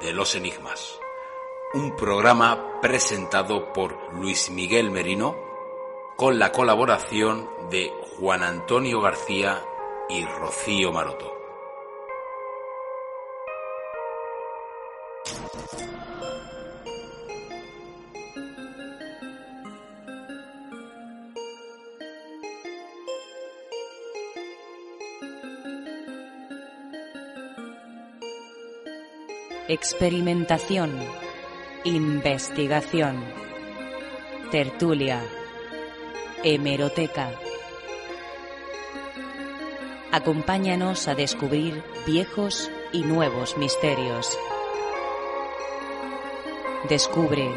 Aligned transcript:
de 0.00 0.12
los 0.12 0.34
Enigmas, 0.34 0.98
un 1.74 1.94
programa 1.96 2.80
presentado 2.80 3.72
por 3.72 4.12
Luis 4.14 4.50
Miguel 4.50 4.90
Merino 4.90 5.36
con 6.16 6.38
la 6.38 6.52
colaboración 6.52 7.48
de 7.70 7.92
Juan 8.18 8.42
Antonio 8.42 9.00
García 9.00 9.62
y 10.08 10.24
Rocío 10.24 10.92
Maroto. 10.92 11.39
Experimentación. 29.72 30.90
Investigación. 31.84 33.22
Tertulia. 34.50 35.22
Hemeroteca. 36.42 37.30
Acompáñanos 40.10 41.06
a 41.06 41.14
descubrir 41.14 41.84
viejos 42.04 42.68
y 42.90 43.02
nuevos 43.02 43.56
misterios. 43.58 44.36
Descubre, 46.88 47.48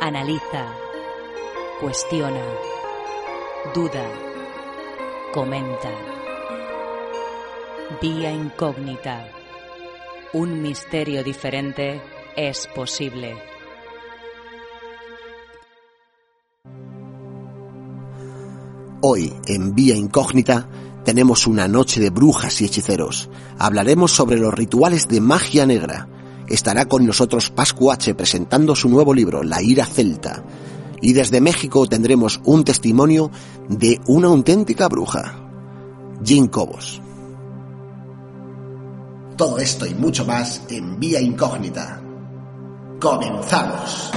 analiza, 0.00 0.72
cuestiona, 1.80 2.44
duda, 3.74 4.08
comenta. 5.32 5.90
Vía 8.00 8.30
incógnita. 8.30 9.37
Un 10.34 10.60
misterio 10.60 11.24
diferente 11.24 12.02
es 12.36 12.68
posible. 12.74 13.34
Hoy, 19.00 19.32
en 19.46 19.74
Vía 19.74 19.96
Incógnita, 19.96 20.68
tenemos 21.02 21.46
una 21.46 21.66
noche 21.66 21.98
de 21.98 22.10
brujas 22.10 22.60
y 22.60 22.66
hechiceros. 22.66 23.30
Hablaremos 23.58 24.12
sobre 24.12 24.36
los 24.36 24.52
rituales 24.52 25.08
de 25.08 25.22
magia 25.22 25.64
negra. 25.64 26.06
Estará 26.46 26.84
con 26.84 27.06
nosotros 27.06 27.48
Pascu 27.48 27.90
H 27.90 28.14
presentando 28.14 28.76
su 28.76 28.90
nuevo 28.90 29.14
libro, 29.14 29.42
La 29.42 29.62
ira 29.62 29.86
celta. 29.86 30.44
Y 31.00 31.14
desde 31.14 31.40
México 31.40 31.86
tendremos 31.86 32.42
un 32.44 32.64
testimonio 32.64 33.30
de 33.70 33.98
una 34.06 34.28
auténtica 34.28 34.88
bruja, 34.88 35.40
Jean 36.22 36.48
Cobos. 36.48 37.00
Todo 39.38 39.60
esto 39.60 39.86
y 39.86 39.94
mucho 39.94 40.24
más 40.24 40.62
en 40.68 40.98
Vía 40.98 41.20
Incógnita. 41.20 42.02
¡Comenzamos! 43.00 44.10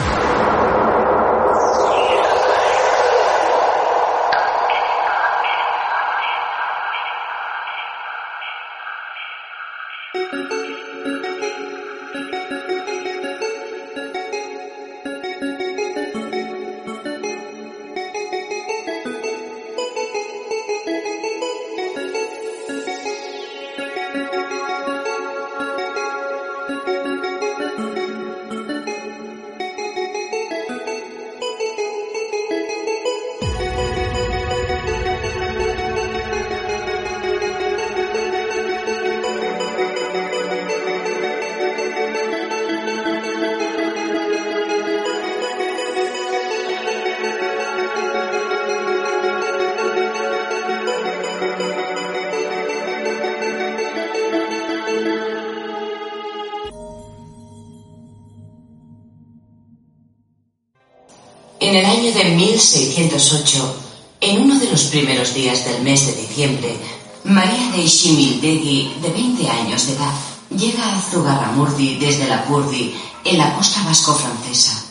En 61.71 61.77
el 61.77 61.85
año 61.85 62.11
de 62.11 62.25
1608, 62.25 63.75
en 64.19 64.41
uno 64.41 64.59
de 64.59 64.69
los 64.69 64.83
primeros 64.87 65.33
días 65.33 65.63
del 65.63 65.81
mes 65.81 66.05
de 66.05 66.15
diciembre, 66.15 66.75
María 67.23 67.71
de 67.71 67.87
Shimildegui, 67.87 68.95
de 69.01 69.09
20 69.09 69.49
años 69.49 69.87
de 69.87 69.93
edad, 69.93 70.13
llega 70.49 70.97
a 70.97 71.01
Zugarramurdi 71.01 71.97
desde 71.97 72.27
la 72.27 72.43
Purdi, 72.43 72.93
en 73.23 73.37
la 73.37 73.55
costa 73.55 73.81
vasco-francesa. 73.85 74.83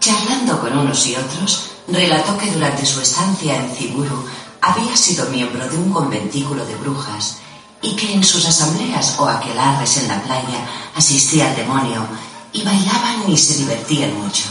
Charlando 0.00 0.58
con 0.58 0.78
unos 0.78 1.06
y 1.06 1.16
otros, 1.16 1.72
relató 1.88 2.38
que 2.38 2.50
durante 2.50 2.86
su 2.86 3.02
estancia 3.02 3.56
en 3.56 3.76
Ciburu 3.76 4.24
había 4.62 4.96
sido 4.96 5.28
miembro 5.28 5.68
de 5.68 5.76
un 5.76 5.92
conventículo 5.92 6.64
de 6.64 6.76
brujas 6.76 7.40
y 7.82 7.94
que 7.94 8.10
en 8.10 8.24
sus 8.24 8.46
asambleas 8.46 9.16
o 9.18 9.28
aquelarres 9.28 9.98
en 9.98 10.08
la 10.08 10.22
playa 10.22 10.66
asistía 10.94 11.50
al 11.50 11.56
demonio 11.56 12.08
y 12.56 12.62
bailaban 12.62 13.30
y 13.30 13.36
se 13.36 13.58
divertían 13.58 14.18
mucho. 14.22 14.44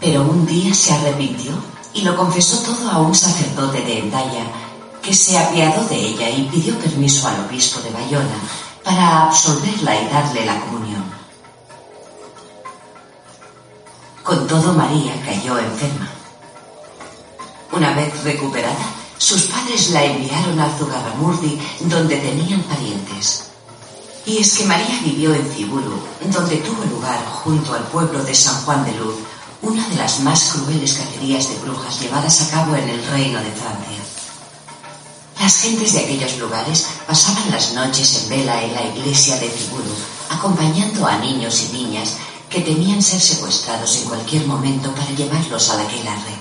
Pero 0.00 0.22
un 0.22 0.46
día 0.46 0.72
se 0.72 0.92
arrepintió 0.92 1.52
y 1.92 2.02
lo 2.02 2.16
confesó 2.16 2.58
todo 2.58 2.90
a 2.90 2.98
un 2.98 3.14
sacerdote 3.14 3.80
de 3.80 3.98
Endaya, 4.00 4.46
que 5.02 5.12
se 5.12 5.36
apiadó 5.36 5.84
de 5.88 5.96
ella 5.96 6.30
y 6.30 6.42
pidió 6.44 6.78
permiso 6.78 7.26
al 7.26 7.40
obispo 7.46 7.80
de 7.80 7.90
Bayona 7.90 8.38
para 8.84 9.24
absolverla 9.24 10.00
y 10.00 10.08
darle 10.08 10.46
la 10.46 10.60
comunión. 10.60 11.04
Con 14.22 14.46
todo, 14.46 14.72
María 14.72 15.20
cayó 15.24 15.58
enferma. 15.58 16.08
Una 17.72 17.94
vez 17.94 18.22
recuperada, 18.22 18.86
sus 19.18 19.42
padres 19.42 19.90
la 19.90 20.04
enviaron 20.04 20.58
a 20.60 20.76
Zugarramurdi, 20.76 21.58
donde 21.80 22.16
tenían 22.16 22.62
parientes. 22.62 23.55
Y 24.26 24.38
es 24.38 24.58
que 24.58 24.64
María 24.64 25.00
vivió 25.04 25.32
en 25.32 25.48
Ciburu, 25.52 26.00
donde 26.32 26.56
tuvo 26.56 26.84
lugar, 26.86 27.24
junto 27.44 27.74
al 27.74 27.84
pueblo 27.84 28.24
de 28.24 28.34
San 28.34 28.60
Juan 28.64 28.84
de 28.84 28.90
Luz, 28.98 29.14
una 29.62 29.88
de 29.88 29.94
las 29.94 30.18
más 30.18 30.50
crueles 30.52 30.94
cacerías 30.94 31.48
de 31.48 31.54
brujas 31.58 32.00
llevadas 32.00 32.42
a 32.42 32.50
cabo 32.50 32.74
en 32.74 32.88
el 32.88 33.06
reino 33.06 33.38
de 33.38 33.52
Francia. 33.52 34.02
Las 35.40 35.58
gentes 35.58 35.92
de 35.92 36.00
aquellos 36.00 36.38
lugares 36.38 36.88
pasaban 37.06 37.52
las 37.52 37.72
noches 37.74 38.24
en 38.24 38.30
vela 38.30 38.64
en 38.64 38.74
la 38.74 38.86
iglesia 38.86 39.36
de 39.36 39.48
Ciburu, 39.48 39.94
acompañando 40.28 41.06
a 41.06 41.18
niños 41.18 41.62
y 41.70 41.76
niñas 41.76 42.14
que 42.50 42.62
temían 42.62 43.00
ser 43.00 43.20
secuestrados 43.20 43.96
en 43.98 44.08
cualquier 44.08 44.44
momento 44.44 44.90
para 44.90 45.10
llevarlos 45.12 45.70
a 45.70 45.76
la 45.76 45.82
aquelarre. 45.82 46.34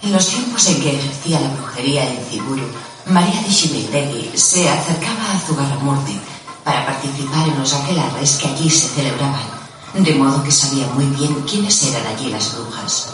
En 0.00 0.12
los 0.12 0.28
tiempos 0.28 0.66
en 0.66 0.80
que 0.80 0.98
ejercía 0.98 1.40
la 1.40 1.50
brujería 1.50 2.10
en 2.10 2.24
Ciburu, 2.30 2.66
María 3.04 3.42
de 3.42 3.50
Shimildegui 3.50 4.30
se 4.34 4.66
acercaba 4.66 5.32
a 5.32 5.40
Zugarramurdi 5.40 6.31
para 6.64 6.86
participar 6.86 7.48
en 7.48 7.58
los 7.58 7.72
aquelarres 7.72 8.36
que 8.36 8.48
allí 8.48 8.70
se 8.70 8.88
celebraban, 8.88 9.46
de 9.94 10.14
modo 10.14 10.42
que 10.42 10.52
sabía 10.52 10.86
muy 10.88 11.06
bien 11.06 11.34
quiénes 11.48 11.82
eran 11.82 12.06
allí 12.06 12.30
las 12.30 12.54
brujas. 12.54 13.08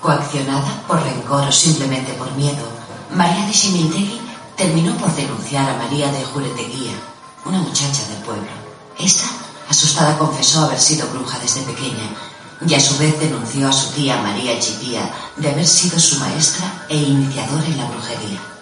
Coaccionada 0.00 0.82
por 0.86 1.02
rencor 1.02 1.48
o 1.48 1.52
simplemente 1.52 2.12
por 2.14 2.30
miedo, 2.32 2.66
María 3.14 3.46
de 3.46 3.52
Shimildegui 3.52 4.20
terminó 4.56 4.94
por 4.96 5.14
denunciar 5.14 5.68
a 5.68 5.76
María 5.78 6.10
de 6.12 6.24
Jureteguía, 6.24 6.92
una 7.44 7.58
muchacha 7.58 8.06
del 8.08 8.18
pueblo. 8.18 8.50
Esta, 8.98 9.26
asustada, 9.68 10.18
confesó 10.18 10.64
haber 10.64 10.80
sido 10.80 11.08
bruja 11.08 11.38
desde 11.38 11.62
pequeña 11.62 12.08
y 12.66 12.74
a 12.74 12.80
su 12.80 12.96
vez 12.98 13.18
denunció 13.18 13.68
a 13.68 13.72
su 13.72 13.90
tía 13.90 14.22
María 14.22 14.58
Chipía 14.58 15.10
de 15.36 15.50
haber 15.50 15.66
sido 15.66 15.98
su 15.98 16.18
maestra 16.18 16.86
e 16.88 16.96
iniciadora 16.96 17.66
en 17.66 17.78
la 17.78 17.86
brujería. 17.86 18.53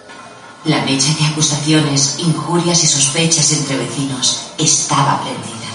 La 0.64 0.80
mecha 0.82 1.12
de 1.18 1.26
acusaciones, 1.26 2.20
injurias 2.20 2.84
y 2.84 2.86
sospechas 2.86 3.50
entre 3.50 3.78
vecinos 3.78 4.42
estaba 4.58 5.20
prendida. 5.20 5.66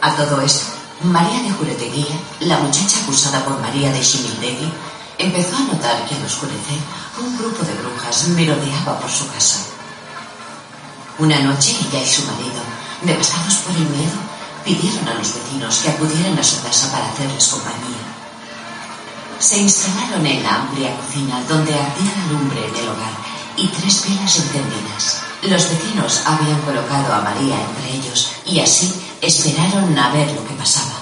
A 0.00 0.14
todo 0.14 0.40
esto, 0.40 0.66
María 1.02 1.42
de 1.42 1.50
Jureteguía, 1.50 2.14
la 2.40 2.58
muchacha 2.58 3.00
acusada 3.02 3.44
por 3.44 3.58
María 3.58 3.90
de 3.90 4.00
Shimildegui, 4.00 4.72
empezó 5.18 5.56
a 5.56 5.72
notar 5.72 6.06
que 6.06 6.14
al 6.14 6.24
oscurecer 6.24 6.78
un 7.20 7.36
grupo 7.36 7.64
de 7.64 7.74
brujas 7.74 8.28
merodeaba 8.28 9.00
por 9.00 9.10
su 9.10 9.26
casa. 9.32 9.58
Una 11.18 11.40
noche 11.40 11.74
ella 11.88 12.02
y 12.02 12.08
su 12.08 12.22
marido, 12.22 12.62
devastados 13.02 13.54
por 13.66 13.74
el 13.74 13.88
miedo, 13.88 14.14
pidieron 14.64 15.08
a 15.08 15.14
los 15.14 15.34
vecinos 15.34 15.78
que 15.78 15.90
acudieran 15.90 16.38
a 16.38 16.44
su 16.44 16.62
casa 16.62 16.92
para 16.92 17.10
hacerles 17.10 17.48
compañía. 17.48 18.01
Se 19.42 19.58
instalaron 19.58 20.24
en 20.24 20.40
la 20.44 20.54
amplia 20.54 20.96
cocina 20.96 21.42
donde 21.48 21.74
ardía 21.74 22.12
la 22.16 22.32
lumbre 22.32 22.64
en 22.64 22.76
el 22.76 22.88
hogar 22.88 23.10
y 23.56 23.66
tres 23.66 24.04
velas 24.08 24.36
encendidas. 24.36 25.22
Los 25.42 25.68
vecinos 25.68 26.22
habían 26.24 26.60
colocado 26.60 27.12
a 27.12 27.22
María 27.22 27.56
entre 27.60 27.92
ellos 27.92 28.30
y 28.46 28.60
así 28.60 28.94
esperaron 29.20 29.98
a 29.98 30.12
ver 30.12 30.30
lo 30.30 30.46
que 30.46 30.54
pasaba. 30.54 30.94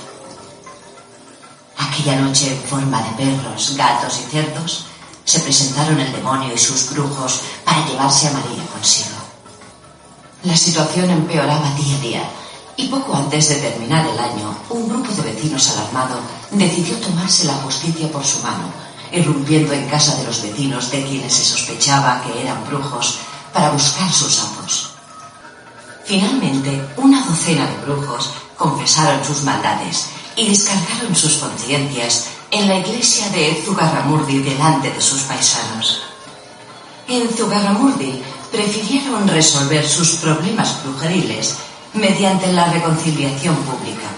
Aquella 1.76 2.16
noche, 2.16 2.50
en 2.54 2.62
forma 2.62 3.02
de 3.02 3.10
perros, 3.10 3.76
gatos 3.76 4.20
y 4.20 4.30
cerdos, 4.30 4.86
se 5.22 5.40
presentaron 5.40 6.00
el 6.00 6.10
demonio 6.10 6.54
y 6.54 6.58
sus 6.58 6.88
brujos 6.94 7.42
para 7.66 7.86
llevarse 7.86 8.28
a 8.28 8.32
María 8.32 8.64
consigo. 8.72 9.18
La 10.44 10.56
situación 10.56 11.10
empeoraba 11.10 11.74
día 11.74 11.94
a 11.94 12.00
día 12.00 12.22
y 12.80 12.88
poco 12.88 13.14
antes 13.14 13.48
de 13.50 13.56
terminar 13.56 14.06
el 14.06 14.18
año, 14.18 14.56
un 14.70 14.88
grupo 14.88 15.12
de 15.12 15.32
vecinos 15.32 15.70
alarmado 15.70 16.18
decidió 16.50 16.96
tomarse 16.96 17.44
la 17.44 17.54
justicia 17.54 18.10
por 18.10 18.24
su 18.24 18.38
mano, 18.40 18.72
irrumpiendo 19.12 19.72
en 19.72 19.86
casa 19.88 20.16
de 20.16 20.24
los 20.24 20.42
vecinos 20.42 20.90
de 20.90 21.04
quienes 21.04 21.32
se 21.32 21.44
sospechaba 21.44 22.22
que 22.22 22.40
eran 22.40 22.64
brujos 22.66 23.18
para 23.52 23.70
buscar 23.70 24.10
sus 24.10 24.40
amos. 24.40 24.90
Finalmente, 26.04 26.82
una 26.96 27.24
docena 27.24 27.66
de 27.66 27.76
brujos 27.84 28.30
confesaron 28.56 29.24
sus 29.24 29.42
maldades 29.42 30.06
y 30.36 30.48
descargaron 30.48 31.14
sus 31.14 31.34
conciencias 31.34 32.28
en 32.50 32.66
la 32.66 32.76
iglesia 32.76 33.28
de 33.28 33.62
Zugarramurdi 33.64 34.38
delante 34.38 34.90
de 34.90 35.00
sus 35.00 35.22
paisanos. 35.22 36.00
En 37.06 37.28
Zugarramurdi 37.28 38.22
prefirieron 38.50 39.28
resolver 39.28 39.86
sus 39.86 40.12
problemas 40.16 40.82
brujeriles 40.82 41.56
mediante 41.94 42.52
la 42.52 42.66
reconciliación 42.72 43.56
pública. 43.56 44.08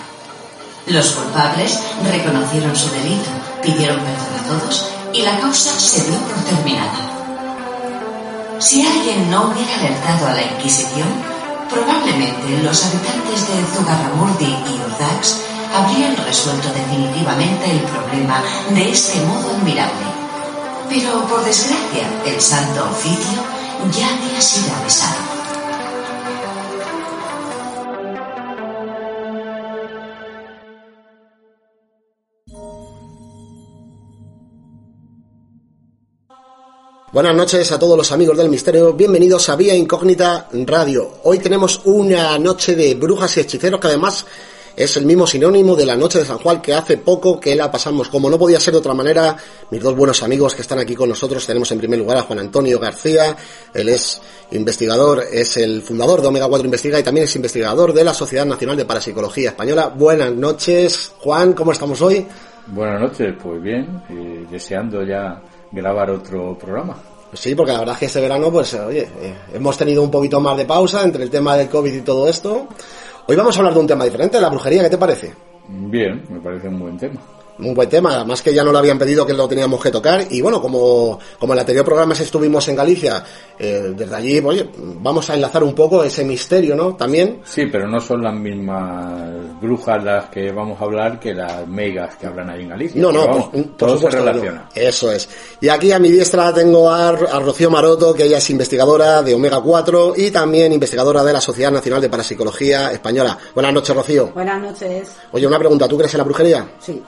Los 0.86 1.12
culpables 1.12 1.80
reconocieron 2.04 2.74
su 2.76 2.90
delito, 2.90 3.30
pidieron 3.62 3.98
perdón 3.98 4.34
a 4.38 4.48
todos 4.48 4.86
y 5.12 5.22
la 5.22 5.38
causa 5.38 5.78
se 5.78 6.10
dio 6.10 6.18
por 6.20 6.36
terminada. 6.44 7.12
Si 8.58 8.86
alguien 8.86 9.30
no 9.30 9.48
hubiera 9.48 9.74
alertado 9.74 10.28
a 10.28 10.34
la 10.34 10.42
Inquisición, 10.42 11.08
probablemente 11.70 12.62
los 12.62 12.84
habitantes 12.84 13.48
de 13.48 13.64
Zugarramurdi 13.74 14.44
y 14.44 14.80
Urdax 14.86 15.40
habrían 15.74 16.16
resuelto 16.16 16.68
definitivamente 16.68 17.70
el 17.70 17.80
problema 17.80 18.42
de 18.70 18.90
este 18.90 19.20
modo 19.22 19.50
admirable. 19.50 20.06
Pero 20.88 21.26
por 21.26 21.44
desgracia, 21.44 22.06
el 22.26 22.40
santo 22.40 22.84
oficio 22.90 23.42
ya 23.96 24.08
había 24.08 24.40
sido 24.40 24.74
avisado. 24.76 25.31
Buenas 37.12 37.36
noches 37.36 37.70
a 37.70 37.78
todos 37.78 37.94
los 37.94 38.10
amigos 38.10 38.38
del 38.38 38.48
misterio, 38.48 38.94
bienvenidos 38.94 39.50
a 39.50 39.56
Vía 39.56 39.74
Incógnita 39.74 40.48
Radio. 40.64 41.10
Hoy 41.24 41.40
tenemos 41.40 41.82
una 41.84 42.38
noche 42.38 42.74
de 42.74 42.94
brujas 42.94 43.36
y 43.36 43.40
hechiceros 43.40 43.78
que 43.78 43.88
además 43.88 44.24
es 44.74 44.96
el 44.96 45.04
mismo 45.04 45.26
sinónimo 45.26 45.76
de 45.76 45.84
la 45.84 45.94
noche 45.94 46.20
de 46.20 46.24
San 46.24 46.38
Juan 46.38 46.62
que 46.62 46.72
hace 46.72 46.96
poco 46.96 47.38
que 47.38 47.54
la 47.54 47.70
pasamos. 47.70 48.08
Como 48.08 48.30
no 48.30 48.38
podía 48.38 48.58
ser 48.58 48.72
de 48.72 48.78
otra 48.78 48.94
manera, 48.94 49.36
mis 49.70 49.82
dos 49.82 49.94
buenos 49.94 50.22
amigos 50.22 50.54
que 50.54 50.62
están 50.62 50.78
aquí 50.78 50.94
con 50.94 51.10
nosotros, 51.10 51.46
tenemos 51.46 51.70
en 51.72 51.80
primer 51.80 51.98
lugar 51.98 52.16
a 52.16 52.22
Juan 52.22 52.38
Antonio 52.38 52.78
García, 52.78 53.36
él 53.74 53.90
es 53.90 54.22
investigador, 54.52 55.22
es 55.30 55.58
el 55.58 55.82
fundador 55.82 56.22
de 56.22 56.28
Omega 56.28 56.48
4 56.48 56.64
Investiga 56.64 56.98
y 56.98 57.02
también 57.02 57.24
es 57.24 57.36
investigador 57.36 57.92
de 57.92 58.04
la 58.04 58.14
Sociedad 58.14 58.46
Nacional 58.46 58.78
de 58.78 58.86
Parapsicología 58.86 59.50
Española. 59.50 59.88
Buenas 59.94 60.32
noches, 60.32 61.12
Juan, 61.18 61.52
¿cómo 61.52 61.72
estamos 61.72 62.00
hoy? 62.00 62.26
Buenas 62.68 63.02
noches, 63.02 63.34
pues 63.42 63.60
bien, 63.60 64.02
eh, 64.08 64.46
deseando 64.50 65.04
ya 65.04 65.42
grabar 65.72 66.10
otro 66.10 66.56
programa. 66.58 66.96
Sí, 67.32 67.54
porque 67.54 67.72
la 67.72 67.78
verdad 67.80 67.94
es 67.94 67.98
que 68.00 68.06
este 68.06 68.20
verano, 68.20 68.52
pues 68.52 68.74
oye, 68.74 69.08
eh, 69.20 69.34
hemos 69.54 69.76
tenido 69.76 70.02
un 70.02 70.10
poquito 70.10 70.38
más 70.40 70.56
de 70.56 70.66
pausa 70.66 71.02
entre 71.02 71.24
el 71.24 71.30
tema 71.30 71.56
del 71.56 71.68
COVID 71.68 71.92
y 71.92 72.00
todo 72.02 72.28
esto. 72.28 72.68
Hoy 73.26 73.36
vamos 73.36 73.56
a 73.56 73.60
hablar 73.60 73.74
de 73.74 73.80
un 73.80 73.86
tema 73.86 74.04
diferente, 74.04 74.40
la 74.40 74.50
brujería, 74.50 74.82
¿qué 74.82 74.90
te 74.90 74.98
parece? 74.98 75.32
Bien, 75.68 76.22
me 76.28 76.40
parece 76.40 76.68
un 76.68 76.78
buen 76.78 76.98
tema 76.98 77.20
un 77.58 77.74
buen 77.74 77.88
tema, 77.88 78.16
además 78.16 78.42
que 78.42 78.54
ya 78.54 78.64
no 78.64 78.72
lo 78.72 78.78
habían 78.78 78.98
pedido 78.98 79.26
que 79.26 79.34
lo 79.34 79.46
teníamos 79.48 79.82
que 79.82 79.90
tocar 79.90 80.26
y 80.30 80.40
bueno, 80.40 80.60
como, 80.60 81.18
como 81.38 81.52
en 81.52 81.58
el 81.58 81.60
anterior 81.60 81.84
programa 81.84 82.14
estuvimos 82.22 82.66
en 82.68 82.76
Galicia, 82.76 83.22
eh, 83.58 83.92
desde 83.94 84.14
allí, 84.14 84.40
oye, 84.40 84.68
vamos 84.76 85.28
a 85.30 85.34
enlazar 85.34 85.62
un 85.62 85.74
poco 85.74 86.02
ese 86.02 86.24
misterio, 86.24 86.74
¿no? 86.74 86.94
También. 86.94 87.40
Sí, 87.44 87.66
pero 87.66 87.86
no 87.86 88.00
son 88.00 88.22
las 88.22 88.34
mismas 88.34 89.60
brujas 89.60 90.02
las 90.02 90.26
que 90.26 90.50
vamos 90.52 90.80
a 90.80 90.84
hablar 90.84 91.20
que 91.20 91.34
las 91.34 91.66
megas 91.68 92.16
que 92.16 92.26
hablan 92.26 92.50
ahí 92.50 92.62
en 92.62 92.68
Galicia. 92.70 93.00
No, 93.00 93.12
no, 93.12 93.50
todo 93.76 93.98
se 93.98 94.10
relaciona. 94.10 94.68
Eso 94.74 95.12
es. 95.12 95.28
Y 95.60 95.68
aquí 95.68 95.92
a 95.92 95.98
mi 95.98 96.10
diestra 96.10 96.52
tengo 96.52 96.90
a, 96.90 97.08
a 97.08 97.40
Rocío 97.40 97.70
Maroto, 97.70 98.14
que 98.14 98.24
ella 98.24 98.38
es 98.38 98.50
investigadora 98.50 99.22
de 99.22 99.34
Omega 99.34 99.60
4 99.60 100.14
y 100.16 100.30
también 100.30 100.72
investigadora 100.72 101.22
de 101.22 101.32
la 101.32 101.40
Sociedad 101.40 101.70
Nacional 101.70 102.00
de 102.00 102.08
Parapsicología 102.08 102.92
Española. 102.92 103.38
Buenas 103.54 103.72
noches, 103.72 103.94
Rocío. 103.94 104.30
Buenas 104.34 104.60
noches. 104.60 105.10
Oye, 105.32 105.46
una 105.46 105.58
pregunta, 105.58 105.88
¿tú 105.88 105.96
crees 105.96 106.14
en 106.14 106.18
la 106.18 106.24
brujería? 106.24 106.68
Sí. 106.80 107.02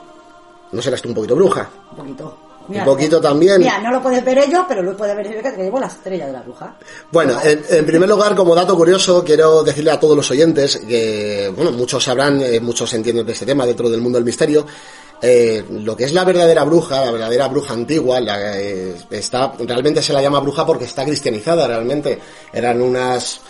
¿No 0.71 0.81
serás 0.81 1.01
tú 1.01 1.09
un 1.09 1.15
poquito 1.15 1.35
bruja? 1.35 1.69
Un 1.91 1.97
poquito. 1.97 2.37
un 2.67 2.83
poquito 2.83 3.21
también. 3.21 3.59
Mira, 3.59 3.79
no 3.79 3.91
lo 3.91 4.01
puede 4.01 4.21
ver 4.21 4.39
ello, 4.39 4.65
pero 4.67 4.81
lo 4.81 4.95
puede 4.97 5.15
ver 5.15 5.33
yo 5.33 5.41
que 5.41 5.63
llevo 5.63 5.79
la 5.79 5.87
estrella 5.87 6.27
de 6.27 6.33
la 6.33 6.41
bruja. 6.41 6.75
Bueno, 7.11 7.37
en, 7.43 7.85
primer 7.85 8.09
lugar, 8.09 8.35
como 8.35 8.55
dato 8.55 8.75
curioso, 8.75 9.23
quiero 9.23 9.63
decirle 9.63 9.91
a 9.91 9.99
todos 9.99 10.15
los 10.15 10.29
oyentes 10.31 10.77
que, 10.77 11.51
bueno, 11.55 11.71
muchos 11.71 12.03
sabrán, 12.03 12.41
eh, 12.41 12.59
muchos 12.59 12.93
entienden 12.93 13.25
de 13.25 13.33
este 13.33 13.45
tema 13.45 13.65
dentro 13.65 13.89
del 13.89 14.01
mundo 14.01 14.17
del 14.17 14.25
misterio. 14.25 14.65
Eh, 15.21 15.63
lo 15.69 15.95
que 15.95 16.03
es 16.03 16.13
la 16.13 16.25
verdadera 16.25 16.63
bruja, 16.65 17.05
la 17.05 17.11
verdadera 17.11 17.47
bruja 17.47 17.73
antigua, 17.73 18.19
la, 18.19 18.59
eh, 18.59 18.95
está, 19.11 19.53
realmente 19.59 20.01
se 20.01 20.11
la 20.11 20.21
llama 20.21 20.39
bruja 20.39 20.65
porque 20.65 20.85
está 20.85 21.05
cristianizada, 21.05 21.67
realmente. 21.67 22.19
Eran 22.51 22.81
unas 22.81 23.41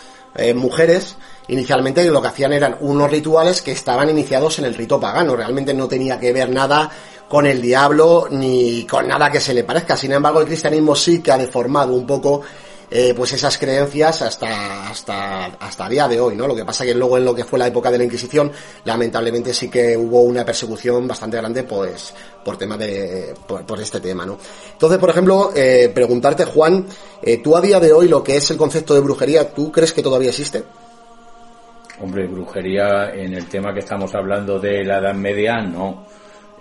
mujeres 0.53 1.15
inicialmente 1.47 2.03
lo 2.05 2.21
que 2.21 2.27
hacían 2.27 2.53
eran 2.53 2.77
unos 2.81 3.09
rituales 3.09 3.61
que 3.61 3.71
estaban 3.71 4.09
iniciados 4.09 4.59
en 4.59 4.65
el 4.65 4.75
rito 4.75 4.99
pagano, 4.99 5.35
realmente 5.35 5.73
no 5.73 5.87
tenía 5.87 6.19
que 6.19 6.33
ver 6.33 6.49
nada 6.49 6.89
con 7.27 7.45
el 7.45 7.61
diablo 7.61 8.27
ni 8.29 8.85
con 8.85 9.07
nada 9.07 9.31
que 9.31 9.39
se 9.39 9.53
le 9.53 9.63
parezca. 9.63 9.97
Sin 9.97 10.11
embargo, 10.11 10.41
el 10.41 10.47
cristianismo 10.47 10.95
sí 10.95 11.21
que 11.21 11.31
ha 11.31 11.37
deformado 11.37 11.93
un 11.93 12.05
poco 12.05 12.41
eh, 12.89 13.15
pues 13.15 13.33
esas 13.33 13.57
creencias 13.57 14.21
hasta 14.21 14.89
hasta 14.89 15.45
hasta 15.45 15.89
día 15.89 16.07
de 16.07 16.19
hoy, 16.19 16.35
¿no? 16.35 16.45
Lo 16.45 16.55
que 16.55 16.63
pasa 16.63 16.85
que 16.85 16.93
luego 16.93 17.17
en 17.17 17.25
lo 17.25 17.33
que 17.33 17.43
fue 17.43 17.57
la 17.57 17.67
época 17.67 17.89
de 17.89 17.97
la 17.97 18.03
Inquisición, 18.03 18.51
lamentablemente 18.83 19.53
sí 19.53 19.69
que 19.69 19.97
hubo 19.97 20.21
una 20.21 20.45
persecución 20.45 21.07
bastante 21.07 21.37
grande, 21.37 21.63
pues 21.63 22.13
por 22.43 22.57
tema 22.57 22.77
de 22.77 23.33
por, 23.47 23.81
este 23.81 23.99
tema, 23.99 24.25
¿no? 24.25 24.37
Entonces, 24.73 24.99
por 24.99 25.09
ejemplo, 25.09 25.51
eh, 25.55 25.91
preguntarte 25.93 26.45
Juan, 26.45 26.85
eh, 27.23 27.37
tú 27.37 27.57
a 27.57 27.61
día 27.61 27.79
de 27.79 27.91
hoy 27.91 28.07
lo 28.07 28.23
que 28.23 28.37
es 28.37 28.51
el 28.51 28.57
concepto 28.57 28.93
de 28.93 28.99
brujería, 28.99 29.51
¿tú 29.51 29.71
crees 29.71 29.91
que 29.91 30.03
todavía 30.03 30.29
existe? 30.29 30.63
Hombre, 32.01 32.27
brujería 32.27 33.11
en 33.13 33.33
el 33.33 33.47
tema 33.47 33.73
que 33.73 33.79
estamos 33.79 34.13
hablando 34.15 34.59
de 34.59 34.83
la 34.83 34.97
Edad 34.97 35.13
Media, 35.13 35.61
no. 35.61 36.05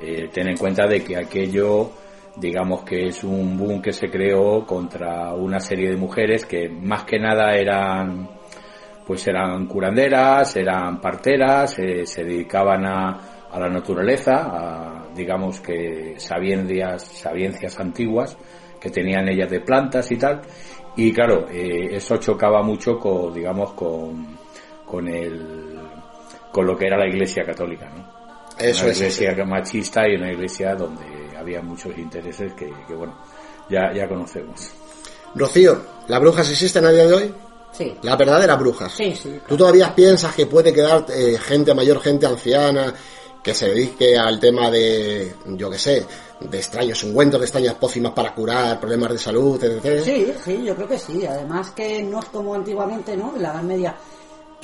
Eh, 0.01 0.29
ten 0.33 0.47
en 0.47 0.57
cuenta 0.57 0.87
de 0.87 1.03
que 1.03 1.17
aquello, 1.17 1.91
digamos 2.37 2.85
que 2.85 3.09
es 3.09 3.25
un 3.25 3.57
boom 3.57 3.83
que 3.83 3.93
se 3.93 4.09
creó 4.09 4.65
contra 4.65 5.35
una 5.35 5.59
serie 5.59 5.91
de 5.91 5.97
mujeres 5.97 6.47
que 6.47 6.69
más 6.69 7.03
que 7.05 7.19
nada 7.19 7.53
eran, 7.57 8.29
pues 9.05 9.27
eran 9.27 9.67
curanderas, 9.67 10.55
eran 10.55 11.01
parteras, 11.01 11.81
eh, 11.81 12.07
se 12.07 12.23
dedicaban 12.23 12.87
a, 12.87 13.49
a 13.51 13.59
la 13.59 13.69
naturaleza, 13.69 14.35
a, 14.37 15.09
digamos 15.17 15.61
que 15.61 16.15
sabiencias, 16.17 17.03
sabiencias 17.03 17.81
antiguas 17.81 18.39
que 18.81 18.91
tenían 18.91 19.29
ellas 19.29 19.51
de 19.51 19.61
plantas 19.61 20.13
y 20.13 20.17
tal. 20.17 20.43
Y 20.97 21.13
claro, 21.13 21.49
eh, 21.51 21.89
eso 21.91 22.19
chocaba 22.19 22.63
mucho 22.63 23.01
con, 23.01 23.35
digamos, 23.35 23.73
con 23.73 24.44
con 24.95 25.09
el 25.09 25.81
con 26.53 26.67
lo 26.67 26.79
que 26.79 26.87
era 26.87 26.97
la 26.97 27.09
iglesia 27.09 27.45
católica, 27.45 27.91
¿no? 27.91 28.07
Eso 28.57 28.85
una 28.85 28.93
iglesia 28.93 29.45
machista 29.45 30.09
y 30.09 30.15
una 30.15 30.31
iglesia 30.31 30.77
donde 30.77 31.37
había 31.37 31.61
muchos 31.61 31.99
intereses 31.99 32.53
que, 32.53 32.73
bueno, 32.95 33.19
ya, 33.69 33.93
ya 33.93 34.09
conocemos. 34.09 34.71
Rocío, 35.35 35.83
¿las 36.07 36.21
brujas 36.21 36.49
existen 36.49 36.85
a 36.85 36.93
día 36.93 37.09
de 37.09 37.13
hoy? 37.13 37.35
Sí. 37.73 37.97
Las 38.03 38.17
verdaderas 38.17 38.57
brujas. 38.57 38.93
Sí, 38.93 39.17
sí. 39.17 39.41
¿Tú 39.49 39.57
todavía 39.57 39.93
piensas 39.93 40.33
que 40.33 40.47
puede 40.47 40.73
quedar 40.73 41.07
eh, 41.13 41.37
gente 41.39 41.75
mayor, 41.75 42.01
gente 42.01 42.27
anciana, 42.27 42.95
que 43.43 43.53
se 43.53 43.67
dedique 43.67 44.17
al 44.17 44.39
tema 44.39 44.71
de, 44.71 45.35
yo 45.57 45.69
qué 45.69 45.79
sé, 45.79 46.07
de 46.39 46.57
extraños 46.57 47.03
ungüentos, 47.03 47.41
de 47.41 47.47
extrañas 47.47 47.75
pócimas 47.75 48.13
para 48.13 48.33
curar 48.33 48.79
problemas 48.79 49.11
de 49.11 49.19
salud, 49.19 49.63
etc.? 49.65 50.05
Sí, 50.05 50.33
sí, 50.45 50.63
yo 50.65 50.77
creo 50.77 50.87
que 50.87 50.99
sí. 50.99 51.27
Además 51.27 51.73
que 51.73 52.01
no 52.05 52.21
es 52.21 52.27
como 52.27 52.55
antiguamente, 52.55 53.17
¿no? 53.17 53.35
En 53.35 53.43
la 53.43 53.51
Edad 53.51 53.63
Media 53.63 53.97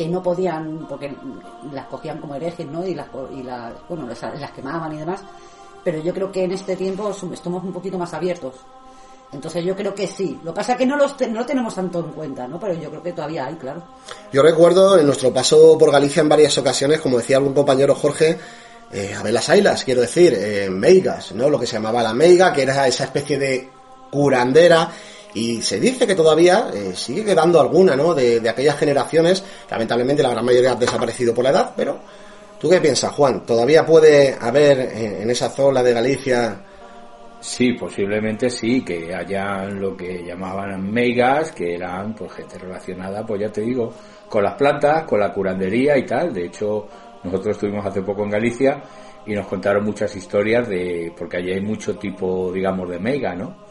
que 0.00 0.08
no 0.08 0.22
podían, 0.22 0.86
porque 0.88 1.14
las 1.74 1.84
cogían 1.84 2.22
como 2.22 2.34
herejes, 2.34 2.66
¿no? 2.66 2.86
Y 2.86 2.94
las, 2.94 3.08
y 3.36 3.42
las 3.42 3.70
bueno, 3.86 4.08
las, 4.08 4.50
quemaban 4.52 4.94
y 4.94 4.96
demás. 4.96 5.20
Pero 5.84 5.98
yo 5.98 6.14
creo 6.14 6.32
que 6.32 6.44
en 6.44 6.52
este 6.52 6.74
tiempo 6.74 7.14
estamos 7.30 7.62
un 7.62 7.70
poquito 7.70 7.98
más 7.98 8.14
abiertos. 8.14 8.54
Entonces 9.30 9.62
yo 9.62 9.76
creo 9.76 9.94
que 9.94 10.06
sí. 10.06 10.40
Lo 10.42 10.54
que 10.54 10.56
pasa 10.56 10.72
es 10.72 10.78
que 10.78 10.86
no, 10.86 10.96
los 10.96 11.20
no 11.20 11.40
lo 11.40 11.44
tenemos 11.44 11.74
tanto 11.74 11.98
en 11.98 12.12
cuenta, 12.12 12.48
¿no? 12.48 12.58
Pero 12.58 12.72
yo 12.80 12.88
creo 12.88 13.02
que 13.02 13.12
todavía 13.12 13.44
hay, 13.44 13.56
claro. 13.56 13.82
Yo 14.32 14.42
recuerdo 14.42 14.98
en 14.98 15.04
nuestro 15.04 15.34
paso 15.34 15.76
por 15.76 15.92
Galicia 15.92 16.22
en 16.22 16.30
varias 16.30 16.56
ocasiones, 16.56 16.98
como 17.02 17.18
decía 17.18 17.36
algún 17.36 17.52
compañero 17.52 17.94
Jorge, 17.94 18.38
eh, 18.90 19.14
a 19.14 19.22
ver 19.22 19.34
las 19.34 19.50
ailas, 19.50 19.84
quiero 19.84 20.00
decir, 20.00 20.32
eh, 20.34 20.70
meigas, 20.70 21.32
¿no? 21.32 21.50
Lo 21.50 21.60
que 21.60 21.66
se 21.66 21.74
llamaba 21.74 22.02
la 22.02 22.14
meiga, 22.14 22.54
que 22.54 22.62
era 22.62 22.88
esa 22.88 23.04
especie 23.04 23.38
de 23.38 23.68
curandera, 24.10 24.90
y 25.34 25.62
se 25.62 25.78
dice 25.78 26.06
que 26.06 26.14
todavía 26.14 26.70
eh, 26.72 26.92
sigue 26.94 27.24
quedando 27.24 27.60
alguna, 27.60 27.96
¿no? 27.96 28.14
De, 28.14 28.48
aquellas 28.48 28.76
generaciones, 28.76 29.44
lamentablemente 29.70 30.22
la 30.22 30.30
gran 30.30 30.44
mayoría 30.44 30.72
ha 30.72 30.76
desaparecido 30.76 31.34
por 31.34 31.44
la 31.44 31.50
edad, 31.50 31.72
pero 31.76 32.00
¿tú 32.58 32.68
qué 32.68 32.80
piensas, 32.80 33.12
Juan? 33.12 33.44
¿Todavía 33.46 33.86
puede 33.86 34.36
haber 34.40 34.80
eh, 34.80 35.22
en 35.22 35.30
esa 35.30 35.48
zona 35.50 35.82
de 35.82 35.92
Galicia 35.92 36.64
Sí, 37.40 37.72
posiblemente 37.72 38.50
sí, 38.50 38.84
que 38.84 39.14
hayan 39.14 39.80
lo 39.80 39.96
que 39.96 40.22
llamaban 40.22 40.92
megas, 40.92 41.52
que 41.52 41.74
eran 41.74 42.14
pues 42.14 42.32
gente 42.32 42.58
relacionada, 42.58 43.24
pues 43.24 43.40
ya 43.40 43.50
te 43.50 43.62
digo, 43.62 43.94
con 44.28 44.44
las 44.44 44.54
plantas, 44.54 45.04
con 45.04 45.20
la 45.20 45.32
curandería 45.32 45.96
y 45.96 46.04
tal. 46.04 46.34
De 46.34 46.44
hecho, 46.44 46.86
nosotros 47.24 47.56
estuvimos 47.56 47.86
hace 47.86 48.02
poco 48.02 48.24
en 48.24 48.30
Galicia 48.30 48.82
y 49.24 49.32
nos 49.32 49.46
contaron 49.46 49.84
muchas 49.84 50.14
historias 50.14 50.68
de, 50.68 51.14
porque 51.16 51.38
allí 51.38 51.52
hay 51.52 51.62
mucho 51.62 51.96
tipo, 51.96 52.52
digamos, 52.52 52.90
de 52.90 52.98
mega, 52.98 53.34
¿no? 53.34 53.69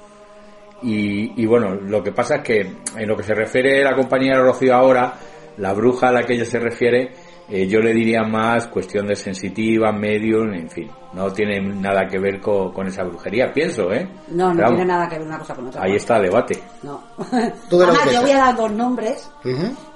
Y, 0.81 1.41
y 1.41 1.45
bueno, 1.45 1.75
lo 1.75 2.01
que 2.03 2.11
pasa 2.11 2.37
es 2.37 2.43
que 2.43 2.59
en 2.61 3.07
lo 3.07 3.15
que 3.17 3.23
se 3.23 3.33
refiere 3.33 3.81
a 3.81 3.91
la 3.91 3.95
compañera 3.95 4.41
Rocío 4.41 4.73
ahora, 4.75 5.13
la 5.57 5.73
bruja 5.73 6.09
a 6.09 6.11
la 6.11 6.23
que 6.23 6.33
ella 6.33 6.45
se 6.45 6.59
refiere, 6.59 7.11
eh, 7.49 7.67
yo 7.67 7.79
le 7.79 7.93
diría 7.93 8.21
más 8.23 8.67
cuestión 8.67 9.07
de 9.07 9.15
sensitiva, 9.15 9.91
medium, 9.91 10.53
en 10.53 10.69
fin, 10.69 10.89
no 11.13 11.33
tiene 11.33 11.59
nada 11.59 12.05
que 12.07 12.19
ver 12.19 12.39
con, 12.39 12.71
con 12.71 12.85
esa 12.87 13.03
brujería, 13.03 13.51
pienso, 13.51 13.91
¿eh? 13.91 14.07
No, 14.29 14.49
no 14.49 14.55
Pero 14.57 14.67
tiene 14.69 14.85
nada 14.85 15.09
que 15.09 15.17
ver 15.17 15.27
una 15.27 15.39
cosa 15.39 15.55
con 15.55 15.67
otra. 15.67 15.81
Ahí 15.83 15.95
está 15.95 16.17
el 16.17 16.23
debate. 16.25 16.61
No. 16.83 17.03
De 17.31 17.53
Además, 17.83 18.13
yo 18.13 18.21
voy 18.21 18.31
a 18.31 18.37
dar 18.37 18.55
dos 18.55 18.71
nombres, 18.71 19.31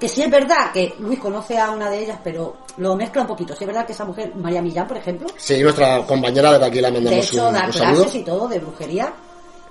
que 0.00 0.08
sí 0.08 0.22
es 0.22 0.30
verdad 0.30 0.72
que 0.72 0.94
Luis 0.98 1.20
conoce 1.20 1.56
a 1.56 1.70
una 1.70 1.88
de 1.88 2.02
ellas, 2.02 2.18
pero 2.24 2.56
lo 2.78 2.96
mezcla 2.96 3.22
un 3.22 3.28
poquito. 3.28 3.54
Sí 3.54 3.62
es 3.62 3.68
verdad 3.68 3.86
que 3.86 3.92
esa 3.92 4.04
mujer, 4.04 4.34
María 4.34 4.60
Millán, 4.60 4.88
por 4.88 4.96
ejemplo, 4.96 5.28
Sí, 5.36 5.62
nuestra 5.62 6.04
compañera 6.04 6.58
de 6.58 6.66
aquí 6.66 6.80
la 6.80 6.88
de 6.90 6.94
mandamos 7.00 7.24
hecho 7.32 7.46
un, 7.46 7.54
da 7.54 7.66
un 7.66 7.72
saludo. 7.72 8.02
clases 8.02 8.20
y 8.20 8.24
todo 8.24 8.48
de 8.48 8.58
brujería. 8.58 9.12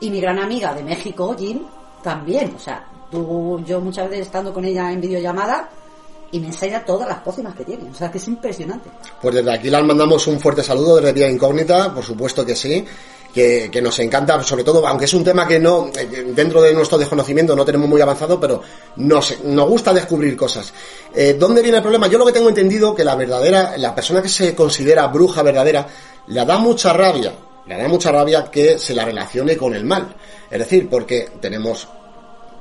Y 0.04 0.10
mi 0.10 0.20
gran 0.20 0.38
amiga 0.38 0.74
de 0.74 0.84
México, 0.84 1.34
Jim, 1.40 1.62
también. 2.04 2.54
O 2.58 2.60
sea, 2.60 2.86
tú, 3.10 3.64
yo 3.66 3.80
muchas 3.80 4.10
veces 4.10 4.26
estando 4.26 4.54
con 4.54 4.66
ella 4.66 4.92
en 4.92 5.00
videollamada 5.00 5.70
y 6.30 6.42
me 6.42 6.48
enseña 6.48 6.84
todas 6.84 7.08
las 7.08 7.20
pócimas 7.20 7.56
que 7.56 7.64
tiene. 7.64 7.90
O 7.90 7.94
sea, 7.94 8.12
que 8.12 8.18
es 8.18 8.28
impresionante. 8.28 8.90
Pues 9.22 9.34
desde 9.34 9.54
aquí 9.54 9.70
les 9.70 9.82
mandamos 9.82 10.28
un 10.28 10.42
fuerte 10.42 10.62
saludo 10.62 10.98
desde 10.98 11.14
Vía 11.14 11.30
Incógnita, 11.30 11.94
por 11.94 12.04
supuesto 12.04 12.46
que 12.46 12.54
sí, 12.54 12.86
que, 13.34 13.80
nos 13.82 13.98
encanta, 14.00 14.44
sobre 14.44 14.66
todo, 14.66 14.86
aunque 14.86 15.06
es 15.06 15.14
un 15.14 15.24
tema 15.24 15.48
que 15.48 15.58
no, 15.58 15.88
eh, 15.98 16.34
dentro 16.36 16.62
de 16.62 16.74
nuestro 16.74 16.98
desconocimiento 16.98 17.56
no 17.56 17.64
tenemos 17.64 17.88
muy 17.88 18.02
avanzado, 18.02 18.38
pero 18.42 18.62
nos, 18.98 19.42
nos 19.46 19.70
gusta 19.70 19.94
descubrir 19.94 20.36
cosas. 20.36 20.74
Eh, 21.16 21.38
¿Dónde 21.40 21.62
viene 21.62 21.78
el 21.78 21.84
problema? 21.84 22.08
Yo 22.08 22.18
lo 22.18 22.26
que 22.26 22.34
tengo 22.34 22.50
entendido 22.50 22.94
que 22.94 23.06
la 23.06 23.16
verdadera, 23.16 23.78
la 23.78 23.96
persona 23.96 24.22
que 24.22 24.28
se 24.28 24.54
considera 24.54 25.08
bruja 25.08 25.42
verdadera, 25.44 25.88
le 26.28 26.46
da 26.46 26.58
mucha 26.58 26.92
rabia, 26.92 27.34
le 27.66 27.78
da 27.78 27.88
mucha 27.88 28.12
rabia 28.12 28.46
que 28.52 28.78
se 28.78 28.94
la 28.94 29.06
relacione 29.06 29.56
con 29.58 29.74
el 29.74 29.86
mal. 29.86 30.14
Es 30.50 30.60
decir, 30.60 30.90
porque 30.90 31.30
tenemos 31.40 31.88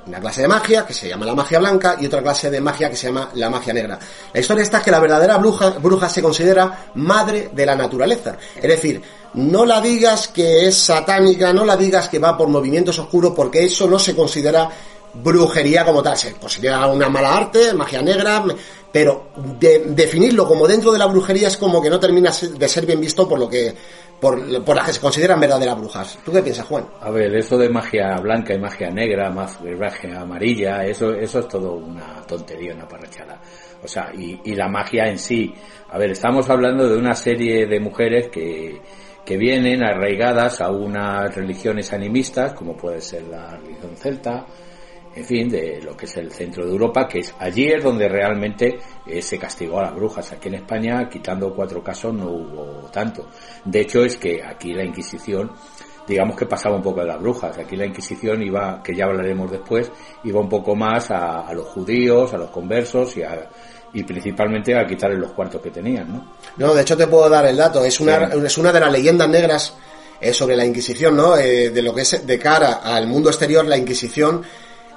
una 0.07 0.19
clase 0.19 0.43
de 0.43 0.49
magia 0.49 0.85
que 0.85 0.93
se 0.95 1.09
llama 1.09 1.25
la 1.27 1.35
magia 1.35 1.59
blanca 1.61 1.97
y 2.01 2.07
otra 2.07 2.23
clase 2.23 2.51
de 2.51 2.61
magia 2.61 2.91
que 2.91 2.97
se 2.97 3.07
llama 3.07 3.31
la 3.35 3.49
magia 3.51 3.73
negra. 3.73 3.99
La 4.33 4.41
historia 4.41 4.63
está 4.65 4.83
que 4.83 4.91
la 4.91 4.99
verdadera 4.99 5.39
bruja, 5.39 5.71
bruja 5.71 6.09
se 6.09 6.21
considera 6.23 6.91
madre 6.95 7.51
de 7.53 7.67
la 7.67 7.77
naturaleza. 7.77 8.37
Es 8.57 8.63
decir, 8.69 9.01
no 9.35 9.65
la 9.65 9.81
digas 9.81 10.29
que 10.29 10.67
es 10.67 10.77
satánica, 10.77 11.53
no 11.53 11.65
la 11.65 11.77
digas 11.77 12.09
que 12.09 12.19
va 12.19 12.37
por 12.37 12.49
movimientos 12.49 12.99
oscuros, 12.99 13.33
porque 13.37 13.65
eso 13.65 13.87
no 13.89 13.99
se 13.99 14.15
considera 14.17 14.69
brujería 15.15 15.85
como 15.85 16.03
tal. 16.03 16.17
Se 16.17 16.33
considera 16.35 16.87
una 16.89 17.09
mala 17.09 17.37
arte, 17.37 17.73
magia 17.73 18.03
negra, 18.03 18.45
pero 18.91 19.29
de- 19.61 19.85
definirlo 19.87 20.47
como 20.49 20.67
dentro 20.67 20.91
de 20.93 20.99
la 20.99 21.07
brujería 21.07 21.49
es 21.49 21.57
como 21.57 21.81
que 21.81 21.91
no 21.91 22.01
termina 22.01 22.33
de 22.33 22.69
ser 22.69 22.87
bien 22.87 23.01
visto 23.01 23.29
por 23.29 23.39
lo 23.39 23.49
que 23.49 23.73
por, 24.23 24.65
por 24.65 24.77
las 24.77 24.87
que 24.87 24.93
se 24.93 25.01
consideran 25.01 25.41
verdaderas 25.41 25.77
brujas. 25.77 26.17
¿Tú 26.25 26.31
qué 26.31 26.41
piensas, 26.41 26.65
Juan? 26.67 26.87
A 27.01 27.11
ver, 27.11 27.35
eso 27.35 27.59
de 27.59 27.69
magia 27.69 28.17
blanca 28.21 28.55
y 28.55 28.59
magia 28.61 28.89
negra, 28.89 29.29
magia 29.31 30.21
amarilla, 30.21 30.85
eso, 30.85 31.13
eso 31.13 31.41
es 31.41 31.49
todo 31.49 31.73
una 31.73 32.23
tontería, 32.25 32.73
una 32.73 32.87
parrachada. 32.87 33.41
O 33.83 33.89
sea, 33.89 34.13
y, 34.17 34.41
y 34.45 34.55
la 34.55 34.69
magia 34.69 35.09
en 35.09 35.19
sí. 35.19 35.53
A 35.91 35.99
ver, 35.99 36.13
estamos 36.13 36.49
hablando 36.49 36.89
de 36.89 36.97
una 36.97 37.17
serie 37.17 37.67
de 37.67 37.81
mujeres 37.81 38.29
que, 38.29 38.81
que 39.25 39.37
vienen 39.37 39.83
arraigadas 39.83 40.61
a 40.61 40.71
unas 40.71 41.35
religiones 41.35 41.93
animistas, 41.93 42.55
como 42.55 42.77
puede 42.77 43.01
ser 43.01 43.25
la 43.25 43.57
religión 43.57 43.97
celta, 43.97 44.47
en 45.15 45.25
fin, 45.25 45.49
de 45.49 45.81
lo 45.83 45.97
que 45.97 46.07
es 46.07 46.17
el 46.17 46.33
centro 46.33 46.65
de 46.65 46.71
Europa, 46.73 47.07
que 47.07 47.21
es 47.21 47.35
allí 47.39 47.67
es 47.69 47.83
donde 47.85 48.09
realmente 48.09 48.79
eh, 49.07 49.21
se 49.23 49.39
castigó 49.39 49.79
a 49.79 49.83
las 49.83 49.95
brujas. 49.95 50.33
Aquí 50.33 50.49
en 50.49 50.55
España, 50.55 51.09
quitando 51.09 51.55
cuatro 51.55 51.83
casos, 51.83 52.15
no 52.15 52.29
hubo 52.31 52.91
tanto. 52.91 53.29
De 53.65 53.81
hecho, 53.81 54.05
es 54.05 54.17
que 54.17 54.43
aquí 54.43 54.73
la 54.73 54.85
Inquisición, 54.85 55.53
digamos 56.09 56.37
que 56.37 56.47
pasaba 56.47 56.77
un 56.77 56.83
poco 56.83 57.01
de 57.01 57.07
las 57.07 57.21
brujas. 57.21 57.57
Aquí 57.59 57.77
la 57.77 57.87
Inquisición 57.87 58.43
iba, 58.43 58.83
que 58.83 58.95
ya 58.95 59.05
hablaremos 59.05 59.51
después, 59.51 59.91
iba 60.25 60.41
un 60.41 60.49
poco 60.49 60.75
más 60.75 61.11
a, 61.11 61.41
a 61.47 61.53
los 61.55 61.67
judíos, 61.69 62.33
a 62.33 62.39
los 62.39 62.51
conversos 62.51 63.17
y, 63.17 63.23
a, 63.23 63.49
y 63.93 64.03
principalmente 64.05 64.75
a 64.77 64.87
quitarles 64.87 65.19
los 65.19 65.33
cuartos 65.33 65.61
que 65.61 65.71
tenían, 65.71 66.11
¿no? 66.13 66.33
No, 66.57 66.75
de 66.75 66.83
hecho 66.83 66.97
te 66.97 67.07
puedo 67.07 67.29
dar 67.29 67.45
el 67.47 67.57
dato. 67.57 67.85
Es 67.85 68.01
una, 68.01 68.31
Sí. 68.31 68.39
es 68.47 68.59
una 68.59 68.73
de 68.73 68.81
las 68.81 68.91
leyendas 68.91 69.29
negras 69.29 69.75
eh, 70.21 70.33
sobre 70.33 70.57
la 70.57 70.65
Inquisición, 70.65 71.17
¿no? 71.17 71.37
Eh, 71.37 71.71
de 71.71 71.83
lo 71.83 71.95
que 71.95 72.01
es 72.03 72.27
de 72.27 72.39
cara 72.39 72.81
al 72.83 73.07
mundo 73.07 73.29
exterior, 73.29 73.65
la 73.67 73.77
Inquisición 73.77 74.43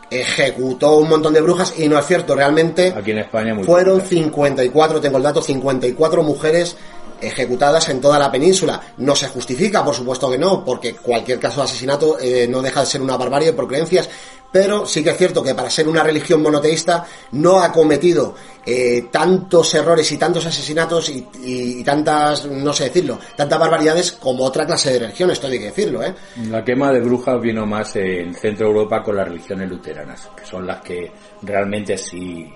ejecutó 0.09 0.97
un 0.97 1.09
montón 1.09 1.33
de 1.33 1.41
brujas 1.41 1.73
y 1.77 1.87
no 1.87 1.97
es 1.97 2.05
cierto, 2.05 2.35
realmente 2.35 2.93
Aquí 2.95 3.11
en 3.11 3.19
España 3.19 3.53
muy 3.53 3.63
fueron 3.63 3.99
poquitas. 3.99 4.09
54, 4.09 5.01
tengo 5.01 5.17
el 5.17 5.23
dato, 5.23 5.41
54 5.41 6.23
mujeres 6.23 6.77
ejecutadas 7.21 7.89
en 7.89 8.01
toda 8.01 8.19
la 8.19 8.31
península. 8.31 8.81
No 8.97 9.15
se 9.15 9.27
justifica, 9.27 9.83
por 9.83 9.95
supuesto 9.95 10.29
que 10.29 10.37
no, 10.37 10.63
porque 10.63 10.95
cualquier 10.95 11.39
caso 11.39 11.61
de 11.61 11.65
asesinato 11.65 12.17
eh, 12.19 12.47
no 12.47 12.61
deja 12.61 12.81
de 12.81 12.85
ser 12.85 13.01
una 13.01 13.17
barbarie 13.17 13.53
por 13.53 13.67
creencias, 13.67 14.09
pero 14.55 14.85
sí 14.85 15.03
que 15.03 15.09
es 15.09 15.17
cierto 15.17 15.43
que 15.43 15.53
para 15.53 15.69
ser 15.69 15.85
una 15.85 16.01
religión 16.01 16.41
monoteísta 16.41 17.05
no 17.33 17.59
ha 17.59 17.73
cometido 17.73 18.35
eh, 18.65 19.07
tantos 19.11 19.73
errores 19.73 20.09
y 20.13 20.17
tantos 20.17 20.45
asesinatos 20.45 21.09
y, 21.09 21.83
tantas, 21.83 22.45
no 22.45 22.71
sé 22.71 22.85
decirlo, 22.85 23.19
tantas 23.35 23.59
barbaridades 23.59 24.13
como 24.13 24.45
otra 24.45 24.65
clase 24.65 24.93
de 24.93 24.99
religión, 24.99 25.29
esto 25.29 25.47
hay 25.47 25.59
que 25.59 25.65
decirlo, 25.65 26.01
¿eh? 26.01 26.15
La 26.49 26.63
quema 26.63 26.93
de 26.93 27.01
brujas 27.01 27.41
vino 27.41 27.65
más 27.65 27.97
en 27.97 28.33
Centro 28.33 28.67
Europa 28.67 29.03
con 29.03 29.17
las 29.17 29.27
religiones 29.27 29.69
luteranas, 29.69 30.29
que 30.37 30.45
son 30.45 30.65
las 30.65 30.81
que 30.81 31.11
realmente 31.41 31.97
sí, 31.97 32.49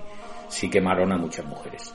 sí 0.48 0.70
quemaron 0.70 1.12
a 1.12 1.18
muchas 1.18 1.44
mujeres. 1.44 1.92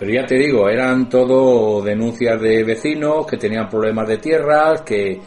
Pero 0.00 0.12
ya 0.12 0.24
te 0.24 0.36
digo, 0.36 0.66
eran 0.66 1.10
todo 1.10 1.82
denuncias 1.82 2.40
de 2.40 2.64
vecinos 2.64 3.26
que 3.26 3.36
tenían 3.36 3.68
problemas 3.68 4.08
de 4.08 4.16
tierras, 4.16 4.80
que 4.80 5.20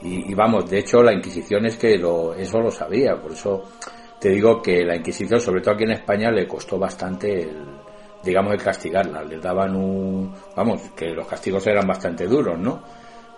y, 0.00 0.30
y 0.30 0.34
vamos, 0.34 0.68
de 0.70 0.78
hecho 0.78 1.02
la 1.02 1.12
Inquisición 1.12 1.66
es 1.66 1.76
que 1.76 1.98
lo, 1.98 2.32
eso 2.34 2.58
lo 2.58 2.70
sabía, 2.70 3.20
por 3.20 3.32
eso 3.32 3.64
te 4.18 4.30
digo 4.30 4.62
que 4.62 4.82
la 4.82 4.96
Inquisición, 4.96 5.38
sobre 5.42 5.60
todo 5.60 5.74
aquí 5.74 5.84
en 5.84 5.90
España, 5.90 6.30
le 6.30 6.48
costó 6.48 6.78
bastante 6.78 7.42
el, 7.42 7.66
digamos, 8.22 8.54
el 8.54 8.62
castigarla. 8.62 9.22
Les 9.24 9.42
daban 9.42 9.76
un, 9.76 10.34
vamos, 10.56 10.80
que 10.96 11.10
los 11.10 11.26
castigos 11.26 11.66
eran 11.66 11.86
bastante 11.86 12.26
duros, 12.26 12.58
¿no? 12.58 12.82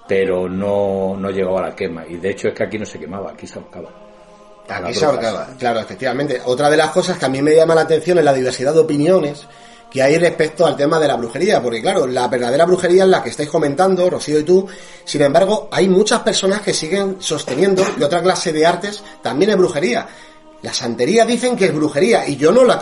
Pero 0.06 0.48
no, 0.48 1.16
no 1.18 1.30
llegó 1.30 1.58
a 1.58 1.62
la 1.62 1.74
quema. 1.74 2.06
Y 2.06 2.18
de 2.18 2.30
hecho 2.30 2.46
es 2.46 2.54
que 2.54 2.62
aquí 2.62 2.78
no 2.78 2.86
se 2.86 3.00
quemaba, 3.00 3.32
aquí 3.32 3.48
se 3.48 3.58
ahorcaba. 3.58 3.90
Aquí 4.68 4.94
se 4.94 5.04
ahorcaba, 5.04 5.48
claro, 5.58 5.80
efectivamente. 5.80 6.40
Otra 6.44 6.70
de 6.70 6.76
las 6.76 6.90
cosas 6.92 7.18
que 7.18 7.24
a 7.24 7.28
mí 7.28 7.42
me 7.42 7.56
llama 7.56 7.74
la 7.74 7.80
atención 7.80 8.18
es 8.18 8.24
la 8.24 8.32
diversidad 8.32 8.72
de 8.72 8.80
opiniones 8.80 9.48
que 9.96 10.02
hay 10.02 10.18
respecto 10.18 10.66
al 10.66 10.76
tema 10.76 11.00
de 11.00 11.08
la 11.08 11.16
brujería, 11.16 11.62
porque 11.62 11.80
claro, 11.80 12.06
la 12.06 12.28
verdadera 12.28 12.66
brujería 12.66 13.04
es 13.04 13.08
la 13.08 13.22
que 13.22 13.30
estáis 13.30 13.48
comentando, 13.48 14.10
Rocío 14.10 14.38
y 14.38 14.42
tú, 14.42 14.68
sin 15.02 15.22
embargo, 15.22 15.70
hay 15.72 15.88
muchas 15.88 16.20
personas 16.20 16.60
que 16.60 16.74
siguen 16.74 17.16
sosteniendo 17.18 17.82
que 17.96 18.04
otra 18.04 18.20
clase 18.20 18.52
de 18.52 18.66
artes 18.66 19.02
también 19.22 19.52
es 19.52 19.56
brujería. 19.56 20.06
La 20.60 20.74
santería 20.74 21.24
dicen 21.24 21.56
que 21.56 21.64
es 21.64 21.74
brujería, 21.74 22.28
y 22.28 22.36
yo 22.36 22.52
no 22.52 22.62
la 22.62 22.78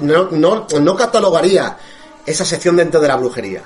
no, 0.00 0.66
no 0.80 0.96
catalogaría 0.96 1.76
esa 2.24 2.46
sección 2.46 2.76
dentro 2.76 2.98
de 2.98 3.08
la 3.08 3.16
brujería. 3.16 3.60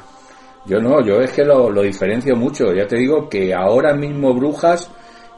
Yo 0.67 0.81
no, 0.81 1.01
yo 1.01 1.21
es 1.21 1.31
que 1.31 1.45
lo, 1.45 1.71
lo 1.71 1.83
diferencio 1.83 2.35
mucho. 2.35 2.75
Ya 2.75 2.89
te 2.89 2.97
digo 2.97 3.29
que 3.29 3.55
ahora 3.55 3.95
mismo 3.95 4.35
brujas 4.35 4.91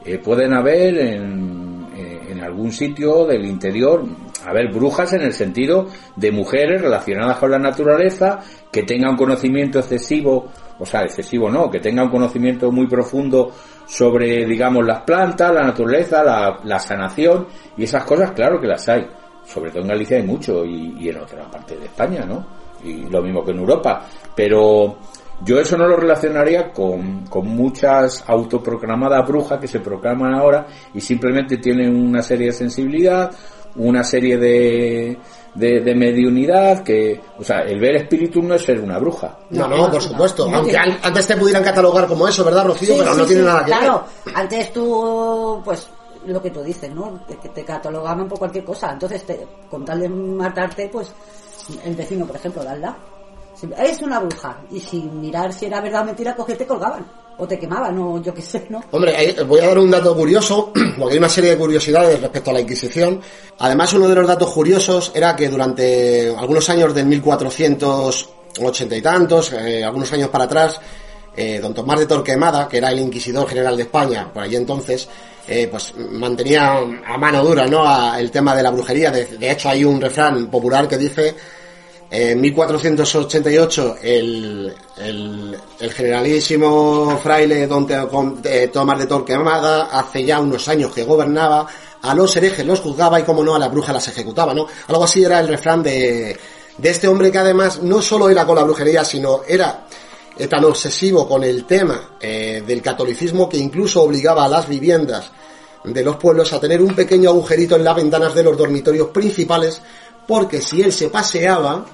eh, 0.03 0.17
pueden 0.17 0.55
haber 0.55 0.97
en, 0.97 1.87
eh, 1.95 2.21
en 2.31 2.41
algún 2.41 2.71
sitio 2.71 3.27
del 3.27 3.45
interior, 3.45 4.03
a 4.45 4.53
ver, 4.53 4.71
brujas 4.71 5.13
en 5.13 5.21
el 5.21 5.33
sentido 5.33 5.87
de 6.15 6.31
mujeres 6.31 6.81
relacionadas 6.81 7.37
con 7.37 7.51
la 7.51 7.59
naturaleza, 7.59 8.39
que 8.71 8.83
tengan 8.83 9.15
conocimiento 9.15 9.79
excesivo, 9.79 10.49
o 10.79 10.85
sea, 10.85 11.03
excesivo 11.03 11.49
no, 11.49 11.69
que 11.69 11.79
tengan 11.79 12.05
un 12.05 12.11
conocimiento 12.11 12.71
muy 12.71 12.87
profundo 12.87 13.51
sobre, 13.85 14.45
digamos, 14.45 14.85
las 14.85 15.01
plantas, 15.01 15.53
la 15.53 15.63
naturaleza, 15.63 16.23
la, 16.63 16.79
sanación, 16.79 17.47
y 17.77 17.83
esas 17.83 18.03
cosas, 18.03 18.31
claro 18.31 18.59
que 18.59 18.67
las 18.67 18.87
hay. 18.89 19.05
Sobre 19.45 19.71
todo 19.71 19.81
en 19.81 19.89
Galicia 19.89 20.17
hay 20.17 20.23
mucho, 20.23 20.65
y, 20.65 20.95
y 20.99 21.09
en 21.09 21.17
otra 21.17 21.49
parte 21.49 21.77
de 21.77 21.85
España, 21.85 22.25
¿no? 22.25 22.45
Y 22.83 23.09
lo 23.09 23.21
mismo 23.21 23.43
que 23.43 23.51
en 23.51 23.59
Europa. 23.59 24.05
Pero 24.35 24.97
yo 25.43 25.59
eso 25.59 25.75
no 25.75 25.87
lo 25.87 25.97
relacionaría 25.97 26.71
con, 26.71 27.25
con 27.25 27.47
muchas 27.47 28.23
autoproclamadas 28.27 29.27
brujas 29.27 29.59
que 29.59 29.67
se 29.67 29.79
proclaman 29.79 30.35
ahora 30.35 30.67
y 30.93 31.01
simplemente 31.01 31.57
tienen 31.57 31.95
una 31.95 32.21
serie 32.21 32.47
de 32.47 32.53
sensibilidad, 32.53 33.31
una 33.75 34.03
serie 34.03 34.37
de, 34.37 35.17
de, 35.55 35.79
de 35.81 35.95
mediunidad 35.95 36.83
que, 36.83 37.19
o 37.39 37.43
sea, 37.43 37.61
el 37.61 37.79
ver 37.79 37.95
espíritu 37.95 38.41
no 38.41 38.55
es 38.55 38.63
ser 38.63 38.79
una 38.79 38.97
bruja. 38.99 39.37
No, 39.51 39.67
no, 39.67 39.89
por 39.91 40.01
supuesto. 40.01 40.49
Aunque 40.53 40.77
an- 40.77 40.97
antes 41.01 41.27
te 41.27 41.37
pudieran 41.37 41.63
catalogar 41.63 42.07
como 42.07 42.27
eso, 42.27 42.43
¿verdad, 42.43 42.65
Rocío? 42.65 42.93
Sí, 42.93 42.99
Pero 42.99 43.13
sí, 43.13 43.19
no 43.19 43.25
tiene 43.25 43.41
sí, 43.41 43.47
nada 43.47 43.59
que 43.65 43.71
claro. 43.71 44.03
Antes 44.35 44.73
tú, 44.73 45.61
pues, 45.63 45.87
lo 46.25 46.41
que 46.41 46.49
tú 46.51 46.61
dices, 46.63 46.93
¿no? 46.93 47.25
Que 47.27 47.35
que 47.37 47.49
te 47.49 47.63
catalogaban 47.63 48.27
por 48.27 48.39
cualquier 48.39 48.63
cosa. 48.63 48.91
Entonces, 48.91 49.23
te, 49.25 49.39
con 49.69 49.83
tal 49.85 49.99
de 50.01 50.09
matarte, 50.09 50.89
pues, 50.91 51.11
el 51.85 51.95
vecino, 51.95 52.25
por 52.25 52.35
ejemplo, 52.35 52.63
de 52.63 52.69
al 53.63 53.69
lado, 53.71 53.85
si- 53.85 53.91
Es 53.91 54.01
una 54.01 54.19
bruja. 54.19 54.57
Y 54.71 54.79
sin 54.79 55.19
mirar 55.21 55.51
si 55.53 55.65
era 55.65 55.81
verdad 55.81 56.01
o 56.01 56.05
mentira, 56.05 56.35
pues 56.35 56.47
que 56.47 56.55
te 56.55 56.65
colgaban. 56.67 57.05
O 57.37 57.47
te 57.47 57.57
quemaban, 57.57 57.97
o 57.97 58.21
yo 58.21 58.33
qué 58.33 58.41
sé, 58.41 58.67
¿no? 58.69 58.83
Hombre, 58.91 59.35
voy 59.47 59.59
a 59.61 59.67
dar 59.67 59.79
un 59.79 59.89
dato 59.89 60.15
curioso, 60.15 60.71
porque 60.99 61.13
hay 61.13 61.17
una 61.17 61.29
serie 61.29 61.51
de 61.51 61.57
curiosidades 61.57 62.21
respecto 62.21 62.51
a 62.51 62.53
la 62.53 62.59
Inquisición. 62.61 63.19
Además, 63.57 63.93
uno 63.93 64.07
de 64.07 64.15
los 64.15 64.27
datos 64.27 64.51
curiosos 64.51 65.11
era 65.15 65.35
que 65.35 65.49
durante 65.49 66.35
algunos 66.37 66.69
años 66.69 66.93
del 66.93 67.07
1480 67.07 68.95
y 68.95 69.01
tantos, 69.01 69.53
eh, 69.53 69.83
algunos 69.83 70.11
años 70.13 70.29
para 70.29 70.43
atrás, 70.43 70.79
eh, 71.35 71.59
don 71.61 71.73
Tomás 71.73 71.99
de 71.99 72.05
Torquemada, 72.05 72.67
que 72.67 72.77
era 72.77 72.91
el 72.91 72.99
inquisidor 72.99 73.47
general 73.47 73.75
de 73.77 73.83
España 73.83 74.29
por 74.31 74.43
allí 74.43 74.57
entonces, 74.57 75.07
eh, 75.47 75.67
pues 75.71 75.93
mantenía 75.97 76.77
a 77.07 77.17
mano 77.17 77.43
dura 77.43 77.65
¿no? 77.67 77.83
a- 77.87 78.19
el 78.19 78.29
tema 78.29 78.55
de 78.55 78.61
la 78.63 78.69
brujería. 78.69 79.09
De 79.11 79.49
hecho, 79.51 79.69
hay 79.69 79.83
un 79.83 79.99
refrán 79.99 80.47
popular 80.47 80.87
que 80.87 80.97
dice 80.97 81.33
en 82.13 82.41
1488 82.41 83.95
el, 84.03 84.75
el, 84.97 85.57
el 85.79 85.93
generalísimo 85.93 87.17
fraile 87.23 87.67
don 87.67 87.87
eh, 88.43 88.69
Tomás 88.71 88.99
de 88.99 89.05
Torquemada 89.05 89.83
hace 89.83 90.25
ya 90.25 90.41
unos 90.41 90.67
años 90.67 90.93
que 90.93 91.05
gobernaba, 91.05 91.65
a 92.01 92.13
los 92.13 92.35
herejes 92.35 92.65
los 92.65 92.81
juzgaba 92.81 93.17
y 93.21 93.23
como 93.23 93.45
no 93.45 93.55
a 93.55 93.59
las 93.59 93.71
brujas 93.71 93.93
las 93.93 94.07
ejecutaba, 94.09 94.53
¿no? 94.53 94.67
Algo 94.89 95.05
así 95.05 95.23
era 95.23 95.39
el 95.39 95.47
refrán 95.47 95.81
de, 95.81 96.37
de 96.77 96.89
este 96.89 97.07
hombre 97.07 97.31
que 97.31 97.37
además 97.37 97.81
no 97.81 98.01
solo 98.01 98.29
era 98.29 98.45
con 98.45 98.57
la 98.57 98.63
brujería, 98.63 99.05
sino 99.05 99.43
era 99.47 99.85
eh, 100.37 100.47
tan 100.47 100.65
obsesivo 100.65 101.25
con 101.25 101.45
el 101.45 101.63
tema 101.63 102.17
eh, 102.19 102.61
del 102.67 102.81
catolicismo 102.81 103.47
que 103.47 103.57
incluso 103.57 104.01
obligaba 104.01 104.43
a 104.43 104.49
las 104.49 104.67
viviendas 104.67 105.31
de 105.85 106.03
los 106.03 106.17
pueblos 106.17 106.51
a 106.51 106.59
tener 106.59 106.81
un 106.81 106.93
pequeño 106.93 107.29
agujerito 107.29 107.77
en 107.77 107.85
las 107.85 107.95
ventanas 107.95 108.35
de 108.35 108.43
los 108.43 108.57
dormitorios 108.57 109.07
principales 109.09 109.81
porque 110.27 110.61
si 110.61 110.81
él 110.81 110.91
se 110.91 111.07
paseaba 111.07 111.85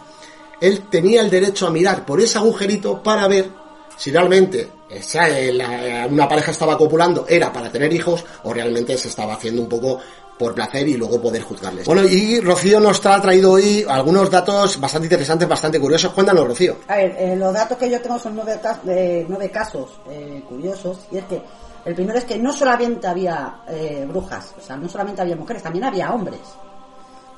él 0.61 0.83
tenía 0.89 1.21
el 1.21 1.29
derecho 1.29 1.67
a 1.67 1.71
mirar 1.71 2.05
por 2.05 2.19
ese 2.19 2.37
agujerito 2.37 3.01
para 3.03 3.27
ver 3.27 3.49
si 3.95 4.11
realmente 4.11 4.69
esa, 4.89 5.27
eh, 5.29 5.51
la- 5.53 6.07
una 6.09 6.27
pareja 6.27 6.51
estaba 6.51 6.77
copulando 6.77 7.25
era 7.27 7.51
para 7.51 7.71
tener 7.71 7.91
hijos 7.93 8.23
o 8.43 8.53
realmente 8.53 8.97
se 8.97 9.07
estaba 9.09 9.33
haciendo 9.33 9.61
un 9.61 9.69
poco 9.69 9.99
por 10.37 10.53
placer 10.53 10.87
y 10.87 10.95
luego 10.95 11.19
poder 11.19 11.41
juzgarles. 11.41 11.87
Bueno, 11.87 12.03
y 12.03 12.39
Rocío 12.41 12.79
nos 12.79 13.03
ha 13.07 13.19
traído 13.19 13.53
hoy 13.53 13.83
algunos 13.89 14.29
datos 14.29 14.79
bastante 14.79 15.07
interesantes, 15.07 15.47
bastante 15.47 15.79
curiosos. 15.79 16.13
Cuéntanos, 16.13 16.47
Rocío. 16.47 16.77
A 16.87 16.97
ver, 16.97 17.15
eh, 17.17 17.35
los 17.35 17.51
datos 17.51 17.75
que 17.77 17.89
yo 17.89 17.99
tengo 17.99 18.19
son 18.19 18.35
nueve, 18.35 18.59
cas- 18.61 18.83
de 18.85 19.25
nueve 19.27 19.49
casos 19.49 19.99
eh, 20.11 20.43
curiosos. 20.47 20.99
Y 21.11 21.17
es 21.17 21.25
que 21.25 21.41
el 21.85 21.95
primero 21.95 22.19
es 22.19 22.25
que 22.25 22.37
no 22.37 22.53
solamente 22.53 23.07
había 23.07 23.61
eh, 23.67 24.05
brujas, 24.07 24.53
o 24.55 24.61
sea, 24.61 24.77
no 24.77 24.87
solamente 24.87 25.21
había 25.23 25.35
mujeres, 25.35 25.63
también 25.63 25.85
había 25.85 26.11
hombres. 26.13 26.39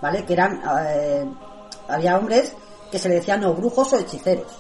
¿Vale? 0.02 0.26
Que 0.26 0.34
eran. 0.34 0.62
eh, 0.90 1.26
había 1.88 2.18
hombres 2.18 2.54
que 2.92 3.00
se 3.00 3.10
le 3.10 3.16
decían 3.16 3.44
o 3.44 3.54
brujos 3.54 3.94
o 3.94 3.98
hechiceros. 3.98 4.52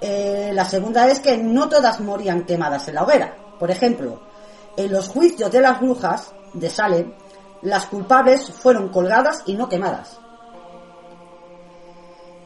Eh, 0.00 0.50
la 0.52 0.64
segunda 0.64 1.08
es 1.08 1.20
que 1.20 1.36
no 1.36 1.68
todas 1.68 2.00
morían 2.00 2.44
quemadas 2.44 2.88
en 2.88 2.94
la 2.94 3.04
hoguera. 3.04 3.34
Por 3.58 3.70
ejemplo, 3.70 4.20
en 4.76 4.92
los 4.92 5.08
juicios 5.08 5.50
de 5.50 5.60
las 5.60 5.80
brujas 5.80 6.32
de 6.52 6.68
Salem, 6.68 7.12
las 7.62 7.86
culpables 7.86 8.50
fueron 8.50 8.90
colgadas 8.90 9.42
y 9.46 9.54
no 9.54 9.68
quemadas. 9.68 10.18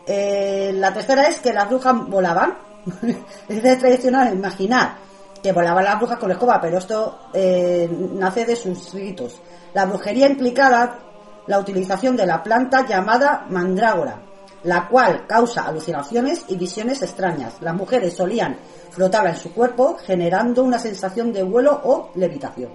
Eh, 0.06 0.72
la 0.74 0.92
tercera 0.92 1.28
es 1.28 1.40
que 1.40 1.52
las 1.52 1.68
brujas 1.68 1.94
volaban. 2.08 2.56
es 3.48 3.78
tradicional 3.78 4.32
imaginar 4.32 4.96
que 5.42 5.52
volaban 5.52 5.84
las 5.84 5.98
brujas 5.98 6.18
con 6.18 6.28
la 6.28 6.34
escoba, 6.34 6.60
pero 6.60 6.78
esto 6.78 7.18
eh, 7.32 7.88
nace 8.14 8.44
de 8.44 8.56
sus 8.56 8.92
ritos. 8.92 9.40
La 9.74 9.86
brujería 9.86 10.26
implicada 10.26 10.98
la 11.46 11.58
utilización 11.58 12.16
de 12.16 12.26
la 12.26 12.42
planta 12.42 12.86
llamada 12.86 13.46
mandrágora, 13.48 14.20
la 14.64 14.88
cual 14.88 15.26
causa 15.26 15.66
alucinaciones 15.66 16.44
y 16.48 16.56
visiones 16.56 17.02
extrañas. 17.02 17.54
Las 17.60 17.74
mujeres 17.74 18.14
solían 18.14 18.58
flotarla 18.90 19.30
en 19.30 19.36
su 19.36 19.52
cuerpo, 19.52 19.96
generando 20.04 20.62
una 20.62 20.78
sensación 20.78 21.32
de 21.32 21.42
vuelo 21.42 21.80
o 21.84 22.10
levitación. 22.14 22.70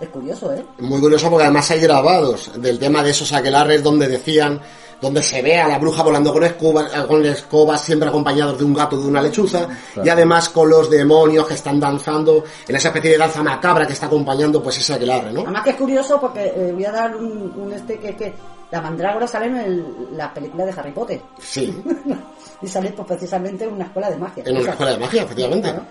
Es 0.00 0.08
curioso, 0.08 0.52
¿eh? 0.54 0.64
Muy 0.78 0.98
curioso 0.98 1.28
porque 1.28 1.44
además 1.44 1.70
hay 1.70 1.80
grabados 1.80 2.50
del 2.56 2.78
tema 2.78 3.02
de 3.02 3.10
esos 3.10 3.30
aquelarres 3.34 3.82
donde 3.82 4.08
decían, 4.08 4.58
donde 4.98 5.22
se 5.22 5.42
ve 5.42 5.58
a 5.58 5.68
la 5.68 5.78
bruja 5.78 6.02
volando 6.02 6.32
con 6.32 6.42
escobas, 6.42 6.90
eh, 6.94 7.06
con 7.06 7.24
escobas 7.26 7.82
siempre 7.82 8.08
acompañados 8.08 8.58
de 8.58 8.64
un 8.64 8.72
gato 8.72 8.98
de 8.98 9.06
una 9.06 9.20
lechuza 9.20 9.68
y 10.02 10.08
además 10.08 10.48
con 10.48 10.70
los 10.70 10.88
demonios 10.88 11.46
que 11.46 11.54
están 11.54 11.78
danzando 11.78 12.44
en 12.66 12.76
esa 12.76 12.88
especie 12.88 13.10
de 13.10 13.18
danza 13.18 13.42
macabra 13.42 13.86
que 13.86 13.92
está 13.92 14.06
acompañando 14.06 14.62
pues 14.62 14.78
ese 14.78 14.94
aquelarre, 14.94 15.32
¿no? 15.32 15.42
Además 15.42 15.64
que 15.64 15.70
es 15.70 15.76
curioso 15.76 16.18
porque 16.18 16.46
eh, 16.46 16.72
voy 16.72 16.84
a 16.86 16.92
dar 16.92 17.14
un, 17.14 17.52
un 17.58 17.72
este 17.72 17.98
que, 17.98 18.16
que 18.16 18.32
la 18.70 18.80
mandrágora 18.80 19.26
sale 19.26 19.46
en 19.46 19.56
el- 19.56 20.16
la 20.16 20.32
película 20.32 20.64
de 20.64 20.72
Harry 20.72 20.92
Potter 20.92 21.20
Sí, 21.38 21.82
y 22.62 22.66
sale 22.68 22.90
pues, 22.92 23.06
precisamente 23.08 23.64
en 23.64 23.74
una 23.74 23.84
escuela 23.86 24.10
de 24.10 24.16
magia. 24.16 24.42
en 24.46 24.56
una 24.58 24.70
escuela 24.70 24.92
de 24.92 24.98
magia, 24.98 25.22
efectivamente. 25.22 25.70
Claro. 25.70 25.86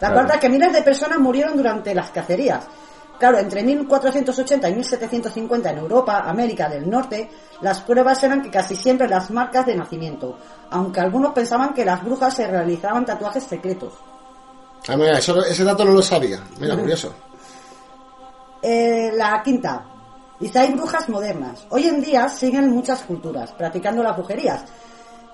La 0.00 0.12
cuarta 0.12 0.34
es 0.34 0.40
que 0.40 0.48
miles 0.48 0.72
de 0.72 0.82
personas 0.82 1.18
murieron 1.18 1.56
durante 1.56 1.94
las 1.94 2.10
cacerías. 2.10 2.66
Claro, 3.18 3.36
entre 3.38 3.64
1480 3.64 4.68
y 4.68 4.74
1750 4.74 5.70
en 5.72 5.78
Europa, 5.78 6.18
América 6.20 6.68
del 6.68 6.88
Norte, 6.88 7.28
las 7.62 7.80
pruebas 7.80 8.22
eran 8.22 8.40
que 8.42 8.48
casi 8.50 8.76
siempre 8.76 9.08
las 9.08 9.28
marcas 9.32 9.66
de 9.66 9.74
nacimiento, 9.74 10.38
aunque 10.70 11.00
algunos 11.00 11.32
pensaban 11.32 11.74
que 11.74 11.84
las 11.84 12.04
brujas 12.04 12.32
se 12.32 12.46
realizaban 12.46 13.04
tatuajes 13.04 13.42
secretos. 13.42 13.94
Ah, 14.86 14.96
mira, 14.96 15.18
eso- 15.18 15.44
ese 15.44 15.64
dato 15.64 15.84
no 15.84 15.90
lo 15.90 16.00
sabía. 16.02 16.38
Mira, 16.60 16.76
curioso. 16.76 17.12
Eh, 18.62 19.10
la 19.14 19.42
quinta. 19.42 19.84
Dice, 20.40 20.58
hay 20.60 20.72
brujas 20.72 21.08
modernas. 21.08 21.66
Hoy 21.70 21.86
en 21.88 22.00
día 22.00 22.28
siguen 22.28 22.70
muchas 22.70 23.02
culturas 23.02 23.50
practicando 23.52 24.02
las 24.02 24.16
brujerías. 24.16 24.64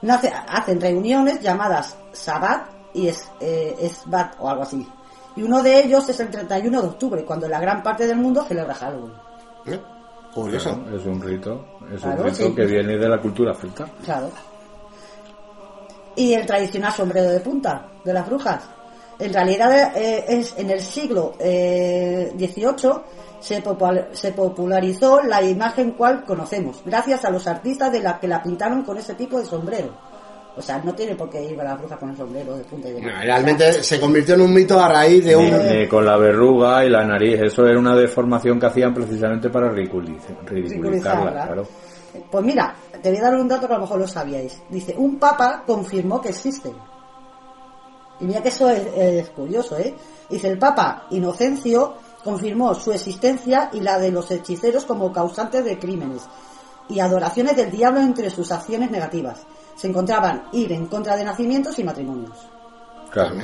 Nace- 0.02 0.32
hacen 0.48 0.80
reuniones 0.80 1.40
llamadas 1.40 1.94
Sabbat 2.12 2.68
y 2.94 3.08
es, 3.08 3.26
eh, 3.40 3.74
Esbat 3.80 4.34
o 4.38 4.48
algo 4.48 4.62
así. 4.62 4.86
Y 5.36 5.42
uno 5.42 5.62
de 5.62 5.80
ellos 5.80 6.08
es 6.08 6.20
el 6.20 6.30
31 6.30 6.80
de 6.80 6.88
octubre, 6.88 7.24
cuando 7.24 7.48
la 7.48 7.60
gran 7.60 7.82
parte 7.82 8.06
del 8.06 8.16
mundo 8.16 8.44
celebra 8.44 8.74
Halloween. 8.74 9.12
¿Eh? 9.66 9.80
Curioso. 10.32 10.80
Claro, 10.80 10.96
es 10.96 11.06
un 11.06 11.20
rito, 11.20 11.64
es 11.92 12.00
Claro, 12.00 12.22
un 12.22 12.24
rito 12.30 12.46
sí. 12.46 12.54
que 12.54 12.64
viene 12.66 12.96
de 12.96 13.08
la 13.08 13.20
cultura 13.20 13.54
celta. 13.54 13.84
Claro. 14.04 14.30
Y 16.16 16.32
el 16.34 16.46
tradicional 16.46 16.92
sombrero 16.92 17.30
de 17.30 17.40
punta 17.40 17.88
de 18.04 18.12
las 18.12 18.26
brujas. 18.26 18.62
En 19.18 19.32
realidad 19.32 19.96
eh, 19.96 20.24
es 20.28 20.54
en 20.56 20.70
el 20.70 20.80
siglo 20.80 21.34
eh, 21.38 22.32
XVIII 22.36 22.92
se, 23.44 23.62
popul- 23.62 24.06
se 24.12 24.32
popularizó 24.32 25.20
la 25.22 25.42
imagen 25.42 25.92
cual 25.92 26.24
conocemos, 26.24 26.80
gracias 26.84 27.24
a 27.26 27.30
los 27.30 27.46
artistas 27.46 27.92
de 27.92 28.00
la 28.00 28.18
que 28.18 28.26
la 28.26 28.42
pintaron 28.42 28.82
con 28.84 28.96
ese 28.96 29.14
tipo 29.14 29.38
de 29.38 29.44
sombrero. 29.44 29.90
O 30.56 30.62
sea, 30.62 30.78
no 30.84 30.94
tiene 30.94 31.14
por 31.16 31.28
qué 31.28 31.42
ir 31.44 31.60
a 31.60 31.64
la 31.64 31.74
bruja 31.74 31.96
con 31.96 32.10
el 32.10 32.16
sombrero 32.16 32.56
de 32.56 32.62
punta 32.64 32.88
y 32.88 32.92
de 32.92 33.00
No, 33.02 33.08
realmente 33.20 33.82
se 33.82 34.00
convirtió 34.00 34.36
en 34.36 34.40
un 34.42 34.54
mito 34.54 34.80
a 34.80 34.88
raíz 34.88 35.24
de 35.24 35.36
Ni- 35.36 35.50
un... 35.50 35.68
ni 35.80 35.86
con 35.88 36.04
la 36.06 36.16
verruga 36.16 36.84
y 36.84 36.88
la 36.90 37.04
nariz, 37.04 37.40
eso 37.42 37.66
era 37.66 37.78
una 37.78 37.94
deformación 37.96 38.58
que 38.60 38.66
hacían 38.66 38.94
precisamente 38.94 39.50
para 39.50 39.70
ridiculiz- 39.72 40.20
ridiculizarla, 40.46 40.46
Ridiculizarla. 40.46 41.46
claro. 41.46 41.66
Pues 42.30 42.44
mira, 42.44 42.74
te 43.02 43.10
voy 43.10 43.18
a 43.18 43.22
dar 43.22 43.34
un 43.34 43.48
dato 43.48 43.66
que 43.66 43.72
a 43.74 43.76
lo 43.76 43.82
mejor 43.82 43.98
lo 43.98 44.06
sabíais. 44.06 44.62
Dice, 44.70 44.94
un 44.96 45.18
papa 45.18 45.64
confirmó 45.66 46.20
que 46.20 46.28
existen. 46.28 46.72
Y 48.20 48.24
mira 48.24 48.40
que 48.40 48.48
eso 48.50 48.70
es, 48.70 48.86
es 48.96 49.30
curioso, 49.30 49.76
¿eh? 49.76 49.92
Dice, 50.30 50.48
el 50.48 50.56
papa 50.58 51.06
Inocencio 51.10 51.94
confirmó 52.24 52.74
su 52.74 52.90
existencia 52.90 53.70
y 53.72 53.80
la 53.80 53.98
de 53.98 54.10
los 54.10 54.30
hechiceros 54.30 54.86
como 54.86 55.12
causantes 55.12 55.64
de 55.64 55.78
crímenes 55.78 56.22
y 56.88 56.98
adoraciones 57.00 57.56
del 57.56 57.70
diablo 57.70 58.00
entre 58.00 58.30
sus 58.30 58.50
acciones 58.50 58.90
negativas. 58.90 59.46
Se 59.76 59.88
encontraban 59.88 60.44
ir 60.52 60.72
en 60.72 60.86
contra 60.86 61.16
de 61.16 61.24
nacimientos 61.24 61.78
y 61.78 61.84
matrimonios. 61.84 62.48
Claro, 63.10 63.36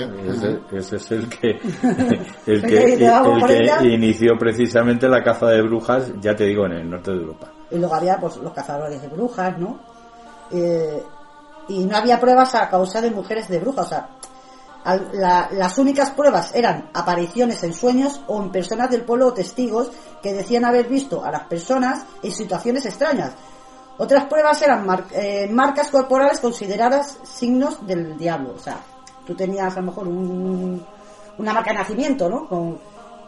ese, 0.73 0.97
es 0.97 1.11
el 1.13 1.29
que, 1.29 1.51
el 2.47 2.63
que, 2.63 2.95
el 2.95 3.79
que 3.79 3.89
inició 3.89 4.37
precisamente 4.37 5.09
la 5.09 5.23
caza 5.23 5.47
de 5.47 5.63
brujas, 5.63 6.13
ya 6.21 6.35
te 6.35 6.45
digo, 6.45 6.67
en 6.67 6.73
el 6.73 6.91
norte 6.91 7.13
de 7.13 7.19
Europa. 7.19 7.53
Y 7.71 7.79
luego 7.79 7.95
había 7.95 8.19
pues, 8.19 8.37
los 8.39 8.53
cazadores 8.53 9.01
de 9.01 9.07
brujas, 9.07 9.57
¿no? 9.59 9.79
Eh, 10.51 11.01
y 11.69 11.85
no 11.85 11.97
había 11.97 12.19
pruebas 12.19 12.53
a 12.57 12.69
causa 12.69 13.01
de 13.01 13.13
mujeres 13.13 13.49
de 13.49 13.61
brujas, 13.61 13.87
o 13.87 13.89
sea, 13.89 14.09
las 14.85 15.79
únicas 15.79 16.11
pruebas 16.11 16.55
eran 16.55 16.91
apariciones 16.95 17.63
en 17.63 17.75
sueños 17.75 18.21
o 18.27 18.43
en 18.43 18.51
personas 18.51 18.91
del 18.91 19.03
pueblo 19.03 19.29
o 19.29 19.33
testigos 19.35 19.91
que 20.23 20.33
decían 20.33 20.65
haber 20.65 20.89
visto 20.89 21.25
a 21.25 21.31
las 21.31 21.43
personas 21.45 22.05
en 22.23 22.33
situaciones 22.33 22.87
extrañas. 22.87 23.33
Otras 23.99 24.25
pruebas 24.25 24.63
eran 24.63 24.87
eh, 25.13 25.47
marcas 25.51 25.89
corporales 25.89 26.41
consideradas 26.41 27.19
signos 27.23 27.87
del 27.87 28.17
diablo. 28.17 28.55
O 28.57 28.59
sea, 28.59 28.79
tú 29.27 29.35
tenías 29.35 29.77
a 29.77 29.81
lo 29.81 29.87
mejor 29.87 30.09
un, 30.09 30.83
una 31.37 31.53
marca 31.53 31.73
de 31.73 31.79
nacimiento, 31.79 32.29
¿no? 32.29 32.49
Con, 32.49 32.79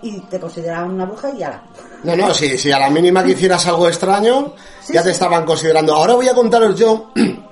y 0.02 0.18
te 0.22 0.40
consideraban 0.40 0.90
una 0.90 1.04
bruja 1.04 1.30
y 1.30 1.38
ya. 1.38 1.62
No, 2.02 2.16
no, 2.16 2.34
si, 2.34 2.58
si 2.58 2.72
a 2.72 2.78
la 2.78 2.90
mínima 2.90 3.22
que 3.22 3.32
hicieras 3.32 3.66
algo 3.66 3.86
extraño, 3.86 4.54
ya 4.88 5.02
te 5.02 5.10
estaban 5.10 5.44
considerando. 5.44 5.94
Ahora 5.94 6.14
voy 6.14 6.28
a 6.28 6.34
contaros 6.34 6.74
yo 6.78 7.10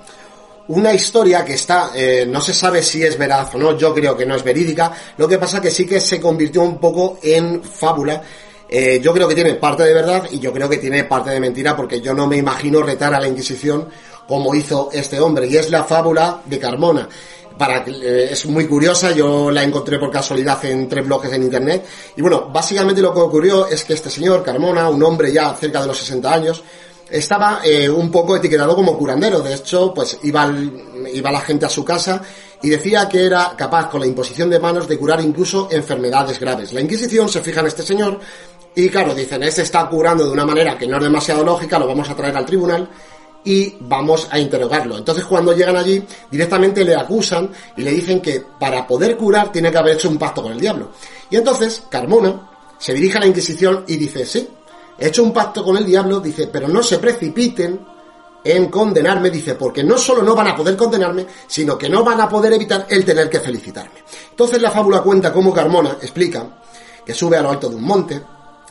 una 0.71 0.93
historia 0.93 1.43
que 1.43 1.53
está, 1.53 1.91
eh, 1.93 2.25
no 2.27 2.39
se 2.39 2.53
sabe 2.53 2.81
si 2.81 3.03
es 3.03 3.17
veraz 3.17 3.53
o 3.55 3.57
no, 3.57 3.77
yo 3.77 3.93
creo 3.93 4.15
que 4.15 4.25
no 4.25 4.35
es 4.35 4.43
verídica, 4.43 4.91
lo 5.17 5.27
que 5.27 5.37
pasa 5.37 5.59
que 5.59 5.69
sí 5.69 5.85
que 5.85 5.99
se 5.99 6.19
convirtió 6.19 6.61
un 6.61 6.79
poco 6.79 7.19
en 7.21 7.61
fábula. 7.61 8.21
Eh, 8.69 9.01
yo 9.03 9.13
creo 9.13 9.27
que 9.27 9.35
tiene 9.35 9.55
parte 9.55 9.83
de 9.83 9.93
verdad 9.93 10.23
y 10.31 10.39
yo 10.39 10.53
creo 10.53 10.69
que 10.69 10.77
tiene 10.77 11.03
parte 11.03 11.31
de 11.31 11.41
mentira 11.41 11.75
porque 11.75 11.99
yo 11.99 12.13
no 12.13 12.25
me 12.25 12.37
imagino 12.37 12.81
retar 12.81 13.13
a 13.13 13.19
la 13.19 13.27
Inquisición 13.27 13.89
como 14.25 14.55
hizo 14.55 14.89
este 14.93 15.19
hombre 15.19 15.45
y 15.47 15.57
es 15.57 15.69
la 15.69 15.83
fábula 15.83 16.41
de 16.45 16.57
Carmona. 16.57 17.09
Para, 17.57 17.83
eh, 17.85 18.29
es 18.31 18.45
muy 18.45 18.65
curiosa, 18.65 19.11
yo 19.11 19.51
la 19.51 19.63
encontré 19.63 19.99
por 19.99 20.09
casualidad 20.09 20.63
en 20.63 20.87
tres 20.87 21.05
bloques 21.05 21.33
en 21.33 21.43
internet 21.43 21.85
y 22.15 22.21
bueno, 22.21 22.49
básicamente 22.49 23.01
lo 23.01 23.13
que 23.13 23.19
ocurrió 23.19 23.67
es 23.67 23.83
que 23.83 23.93
este 23.93 24.09
señor 24.09 24.41
Carmona, 24.41 24.87
un 24.87 25.03
hombre 25.03 25.33
ya 25.33 25.53
cerca 25.53 25.81
de 25.81 25.87
los 25.87 25.97
60 25.97 26.33
años, 26.33 26.63
estaba 27.11 27.61
eh, 27.63 27.89
un 27.89 28.09
poco 28.09 28.35
etiquetado 28.35 28.75
como 28.75 28.97
curandero. 28.97 29.41
De 29.41 29.53
hecho, 29.53 29.93
pues 29.93 30.17
iba, 30.23 30.51
iba 31.13 31.31
la 31.31 31.41
gente 31.41 31.65
a 31.65 31.69
su 31.69 31.83
casa 31.83 32.21
y 32.61 32.69
decía 32.69 33.09
que 33.09 33.25
era 33.25 33.53
capaz 33.57 33.89
con 33.89 34.01
la 34.01 34.07
imposición 34.07 34.49
de 34.49 34.59
manos 34.59 34.87
de 34.87 34.97
curar 34.97 35.21
incluso 35.21 35.67
enfermedades 35.71 36.39
graves. 36.39 36.73
La 36.73 36.81
Inquisición 36.81 37.27
se 37.27 37.41
fija 37.41 37.61
en 37.61 37.67
este 37.67 37.83
señor 37.83 38.19
y 38.75 38.89
claro, 38.89 39.13
dicen, 39.13 39.43
este 39.43 39.63
está 39.63 39.87
curando 39.89 40.25
de 40.25 40.31
una 40.31 40.45
manera 40.45 40.77
que 40.77 40.87
no 40.87 40.97
es 40.97 41.03
demasiado 41.03 41.43
lógica, 41.43 41.77
lo 41.77 41.87
vamos 41.87 42.09
a 42.09 42.15
traer 42.15 42.37
al 42.37 42.45
tribunal 42.45 42.89
y 43.43 43.75
vamos 43.81 44.27
a 44.31 44.39
interrogarlo. 44.39 44.97
Entonces 44.97 45.25
cuando 45.25 45.53
llegan 45.53 45.75
allí 45.75 46.03
directamente 46.29 46.85
le 46.85 46.95
acusan 46.95 47.49
y 47.75 47.81
le 47.81 47.91
dicen 47.91 48.21
que 48.21 48.43
para 48.59 48.85
poder 48.87 49.17
curar 49.17 49.51
tiene 49.51 49.71
que 49.71 49.77
haber 49.77 49.95
hecho 49.95 50.09
un 50.09 50.17
pacto 50.17 50.43
con 50.43 50.53
el 50.53 50.59
diablo. 50.59 50.91
Y 51.29 51.35
entonces 51.35 51.83
Carmona 51.89 52.49
se 52.77 52.93
dirige 52.93 53.17
a 53.17 53.21
la 53.21 53.27
Inquisición 53.27 53.83
y 53.87 53.97
dice, 53.97 54.25
sí, 54.25 54.47
he 55.01 55.07
hecho 55.07 55.23
un 55.23 55.33
pacto 55.33 55.63
con 55.63 55.75
el 55.77 55.85
diablo, 55.85 56.19
dice, 56.19 56.47
pero 56.47 56.67
no 56.67 56.83
se 56.83 56.99
precipiten 56.99 57.79
en 58.43 58.69
condenarme, 58.69 59.31
dice, 59.31 59.55
porque 59.55 59.83
no 59.83 59.97
solo 59.97 60.21
no 60.21 60.35
van 60.35 60.49
a 60.49 60.55
poder 60.55 60.77
condenarme, 60.77 61.25
sino 61.47 61.75
que 61.75 61.89
no 61.89 62.03
van 62.03 62.21
a 62.21 62.29
poder 62.29 62.53
evitar 62.53 62.85
el 62.87 63.03
tener 63.03 63.27
que 63.27 63.39
felicitarme. 63.39 64.03
Entonces 64.29 64.61
la 64.61 64.69
fábula 64.69 65.01
cuenta 65.01 65.33
cómo 65.33 65.51
Carmona 65.51 65.97
explica 65.99 66.61
que 67.03 67.15
sube 67.15 67.35
a 67.35 67.41
lo 67.41 67.49
alto 67.49 67.67
de 67.67 67.75
un 67.77 67.83
monte, 67.83 68.21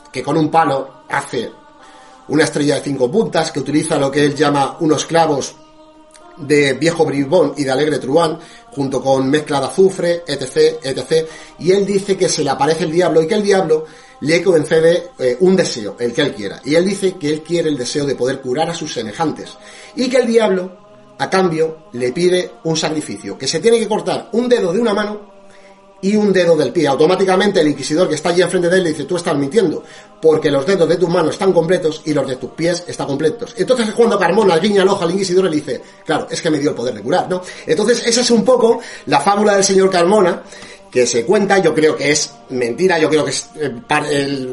que 0.09 0.23
con 0.23 0.37
un 0.37 0.49
palo 0.49 1.03
hace 1.09 1.51
una 2.29 2.45
estrella 2.45 2.75
de 2.75 2.81
cinco 2.81 3.11
puntas, 3.11 3.51
que 3.51 3.59
utiliza 3.59 3.97
lo 3.97 4.09
que 4.09 4.23
él 4.23 4.33
llama 4.33 4.77
unos 4.79 5.05
clavos 5.05 5.55
de 6.41 6.73
viejo 6.73 7.05
bribón 7.05 7.53
y 7.57 7.63
de 7.63 7.71
alegre 7.71 7.99
truán, 7.99 8.39
junto 8.71 9.01
con 9.01 9.29
mezcla 9.29 9.59
de 9.59 9.65
azufre, 9.67 10.23
etc, 10.25 10.79
etc, 10.83 11.27
y 11.59 11.71
él 11.71 11.85
dice 11.85 12.17
que 12.17 12.29
se 12.29 12.43
le 12.43 12.49
aparece 12.49 12.85
el 12.85 12.91
diablo 12.91 13.21
y 13.21 13.27
que 13.27 13.35
el 13.35 13.43
diablo 13.43 13.85
le 14.21 14.43
concede 14.43 15.09
eh, 15.17 15.37
un 15.39 15.55
deseo, 15.55 15.95
el 15.99 16.13
que 16.13 16.21
él 16.21 16.33
quiera. 16.33 16.61
Y 16.63 16.75
él 16.75 16.85
dice 16.85 17.13
que 17.13 17.29
él 17.29 17.41
quiere 17.41 17.69
el 17.69 17.77
deseo 17.77 18.05
de 18.05 18.15
poder 18.15 18.39
curar 18.39 18.69
a 18.69 18.75
sus 18.75 18.93
semejantes. 18.93 19.57
Y 19.95 20.09
que 20.09 20.17
el 20.17 20.27
diablo, 20.27 20.77
a 21.17 21.29
cambio, 21.29 21.87
le 21.93 22.11
pide 22.11 22.51
un 22.63 22.77
sacrificio, 22.77 23.37
que 23.37 23.47
se 23.47 23.59
tiene 23.59 23.79
que 23.79 23.87
cortar 23.87 24.29
un 24.33 24.47
dedo 24.47 24.71
de 24.71 24.79
una 24.79 24.93
mano 24.93 25.30
y 26.01 26.15
un 26.15 26.33
dedo 26.33 26.55
del 26.55 26.71
pie. 26.71 26.87
Automáticamente 26.87 27.61
el 27.61 27.67
inquisidor 27.67 28.09
que 28.09 28.15
está 28.15 28.29
allí 28.29 28.41
enfrente 28.41 28.69
de 28.69 28.77
él 28.77 28.83
le 28.83 28.89
dice, 28.89 29.05
tú 29.05 29.15
estás 29.15 29.35
mintiendo, 29.35 29.83
porque 30.21 30.49
los 30.49 30.65
dedos 30.65 30.89
de 30.89 30.97
tus 30.97 31.09
manos 31.09 31.31
están 31.31 31.53
completos 31.53 32.01
y 32.05 32.13
los 32.13 32.27
de 32.27 32.35
tus 32.35 32.51
pies 32.51 32.83
están 32.87 33.07
completos. 33.07 33.53
Entonces 33.57 33.89
es 33.89 33.93
cuando 33.93 34.17
Carmona 34.17 34.57
guiña 34.57 34.83
el 34.83 34.89
ojo 34.89 35.03
al 35.03 35.11
inquisidor 35.11 35.45
y 35.45 35.49
le 35.49 35.55
dice, 35.57 35.81
claro, 36.05 36.27
es 36.29 36.41
que 36.41 36.49
me 36.49 36.59
dio 36.59 36.71
el 36.71 36.75
poder 36.75 36.95
de 36.95 37.01
curar, 37.01 37.29
¿no? 37.29 37.41
Entonces 37.65 38.05
esa 38.05 38.21
es 38.21 38.31
un 38.31 38.43
poco 38.43 38.79
la 39.05 39.19
fábula 39.19 39.55
del 39.55 39.63
señor 39.63 39.89
Carmona, 39.89 40.43
que 40.91 41.07
se 41.07 41.25
cuenta, 41.25 41.57
yo 41.59 41.73
creo 41.73 41.95
que 41.95 42.11
es 42.11 42.33
mentira, 42.49 42.99
yo 42.99 43.09
creo 43.09 43.23
que 43.23 43.31
es, 43.31 43.49
eh, 43.55 43.71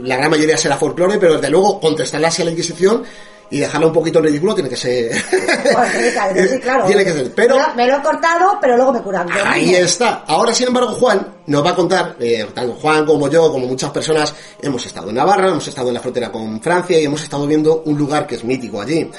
la 0.04 0.16
gran 0.16 0.30
mayoría 0.30 0.56
será 0.56 0.76
folclore, 0.76 1.18
pero 1.18 1.34
desde 1.34 1.50
luego 1.50 1.80
contestarle 1.80 2.28
así 2.28 2.42
a 2.42 2.44
la 2.44 2.52
Inquisición 2.52 3.02
y 3.50 3.60
dejarla 3.60 3.86
un 3.86 3.92
poquito 3.92 4.18
en 4.18 4.26
ridículo 4.26 4.54
tiene 4.54 4.68
que 4.68 4.76
ser. 4.76 5.14
sí, 5.14 6.60
claro. 6.60 6.86
tiene 6.86 7.04
que 7.04 7.12
ser. 7.12 7.32
Pero. 7.34 7.56
Me 7.76 7.86
lo 7.86 7.96
he 7.96 8.02
cortado, 8.02 8.58
pero 8.60 8.76
luego 8.76 8.92
me 8.92 9.00
curan. 9.00 9.28
Ahí 9.44 9.74
está. 9.74 10.24
Ahora, 10.26 10.52
sin 10.54 10.68
embargo, 10.68 10.90
Juan 10.90 11.26
nos 11.46 11.64
va 11.64 11.70
a 11.70 11.74
contar, 11.74 12.16
eh, 12.20 12.46
tanto 12.52 12.74
Juan 12.74 13.06
como 13.06 13.28
yo, 13.28 13.50
como 13.50 13.66
muchas 13.66 13.90
personas, 13.90 14.34
hemos 14.60 14.84
estado 14.84 15.08
en 15.08 15.16
Navarra, 15.16 15.48
hemos 15.48 15.66
estado 15.66 15.88
en 15.88 15.94
la 15.94 16.00
frontera 16.00 16.30
con 16.30 16.60
Francia 16.60 17.00
y 17.00 17.04
hemos 17.04 17.22
estado 17.22 17.46
viendo 17.46 17.82
un 17.86 17.96
lugar 17.96 18.26
que 18.26 18.34
es 18.34 18.44
mítico 18.44 18.80
allí. 18.80 19.10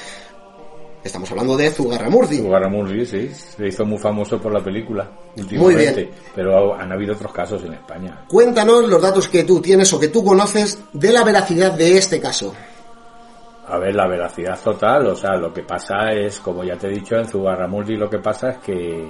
Estamos 1.02 1.30
hablando 1.30 1.56
de 1.56 1.70
Zugarramurdi. 1.70 2.38
Zugarramurdi, 2.38 3.06
sí. 3.06 3.30
Se 3.56 3.66
hizo 3.66 3.86
muy 3.86 3.98
famoso 3.98 4.38
por 4.38 4.52
la 4.52 4.62
película 4.62 5.10
Muy 5.52 5.74
bien. 5.74 6.10
Pero 6.34 6.74
han 6.74 6.92
habido 6.92 7.14
otros 7.14 7.32
casos 7.32 7.64
en 7.64 7.72
España. 7.72 8.26
Cuéntanos 8.28 8.86
los 8.86 9.00
datos 9.00 9.26
que 9.28 9.44
tú 9.44 9.62
tienes 9.62 9.90
o 9.94 9.98
que 9.98 10.08
tú 10.08 10.22
conoces 10.22 10.78
de 10.92 11.10
la 11.10 11.24
veracidad 11.24 11.72
de 11.72 11.96
este 11.96 12.20
caso. 12.20 12.54
A 13.70 13.78
ver, 13.78 13.94
la 13.94 14.08
veracidad 14.08 14.58
total, 14.60 15.06
o 15.06 15.14
sea, 15.14 15.36
lo 15.36 15.52
que 15.52 15.62
pasa 15.62 16.10
es, 16.10 16.40
como 16.40 16.64
ya 16.64 16.76
te 16.76 16.88
he 16.88 16.90
dicho, 16.90 17.14
en 17.16 17.24
Zugarramurdi 17.24 17.96
lo 17.96 18.10
que 18.10 18.18
pasa 18.18 18.50
es 18.50 18.58
que, 18.58 19.08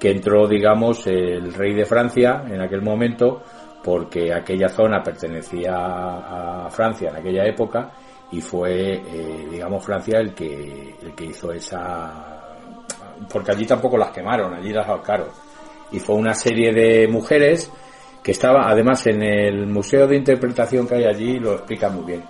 que 0.00 0.10
entró, 0.10 0.48
digamos, 0.48 1.06
el 1.06 1.54
rey 1.54 1.74
de 1.74 1.84
Francia 1.84 2.42
en 2.44 2.60
aquel 2.60 2.82
momento, 2.82 3.40
porque 3.84 4.34
aquella 4.34 4.68
zona 4.68 5.00
pertenecía 5.00 5.76
a 5.76 6.68
Francia 6.70 7.10
en 7.10 7.16
aquella 7.18 7.44
época, 7.44 7.92
y 8.32 8.40
fue, 8.40 8.94
eh, 8.94 9.46
digamos, 9.48 9.84
Francia 9.84 10.18
el 10.18 10.34
que, 10.34 10.96
el 11.00 11.14
que 11.14 11.26
hizo 11.26 11.52
esa... 11.52 12.56
Porque 13.32 13.52
allí 13.52 13.64
tampoco 13.64 13.96
las 13.96 14.10
quemaron, 14.10 14.54
allí 14.54 14.72
las 14.72 14.88
ahorcaron. 14.88 15.28
Y 15.92 16.00
fue 16.00 16.16
una 16.16 16.34
serie 16.34 16.72
de 16.72 17.06
mujeres 17.06 17.70
que 18.24 18.32
estaba, 18.32 18.68
además 18.68 19.06
en 19.06 19.22
el 19.22 19.68
Museo 19.68 20.08
de 20.08 20.16
Interpretación 20.16 20.88
que 20.88 20.96
hay 20.96 21.04
allí, 21.04 21.38
lo 21.38 21.52
explica 21.52 21.88
muy 21.90 22.04
bien. 22.04 22.24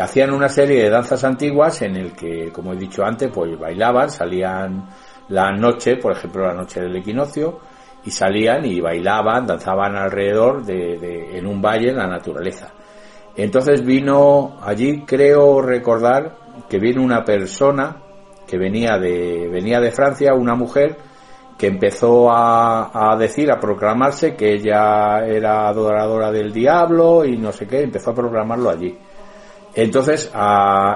Hacían 0.00 0.32
una 0.32 0.48
serie 0.48 0.84
de 0.84 0.90
danzas 0.90 1.22
antiguas 1.24 1.82
en 1.82 1.96
el 1.96 2.12
que, 2.12 2.50
como 2.50 2.72
he 2.72 2.76
dicho 2.76 3.04
antes, 3.04 3.30
pues 3.32 3.58
bailaban, 3.58 4.08
salían 4.08 4.88
la 5.28 5.52
noche, 5.52 5.96
por 5.96 6.12
ejemplo 6.12 6.46
la 6.46 6.54
noche 6.54 6.80
del 6.80 6.96
equinoccio, 6.96 7.60
y 8.04 8.10
salían 8.10 8.64
y 8.64 8.80
bailaban, 8.80 9.46
danzaban 9.46 9.94
alrededor 9.96 10.64
de, 10.64 11.38
en 11.38 11.46
un 11.46 11.60
valle 11.60 11.90
en 11.90 11.98
la 11.98 12.06
naturaleza. 12.06 12.72
Entonces 13.36 13.84
vino 13.84 14.58
allí, 14.62 15.02
creo 15.06 15.60
recordar 15.60 16.36
que 16.68 16.78
vino 16.78 17.02
una 17.02 17.24
persona 17.24 17.96
que 18.46 18.58
venía 18.58 18.98
de, 18.98 19.48
venía 19.50 19.80
de 19.80 19.90
Francia, 19.90 20.34
una 20.34 20.54
mujer, 20.54 20.96
que 21.56 21.68
empezó 21.68 22.28
a, 22.30 23.16
decir, 23.18 23.50
a 23.50 23.60
proclamarse 23.60 24.34
que 24.34 24.54
ella 24.54 25.24
era 25.24 25.68
adoradora 25.68 26.32
del 26.32 26.52
diablo 26.52 27.24
y 27.24 27.36
no 27.36 27.52
sé 27.52 27.66
qué, 27.68 27.82
empezó 27.82 28.10
a 28.10 28.14
proclamarlo 28.14 28.68
allí. 28.68 28.98
Entonces 29.74 30.30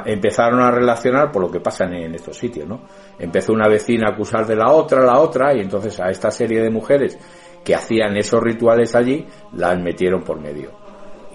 empezaron 0.04 0.60
a 0.60 0.70
relacionar 0.70 1.32
por 1.32 1.42
lo 1.42 1.50
que 1.50 1.60
pasa 1.60 1.84
en, 1.84 2.14
estos 2.14 2.36
sitios, 2.36 2.68
¿no? 2.68 2.82
Empezó 3.18 3.52
una 3.52 3.68
vecina 3.68 4.08
a 4.08 4.12
acusar 4.12 4.46
de 4.46 4.56
la 4.56 4.70
otra, 4.70 5.02
la 5.02 5.18
otra, 5.18 5.54
y 5.54 5.60
entonces 5.60 5.98
a 6.00 6.10
esta 6.10 6.30
serie 6.30 6.60
de 6.62 6.70
mujeres 6.70 7.18
que 7.64 7.74
hacían 7.74 8.16
esos 8.16 8.42
rituales 8.42 8.94
allí, 8.94 9.26
las 9.54 9.78
metieron 9.78 10.22
por 10.22 10.40
medio 10.40 10.86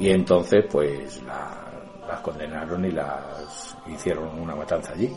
y 0.01 0.09
entonces 0.09 0.65
pues 0.69 1.21
las 2.07 2.19
condenaron 2.21 2.83
y 2.85 2.91
las 2.91 3.77
hicieron 3.87 4.39
una 4.39 4.55
matanza 4.55 4.93
allí. 4.93 5.11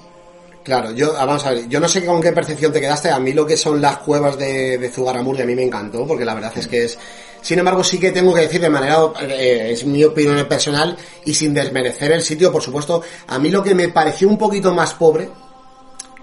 Claro, 0.62 0.92
yo, 0.92 1.12
ah, 1.18 1.24
vamos 1.24 1.44
a 1.46 1.50
ver, 1.50 1.68
yo 1.68 1.80
no 1.80 1.88
sé 1.88 2.04
con 2.04 2.22
qué 2.22 2.32
percepción 2.32 2.72
te 2.72 2.80
quedaste, 2.80 3.10
a 3.10 3.18
mí 3.18 3.32
lo 3.32 3.46
que 3.46 3.56
son 3.56 3.80
las 3.80 3.98
cuevas 3.98 4.38
de, 4.38 4.78
de 4.78 4.90
Zugaramurdi 4.90 5.42
a 5.42 5.46
mí 5.46 5.54
me 5.54 5.62
encantó, 5.62 6.06
porque 6.06 6.24
la 6.24 6.34
verdad 6.34 6.52
es 6.56 6.66
que 6.68 6.84
es, 6.84 6.98
sin 7.44 7.58
embargo 7.58 7.84
sí 7.84 7.98
que 7.98 8.10
tengo 8.10 8.32
que 8.32 8.40
decir 8.40 8.58
de 8.58 8.70
manera, 8.70 8.96
eh, 9.20 9.68
es 9.72 9.84
mi 9.84 10.02
opinión 10.02 10.42
personal, 10.46 10.96
y 11.26 11.34
sin 11.34 11.52
desmerecer 11.52 12.10
el 12.12 12.22
sitio, 12.22 12.50
por 12.50 12.62
supuesto, 12.62 13.02
a 13.26 13.38
mí 13.38 13.50
lo 13.50 13.62
que 13.62 13.74
me 13.74 13.90
pareció 13.90 14.30
un 14.30 14.38
poquito 14.38 14.72
más 14.72 14.94
pobre, 14.94 15.28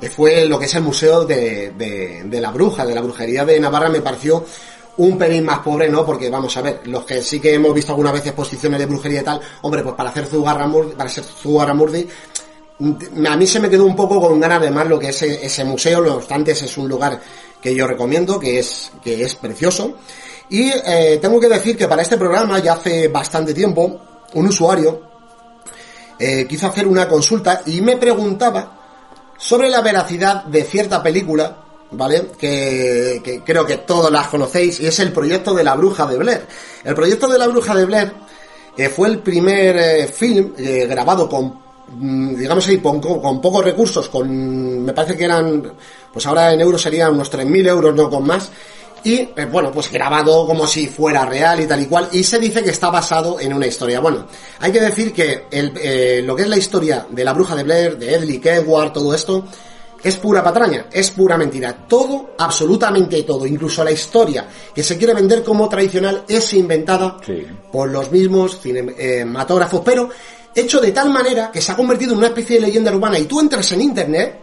eh, 0.02 0.10
fue 0.10 0.46
lo 0.46 0.58
que 0.58 0.66
es 0.66 0.74
el 0.74 0.82
museo 0.82 1.24
de, 1.24 1.74
de, 2.26 2.42
la 2.42 2.50
bruja, 2.50 2.88
de 2.88 2.96
la 2.96 3.02
brujería 3.02 3.46
de 3.46 3.60
Navarra, 3.60 3.88
me 3.88 4.02
pareció 4.02 4.44
un 4.98 5.16
pelín 5.16 5.46
más 5.46 5.60
pobre, 5.60 5.90
¿no? 5.90 6.04
Porque 6.04 6.28
vamos 6.28 6.58
a 6.58 6.62
ver, 6.64 6.82
los 6.86 7.06
que 7.06 7.22
sí 7.22 7.40
que 7.40 7.54
hemos 7.54 7.72
visto 7.72 7.92
alguna 7.92 8.12
vez 8.12 8.26
exposiciones 8.26 8.80
de 8.80 8.88
brujería 8.88 9.22
y 9.22 9.24
tal, 9.24 9.40
hombre, 9.62 9.84
pues 9.84 9.94
para 9.94 10.10
hacer 10.10 10.26
Zugarramurdi, 10.26 10.96
para 10.96 11.08
ser 11.08 11.24
Zugarramurdi, 11.24 12.08
a 13.28 13.38
mí 13.38 13.46
se 13.46 13.60
me 13.60 13.70
quedó 13.70 13.86
un 13.86 13.96
poco 13.96 14.20
con 14.20 14.40
ganas 14.40 14.60
de 14.60 14.72
más 14.72 14.88
lo 14.88 14.98
que 14.98 15.10
es 15.10 15.22
ese, 15.22 15.46
ese 15.46 15.64
museo, 15.64 16.02
no 16.02 16.16
obstante 16.16 16.54
ese 16.54 16.66
es 16.66 16.76
un 16.80 16.90
lugar 16.90 17.22
que 17.62 17.76
yo 17.76 17.86
recomiendo, 17.86 18.40
que 18.40 18.58
es, 18.58 18.92
que 19.04 19.24
es 19.24 19.36
precioso. 19.36 19.98
Y 20.52 20.70
eh, 20.70 21.18
tengo 21.22 21.40
que 21.40 21.48
decir 21.48 21.78
que 21.78 21.88
para 21.88 22.02
este 22.02 22.18
programa, 22.18 22.60
ya 22.60 22.74
hace 22.74 23.08
bastante 23.08 23.54
tiempo, 23.54 24.02
un 24.34 24.48
usuario 24.48 25.02
eh, 26.20 26.46
quiso 26.46 26.68
hacer 26.68 26.86
una 26.86 27.08
consulta 27.08 27.62
y 27.68 27.80
me 27.80 27.96
preguntaba 27.96 28.78
sobre 29.38 29.70
la 29.70 29.80
veracidad 29.80 30.44
de 30.44 30.66
cierta 30.66 31.02
película, 31.02 31.56
¿vale? 31.92 32.32
Que, 32.38 33.42
creo 33.46 33.66
que 33.66 33.78
todos 33.78 34.12
las 34.12 34.28
conocéis, 34.28 34.82
y 34.82 34.88
es 34.88 35.00
el 35.00 35.14
proyecto 35.14 35.54
de 35.54 35.64
la 35.64 35.74
bruja 35.76 36.06
de 36.06 36.18
Blair. 36.18 36.46
El 36.84 36.96
proyecto 36.96 37.30
de 37.30 37.38
la 37.38 37.48
bruja 37.48 37.74
de 37.74 37.86
Blair 37.86 38.14
eh, 38.76 38.90
fue 38.90 39.08
el 39.08 39.20
primer 39.20 40.10
film 40.10 40.54
grabado 40.58 41.30
con 41.30 41.62
mm, 41.98 42.36
digamos 42.36 42.70
con, 42.84 43.00
con, 43.00 43.40
pocos 43.40 43.64
recursos, 43.64 44.10
con, 44.10 44.84
me 44.84 44.92
parece 44.92 45.16
que 45.16 45.24
eran, 45.24 45.72
pues 46.12 46.26
ahora 46.26 46.52
en 46.52 46.60
euros 46.60 46.82
serían 46.82 47.14
unos 47.14 47.32
3.000 47.32 47.70
euros, 47.70 47.96
no 47.96 48.10
con 48.10 48.28
más, 48.28 48.52
y 49.04 49.16
eh, 49.16 49.48
bueno, 49.52 49.72
pues 49.72 49.92
grabado 49.92 50.46
como 50.46 50.68
si 50.68 50.88
fuera 50.88 51.26
real 51.26 51.60
y 51.60 51.68
tal 51.68 51.82
y 51.82 51.86
cual, 51.86 52.10
y 52.12 52.24
se 52.24 52.40
dice 52.40 52.64
que 52.64 52.70
está 52.70 52.90
basado 52.90 53.40
en 53.40 53.54
una 53.54 53.68
historia. 53.68 54.00
Bueno, 54.00 54.28
hay 54.60 54.72
que 54.72 54.80
decir 54.82 55.14
que 55.14 55.46
el, 55.52 55.74
eh, 55.82 56.22
lo 56.24 56.36
que 56.36 56.44
es 56.44 56.50
la 56.50 56.58
historia 56.58 57.06
de 57.10 57.24
la 57.24 57.34
bruja 57.34 57.56
de 57.56 57.64
Blair, 57.64 57.98
de 57.98 58.14
Edley 58.16 58.40
Kedward, 58.40 58.92
todo 58.94 59.14
esto, 59.14 59.46
es 60.04 60.16
pura 60.18 60.44
patraña, 60.44 60.88
es 60.92 61.12
pura 61.12 61.38
mentira. 61.38 61.86
Todo, 61.88 62.32
absolutamente 62.38 63.22
todo, 63.24 63.46
incluso 63.46 63.84
la 63.84 63.92
historia 63.92 64.48
que 64.74 64.84
se 64.84 64.98
quiere 64.98 65.14
vender 65.14 65.44
como 65.44 65.70
tradicional 65.70 66.24
es 66.28 66.54
inventada 66.54 67.18
Sí. 67.26 67.46
por 67.72 67.90
los 67.90 68.12
mismos 68.12 68.60
cinematógrafos, 68.60 69.82
pero 69.86 70.10
hecho 70.56 70.80
de 70.80 70.92
tal 70.92 71.10
manera 71.12 71.52
que 71.52 71.62
se 71.62 71.72
ha 71.72 71.76
convertido 71.76 72.14
en 72.14 72.18
una 72.20 72.28
especie 72.28 72.56
de 72.60 72.68
leyenda 72.68 72.92
urbana 72.94 73.18
y 73.20 73.26
tú 73.26 73.40
entras 73.40 73.72
en 73.72 73.82
internet 73.82 74.40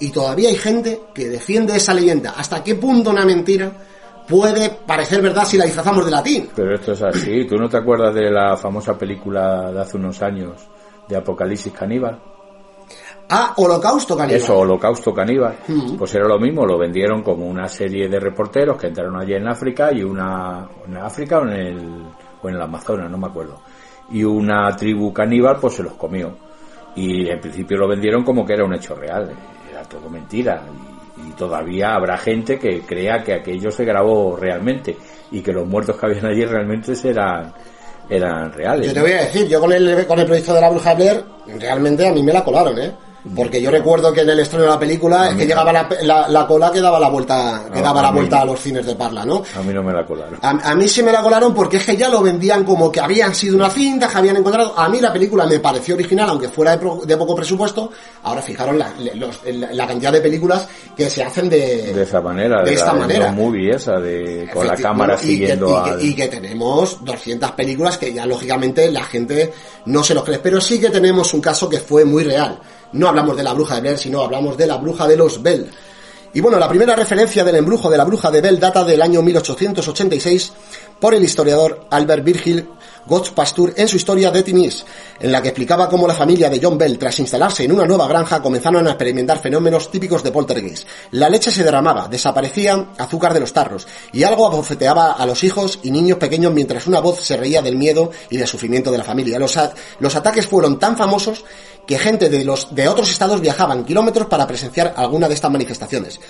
y 0.00 0.10
todavía 0.10 0.48
hay 0.48 0.56
gente 0.56 1.02
que 1.14 1.28
defiende 1.28 1.76
esa 1.76 1.94
leyenda. 1.94 2.34
¿Hasta 2.36 2.64
qué 2.64 2.74
punto 2.74 3.10
una 3.10 3.24
mentira 3.24 3.70
puede 4.26 4.70
parecer 4.86 5.20
verdad 5.20 5.44
si 5.44 5.58
la 5.58 5.66
disfrazamos 5.66 6.04
de 6.04 6.10
latín? 6.10 6.48
Pero 6.56 6.74
esto 6.74 6.92
es 6.92 7.02
así. 7.02 7.44
¿Tú 7.44 7.56
no 7.56 7.68
te 7.68 7.76
acuerdas 7.76 8.14
de 8.14 8.30
la 8.30 8.56
famosa 8.56 8.96
película 8.96 9.70
de 9.70 9.80
hace 9.80 9.98
unos 9.98 10.20
años 10.22 10.66
de 11.06 11.16
Apocalipsis 11.16 11.72
Caníbal? 11.72 12.18
Ah, 13.28 13.52
Holocausto 13.58 14.16
Caníbal. 14.16 14.40
Eso, 14.40 14.58
Holocausto 14.58 15.12
Caníbal. 15.12 15.58
Mm. 15.68 15.96
Pues 15.96 16.14
era 16.14 16.26
lo 16.26 16.38
mismo, 16.38 16.64
lo 16.64 16.78
vendieron 16.78 17.22
como 17.22 17.46
una 17.46 17.68
serie 17.68 18.08
de 18.08 18.18
reporteros 18.18 18.78
que 18.78 18.88
entraron 18.88 19.20
allí 19.20 19.34
en 19.34 19.46
África 19.46 19.92
y 19.92 20.02
una... 20.02 20.66
¿En 20.86 20.96
África 20.96 21.38
o 21.38 21.42
en 21.42 21.52
el, 21.52 22.06
o 22.42 22.48
en 22.48 22.54
el 22.54 22.62
Amazonas? 22.62 23.10
No 23.10 23.18
me 23.18 23.26
acuerdo. 23.26 23.60
Y 24.10 24.24
una 24.24 24.74
tribu 24.74 25.12
caníbal 25.12 25.58
pues 25.60 25.74
se 25.74 25.82
los 25.82 25.92
comió. 25.92 26.34
Y 26.96 27.28
en 27.28 27.38
principio 27.40 27.76
lo 27.76 27.86
vendieron 27.86 28.24
como 28.24 28.44
que 28.44 28.54
era 28.54 28.64
un 28.64 28.74
hecho 28.74 28.96
real. 28.96 29.30
Todo 29.90 30.08
mentira. 30.08 30.62
Y, 31.18 31.28
y 31.28 31.32
todavía 31.32 31.94
habrá 31.94 32.16
gente 32.16 32.58
que 32.58 32.80
crea 32.82 33.22
que 33.22 33.34
aquello 33.34 33.70
se 33.70 33.84
grabó 33.84 34.36
realmente 34.36 34.96
y 35.30 35.42
que 35.42 35.52
los 35.52 35.66
muertos 35.66 35.96
que 35.96 36.06
habían 36.06 36.26
allí 36.26 36.44
realmente 36.44 36.92
eran, 37.04 37.52
eran 38.08 38.52
reales. 38.52 38.86
Yo 38.86 38.94
te 38.94 39.00
voy 39.00 39.12
a 39.12 39.24
decir, 39.24 39.48
yo 39.48 39.60
con 39.60 39.72
el, 39.72 40.06
con 40.06 40.18
el 40.18 40.26
proyecto 40.26 40.54
de 40.54 40.60
la 40.60 40.70
bruja 40.70 40.94
Blair, 40.94 41.24
realmente 41.58 42.06
a 42.06 42.12
mí 42.12 42.22
me 42.22 42.32
la 42.32 42.42
colaron, 42.42 42.78
¿eh? 42.78 42.92
Porque 43.36 43.60
yo 43.60 43.70
recuerdo 43.70 44.12
que 44.12 44.22
en 44.22 44.30
el 44.30 44.40
estreno 44.40 44.64
de 44.64 44.70
la 44.70 44.78
película 44.78 45.28
es 45.28 45.34
que 45.36 45.46
llegaba 45.46 45.72
la, 45.72 45.86
la, 46.02 46.26
la 46.28 46.46
cola 46.46 46.72
que 46.72 46.80
daba 46.80 46.98
la 46.98 47.08
vuelta, 47.10 47.64
que 47.70 47.78
No, 47.80 47.84
daba 47.84 48.00
a 48.00 48.02
la 48.04 48.10
vuelta 48.12 48.36
no. 48.36 48.42
a 48.42 48.44
los 48.46 48.60
cines 48.60 48.86
de 48.86 48.94
Parla, 48.94 49.26
¿no? 49.26 49.42
A 49.56 49.62
mí 49.62 49.74
no 49.74 49.82
me 49.82 49.92
la 49.92 50.06
colaron. 50.06 50.38
A, 50.40 50.50
a 50.70 50.74
mí 50.74 50.88
sí 50.88 51.02
me 51.02 51.12
la 51.12 51.20
colaron 51.22 51.52
porque 51.54 51.76
es 51.76 51.84
que 51.84 51.96
ya 51.98 52.08
lo 52.08 52.22
vendían 52.22 52.64
como 52.64 52.90
que 52.90 52.98
habían 52.98 53.34
sido 53.34 53.56
una 53.56 53.68
cinta, 53.68 54.08
que 54.08 54.16
habían 54.16 54.36
encontrado. 54.38 54.72
A 54.78 54.88
mí 54.88 55.00
la 55.00 55.12
película 55.12 55.44
me 55.46 55.58
pareció 55.58 55.96
original, 55.96 56.30
aunque 56.30 56.48
fuera 56.48 56.72
de, 56.72 56.78
pro- 56.78 57.02
de 57.04 57.16
poco 57.18 57.34
presupuesto. 57.34 57.90
Ahora 58.22 58.40
fijaron 58.40 58.78
la, 58.78 58.90
los- 59.14 59.40
la- 59.74 59.86
cantidad 59.86 60.12
de 60.12 60.20
películas 60.22 60.66
que 60.96 61.10
se 61.10 61.22
hacen 61.22 61.50
de, 61.50 61.92
De 61.92 62.02
esa 62.04 62.20
manera, 62.22 62.62
de 62.62 62.72
esta 62.72 62.92
manera. 62.94 63.30
movie 63.32 63.70
esa, 63.74 64.00
de, 64.00 64.48
con 64.52 64.66
la 64.66 64.76
cámara 64.76 65.14
y 65.14 65.18
que- 65.18 65.26
siguiendo 65.26 65.68
y 65.68 65.84
que, 65.84 65.90
al... 65.90 66.04
y 66.06 66.14
que 66.14 66.28
tenemos 66.28 67.04
200 67.04 67.50
películas 67.52 67.98
que 67.98 68.14
ya 68.14 68.24
lógicamente 68.24 68.90
la 68.90 69.04
gente 69.04 69.52
no 69.84 70.02
se 70.02 70.14
los 70.14 70.24
cree. 70.24 70.38
Pero 70.38 70.58
sí 70.60 70.80
que 70.80 70.88
tenemos 70.88 71.34
un 71.34 71.40
caso 71.42 71.68
que 71.68 71.80
fue 71.80 72.04
muy 72.06 72.24
real. 72.24 72.58
No 72.92 73.08
hablamos 73.08 73.36
de 73.36 73.42
la 73.42 73.52
bruja 73.52 73.76
de 73.76 73.80
Blair, 73.82 73.98
sino 73.98 74.22
hablamos 74.22 74.56
de 74.56 74.66
la 74.66 74.76
bruja 74.76 75.06
de 75.06 75.16
los 75.16 75.42
Bell. 75.42 75.70
Y 76.32 76.40
bueno, 76.40 76.58
la 76.58 76.68
primera 76.68 76.94
referencia 76.94 77.42
del 77.42 77.56
embrujo 77.56 77.90
de 77.90 77.98
la 77.98 78.04
bruja 78.04 78.30
de 78.30 78.40
Bell 78.40 78.60
data 78.60 78.84
del 78.84 79.02
año 79.02 79.20
1886 79.20 80.52
por 81.00 81.14
el 81.14 81.24
historiador 81.24 81.86
Albert 81.90 82.24
Virgil 82.24 82.68
Pastur 83.34 83.72
en 83.76 83.88
su 83.88 83.96
historia 83.96 84.30
de 84.30 84.42
Tinis, 84.44 84.84
en 85.18 85.32
la 85.32 85.42
que 85.42 85.48
explicaba 85.48 85.88
cómo 85.88 86.06
la 86.06 86.14
familia 86.14 86.48
de 86.48 86.60
John 86.62 86.78
Bell, 86.78 86.98
tras 86.98 87.18
instalarse 87.18 87.64
en 87.64 87.72
una 87.72 87.84
nueva 87.84 88.06
granja, 88.06 88.40
comenzaron 88.40 88.86
a 88.86 88.90
experimentar 88.90 89.40
fenómenos 89.40 89.90
típicos 89.90 90.22
de 90.22 90.30
poltergeist. 90.30 90.86
La 91.12 91.28
leche 91.28 91.50
se 91.50 91.64
derramaba, 91.64 92.06
desaparecía 92.06 92.90
azúcar 92.96 93.34
de 93.34 93.40
los 93.40 93.52
tarros, 93.52 93.88
y 94.12 94.22
algo 94.22 94.46
abofeteaba 94.46 95.12
a 95.12 95.26
los 95.26 95.42
hijos 95.42 95.80
y 95.82 95.90
niños 95.90 96.18
pequeños 96.18 96.52
mientras 96.52 96.86
una 96.86 97.00
voz 97.00 97.20
se 97.20 97.36
reía 97.36 97.62
del 97.62 97.76
miedo 97.76 98.12
y 98.28 98.36
del 98.36 98.46
sufrimiento 98.46 98.92
de 98.92 98.98
la 98.98 99.04
familia. 99.04 99.38
Los, 99.38 99.58
los 99.98 100.14
ataques 100.14 100.46
fueron 100.46 100.78
tan 100.78 100.96
famosos 100.96 101.44
que 101.90 101.98
gente 101.98 102.28
de, 102.28 102.44
los, 102.44 102.72
de 102.72 102.86
otros 102.86 103.10
estados 103.10 103.40
viajaban 103.40 103.84
kilómetros 103.84 104.28
para 104.28 104.46
presenciar 104.46 104.94
alguna 104.96 105.26
de 105.26 105.34
estas 105.34 105.50
manifestaciones. 105.50 106.20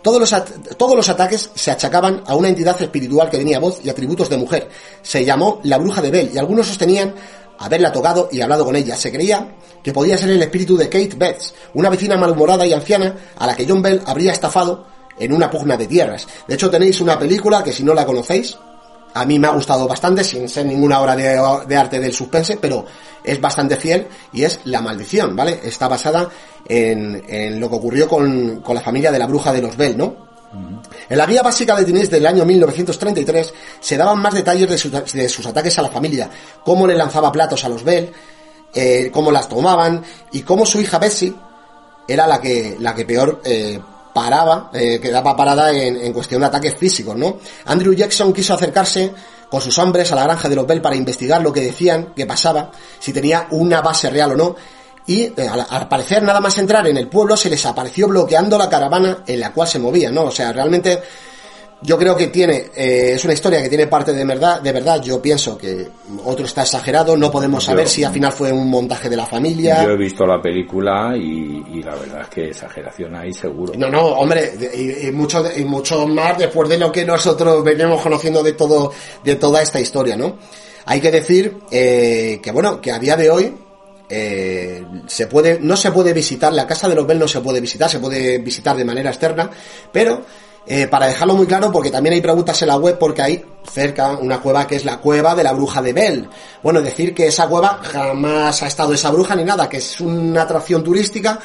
Todos 0.00 0.18
los, 0.18 0.34
todos 0.78 0.96
los 0.96 1.06
ataques 1.10 1.50
se 1.54 1.70
achacaban 1.70 2.22
a 2.26 2.34
una 2.34 2.48
entidad 2.48 2.80
espiritual 2.80 3.28
que 3.28 3.36
tenía 3.36 3.58
voz 3.58 3.80
y 3.84 3.90
atributos 3.90 4.30
de 4.30 4.38
mujer. 4.38 4.70
Se 5.02 5.22
llamó 5.22 5.60
la 5.64 5.76
bruja 5.76 6.00
de 6.00 6.10
Bell 6.10 6.30
y 6.32 6.38
algunos 6.38 6.68
sostenían 6.68 7.14
haberla 7.58 7.92
tocado 7.92 8.30
y 8.32 8.40
hablado 8.40 8.64
con 8.64 8.76
ella. 8.76 8.96
Se 8.96 9.12
creía 9.12 9.56
que 9.82 9.92
podía 9.92 10.16
ser 10.16 10.30
el 10.30 10.42
espíritu 10.42 10.78
de 10.78 10.88
Kate 10.88 11.16
Betts, 11.18 11.52
una 11.74 11.90
vecina 11.90 12.16
malhumorada 12.16 12.64
y 12.64 12.72
anciana 12.72 13.14
a 13.36 13.46
la 13.46 13.54
que 13.54 13.66
John 13.68 13.82
Bell 13.82 14.00
habría 14.06 14.32
estafado 14.32 14.86
en 15.18 15.34
una 15.34 15.50
pugna 15.50 15.76
de 15.76 15.86
tierras. 15.86 16.26
De 16.48 16.54
hecho 16.54 16.70
tenéis 16.70 16.98
una 17.02 17.18
película 17.18 17.62
que 17.62 17.74
si 17.74 17.84
no 17.84 17.92
la 17.92 18.06
conocéis, 18.06 18.56
a 19.14 19.24
mí 19.24 19.38
me 19.38 19.46
ha 19.48 19.50
gustado 19.50 19.86
bastante, 19.88 20.22
sin 20.24 20.48
ser 20.48 20.66
ninguna 20.66 21.00
obra 21.00 21.16
de, 21.16 21.40
de 21.66 21.76
arte 21.76 21.98
del 22.00 22.12
suspense, 22.12 22.56
pero 22.60 22.84
es 23.22 23.40
bastante 23.40 23.76
fiel 23.76 24.06
y 24.32 24.44
es 24.44 24.60
La 24.64 24.80
Maldición, 24.80 25.34
¿vale? 25.36 25.60
Está 25.64 25.88
basada 25.88 26.28
en, 26.68 27.22
en 27.28 27.60
lo 27.60 27.68
que 27.68 27.76
ocurrió 27.76 28.08
con, 28.08 28.60
con 28.60 28.74
la 28.74 28.80
familia 28.80 29.10
de 29.12 29.18
la 29.18 29.26
bruja 29.26 29.52
de 29.52 29.62
los 29.62 29.76
Bell, 29.76 29.96
¿no? 29.96 30.30
En 31.08 31.16
la 31.16 31.26
guía 31.26 31.42
básica 31.42 31.76
de 31.76 31.84
Tinés 31.84 32.10
del 32.10 32.26
año 32.26 32.44
1933 32.44 33.54
se 33.78 33.96
daban 33.96 34.18
más 34.20 34.34
detalles 34.34 34.68
de, 34.68 34.78
sus- 34.78 35.12
de 35.12 35.28
sus 35.28 35.46
ataques 35.46 35.78
a 35.78 35.82
la 35.82 35.90
familia, 35.90 36.28
cómo 36.64 36.86
le 36.88 36.94
lanzaba 36.96 37.30
platos 37.30 37.64
a 37.64 37.68
los 37.68 37.84
Bell, 37.84 38.10
eh, 38.74 39.10
cómo 39.12 39.30
las 39.30 39.48
tomaban 39.48 40.02
y 40.32 40.42
cómo 40.42 40.66
su 40.66 40.80
hija 40.80 40.98
Bessie 40.98 41.34
era 42.08 42.26
la 42.26 42.40
que, 42.40 42.76
la 42.80 42.94
que 42.94 43.04
peor 43.04 43.40
eh, 43.44 43.78
paraba, 44.12 44.70
eh, 44.72 44.98
quedaba 45.00 45.36
parada 45.36 45.72
en, 45.72 45.96
en 45.96 46.12
cuestión 46.12 46.40
de 46.40 46.48
ataques 46.48 46.76
físicos, 46.76 47.16
¿no? 47.16 47.38
Andrew 47.66 47.92
Jackson 47.92 48.32
quiso 48.32 48.54
acercarse 48.54 49.12
con 49.50 49.60
sus 49.60 49.76
hombres 49.78 50.10
a 50.12 50.14
la 50.16 50.24
granja 50.24 50.48
de 50.48 50.56
los 50.56 50.66
Bell 50.66 50.80
para 50.80 50.96
investigar 50.96 51.42
lo 51.42 51.52
que 51.52 51.60
decían 51.60 52.12
que 52.14 52.26
pasaba, 52.26 52.70
si 52.98 53.12
tenía 53.12 53.48
una 53.50 53.80
base 53.80 54.08
real 54.10 54.32
o 54.32 54.36
no, 54.36 54.56
y 55.06 55.22
eh, 55.22 55.48
al, 55.50 55.66
al 55.68 55.88
parecer 55.88 56.22
nada 56.22 56.40
más 56.40 56.56
entrar 56.58 56.86
en 56.86 56.96
el 56.96 57.08
pueblo 57.08 57.36
se 57.36 57.50
les 57.50 57.64
apareció 57.66 58.06
bloqueando 58.06 58.56
la 58.56 58.68
caravana 58.68 59.24
en 59.26 59.40
la 59.40 59.52
cual 59.52 59.66
se 59.66 59.78
movían, 59.78 60.14
¿no? 60.14 60.24
O 60.24 60.30
sea, 60.30 60.52
realmente 60.52 61.02
yo 61.82 61.96
creo 61.96 62.14
que 62.16 62.26
tiene, 62.26 62.70
eh, 62.76 63.12
es 63.14 63.24
una 63.24 63.32
historia 63.32 63.62
que 63.62 63.68
tiene 63.68 63.86
parte 63.86 64.12
de 64.12 64.24
verdad, 64.24 64.60
de 64.60 64.70
verdad, 64.72 65.00
yo 65.02 65.20
pienso 65.22 65.56
que 65.56 65.88
otro 66.24 66.44
está 66.44 66.62
exagerado, 66.62 67.16
no 67.16 67.30
podemos 67.30 67.64
saber 67.64 67.86
Yo- 67.86 67.90
si 67.90 68.04
al 68.04 68.12
final 68.12 68.32
fue 68.32 68.52
un 68.52 68.68
montaje 68.68 69.08
de 69.08 69.16
la 69.16 69.24
familia. 69.26 69.82
Yo 69.84 69.90
he 69.90 69.96
visto 69.96 70.26
la 70.26 70.40
película 70.42 71.16
y, 71.16 71.64
y 71.72 71.82
la 71.82 71.94
verdad 71.94 72.20
es 72.22 72.28
que 72.28 72.48
exageración 72.48 73.14
hay 73.16 73.32
seguro. 73.32 73.72
No, 73.76 73.88
no, 73.88 74.00
hombre, 74.08 74.52
y, 74.74 75.08
y 75.08 75.10
mucho, 75.12 75.42
y 75.56 75.64
mucho 75.64 76.06
más 76.06 76.36
después 76.36 76.68
de 76.68 76.76
lo 76.78 76.92
que 76.92 77.04
nosotros 77.04 77.64
venimos 77.64 78.00
conociendo 78.02 78.42
de 78.42 78.52
todo, 78.52 78.92
de 79.24 79.36
toda 79.36 79.62
esta 79.62 79.80
historia, 79.80 80.16
¿no? 80.16 80.36
Hay 80.86 81.00
que 81.00 81.10
decir 81.10 81.58
eh, 81.70 82.40
que 82.42 82.50
bueno, 82.52 82.80
que 82.80 82.90
a 82.92 82.98
día 82.98 83.16
de 83.16 83.30
hoy 83.30 83.54
eh, 84.08 84.84
se 85.06 85.26
puede, 85.28 85.58
no 85.60 85.76
se 85.76 85.92
puede 85.92 86.12
visitar 86.12 86.52
la 86.52 86.66
casa 86.66 86.88
de 86.88 86.94
los 86.94 87.06
Bell, 87.06 87.18
no 87.18 87.28
se 87.28 87.40
puede 87.40 87.60
visitar, 87.60 87.88
se 87.88 88.00
puede 88.00 88.38
visitar 88.38 88.76
de 88.76 88.84
manera 88.84 89.10
externa, 89.10 89.48
pero 89.92 90.22
eh, 90.66 90.86
para 90.86 91.06
dejarlo 91.06 91.34
muy 91.34 91.46
claro, 91.46 91.72
porque 91.72 91.90
también 91.90 92.14
hay 92.14 92.20
preguntas 92.20 92.60
en 92.62 92.68
la 92.68 92.76
web, 92.76 92.98
porque 92.98 93.22
hay 93.22 93.44
cerca 93.70 94.12
una 94.12 94.40
cueva 94.40 94.66
que 94.66 94.76
es 94.76 94.84
la 94.84 94.98
cueva 94.98 95.34
de 95.34 95.42
la 95.42 95.52
bruja 95.52 95.80
de 95.82 95.92
Bell. 95.92 96.28
Bueno, 96.62 96.82
decir 96.82 97.14
que 97.14 97.26
esa 97.26 97.48
cueva 97.48 97.80
jamás 97.82 98.62
ha 98.62 98.66
estado 98.66 98.92
esa 98.92 99.10
bruja 99.10 99.34
ni 99.34 99.44
nada, 99.44 99.68
que 99.68 99.78
es 99.78 100.00
una 100.00 100.42
atracción 100.42 100.84
turística, 100.84 101.40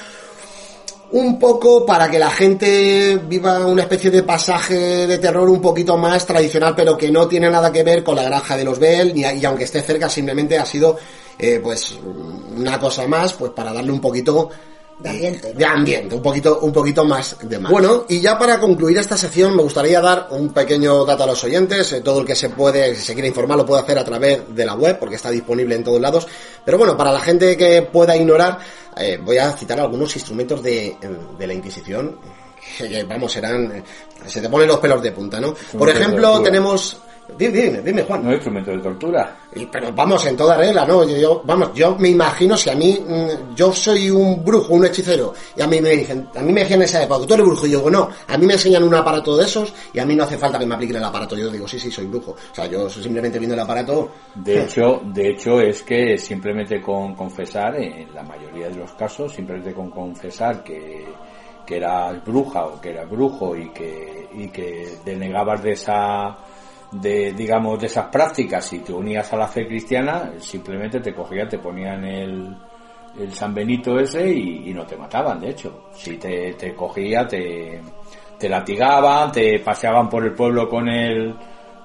un 1.12 1.39
poco 1.39 1.86
para 1.86 2.10
que 2.10 2.19
la 2.19 2.30
gente 2.30 3.19
viva 3.28 3.65
una 3.65 3.84
especie 3.84 4.12
de 4.12 4.23
pasaje 4.23 5.08
de 5.08 5.17
terror 5.17 5.49
un 5.49 5.62
poquito 5.62 5.97
más 5.97 6.25
tradicional, 6.25 6.73
pero 6.75 6.97
que 6.97 7.10
no 7.12 7.28
tiene 7.28 7.49
nada 7.49 7.71
que 7.71 7.84
ver 7.84 8.04
con 8.04 8.15
la 8.15 8.23
granja 8.23 8.58
de 8.58 8.65
los 8.65 8.80
Bell, 8.80 9.15
y 9.15 9.45
aunque 9.45 9.63
esté 9.63 9.82
cerca, 9.82 10.10
simplemente 10.10 10.58
ha 10.58 10.65
sido, 10.65 10.97
eh, 11.39 11.60
pues, 11.63 11.95
una 12.58 12.78
cosa 12.80 13.08
más, 13.08 13.34
pues 13.34 13.51
para 13.51 13.71
darle 13.71 13.91
un 13.91 14.01
poquito 14.01 14.49
De 14.97 15.10
ambiente. 15.10 15.53
De 15.53 15.65
ambiente, 15.65 16.15
un 16.15 16.21
poquito, 16.21 16.60
un 16.60 16.71
poquito 16.71 17.03
más 17.03 17.36
de 17.41 17.60
más. 17.60 17.69
Bueno, 17.69 18.05
y 18.08 18.21
ya 18.21 18.39
para 18.39 18.60
concluir 18.60 18.97
esta 18.97 19.17
sección 19.17 19.55
me 19.55 19.62
gustaría 19.62 19.99
dar 19.99 20.27
un 20.31 20.53
pequeño 20.53 21.03
dato 21.03 21.23
a 21.23 21.27
los 21.27 21.43
oyentes. 21.43 21.91
Eh, 21.91 22.01
todo 22.01 22.21
el 22.21 22.25
que 22.25 22.36
se 22.36 22.49
puede, 22.49 22.95
si 22.95 23.01
se 23.01 23.13
quiere 23.13 23.27
informar, 23.27 23.58
lo 23.58 23.65
puede 23.65 23.81
hacer 23.81 23.99
a 23.99 24.05
través 24.05 24.55
de 24.55 24.65
la 24.65 24.75
web, 24.75 24.97
porque 24.97 25.15
está 25.15 25.29
disponible 25.31 25.75
en 25.75 25.84
todos 25.84 25.99
lados. 25.99 26.27
Pero 26.63 26.77
bueno, 26.77 26.95
para 26.95 27.12
la 27.12 27.19
gente 27.19 27.58
que 27.58 27.81
pueda 27.81 28.15
ignorar, 28.15 28.60
eh, 28.95 29.19
voy 29.21 29.38
a 29.38 29.51
citar 29.51 29.79
algunos 29.81 30.15
instrumentos 30.15 30.63
de, 30.63 30.95
de 31.38 31.47
la 31.47 31.53
Inquisición. 31.53 32.17
Que, 32.77 33.03
vamos, 33.03 33.36
eran. 33.36 33.84
Se 34.25 34.41
te 34.41 34.49
ponen 34.49 34.67
los 34.67 34.79
pelos 34.79 35.03
de 35.03 35.12
punta, 35.12 35.39
¿no? 35.39 35.53
Por 35.77 35.89
ejemplo, 35.89 36.41
tenemos 36.41 36.97
Dime, 37.38 37.61
dime, 37.61 37.81
dime, 37.81 38.03
Juan. 38.03 38.23
No 38.23 38.33
instrumento 38.33 38.71
de 38.71 38.77
tortura. 38.77 39.35
Pero 39.71 39.91
vamos, 39.93 40.25
en 40.25 40.38
toda 40.38 40.57
regla, 40.57 40.85
¿no? 40.85 41.03
Yo, 41.03 41.17
yo, 41.17 41.41
vamos, 41.43 41.73
yo 41.73 41.95
me 41.97 42.09
imagino 42.09 42.55
si 42.55 42.69
a 42.69 42.75
mí, 42.75 42.99
mm, 43.05 43.55
yo 43.55 43.73
soy 43.73 44.09
un 44.11 44.43
brujo, 44.43 44.73
un 44.73 44.85
hechicero, 44.85 45.33
y 45.55 45.61
a 45.61 45.67
mí 45.67 45.81
me 45.81 45.89
dicen, 45.89 46.29
a 46.35 46.41
mí 46.41 46.53
me 46.53 46.61
decían 46.61 46.81
en 46.81 46.85
esa 46.85 47.03
época, 47.03 47.25
tú 47.25 47.33
eres 47.33 47.45
brujo, 47.45 47.65
y 47.65 47.71
yo 47.71 47.79
digo, 47.79 47.89
no, 47.89 48.09
a 48.27 48.38
mí 48.38 48.45
me 48.45 48.53
enseñan 48.53 48.83
un 48.83 48.93
aparato 48.93 49.35
de 49.35 49.45
esos, 49.45 49.73
y 49.91 49.99
a 49.99 50.05
mí 50.05 50.15
no 50.15 50.23
hace 50.23 50.38
falta 50.38 50.59
que 50.59 50.65
me 50.65 50.75
apliquen 50.75 50.97
el 50.97 51.03
aparato, 51.03 51.35
yo 51.35 51.49
digo, 51.49 51.67
sí, 51.67 51.79
sí, 51.79 51.91
soy 51.91 52.05
brujo. 52.05 52.31
O 52.31 52.55
sea, 52.55 52.67
yo 52.67 52.89
simplemente 52.89 53.39
viendo 53.39 53.55
el 53.55 53.61
aparato... 53.61 54.11
De 54.35 54.63
hecho, 54.63 55.01
de 55.05 55.29
hecho 55.29 55.59
es 55.59 55.81
que 55.83 56.17
simplemente 56.17 56.81
con 56.81 57.15
confesar, 57.15 57.75
en 57.75 58.13
la 58.13 58.23
mayoría 58.23 58.69
de 58.69 58.75
los 58.75 58.91
casos, 58.93 59.33
simplemente 59.33 59.73
con 59.73 59.89
confesar 59.89 60.63
que, 60.63 61.05
que 61.65 61.77
eras 61.77 62.23
bruja 62.23 62.65
o 62.65 62.79
que 62.79 62.91
eras 62.91 63.09
brujo 63.09 63.55
y 63.55 63.69
que, 63.69 64.29
y 64.33 64.47
que 64.49 64.99
denegabas 65.03 65.63
de 65.63 65.71
esa 65.71 66.38
de, 67.01 67.34
digamos, 67.34 67.79
de 67.79 67.88
esas 67.88 68.08
prácticas, 68.08 68.65
si 68.65 68.79
te 68.79 68.93
unías 68.93 69.31
a 69.34 69.38
la 69.38 69.47
fe 69.47 69.67
cristiana, 69.67 70.34
simplemente 70.39 70.99
te 70.99 71.13
cogían, 71.13 71.49
te 71.49 71.60
ponían 71.60 72.03
el, 72.05 72.55
el 73.19 73.34
San 73.34 73.53
Benito 73.53 73.99
ese 73.99 74.29
y, 74.29 74.73
no 74.73 74.86
te 74.86 74.95
mataban, 74.95 75.39
de 75.39 75.49
hecho. 75.49 75.89
Si 75.93 76.17
te, 76.17 76.53
te 76.53 76.73
cogía, 76.73 77.27
te, 77.27 77.81
te 78.38 78.49
latigaban, 78.49 79.31
te 79.31 79.60
paseaban 79.60 80.10
por 80.10 80.23
el 80.25 80.34
pueblo 80.34 80.69
con 80.69 80.88
el, 80.88 81.36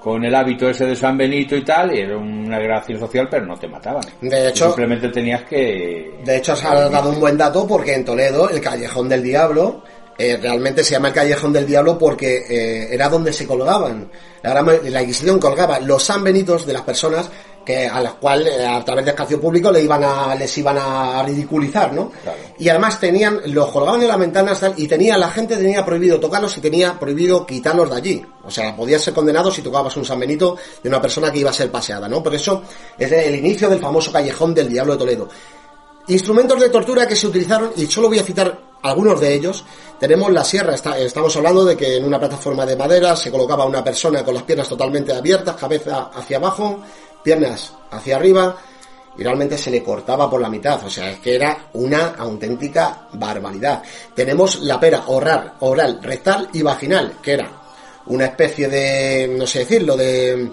con 0.01 0.25
el 0.25 0.35
hábito 0.35 0.69
ese 0.69 0.87
de 0.87 0.97
San 0.97 1.17
Benito 1.17 1.57
y 1.57 1.65
tal, 1.65 1.95
y 1.95 2.01
era 2.01 2.17
una 2.17 2.59
gracia 2.59 2.99
social, 2.99 3.29
pero 3.31 3.47
no 3.47 3.57
te 3.57 3.69
mataban. 3.69 4.05
De 4.21 4.49
hecho, 4.49 4.67
simplemente 4.67 5.09
tenías 5.09 5.45
que... 5.45 6.21
De 6.25 6.37
hecho, 6.37 6.53
has 6.53 6.63
dado 6.63 7.11
un 7.11 7.21
buen 7.21 7.37
dato 7.37 7.67
porque 7.67 7.95
en 7.95 8.05
Toledo, 8.05 8.49
el 8.49 8.61
Callejón 8.61 9.09
del 9.09 9.23
Diablo, 9.23 9.83
eh, 10.21 10.37
realmente 10.37 10.85
se 10.85 10.91
llama 10.91 11.09
el 11.09 11.15
Callejón 11.15 11.51
del 11.51 11.67
Diablo 11.67 11.97
porque 11.97 12.45
eh, 12.47 12.89
era 12.93 13.09
donde 13.09 13.33
se 13.33 13.47
colgaban. 13.47 14.11
La, 14.43 14.61
la 14.61 15.01
Inquisición 15.01 15.39
colgaba 15.39 15.81
los 15.81 16.03
San 16.03 16.23
Benitos 16.23 16.67
de 16.67 16.75
las 16.75 16.83
personas 16.83 17.31
que 17.65 17.87
a 17.87 18.03
las 18.03 18.15
cuales 18.15 18.53
eh, 18.55 18.67
a 18.67 18.85
través 18.85 19.07
del 19.07 19.15
espacio 19.15 19.41
público 19.41 19.73
le 19.73 19.83
iban 19.83 20.05
a, 20.05 20.35
les 20.35 20.59
iban 20.59 20.77
a 20.79 21.23
ridiculizar, 21.23 21.95
¿no? 21.95 22.13
Y 22.59 22.69
además 22.69 23.01
tenían, 23.01 23.41
los 23.47 23.71
colgaban 23.71 24.03
en 24.03 24.09
las 24.09 24.19
ventanas 24.19 24.63
y 24.77 24.87
tenía, 24.87 25.17
la 25.17 25.31
gente 25.31 25.57
tenía 25.57 25.87
prohibido 25.87 26.21
tocarlos 26.21 26.55
y 26.59 26.61
tenía 26.61 26.99
prohibido 26.99 27.47
quitarlos 27.47 27.89
de 27.89 27.97
allí. 27.97 28.27
O 28.45 28.51
sea, 28.51 28.77
podías 28.77 29.01
ser 29.01 29.15
condenado 29.15 29.51
si 29.51 29.63
tocabas 29.63 29.97
un 29.97 30.05
San 30.05 30.21
Benito 30.21 30.55
de 30.83 30.89
una 30.91 31.01
persona 31.01 31.33
que 31.33 31.39
iba 31.39 31.49
a 31.49 31.55
ser 31.55 31.71
paseada, 31.71 32.11
¿no? 32.11 32.23
Por 32.23 32.35
eso 32.35 32.63
es 32.99 33.11
el 33.11 33.37
inicio 33.37 33.71
del 33.71 33.81
famoso 33.81 34.13
Callejón 34.13 34.53
del 34.53 34.69
Diablo 34.69 34.93
de 34.93 34.99
Toledo. 34.99 35.29
Instrumentos 36.09 36.61
de 36.61 36.69
tortura 36.69 37.07
que 37.07 37.17
se 37.17 37.27
utilizaron, 37.27 37.73
y 37.75 37.87
solo 37.87 38.09
voy 38.09 38.19
a 38.19 38.23
citar 38.23 38.70
algunos 38.83 39.21
de 39.21 39.35
ellos. 39.35 39.65
Tenemos 39.99 40.33
la 40.33 40.45
sierra, 40.45 40.75
estamos 40.75 41.37
hablando 41.37 41.65
de 41.65 41.77
que 41.77 41.97
en 41.97 42.05
una 42.05 42.19
plataforma 42.19 42.65
de 42.65 42.77
madera 42.77 43.15
se 43.17 43.31
colocaba 43.31 43.67
una 43.67 43.85
persona 43.85 44.25
con 44.25 44.35
las 44.35 44.45
piernas 44.45 44.69
totalmente 44.69 45.13
abiertas, 45.13 45.57
cabeza 45.57 46.11
hacia 46.15 46.39
abajo, 46.39 46.81
piernas 47.23 47.75
hacia 47.91 48.17
arriba, 48.17 48.57
y 49.19 49.23
realmente 49.23 49.59
se 49.59 49.71
le 49.71 49.83
cortaba 49.83 50.31
por 50.31 50.41
la 50.41 50.49
mitad, 50.49 50.83
o 50.85 50.89
sea, 50.89 51.11
es 51.11 51.19
que 51.19 51.35
era 51.35 51.67
una 51.75 52.15
auténtica 52.17 53.09
barbaridad. 53.13 53.83
Tenemos 54.15 54.61
la 54.61 54.81
pera 54.81 55.05
oral, 55.09 55.55
oral, 55.61 56.01
rectal 56.03 56.49
y 56.53 56.63
vaginal, 56.63 57.19
que 57.21 57.33
era 57.33 57.51
una 58.07 58.27
especie 58.27 58.69
de, 58.69 59.35
no 59.37 59.47
sé 59.47 59.61
decirlo, 59.61 59.97
de 59.97 60.51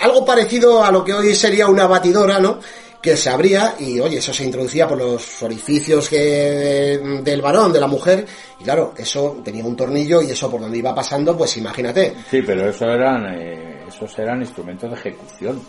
algo 0.00 0.24
parecido 0.24 0.84
a 0.84 0.92
lo 0.92 1.04
que 1.04 1.12
hoy 1.12 1.34
sería 1.34 1.66
una 1.66 1.86
batidora, 1.86 2.38
¿no? 2.38 2.60
Que 3.02 3.16
se 3.16 3.28
abría 3.28 3.74
y, 3.80 3.98
oye, 3.98 4.18
eso 4.18 4.32
se 4.32 4.44
introducía 4.44 4.86
por 4.86 4.96
los 4.96 5.42
orificios 5.42 6.08
que, 6.08 7.00
del 7.22 7.42
varón, 7.42 7.72
de 7.72 7.80
la 7.80 7.88
mujer, 7.88 8.24
y 8.60 8.62
claro, 8.62 8.94
eso 8.96 9.40
tenía 9.44 9.64
un 9.64 9.74
tornillo 9.74 10.22
y 10.22 10.30
eso 10.30 10.48
por 10.48 10.60
donde 10.60 10.78
iba 10.78 10.94
pasando, 10.94 11.36
pues 11.36 11.56
imagínate. 11.56 12.14
Sí, 12.30 12.42
pero 12.42 12.70
eso 12.70 12.86
eran, 12.86 13.26
eh, 13.34 13.84
esos 13.88 14.16
eran 14.20 14.40
instrumentos 14.40 14.88
de 14.88 14.96
ejecución. 14.96 15.60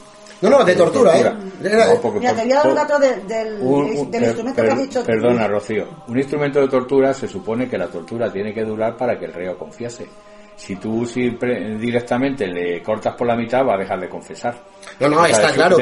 No, 0.41 0.49
no, 0.49 0.63
de, 0.63 0.75
tortura, 0.75 1.17
¿eh? 1.17 1.33
Mira, 1.61 2.35
te 2.35 2.43
voy 2.43 2.51
a 2.51 2.55
dar 2.55 2.67
un 2.67 2.75
dato 2.75 2.99
del, 2.99 4.21
instrumento 4.21 4.61
que 4.61 4.69
has 4.69 4.79
dicho. 4.79 5.03
Perdona, 5.03 5.47
Rocío. 5.47 5.87
Un 6.07 6.17
instrumento 6.17 6.59
de 6.59 6.67
tortura 6.67 7.13
se 7.13 7.27
supone 7.27 7.67
que 7.67 7.77
la 7.77 7.87
tortura 7.87 8.31
tiene 8.31 8.53
que 8.53 8.63
durar 8.63 8.97
para 8.97 9.17
que 9.17 9.25
el 9.25 9.33
reo 9.33 9.57
confiese 9.57 10.05
si 10.55 10.75
tú 10.75 11.05
directamente 11.79 12.47
le 12.47 12.81
cortas 12.81 13.15
por 13.15 13.27
la 13.27 13.35
mitad 13.35 13.65
va 13.65 13.75
a 13.75 13.77
dejar 13.77 13.99
de 13.99 14.09
confesar. 14.09 14.63
No, 14.99 15.09
no, 15.09 15.25
está 15.25 15.51
claro, 15.51 15.77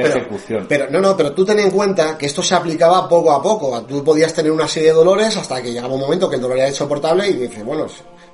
pero, 0.67 0.89
no, 0.89 0.99
no, 0.99 1.17
pero 1.17 1.34
tú 1.34 1.45
ten 1.45 1.60
en 1.60 1.71
cuenta 1.71 2.17
que 2.17 2.25
esto 2.25 2.41
se 2.41 2.55
aplicaba 2.55 3.07
poco 3.07 3.31
a 3.31 3.41
poco. 3.41 3.81
Tú 3.84 4.03
podías 4.03 4.34
tener 4.34 4.51
una 4.51 4.67
serie 4.67 4.89
de 4.89 4.95
dolores 4.95 5.36
hasta 5.38 5.62
que 5.62 5.71
llegaba 5.71 5.93
un 5.93 5.99
momento 5.99 6.29
que 6.29 6.38
el 6.38 6.41
dolor 6.41 6.57
era 6.57 6.69
insoportable 6.69 7.27
y 7.27 7.34
dices, 7.34 7.63
bueno, 7.63 7.86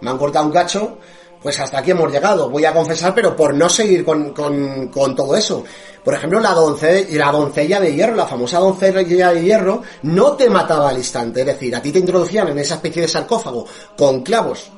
me 0.02 0.10
han 0.10 0.18
cortado 0.18 0.46
un 0.46 0.52
cacho, 0.52 0.98
pues 1.42 1.60
hasta 1.60 1.80
aquí 1.80 1.92
hemos 1.92 2.12
llegado. 2.12 2.50
Voy 2.50 2.66
a 2.66 2.74
confesar, 2.74 3.14
pero 3.16 3.36
por 3.36 3.54
no 3.54 3.68
seguir 3.68 4.06
con, 4.06 4.32
con, 4.34 4.90
con 4.90 5.16
todo 5.16 5.36
eso. 5.36 5.64
Por 6.04 6.14
ejemplo, 6.14 6.40
la, 6.40 6.54
doncella, 6.54 7.26
la 7.26 7.32
doncella 7.32 7.80
de 7.80 7.94
hierro, 7.94 8.16
la 8.16 8.28
famosa 8.28 8.60
doncella 8.60 9.34
de 9.34 9.44
hierro, 9.44 9.82
no 10.04 10.34
te 10.34 10.50
mataba 10.50 10.90
al 10.90 10.98
instante. 10.98 11.42
Es 11.42 11.48
decir, 11.48 11.76
a 11.76 11.82
ti 11.82 11.92
te 11.92 12.00
introducían 12.00 12.48
en 12.50 12.60
esa 12.60 12.76
especie 12.76 13.02
de 13.02 13.08
sarcófago 13.08 13.66
con 13.98 14.22
clavos 14.22 14.72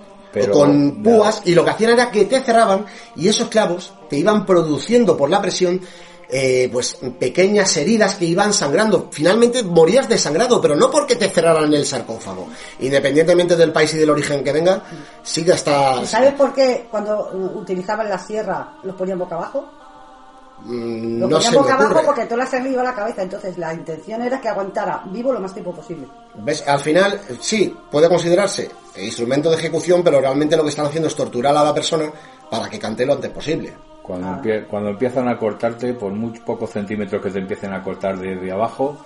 con 0.51 1.01
púas 1.03 1.41
y 1.45 1.53
lo 1.53 1.63
que 1.63 1.71
hacían 1.71 1.91
era 1.91 2.11
que 2.11 2.25
te 2.25 2.41
cerraban 2.41 2.85
y 3.15 3.27
esos 3.27 3.47
clavos 3.49 3.93
te 4.09 4.17
iban 4.17 4.45
produciendo 4.45 5.17
por 5.17 5.29
la 5.29 5.41
presión 5.41 5.81
eh, 6.31 6.69
pues 6.71 6.95
pequeñas 7.17 7.75
heridas 7.77 8.13
que 8.15 8.25
iban 8.25 8.53
sangrando. 8.53 9.07
Finalmente 9.11 9.63
morías 9.63 10.07
desangrado, 10.07 10.61
pero 10.61 10.75
no 10.75 10.91
porque 10.91 11.15
te 11.15 11.27
cerraran 11.27 11.73
el 11.73 11.85
sarcófago. 11.85 12.47
Independientemente 12.79 13.55
del 13.55 13.71
país 13.71 13.91
y 13.95 13.97
del 13.97 14.11
origen 14.11 14.43
que 14.43 14.51
venga, 14.51 14.83
sigue 15.23 15.53
hasta... 15.53 16.05
¿Sabes 16.05 16.33
por 16.33 16.53
qué 16.53 16.85
cuando 16.91 17.31
utilizaban 17.55 18.07
la 18.07 18.19
sierra 18.19 18.75
los 18.83 18.95
ponían 18.95 19.17
boca 19.17 19.35
abajo? 19.35 19.67
Mm, 20.65 21.19
lo 21.19 21.27
no 21.29 21.37
abajo 21.37 22.01
porque 22.05 22.25
toda 22.25 22.37
la 22.37 22.45
sangre 22.45 22.71
iba 22.71 22.81
a 22.81 22.85
la 22.85 22.93
cabeza, 22.93 23.21
entonces 23.23 23.57
la 23.57 23.73
intención 23.73 24.21
era 24.21 24.41
que 24.41 24.49
aguantara 24.49 25.03
vivo 25.05 25.31
lo 25.31 25.39
más 25.39 25.53
tiempo 25.53 25.73
posible. 25.73 26.07
¿Ves? 26.35 26.67
Al 26.67 26.79
final, 26.79 27.19
sí, 27.39 27.75
puede 27.89 28.09
considerarse 28.09 28.69
instrumento 28.97 29.49
de 29.49 29.55
ejecución, 29.55 30.03
pero 30.03 30.19
realmente 30.19 30.57
lo 30.57 30.63
que 30.63 30.69
están 30.69 30.85
haciendo 30.85 31.07
es 31.07 31.15
torturar 31.15 31.55
a 31.55 31.63
la 31.63 31.73
persona 31.73 32.11
para 32.49 32.69
que 32.69 32.79
cante 32.79 33.05
lo 33.05 33.13
antes 33.13 33.31
posible. 33.31 33.73
Cuando, 34.01 34.27
ah. 34.27 34.41
cuando 34.69 34.89
empiezan 34.89 35.27
a 35.27 35.37
cortarte, 35.37 35.93
por 35.93 36.11
muy 36.11 36.37
pocos 36.39 36.71
centímetros 36.71 37.21
que 37.21 37.29
te 37.29 37.39
empiecen 37.39 37.73
a 37.73 37.83
cortar 37.83 38.17
desde 38.17 38.51
abajo, 38.51 38.97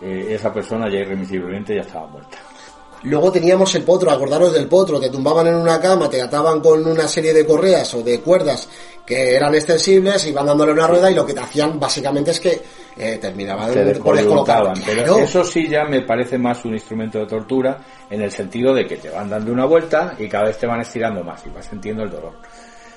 eh, 0.00 0.28
esa 0.30 0.52
persona 0.52 0.88
ya 0.88 1.00
irremisiblemente 1.00 1.74
ya 1.74 1.82
estaba 1.82 2.06
muerta. 2.06 2.38
Luego 3.04 3.32
teníamos 3.32 3.74
el 3.74 3.82
potro, 3.82 4.10
acordaros 4.10 4.52
del 4.52 4.68
potro, 4.68 5.00
te 5.00 5.10
tumbaban 5.10 5.48
en 5.48 5.56
una 5.56 5.80
cama, 5.80 6.08
te 6.08 6.22
ataban 6.22 6.60
con 6.60 6.86
una 6.86 7.08
serie 7.08 7.32
de 7.32 7.44
correas 7.44 7.92
o 7.94 8.02
de 8.02 8.20
cuerdas 8.20 8.68
que 9.04 9.34
eran 9.34 9.54
extensibles, 9.54 10.26
iban 10.26 10.46
dándole 10.46 10.72
una 10.72 10.86
rueda 10.86 11.10
y 11.10 11.14
lo 11.14 11.26
que 11.26 11.34
te 11.34 11.40
hacían 11.40 11.80
básicamente 11.80 12.30
es 12.30 12.38
que 12.38 12.62
eh, 12.96 13.18
terminaban 13.20 13.72
por 14.02 14.16
descolocar. 14.16 14.72
Pero 14.86 15.18
eso 15.18 15.42
sí 15.42 15.68
ya 15.68 15.84
me 15.84 16.02
parece 16.02 16.38
más 16.38 16.64
un 16.64 16.74
instrumento 16.74 17.18
de 17.18 17.26
tortura 17.26 17.78
en 18.08 18.22
el 18.22 18.30
sentido 18.30 18.72
de 18.72 18.86
que 18.86 18.96
te 18.96 19.10
van 19.10 19.28
dando 19.28 19.52
una 19.52 19.64
vuelta 19.64 20.14
y 20.18 20.28
cada 20.28 20.44
vez 20.46 20.58
te 20.58 20.66
van 20.66 20.80
estirando 20.80 21.24
más 21.24 21.44
y 21.46 21.50
vas 21.50 21.66
sintiendo 21.66 22.04
el 22.04 22.10
dolor. 22.10 22.34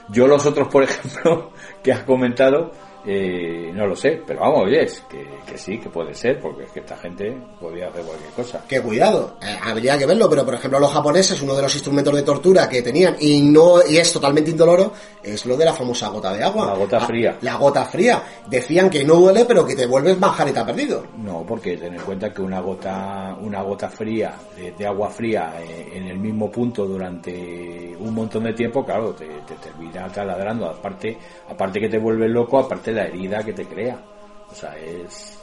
Yo 0.10 0.28
los 0.28 0.46
otros, 0.46 0.68
por 0.68 0.84
ejemplo, 0.84 1.52
que 1.82 1.92
has 1.92 2.04
comentado, 2.04 2.72
eh, 3.08 3.72
no 3.74 3.86
lo 3.86 3.96
sé, 3.96 4.22
pero 4.26 4.40
vamos, 4.42 4.64
oye, 4.66 4.88
que, 5.10 5.28
que, 5.46 5.58
sí, 5.58 5.78
que 5.78 5.90
puede 5.90 6.14
ser, 6.14 6.40
porque 6.40 6.64
es 6.64 6.72
que 6.72 6.80
esta 6.80 6.98
gente 6.98 7.38
podía 7.60 7.88
hacer 7.88 8.04
cualquier 8.04 8.32
cosa. 8.32 8.64
Que 8.68 8.82
cuidado, 8.82 9.38
eh, 9.42 9.58
habría 9.64 9.98
que 9.98 10.06
verlo, 10.06 10.30
pero 10.30 10.44
por 10.44 10.56
ejemplo 10.56 10.80
los 10.80 10.92
japoneses, 10.92 11.42
uno 11.42 11.56
de 11.56 11.62
los 11.62 11.74
instrumentos 11.74 12.16
de 12.16 12.24
tortura 12.24 12.68
que 12.68 12.82
tenían, 12.82 13.16
y 13.20 13.42
no 13.42 13.86
y 13.88 13.98
es 13.98 14.12
totalmente 14.12 14.52
indoloro, 14.52 14.92
es 15.22 15.46
lo 15.46 15.56
de 15.56 15.66
la 15.66 15.74
famosa 15.74 16.10
gota 16.10 16.34
de 16.34 16.44
agua. 16.44 16.68
La 16.68 16.76
gota 16.76 17.00
fría. 17.02 17.38
La, 17.42 17.56
gota 17.56 17.86
fría. 17.86 18.24
Decían 18.48 18.90
que 18.90 19.04
no 19.04 19.16
duele, 19.16 19.46
pero 19.46 19.66
que 19.66 19.76
te 19.76 19.86
vuelves 19.86 20.18
ha 20.22 20.66
perdido. 20.66 21.06
No, 21.18 21.44
porque 21.48 21.78
ten 21.78 21.94
en 21.94 22.02
cuenta 22.02 22.34
que 22.34 22.42
una 22.42 22.60
gota, 22.60 23.38
una 23.42 23.62
gota 23.62 23.90
fría, 23.90 24.34
de, 24.78 24.86
agua 24.86 25.10
fría, 25.10 25.54
eh, 25.62 25.92
en 25.94 26.08
el 26.08 26.18
mismo 26.18 26.52
punto 26.52 26.86
durante 26.86 27.96
un 28.00 28.14
montón 28.14 28.44
de 28.44 28.54
tiempo, 28.54 28.86
claro, 28.86 29.14
te, 29.14 29.28
te 29.48 29.56
termina 29.56 30.08
taladrando. 30.10 30.70
Aparte, 30.70 31.18
aparte 31.50 31.80
que 31.80 31.90
te 31.90 31.98
vuelves 31.98 32.30
loco, 32.30 32.60
aparte 32.60 32.94
la 32.96 33.06
herida 33.06 33.44
que 33.44 33.54
te 33.54 33.66
crea. 33.66 34.00
O 34.52 34.56
sea, 34.56 34.76
es, 34.78 35.38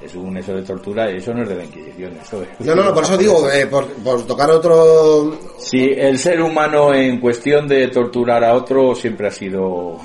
es 0.00 0.14
un 0.14 0.36
eso 0.36 0.54
de 0.54 0.62
tortura, 0.62 1.10
eso 1.10 1.32
no 1.32 1.42
es 1.42 1.48
de 1.48 1.54
la 1.54 1.64
Inquisición, 1.64 2.18
eso 2.22 2.42
es. 2.42 2.48
No, 2.60 2.74
no, 2.74 2.92
por 2.92 3.04
eso 3.04 3.16
digo, 3.16 3.50
eh, 3.50 3.66
por, 3.66 4.26
tocar 4.26 4.50
otro. 4.50 5.38
Sí, 5.58 5.92
el 5.96 6.18
ser 6.18 6.40
humano 6.42 6.94
en 6.94 7.20
cuestión 7.20 7.66
de 7.66 7.88
torturar 7.88 8.44
a 8.44 8.54
otro 8.54 8.94
siempre 8.94 9.28
ha 9.28 9.30
sido 9.30 9.98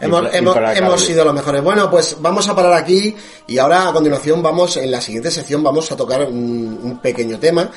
Hemos, 0.00 0.34
hemos, 0.34 0.56
hemos 0.56 1.04
sido 1.04 1.24
los 1.26 1.34
mejores. 1.34 1.62
Bueno, 1.62 1.90
pues 1.90 2.16
vamos 2.20 2.48
a 2.48 2.56
parar 2.56 2.72
aquí 2.72 3.14
y 3.46 3.58
ahora 3.58 3.88
a 3.88 3.92
continuación 3.92 4.42
vamos, 4.42 4.78
en 4.78 4.90
la 4.90 5.00
siguiente 5.00 5.30
sección 5.30 5.62
vamos 5.62 5.92
a 5.92 5.96
tocar 5.96 6.22
un, 6.22 6.80
un 6.82 6.98
pequeño 7.00 7.38
tema, 7.38 7.70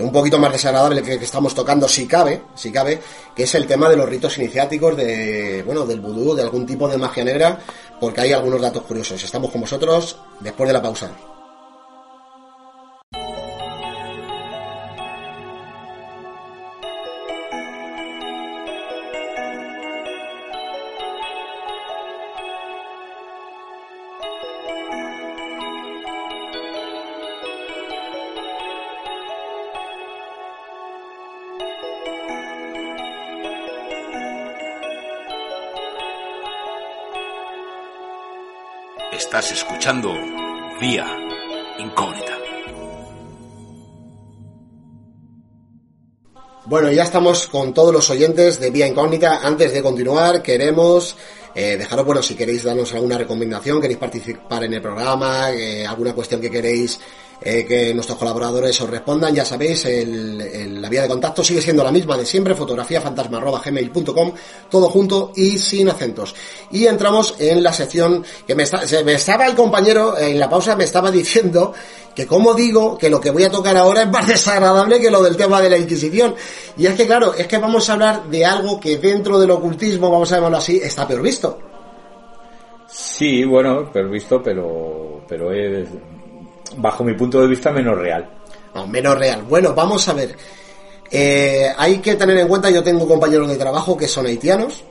un 0.00 0.12
poquito 0.12 0.38
más 0.38 0.52
desagradable 0.52 1.02
que, 1.02 1.14
estamos 1.14 1.54
tocando 1.54 1.88
si 1.88 2.06
cabe, 2.06 2.42
si 2.54 2.70
cabe, 2.72 3.00
que 3.34 3.44
es 3.44 3.54
el 3.54 3.66
tema 3.66 3.88
de 3.88 3.96
los 3.96 4.08
ritos 4.08 4.36
iniciáticos 4.38 4.96
de, 4.96 5.62
bueno, 5.64 5.86
del 5.86 6.00
vudú, 6.00 6.34
de 6.34 6.42
algún 6.42 6.66
tipo 6.66 6.88
de 6.88 6.98
magia 6.98 7.24
negra, 7.24 7.58
porque 8.00 8.22
hay 8.22 8.32
algunos 8.32 8.60
datos 8.60 8.82
curiosos. 8.82 9.22
Estamos 9.22 9.50
con 9.50 9.60
vosotros 9.60 10.16
después 10.40 10.68
de 10.68 10.72
la 10.72 10.82
pausa. 10.82 11.10
Escuchando 39.40 40.12
Vía 40.82 41.06
Incógnita. 41.78 42.36
Bueno, 46.66 46.92
ya 46.92 47.04
estamos 47.04 47.46
con 47.46 47.72
todos 47.72 47.90
los 47.90 48.10
oyentes 48.10 48.60
de 48.60 48.70
Vía 48.70 48.86
Incógnita. 48.86 49.40
Antes 49.42 49.72
de 49.72 49.82
continuar, 49.82 50.42
queremos 50.42 51.16
eh, 51.54 51.78
dejaros, 51.78 52.04
bueno, 52.04 52.22
si 52.22 52.34
queréis 52.34 52.64
darnos 52.64 52.92
alguna 52.92 53.16
recomendación, 53.16 53.80
queréis 53.80 53.98
participar 53.98 54.64
en 54.64 54.74
el 54.74 54.82
programa, 54.82 55.50
eh, 55.52 55.86
alguna 55.86 56.12
cuestión 56.12 56.42
que 56.42 56.50
queréis 56.50 57.00
eh, 57.42 57.64
que 57.66 57.94
nuestros 57.94 58.18
colaboradores 58.18 58.78
os 58.80 58.90
respondan, 58.90 59.34
ya 59.34 59.44
sabéis, 59.44 59.84
el- 59.86 60.40
el- 60.40 60.82
la 60.82 60.88
vía 60.88 61.02
de 61.02 61.08
contacto 61.08 61.42
sigue 61.42 61.62
siendo 61.62 61.82
la 61.82 61.90
misma 61.92 62.16
de 62.16 62.26
siempre, 62.26 62.54
fotografiafantasma.gmail.com, 62.54 64.32
todo 64.70 64.88
junto 64.88 65.32
y 65.36 65.56
sin 65.58 65.88
acentos. 65.88 66.34
Y 66.70 66.86
entramos 66.86 67.34
en 67.38 67.62
la 67.62 67.72
sección 67.72 68.24
que 68.46 68.54
me, 68.54 68.64
está- 68.64 68.82
me 69.04 69.14
estaba 69.14 69.46
el 69.46 69.54
compañero, 69.54 70.18
en 70.18 70.38
la 70.38 70.48
pausa 70.50 70.76
me 70.76 70.84
estaba 70.84 71.10
diciendo 71.10 71.72
que 72.14 72.26
como 72.26 72.54
digo 72.54 72.98
que 72.98 73.08
lo 73.08 73.20
que 73.20 73.30
voy 73.30 73.44
a 73.44 73.50
tocar 73.50 73.76
ahora 73.76 74.02
es 74.02 74.10
más 74.10 74.26
desagradable 74.26 75.00
que 75.00 75.10
lo 75.10 75.22
del 75.22 75.36
tema 75.36 75.60
de 75.62 75.70
la 75.70 75.78
Inquisición. 75.78 76.34
Y 76.76 76.86
es 76.86 76.94
que 76.94 77.06
claro, 77.06 77.34
es 77.34 77.46
que 77.46 77.56
vamos 77.58 77.88
a 77.88 77.92
hablar 77.94 78.24
de 78.28 78.44
algo 78.44 78.78
que 78.80 78.98
dentro 78.98 79.38
del 79.38 79.50
ocultismo, 79.52 80.10
vamos 80.10 80.30
a 80.32 80.36
llamarlo 80.36 80.58
así, 80.58 80.80
está 80.82 81.06
peor 81.08 81.22
visto. 81.22 81.58
Sí, 82.88 83.44
bueno, 83.44 83.88
pero 83.92 84.10
visto, 84.10 84.42
pero, 84.42 85.20
pero 85.28 85.52
es, 85.52 85.88
bajo 86.76 87.04
mi 87.04 87.14
punto 87.14 87.40
de 87.40 87.46
vista, 87.46 87.70
menos 87.72 87.98
real. 87.98 88.28
No, 88.74 88.86
menos 88.86 89.18
real. 89.18 89.42
Bueno, 89.42 89.74
vamos 89.74 90.08
a 90.08 90.12
ver. 90.12 90.36
Eh, 91.10 91.68
hay 91.76 91.98
que 91.98 92.14
tener 92.14 92.38
en 92.38 92.48
cuenta, 92.48 92.70
yo 92.70 92.82
tengo 92.82 93.06
compañeros 93.06 93.48
de 93.48 93.56
trabajo 93.56 93.96
que 93.96 94.06
son 94.06 94.26
haitianos. 94.26 94.84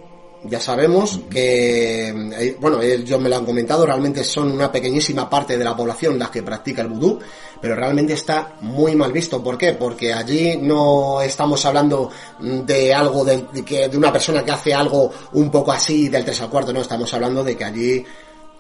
Ya 0.44 0.60
sabemos 0.62 1.20
que, 1.30 2.08
eh, 2.08 2.58
bueno, 2.62 2.82
ellos 2.82 3.20
me 3.20 3.28
lo 3.28 3.36
han 3.36 3.46
comentado, 3.46 3.86
realmente 3.86 4.24
son 4.24 4.52
una 4.54 4.72
pequeñísima 4.72 5.30
parte 5.30 5.58
de 5.58 5.66
la 5.66 5.76
población 5.76 6.18
las 6.18 6.30
que 6.30 6.44
practica 6.44 6.82
el 6.82 6.88
vudú, 6.88 7.20
pero 7.62 7.76
realmente 7.76 8.14
está 8.14 8.54
muy 8.62 8.96
mal 8.96 9.12
visto. 9.12 9.44
¿Por 9.44 9.58
qué? 9.58 9.74
Porque 9.74 10.14
allí 10.14 10.56
no 10.56 11.22
estamos 11.22 11.66
hablando 11.66 12.10
mm, 12.40 12.60
de 12.62 12.94
algo, 12.94 13.26
de, 13.26 13.48
de 13.52 13.66
que, 13.66 13.90
de 13.90 13.98
una 13.98 14.14
persona 14.14 14.44
que 14.46 14.52
hace 14.52 14.74
algo 14.74 15.12
un 15.34 15.52
poco 15.52 15.74
así 15.74 16.08
del 16.08 16.24
3 16.24 16.42
al 16.42 16.50
cuarto, 16.50 16.72
no, 16.72 16.82
estamos 16.82 17.14
hablando 17.14 17.44
de 17.44 17.58
que 17.58 17.66
allí 17.66 18.06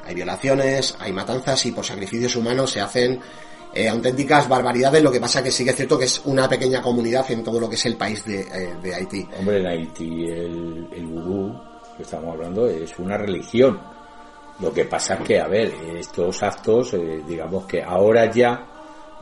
hay 0.03 0.15
violaciones, 0.15 0.95
hay 0.99 1.13
matanzas 1.13 1.65
y 1.65 1.71
por 1.71 1.85
sacrificios 1.85 2.35
humanos 2.35 2.71
se 2.71 2.81
hacen 2.81 3.19
eh, 3.73 3.87
auténticas 3.87 4.49
barbaridades, 4.49 5.03
lo 5.03 5.11
que 5.11 5.19
pasa 5.19 5.43
que 5.43 5.51
sí 5.51 5.63
que 5.63 5.71
es 5.71 5.75
cierto 5.75 5.97
que 5.99 6.05
es 6.05 6.21
una 6.25 6.49
pequeña 6.49 6.81
comunidad 6.81 7.29
en 7.31 7.43
todo 7.43 7.59
lo 7.59 7.69
que 7.69 7.75
es 7.75 7.85
el 7.85 7.95
país 7.95 8.25
de, 8.25 8.41
eh, 8.41 8.75
de 8.81 8.95
Haití. 8.95 9.27
Hombre, 9.37 9.59
en 9.59 9.67
Haití 9.67 10.25
el, 10.25 10.87
el 10.91 11.05
vudú 11.05 11.59
que 11.95 12.03
estamos 12.03 12.33
hablando 12.33 12.67
es 12.67 12.97
una 12.97 13.17
religión. 13.17 13.79
Lo 14.59 14.73
que 14.73 14.85
pasa 14.85 15.13
es 15.15 15.21
que, 15.21 15.39
a 15.39 15.47
ver, 15.47 15.73
estos 15.97 16.43
actos, 16.43 16.93
eh, 16.93 17.21
digamos 17.25 17.65
que 17.65 17.81
ahora 17.81 18.29
ya, 18.29 18.67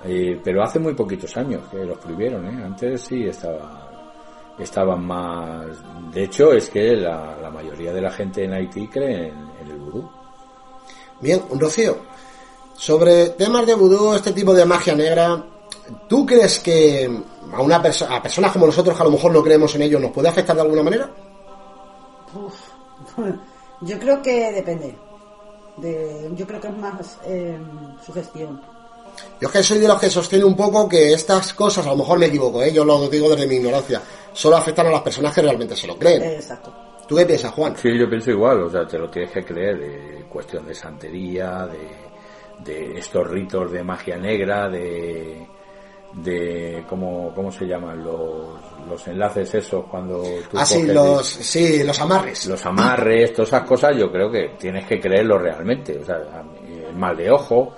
eh, 0.03 0.39
pero 0.43 0.63
hace 0.63 0.79
muy 0.79 0.93
poquitos 0.95 1.35
años 1.37 1.67
que 1.69 1.85
los 1.85 1.97
prohibieron, 1.97 2.45
¿eh? 2.47 2.63
Antes 2.63 3.01
sí 3.01 3.25
estaba, 3.25 4.55
estaban 4.57 5.05
más... 5.05 5.67
De 6.11 6.23
hecho, 6.23 6.53
es 6.53 6.69
que 6.69 6.95
la, 6.95 7.37
la 7.39 7.51
mayoría 7.51 7.93
de 7.93 8.01
la 8.01 8.09
gente 8.11 8.45
en 8.45 8.53
Haití 8.53 8.87
cree. 8.87 9.31
Bien, 11.19 11.41
Rocío, 11.51 11.97
sobre 12.75 13.29
temas 13.29 13.65
de 13.65 13.73
vudú, 13.73 14.13
este 14.13 14.31
tipo 14.33 14.53
de 14.53 14.65
magia 14.65 14.95
negra, 14.95 15.43
¿tú 16.07 16.25
crees 16.25 16.59
que 16.59 17.09
a 17.53 17.61
una 17.61 17.81
perso- 17.81 18.07
a 18.09 18.21
personas 18.21 18.51
como 18.51 18.65
nosotros 18.67 18.95
que 18.95 19.01
a 19.01 19.05
lo 19.05 19.11
mejor 19.11 19.31
no 19.31 19.41
creemos 19.43 19.73
en 19.75 19.81
ello 19.83 19.99
nos 19.99 20.11
puede 20.11 20.29
afectar 20.29 20.55
de 20.55 20.61
alguna 20.61 20.83
manera? 20.83 21.09
Yo 23.81 23.99
creo 23.99 24.21
que 24.21 24.51
depende. 24.51 24.95
De, 25.77 26.31
yo 26.35 26.47
creo 26.47 26.59
que 26.59 26.67
es 26.69 26.77
más 26.77 27.17
eh, 27.25 27.55
sugestión. 28.03 28.59
Yo 29.39 29.47
es 29.47 29.51
que 29.53 29.61
soy 29.63 29.77
de 29.77 29.87
los 29.87 29.99
que 29.99 30.09
sostiene 30.09 30.43
un 30.43 30.55
poco 30.55 30.89
que 30.89 31.13
estas 31.13 31.53
cosas, 31.53 31.85
a 31.85 31.89
lo 31.91 31.97
mejor 31.97 32.17
me 32.17 32.25
equivoco, 32.25 32.63
¿eh? 32.63 32.73
yo 32.73 32.83
lo 32.83 33.07
digo 33.07 33.29
desde 33.29 33.45
mi 33.45 33.55
ignorancia, 33.57 34.01
solo 34.33 34.57
afectan 34.57 34.87
a 34.87 34.91
las 34.91 35.01
personas 35.03 35.33
que 35.35 35.41
realmente 35.43 35.75
se 35.75 35.85
lo 35.85 35.95
creen. 35.95 36.23
Exacto. 36.23 36.73
¿Tú 37.07 37.15
qué 37.15 37.25
piensas, 37.25 37.51
Juan? 37.53 37.75
Sí, 37.77 37.97
yo 37.97 38.09
pienso 38.09 38.31
igual, 38.31 38.61
o 38.63 38.69
sea, 38.69 38.85
te 38.85 38.97
lo 38.97 39.09
tienes 39.09 39.31
que 39.31 39.43
creer, 39.43 39.79
de 39.79 40.25
cuestión 40.29 40.65
de 40.65 40.73
santería, 40.73 41.65
de, 41.67 42.69
de 42.71 42.99
estos 42.99 43.27
ritos 43.29 43.71
de 43.71 43.83
magia 43.83 44.17
negra, 44.17 44.67
de, 44.69 45.47
de 46.13 46.83
¿cómo, 46.89 47.31
cómo 47.33 47.51
se 47.51 47.65
llaman 47.65 48.03
los, 48.03 48.59
los 48.89 49.07
enlaces 49.07 49.55
esos 49.55 49.85
cuando 49.85 50.21
tú 50.49 50.57
Ah, 50.57 50.65
sí, 50.65 50.85
los, 50.87 51.25
sí, 51.25 51.83
los 51.83 51.99
amarres. 52.01 52.45
los 52.47 52.65
amarres, 52.65 53.33
todas 53.33 53.49
esas 53.49 53.63
cosas, 53.63 53.95
yo 53.95 54.11
creo 54.11 54.29
que 54.29 54.55
tienes 54.59 54.85
que 54.85 54.99
creerlo 54.99 55.37
realmente, 55.37 55.97
o 55.97 56.03
sea, 56.05 56.17
el 56.17 56.95
mal 56.95 57.15
de 57.15 57.31
ojo, 57.31 57.73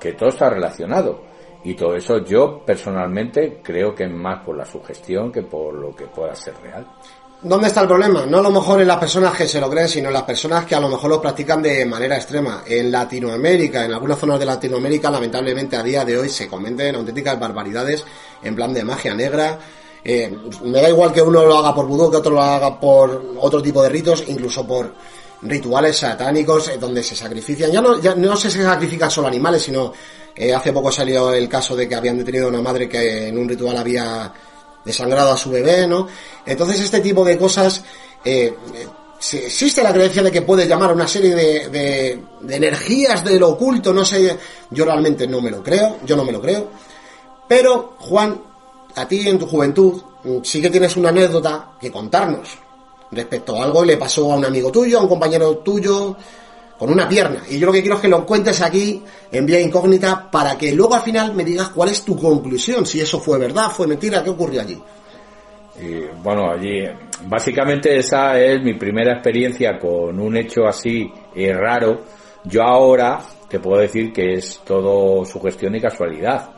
que 0.00 0.12
todo 0.14 0.28
está 0.30 0.48
relacionado. 0.50 1.22
Y 1.66 1.74
todo 1.74 1.94
eso 1.96 2.18
yo 2.18 2.62
personalmente 2.64 3.60
creo 3.62 3.94
que 3.94 4.04
es 4.04 4.12
más 4.12 4.44
por 4.44 4.54
la 4.54 4.66
sugestión 4.66 5.32
que 5.32 5.42
por 5.42 5.72
lo 5.72 5.96
que 5.96 6.04
pueda 6.06 6.34
ser 6.34 6.54
real. 6.62 6.86
¿Dónde 7.44 7.66
está 7.68 7.82
el 7.82 7.88
problema? 7.88 8.24
No 8.24 8.38
a 8.38 8.42
lo 8.42 8.50
mejor 8.50 8.80
en 8.80 8.88
las 8.88 8.96
personas 8.96 9.36
que 9.36 9.46
se 9.46 9.60
lo 9.60 9.68
creen, 9.68 9.86
sino 9.86 10.08
en 10.08 10.14
las 10.14 10.22
personas 10.22 10.64
que 10.64 10.74
a 10.74 10.80
lo 10.80 10.88
mejor 10.88 11.10
lo 11.10 11.20
practican 11.20 11.60
de 11.60 11.84
manera 11.84 12.16
extrema. 12.16 12.62
En 12.66 12.90
Latinoamérica, 12.90 13.84
en 13.84 13.92
algunas 13.92 14.18
zonas 14.18 14.38
de 14.38 14.46
Latinoamérica, 14.46 15.10
lamentablemente 15.10 15.76
a 15.76 15.82
día 15.82 16.06
de 16.06 16.16
hoy 16.16 16.30
se 16.30 16.48
cometen 16.48 16.94
auténticas 16.94 17.38
barbaridades 17.38 18.02
en 18.42 18.56
plan 18.56 18.72
de 18.72 18.82
magia 18.82 19.14
negra. 19.14 19.58
Eh, 20.02 20.34
me 20.64 20.80
da 20.80 20.88
igual 20.88 21.12
que 21.12 21.20
uno 21.20 21.44
lo 21.44 21.58
haga 21.58 21.74
por 21.74 21.86
vudú, 21.86 22.10
que 22.10 22.16
otro 22.16 22.32
lo 22.32 22.40
haga 22.40 22.80
por 22.80 23.34
otro 23.38 23.60
tipo 23.60 23.82
de 23.82 23.90
ritos, 23.90 24.24
incluso 24.26 24.66
por 24.66 24.94
rituales 25.42 25.98
satánicos 25.98 26.68
eh, 26.68 26.78
donde 26.80 27.02
se 27.02 27.14
sacrifician. 27.14 27.70
Ya 27.70 27.82
no, 27.82 28.00
ya 28.00 28.14
no 28.14 28.36
se 28.36 28.50
sacrifican 28.50 29.10
solo 29.10 29.28
animales, 29.28 29.62
sino 29.62 29.92
eh, 30.34 30.54
hace 30.54 30.72
poco 30.72 30.90
salió 30.90 31.30
el 31.30 31.46
caso 31.46 31.76
de 31.76 31.86
que 31.86 31.94
habían 31.94 32.16
detenido 32.16 32.46
a 32.46 32.48
una 32.48 32.62
madre 32.62 32.88
que 32.88 33.28
en 33.28 33.36
un 33.36 33.46
ritual 33.46 33.76
había 33.76 34.32
desangrado 34.84 35.32
a 35.32 35.36
su 35.36 35.50
bebé, 35.50 35.86
¿no? 35.86 36.06
Entonces 36.44 36.80
este 36.80 37.00
tipo 37.00 37.24
de 37.24 37.38
cosas, 37.38 37.82
eh, 38.24 38.54
existe 39.18 39.82
la 39.82 39.92
creencia 39.92 40.22
de 40.22 40.30
que 40.30 40.42
puede 40.42 40.66
llamar 40.66 40.90
a 40.90 40.94
una 40.94 41.08
serie 41.08 41.34
de, 41.34 41.68
de, 41.68 42.22
de 42.40 42.56
energías 42.56 43.24
de 43.24 43.38
lo 43.38 43.50
oculto, 43.50 43.92
no 43.92 44.04
sé, 44.04 44.38
yo 44.70 44.84
realmente 44.84 45.26
no 45.26 45.40
me 45.40 45.50
lo 45.50 45.62
creo, 45.62 45.98
yo 46.04 46.16
no 46.16 46.24
me 46.24 46.32
lo 46.32 46.40
creo. 46.40 46.68
Pero, 47.48 47.96
Juan, 47.98 48.40
a 48.94 49.08
ti 49.08 49.28
en 49.28 49.38
tu 49.38 49.46
juventud 49.46 50.00
mm, 50.24 50.38
sí 50.42 50.60
que 50.60 50.70
tienes 50.70 50.96
una 50.96 51.08
anécdota 51.08 51.72
que 51.80 51.90
contarnos 51.90 52.58
respecto 53.10 53.56
a 53.56 53.64
algo 53.64 53.80
que 53.80 53.88
le 53.88 53.96
pasó 53.96 54.32
a 54.32 54.36
un 54.36 54.44
amigo 54.44 54.70
tuyo, 54.70 54.98
a 54.98 55.02
un 55.02 55.08
compañero 55.08 55.58
tuyo, 55.58 56.16
con 56.78 56.90
una 56.90 57.08
pierna. 57.08 57.42
Y 57.48 57.58
yo 57.58 57.66
lo 57.66 57.72
que 57.72 57.80
quiero 57.80 57.96
es 57.96 58.02
que 58.02 58.08
lo 58.08 58.26
cuentes 58.26 58.60
aquí 58.60 59.02
en 59.30 59.46
vía 59.46 59.60
incógnita 59.60 60.30
para 60.30 60.56
que 60.58 60.72
luego 60.72 60.94
al 60.94 61.02
final 61.02 61.34
me 61.34 61.44
digas 61.44 61.68
cuál 61.68 61.90
es 61.90 62.04
tu 62.04 62.16
conclusión, 62.16 62.86
si 62.86 63.00
eso 63.00 63.20
fue 63.20 63.38
verdad, 63.38 63.70
fue 63.70 63.86
mentira, 63.86 64.22
qué 64.22 64.30
ocurrió 64.30 64.60
allí. 64.60 64.80
Bueno, 66.22 66.50
allí, 66.50 66.84
básicamente 67.26 67.98
esa 67.98 68.38
es 68.38 68.62
mi 68.62 68.74
primera 68.74 69.14
experiencia 69.14 69.78
con 69.78 70.18
un 70.20 70.36
hecho 70.36 70.66
así 70.66 71.10
eh, 71.34 71.52
raro. 71.52 72.02
Yo 72.44 72.62
ahora 72.62 73.20
te 73.48 73.58
puedo 73.58 73.80
decir 73.80 74.12
que 74.12 74.34
es 74.34 74.60
todo 74.64 75.24
sugestión 75.24 75.74
y 75.74 75.80
casualidad, 75.80 76.48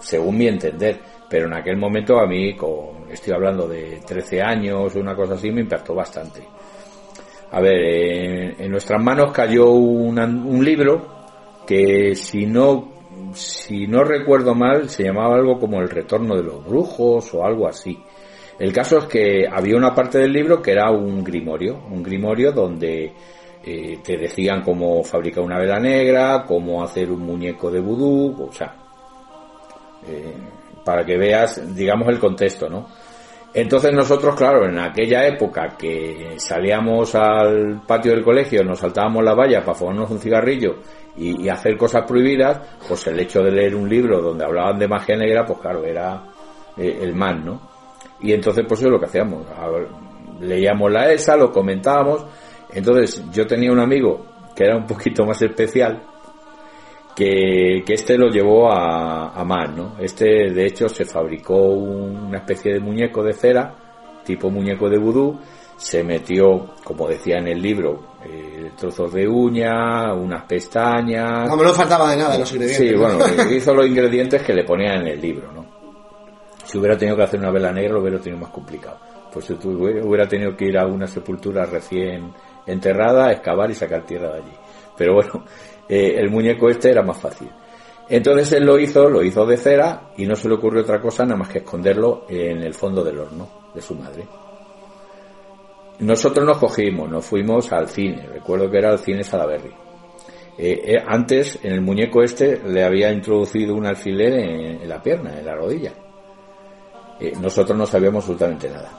según 0.00 0.36
mi 0.36 0.48
entender. 0.48 1.00
Pero 1.28 1.46
en 1.46 1.54
aquel 1.54 1.76
momento 1.76 2.18
a 2.18 2.26
mí, 2.26 2.54
con, 2.56 3.10
estoy 3.10 3.34
hablando 3.34 3.66
de 3.66 4.00
13 4.06 4.42
años 4.42 4.94
una 4.94 5.14
cosa 5.14 5.34
así, 5.34 5.50
me 5.50 5.62
impactó 5.62 5.94
bastante. 5.94 6.42
A 7.50 7.60
ver, 7.60 8.60
en, 8.60 8.70
nuestras 8.70 9.02
manos 9.02 9.32
cayó 9.32 9.70
un 9.70 10.64
libro 10.64 11.18
que 11.68 12.14
si 12.14 12.46
no, 12.46 12.88
si 13.34 13.86
no 13.86 14.02
recuerdo 14.02 14.54
mal, 14.54 14.88
se 14.88 15.04
llamaba 15.04 15.34
algo 15.34 15.58
como 15.60 15.80
El 15.80 15.90
retorno 15.90 16.34
de 16.34 16.42
los 16.42 16.64
brujos 16.64 17.34
o 17.34 17.44
algo 17.44 17.68
así. 17.68 17.98
El 18.58 18.72
caso 18.72 18.98
es 18.98 19.04
que 19.04 19.46
había 19.46 19.76
una 19.76 19.94
parte 19.94 20.18
del 20.18 20.32
libro 20.32 20.62
que 20.62 20.72
era 20.72 20.90
un 20.90 21.22
grimorio, 21.22 21.78
un 21.90 22.02
grimorio 22.02 22.52
donde 22.52 23.12
eh, 23.62 23.98
te 24.02 24.16
decían 24.16 24.62
cómo 24.62 25.04
fabricar 25.04 25.44
una 25.44 25.58
vela 25.58 25.78
negra, 25.78 26.44
cómo 26.46 26.82
hacer 26.82 27.10
un 27.10 27.20
muñeco 27.20 27.70
de 27.70 27.80
vudú, 27.80 28.48
o 28.48 28.52
sea, 28.52 28.74
eh, 30.08 30.34
para 30.82 31.04
que 31.04 31.18
veas, 31.18 31.76
digamos, 31.76 32.08
el 32.08 32.18
contexto, 32.18 32.70
¿no? 32.70 32.88
Entonces 33.60 33.92
nosotros, 33.92 34.36
claro, 34.36 34.66
en 34.66 34.78
aquella 34.78 35.26
época 35.26 35.74
que 35.76 36.34
salíamos 36.36 37.12
al 37.16 37.82
patio 37.84 38.12
del 38.12 38.22
colegio, 38.22 38.62
nos 38.62 38.78
saltábamos 38.78 39.24
la 39.24 39.34
valla 39.34 39.64
para 39.64 39.74
fumarnos 39.74 40.12
un 40.12 40.20
cigarrillo 40.20 40.76
y, 41.16 41.48
hacer 41.48 41.76
cosas 41.76 42.04
prohibidas, 42.06 42.60
pues 42.86 43.04
el 43.08 43.18
hecho 43.18 43.42
de 43.42 43.50
leer 43.50 43.74
un 43.74 43.88
libro 43.88 44.22
donde 44.22 44.44
hablaban 44.44 44.78
de 44.78 44.86
magia 44.86 45.16
negra, 45.16 45.44
pues 45.44 45.58
claro, 45.58 45.84
era 45.84 46.22
eh, 46.76 47.00
el 47.02 47.16
mal, 47.16 47.44
¿no? 47.44 47.60
Y 48.20 48.32
entonces 48.32 48.64
pues 48.68 48.78
eso 48.78 48.90
es 48.90 48.92
lo 48.92 49.00
que 49.00 49.06
hacíamos. 49.06 49.44
leíamos 50.40 50.92
la 50.92 51.10
ESA, 51.10 51.36
lo 51.36 51.50
comentábamos. 51.50 52.26
Entonces 52.72 53.24
yo 53.32 53.44
tenía 53.44 53.72
un 53.72 53.80
amigo 53.80 54.24
que 54.54 54.66
era 54.66 54.76
un 54.76 54.86
poquito 54.86 55.26
más 55.26 55.42
especial, 55.42 56.00
que, 57.18 57.82
que 57.84 57.94
este 57.94 58.16
lo 58.16 58.28
llevó 58.28 58.70
a, 58.70 59.30
a 59.30 59.44
más, 59.44 59.74
¿no? 59.74 59.96
Este 59.98 60.52
de 60.52 60.66
hecho 60.66 60.88
se 60.88 61.04
fabricó 61.04 61.56
una 61.56 62.38
especie 62.38 62.74
de 62.74 62.78
muñeco 62.78 63.24
de 63.24 63.32
cera, 63.32 63.74
tipo 64.24 64.48
muñeco 64.50 64.88
de 64.88 64.98
vudú, 64.98 65.36
se 65.76 66.04
metió, 66.04 66.74
como 66.84 67.08
decía 67.08 67.38
en 67.38 67.48
el 67.48 67.60
libro, 67.60 68.18
eh, 68.24 68.70
trozos 68.78 69.12
de 69.12 69.26
uña, 69.26 70.14
unas 70.14 70.44
pestañas. 70.44 71.48
No, 71.48 71.56
no 71.56 71.74
faltaba 71.74 72.12
de 72.12 72.18
nada 72.18 72.38
los 72.38 72.52
ingredientes. 72.52 72.88
Sí, 72.88 72.94
bueno, 72.94 73.18
hizo 73.50 73.74
los 73.74 73.86
ingredientes 73.88 74.40
que 74.44 74.52
le 74.52 74.62
ponían 74.62 75.00
en 75.00 75.08
el 75.08 75.20
libro, 75.20 75.50
¿no? 75.52 75.66
Si 76.62 76.78
hubiera 76.78 76.96
tenido 76.96 77.16
que 77.16 77.24
hacer 77.24 77.40
una 77.40 77.50
vela 77.50 77.72
negra, 77.72 77.94
lo 77.94 78.00
hubiera 78.00 78.20
tenido 78.20 78.40
más 78.40 78.52
complicado. 78.52 78.98
Pues 79.32 79.46
si 79.46 79.54
hubiera 79.54 80.28
tenido 80.28 80.56
que 80.56 80.66
ir 80.66 80.78
a 80.78 80.86
una 80.86 81.08
sepultura 81.08 81.64
recién 81.64 82.32
enterrada, 82.64 83.32
excavar 83.32 83.68
y 83.72 83.74
sacar 83.74 84.06
tierra 84.06 84.34
de 84.34 84.38
allí. 84.38 84.52
Pero 84.96 85.14
bueno, 85.14 85.44
eh, 85.88 86.16
el 86.18 86.30
muñeco 86.30 86.68
este 86.68 86.90
era 86.90 87.02
más 87.02 87.18
fácil. 87.18 87.48
Entonces 88.08 88.52
él 88.52 88.64
lo 88.64 88.78
hizo, 88.78 89.08
lo 89.08 89.22
hizo 89.22 89.44
de 89.46 89.56
cera 89.56 90.10
y 90.16 90.26
no 90.26 90.34
se 90.34 90.48
le 90.48 90.54
ocurrió 90.54 90.82
otra 90.82 91.00
cosa 91.00 91.24
nada 91.24 91.36
más 91.36 91.48
que 91.48 91.58
esconderlo 91.58 92.24
en 92.28 92.62
el 92.62 92.74
fondo 92.74 93.04
del 93.04 93.18
horno 93.18 93.48
de 93.74 93.82
su 93.82 93.94
madre. 93.94 94.26
Nosotros 96.00 96.46
nos 96.46 96.58
cogimos, 96.58 97.10
nos 97.10 97.24
fuimos 97.24 97.72
al 97.72 97.88
cine, 97.88 98.26
recuerdo 98.32 98.70
que 98.70 98.78
era 98.78 98.92
el 98.92 98.98
cine 98.98 99.24
Salaberry. 99.24 99.72
Eh, 100.56 100.80
eh, 100.84 101.04
antes, 101.06 101.58
en 101.62 101.72
el 101.72 101.80
muñeco 101.80 102.22
este, 102.22 102.60
le 102.64 102.82
había 102.82 103.12
introducido 103.12 103.74
un 103.74 103.86
alfiler 103.86 104.32
en, 104.34 104.88
la 104.88 105.02
pierna, 105.02 105.38
en 105.38 105.44
la 105.44 105.54
rodilla. 105.54 105.92
nosotros 107.40 107.76
no 107.76 107.86
sabíamos 107.86 108.24
absolutamente 108.24 108.70
nada. 108.70 108.90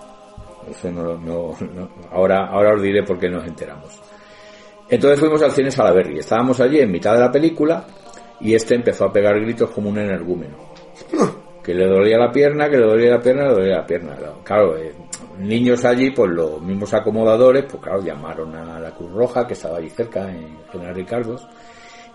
ahora, 2.12 2.48
ahora 2.48 2.76
os 2.76 2.82
diré 2.82 3.04
por 3.04 3.18
qué 3.18 3.30
nos 3.30 3.46
enteramos. 3.46 4.09
Entonces 4.90 5.20
fuimos 5.20 5.42
al 5.42 5.52
cine 5.52 5.72
Salaberry. 5.72 6.20
Estábamos 6.20 6.60
allí 6.60 6.80
en 6.80 6.92
mitad 6.92 7.14
de 7.14 7.20
la 7.20 7.32
película 7.32 7.86
y 8.42 8.54
este 8.54 8.76
empezó 8.76 9.06
a 9.06 9.14
pegar 9.14 9.40
gritos 9.40 9.70
como 9.70 9.90
un 9.90 10.00
energúmeno. 10.00 10.58
Que 11.62 11.76
le 11.76 11.86
dolía 11.86 12.18
la 12.18 12.32
pierna, 12.32 12.68
que 12.68 12.78
le 12.78 12.88
dolía 12.88 13.12
la 13.12 13.20
pierna, 13.20 13.50
le 13.50 13.54
dolía 13.54 13.76
la 13.76 13.86
pierna. 13.86 14.16
Claro, 14.44 14.76
eh, 14.78 14.92
niños 15.38 15.86
allí, 15.86 16.10
pues 16.10 16.32
los 16.32 16.60
mismos 16.62 16.92
acomodadores, 16.94 17.66
pues 17.70 17.84
claro, 17.84 18.02
llamaron 18.02 18.56
a 18.56 18.80
la 18.80 18.92
Cruz 18.92 19.12
Roja, 19.12 19.46
que 19.46 19.54
estaba 19.54 19.78
allí 19.78 19.90
cerca, 19.90 20.32
en 20.32 20.58
General 20.72 20.96
Ricardos, 20.96 21.48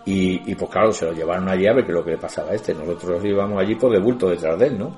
y, 0.06 0.54
pues 0.54 0.70
claro, 0.70 0.92
se 0.92 1.06
lo 1.06 1.12
llevaron 1.12 1.48
allí 1.48 1.66
a 1.66 1.72
ver 1.72 1.84
qué 1.84 1.92
es 1.92 1.94
lo 1.94 2.04
que 2.04 2.10
le 2.12 2.18
pasaba 2.18 2.50
a 2.50 2.54
este. 2.54 2.74
Nosotros 2.74 3.24
íbamos 3.24 3.58
allí 3.58 3.74
por 3.74 3.90
de 3.90 4.00
bulto 4.00 4.28
detrás 4.28 4.58
de 4.58 4.66
él, 4.66 4.78
¿no? 4.78 4.94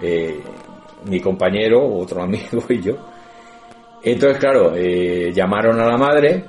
Eh, 0.00 0.40
mi 1.04 1.20
compañero, 1.20 1.86
otro 1.86 2.22
amigo 2.24 2.62
y 2.68 2.80
yo. 2.80 2.94
Entonces, 4.02 4.38
claro, 4.38 4.72
eh, 4.74 5.32
llamaron 5.32 5.80
a 5.80 5.86
la 5.86 5.96
madre, 5.96 6.44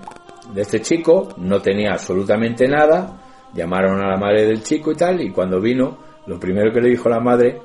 de 0.53 0.61
este 0.61 0.81
chico, 0.81 1.29
no 1.37 1.61
tenía 1.61 1.93
absolutamente 1.93 2.67
nada, 2.67 3.19
llamaron 3.53 3.99
a 4.01 4.09
la 4.09 4.17
madre 4.17 4.45
del 4.45 4.63
chico 4.63 4.91
y 4.91 4.95
tal, 4.95 5.21
y 5.21 5.31
cuando 5.31 5.59
vino, 5.59 5.97
lo 6.25 6.39
primero 6.39 6.71
que 6.71 6.81
le 6.81 6.89
dijo 6.89 7.09
la 7.09 7.19
madre, 7.19 7.61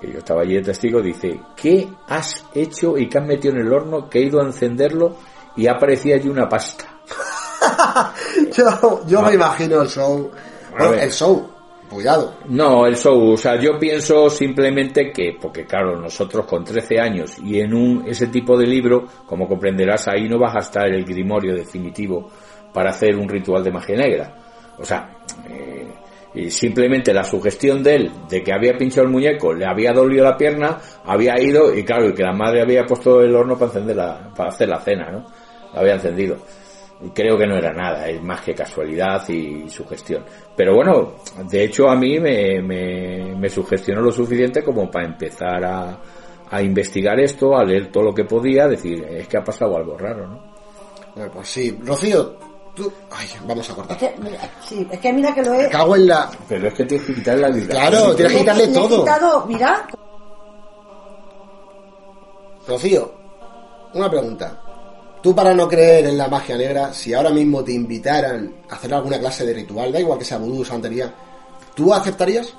que 0.00 0.12
yo 0.12 0.18
estaba 0.18 0.42
allí 0.42 0.54
de 0.54 0.62
testigo, 0.62 1.00
dice, 1.00 1.40
¿qué 1.56 1.88
has 2.08 2.44
hecho 2.54 2.96
y 2.96 3.08
qué 3.08 3.18
has 3.18 3.26
metido 3.26 3.54
en 3.54 3.60
el 3.60 3.72
horno? 3.72 4.08
Que 4.08 4.20
he 4.20 4.22
ido 4.22 4.40
a 4.40 4.44
encenderlo 4.44 5.16
y 5.56 5.66
aparecía 5.66 6.16
allí 6.16 6.28
una 6.28 6.48
pasta. 6.48 6.84
yo 8.56 9.00
yo 9.06 9.22
me 9.22 9.34
imagino 9.34 9.82
el 9.82 9.88
show. 9.88 10.30
el 10.98 11.10
show 11.10 11.59
Cuidado. 11.90 12.36
No, 12.48 12.86
el 12.86 12.96
show, 12.96 13.32
o 13.32 13.36
sea, 13.36 13.58
yo 13.58 13.76
pienso 13.76 14.30
simplemente 14.30 15.10
que, 15.10 15.36
porque 15.40 15.64
claro, 15.64 16.00
nosotros 16.00 16.46
con 16.46 16.64
13 16.64 17.00
años 17.00 17.36
y 17.42 17.58
en 17.58 17.74
un 17.74 18.04
ese 18.06 18.28
tipo 18.28 18.56
de 18.56 18.64
libro, 18.64 19.06
como 19.26 19.48
comprenderás, 19.48 20.06
ahí 20.06 20.28
no 20.28 20.38
vas 20.38 20.54
a 20.54 20.60
estar 20.60 20.86
el 20.86 21.04
grimorio 21.04 21.52
definitivo 21.52 22.30
para 22.72 22.90
hacer 22.90 23.16
un 23.16 23.28
ritual 23.28 23.64
de 23.64 23.72
magia 23.72 23.96
negra. 23.96 24.36
O 24.78 24.84
sea, 24.84 25.16
eh, 25.48 26.48
simplemente 26.48 27.12
la 27.12 27.24
sugestión 27.24 27.82
de 27.82 27.96
él, 27.96 28.12
de 28.28 28.40
que 28.40 28.52
había 28.52 28.78
pinchado 28.78 29.08
el 29.08 29.12
muñeco, 29.12 29.52
le 29.52 29.66
había 29.66 29.92
dolido 29.92 30.22
la 30.22 30.36
pierna, 30.36 30.78
había 31.04 31.40
ido 31.42 31.74
y 31.74 31.82
claro, 31.82 32.08
y 32.08 32.14
que 32.14 32.22
la 32.22 32.32
madre 32.32 32.62
había 32.62 32.86
puesto 32.86 33.20
el 33.20 33.34
horno 33.34 33.54
para 33.54 33.72
encender 33.72 33.96
la, 33.96 34.32
para 34.36 34.50
hacer 34.50 34.68
la 34.68 34.78
cena, 34.78 35.10
¿no? 35.10 35.26
La 35.74 35.80
había 35.80 35.94
encendido 35.94 36.36
creo 37.14 37.38
que 37.38 37.46
no 37.46 37.56
era 37.56 37.72
nada, 37.72 38.08
es 38.08 38.22
más 38.22 38.42
que 38.42 38.54
casualidad 38.54 39.26
y 39.28 39.68
sugestión. 39.68 40.24
Pero 40.54 40.74
bueno, 40.74 41.14
de 41.48 41.64
hecho 41.64 41.88
a 41.88 41.96
mí 41.96 42.20
me, 42.20 42.60
me, 42.60 43.48
sugestionó 43.48 44.02
lo 44.02 44.12
suficiente 44.12 44.62
como 44.62 44.90
para 44.90 45.06
empezar 45.06 45.64
a, 45.64 45.98
a, 46.50 46.62
investigar 46.62 47.18
esto, 47.18 47.56
a 47.56 47.64
leer 47.64 47.90
todo 47.90 48.04
lo 48.04 48.14
que 48.14 48.24
podía, 48.24 48.68
decir, 48.68 49.02
es 49.04 49.26
que 49.26 49.38
ha 49.38 49.44
pasado 49.44 49.76
algo 49.76 49.96
raro, 49.96 50.26
¿no? 50.26 50.50
pues 51.32 51.48
sí, 51.48 51.76
Rocío, 51.82 52.36
tú... 52.74 52.92
Ay, 53.10 53.26
vamos 53.44 53.68
a 53.68 53.74
cortar. 53.74 53.96
Es 53.96 54.02
que, 54.02 54.20
mira, 54.20 54.38
sí, 54.62 54.86
es 54.90 54.98
que 55.00 55.12
mira 55.12 55.34
que 55.34 55.42
lo 55.42 55.54
he... 55.54 55.68
cago 55.68 55.96
en 55.96 56.06
la... 56.06 56.30
Pero 56.48 56.68
es 56.68 56.74
que 56.74 56.84
tienes 56.84 57.06
que 57.06 57.14
quitarle 57.14 57.42
la 57.42 57.50
vida. 57.50 57.68
Claro, 57.68 58.14
tienes 58.14 58.32
que 58.32 58.38
quitarle 58.40 58.68
todo. 58.68 59.00
Quitado, 59.00 59.46
mira... 59.46 59.86
Rocío, 62.66 63.12
una 63.94 64.08
pregunta. 64.08 64.62
Tú 65.22 65.34
para 65.34 65.52
no 65.52 65.68
creer 65.68 66.06
en 66.06 66.16
la 66.16 66.28
magia 66.28 66.56
negra, 66.56 66.94
si 66.94 67.12
ahora 67.12 67.30
mismo 67.30 67.62
te 67.62 67.72
invitaran 67.72 68.54
a 68.70 68.76
hacer 68.76 68.94
alguna 68.94 69.18
clase 69.18 69.44
de 69.44 69.52
ritual, 69.52 69.92
da 69.92 70.00
igual 70.00 70.18
que 70.18 70.24
sea 70.24 70.38
vudú, 70.38 70.64
santería, 70.64 71.12
¿tú 71.74 71.92
aceptarías? 71.92 72.54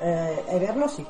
Eh, 0.00 0.58
verlo 0.60 0.88
sí. 0.88 1.04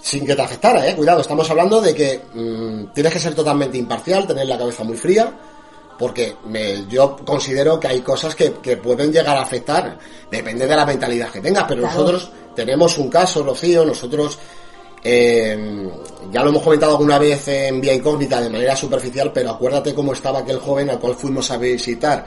Sin 0.00 0.24
que 0.24 0.34
te 0.34 0.40
afectara, 0.40 0.88
eh. 0.88 0.96
Cuidado, 0.96 1.20
estamos 1.20 1.48
hablando 1.50 1.82
de 1.82 1.94
que 1.94 2.22
mm, 2.32 2.94
tienes 2.94 3.12
que 3.12 3.18
ser 3.18 3.34
totalmente 3.34 3.76
imparcial, 3.76 4.26
tener 4.26 4.46
la 4.46 4.56
cabeza 4.56 4.82
muy 4.84 4.96
fría, 4.96 5.30
porque 5.98 6.36
me, 6.46 6.86
yo 6.86 7.14
considero 7.16 7.78
que 7.78 7.88
hay 7.88 8.00
cosas 8.00 8.34
que, 8.34 8.50
pueden 8.78 9.12
llegar 9.12 9.36
a 9.36 9.42
afectar, 9.42 9.98
depende 10.30 10.66
de 10.66 10.74
la 10.74 10.86
mentalidad 10.86 11.30
que 11.30 11.42
tengas, 11.42 11.64
pero 11.68 11.82
nosotros 11.82 12.32
tenemos 12.56 12.96
un 12.96 13.10
caso, 13.10 13.42
Rocío, 13.42 13.84
nosotros 13.84 14.38
eh, 15.02 15.90
ya 16.30 16.42
lo 16.42 16.50
hemos 16.50 16.62
comentado 16.62 16.92
alguna 16.92 17.18
vez 17.18 17.48
en 17.48 17.80
Vía 17.80 17.94
Incógnita 17.94 18.40
de 18.40 18.50
manera 18.50 18.76
superficial, 18.76 19.30
pero 19.32 19.50
acuérdate 19.50 19.94
cómo 19.94 20.12
estaba 20.12 20.40
aquel 20.40 20.58
joven 20.58 20.90
al 20.90 20.98
cual 20.98 21.14
fuimos 21.14 21.50
a 21.50 21.56
visitar 21.56 22.24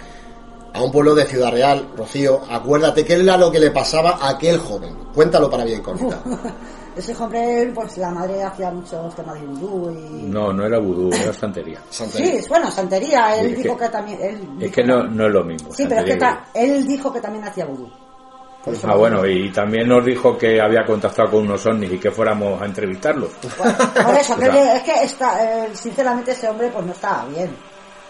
a 0.74 0.82
un 0.82 0.92
pueblo 0.92 1.14
de 1.14 1.26
Ciudad 1.26 1.52
Real, 1.52 1.88
Rocío. 1.96 2.42
Acuérdate 2.50 3.06
qué 3.06 3.14
era 3.14 3.38
lo 3.38 3.52
que 3.52 3.60
le 3.60 3.72
pasaba 3.72 4.18
a 4.20 4.30
aquel 4.30 4.58
joven. 4.58 4.96
Cuéntalo 5.14 5.50
para 5.50 5.64
Vía 5.64 5.78
Incógnita. 5.78 6.22
Ese 6.96 7.14
joven, 7.16 7.74
pues 7.74 7.98
la 7.98 8.12
madre 8.12 8.44
hacía 8.44 8.70
muchos 8.70 9.16
temas 9.16 9.40
de 9.40 9.48
vudú 9.48 9.92
y... 9.92 10.24
No, 10.24 10.54
no 10.54 10.64
era 10.64 10.78
vudú, 10.78 11.12
era 11.12 11.34
santería. 11.34 11.80
Sí, 11.90 12.40
bueno, 12.48 12.70
santería. 12.70 13.36
Él 13.40 13.56
dijo 13.56 13.76
que, 13.76 13.90
también... 13.90 14.20
es 14.60 14.72
que 14.72 14.84
no, 14.84 15.04
no 15.04 15.26
es 15.26 15.34
lo 15.34 15.44
mismo. 15.44 15.74
Sí, 15.74 15.86
pero 15.90 16.02
es 16.02 16.16
que 16.16 16.20
él 16.54 16.88
dijo 16.88 17.12
que 17.12 17.20
también 17.20 17.46
hacía 17.46 17.66
vudú. 17.66 17.90
Ah, 18.84 18.96
bueno, 18.96 19.26
y 19.26 19.52
también 19.52 19.90
nos 19.90 20.06
dijo 20.06 20.38
que 20.38 20.62
había 20.62 20.86
contactado 20.86 21.32
con 21.32 21.42
unos 21.42 21.66
ovnis 21.66 21.92
y 21.92 22.00
que 22.00 22.12
fuéramos 22.12 22.62
a 22.62 22.66
entrevistarlos. 22.66 23.32
por 23.32 24.16
eso, 24.16 24.38
es 24.42 24.84
que 24.84 25.04
está, 25.04 25.66
eh, 25.66 25.70
sinceramente 25.74 26.32
ese 26.32 26.48
hombre 26.48 26.70
pues 26.70 26.86
no 26.86 26.94
estaba 26.94 27.26
bien. 27.26 27.54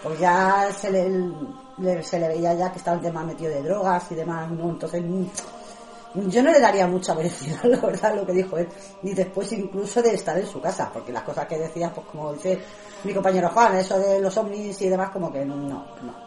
Pues 0.00 0.18
ya 0.20 0.68
se 0.70 0.92
le, 0.92 2.02
se 2.02 2.20
le 2.20 2.28
veía 2.28 2.54
ya 2.54 2.70
que 2.70 2.78
estaba 2.78 2.98
el 2.98 3.02
tema 3.02 3.24
metido 3.24 3.50
de 3.50 3.62
drogas 3.62 4.12
y 4.12 4.14
demás, 4.14 4.48
¿no? 4.50 4.68
Entonces 4.68 5.02
mm, 5.02 6.28
yo 6.28 6.42
no 6.42 6.52
le 6.52 6.60
daría 6.60 6.86
mucha 6.86 7.14
veracidad, 7.14 7.60
la 7.64 7.80
verdad, 7.80 8.14
lo 8.14 8.24
que 8.24 8.32
dijo 8.32 8.56
él, 8.56 8.68
ni 9.02 9.12
después 9.12 9.50
incluso 9.52 10.00
de 10.02 10.14
estar 10.14 10.38
en 10.38 10.46
su 10.46 10.60
casa, 10.60 10.88
porque 10.92 11.10
las 11.10 11.24
cosas 11.24 11.46
que 11.46 11.58
decía, 11.58 11.90
pues 11.92 12.06
como 12.06 12.32
dice 12.32 12.60
mi 13.02 13.12
compañero 13.12 13.48
Juan, 13.48 13.76
eso 13.76 13.98
de 13.98 14.20
los 14.20 14.36
ovnis 14.36 14.80
y 14.82 14.88
demás, 14.88 15.10
como 15.10 15.32
que 15.32 15.44
no, 15.44 15.56
no. 15.56 16.23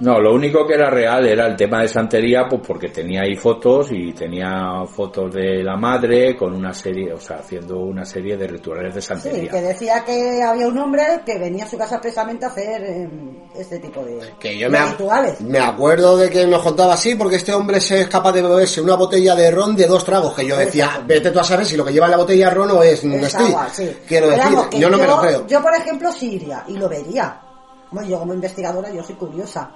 No, 0.00 0.20
lo 0.20 0.34
único 0.34 0.66
que 0.66 0.74
era 0.74 0.90
real 0.90 1.26
era 1.26 1.46
el 1.46 1.56
tema 1.56 1.82
de 1.82 1.88
santería, 1.88 2.46
pues 2.48 2.62
porque 2.66 2.88
tenía 2.88 3.22
ahí 3.22 3.36
fotos 3.36 3.88
y 3.92 4.12
tenía 4.12 4.84
fotos 4.86 5.32
de 5.34 5.62
la 5.62 5.76
madre 5.76 6.36
con 6.36 6.54
una 6.54 6.72
serie, 6.72 7.12
o 7.12 7.20
sea, 7.20 7.38
haciendo 7.38 7.78
una 7.78 8.04
serie 8.04 8.36
de 8.36 8.46
rituales 8.46 8.94
de 8.94 9.02
santería. 9.02 9.42
Sí, 9.42 9.48
que 9.48 9.60
decía 9.60 10.04
que 10.04 10.42
había 10.42 10.66
un 10.66 10.78
hombre 10.78 11.02
que 11.24 11.38
venía 11.38 11.64
a 11.64 11.68
su 11.68 11.78
casa 11.78 11.96
expresamente 11.96 12.44
a 12.44 12.48
hacer 12.48 12.82
em, 12.84 13.36
este 13.54 13.78
tipo 13.78 14.04
de, 14.04 14.20
que 14.38 14.58
yo 14.58 14.70
me 14.70 14.84
rituales. 14.84 15.40
Me 15.40 15.58
acuerdo 15.58 16.16
de 16.16 16.30
que 16.30 16.46
nos 16.46 16.62
contaba 16.62 16.94
así, 16.94 17.14
porque 17.14 17.36
este 17.36 17.52
hombre 17.52 17.80
se 17.80 18.02
es 18.02 18.08
capaz 18.08 18.32
de 18.32 18.42
beberse 18.42 18.80
una 18.80 18.96
botella 18.96 19.34
de 19.34 19.50
ron 19.50 19.76
de 19.76 19.86
dos 19.86 20.04
tragos, 20.04 20.34
que 20.34 20.46
yo 20.46 20.56
decía, 20.56 21.02
vete 21.06 21.30
tú 21.30 21.40
a 21.40 21.44
saber 21.44 21.66
si 21.66 21.76
lo 21.76 21.84
que 21.84 21.92
lleva 21.92 22.06
en 22.06 22.12
la 22.12 22.18
botella 22.18 22.48
de 22.48 22.54
ron 22.54 22.70
o 22.70 22.82
es, 22.82 23.04
es 23.04 23.36
Quiero 24.06 24.28
decir, 24.28 24.58
yo 24.78 24.90
no 24.90 24.98
me 24.98 25.06
lo 25.06 25.20
creo. 25.20 25.46
Yo, 25.46 25.62
por 25.62 25.74
ejemplo, 25.74 26.10
sí 26.12 26.34
iría 26.34 26.64
y 26.68 26.76
lo 26.76 26.88
vería 26.88 27.51
Bueno, 27.92 28.08
yo 28.08 28.18
como 28.18 28.34
investigadora, 28.34 28.90
yo 28.90 29.02
soy 29.04 29.14
curiosa. 29.14 29.70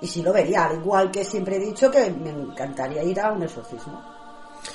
Y 0.00 0.06
si 0.06 0.22
lo 0.22 0.32
vería, 0.32 0.66
al 0.66 0.76
igual 0.76 1.10
que 1.10 1.24
siempre 1.24 1.56
he 1.56 1.60
dicho 1.60 1.90
que 1.90 2.10
me 2.10 2.30
encantaría 2.30 3.02
ir 3.02 3.20
a 3.20 3.32
un 3.32 3.42
exorcismo. 3.42 4.16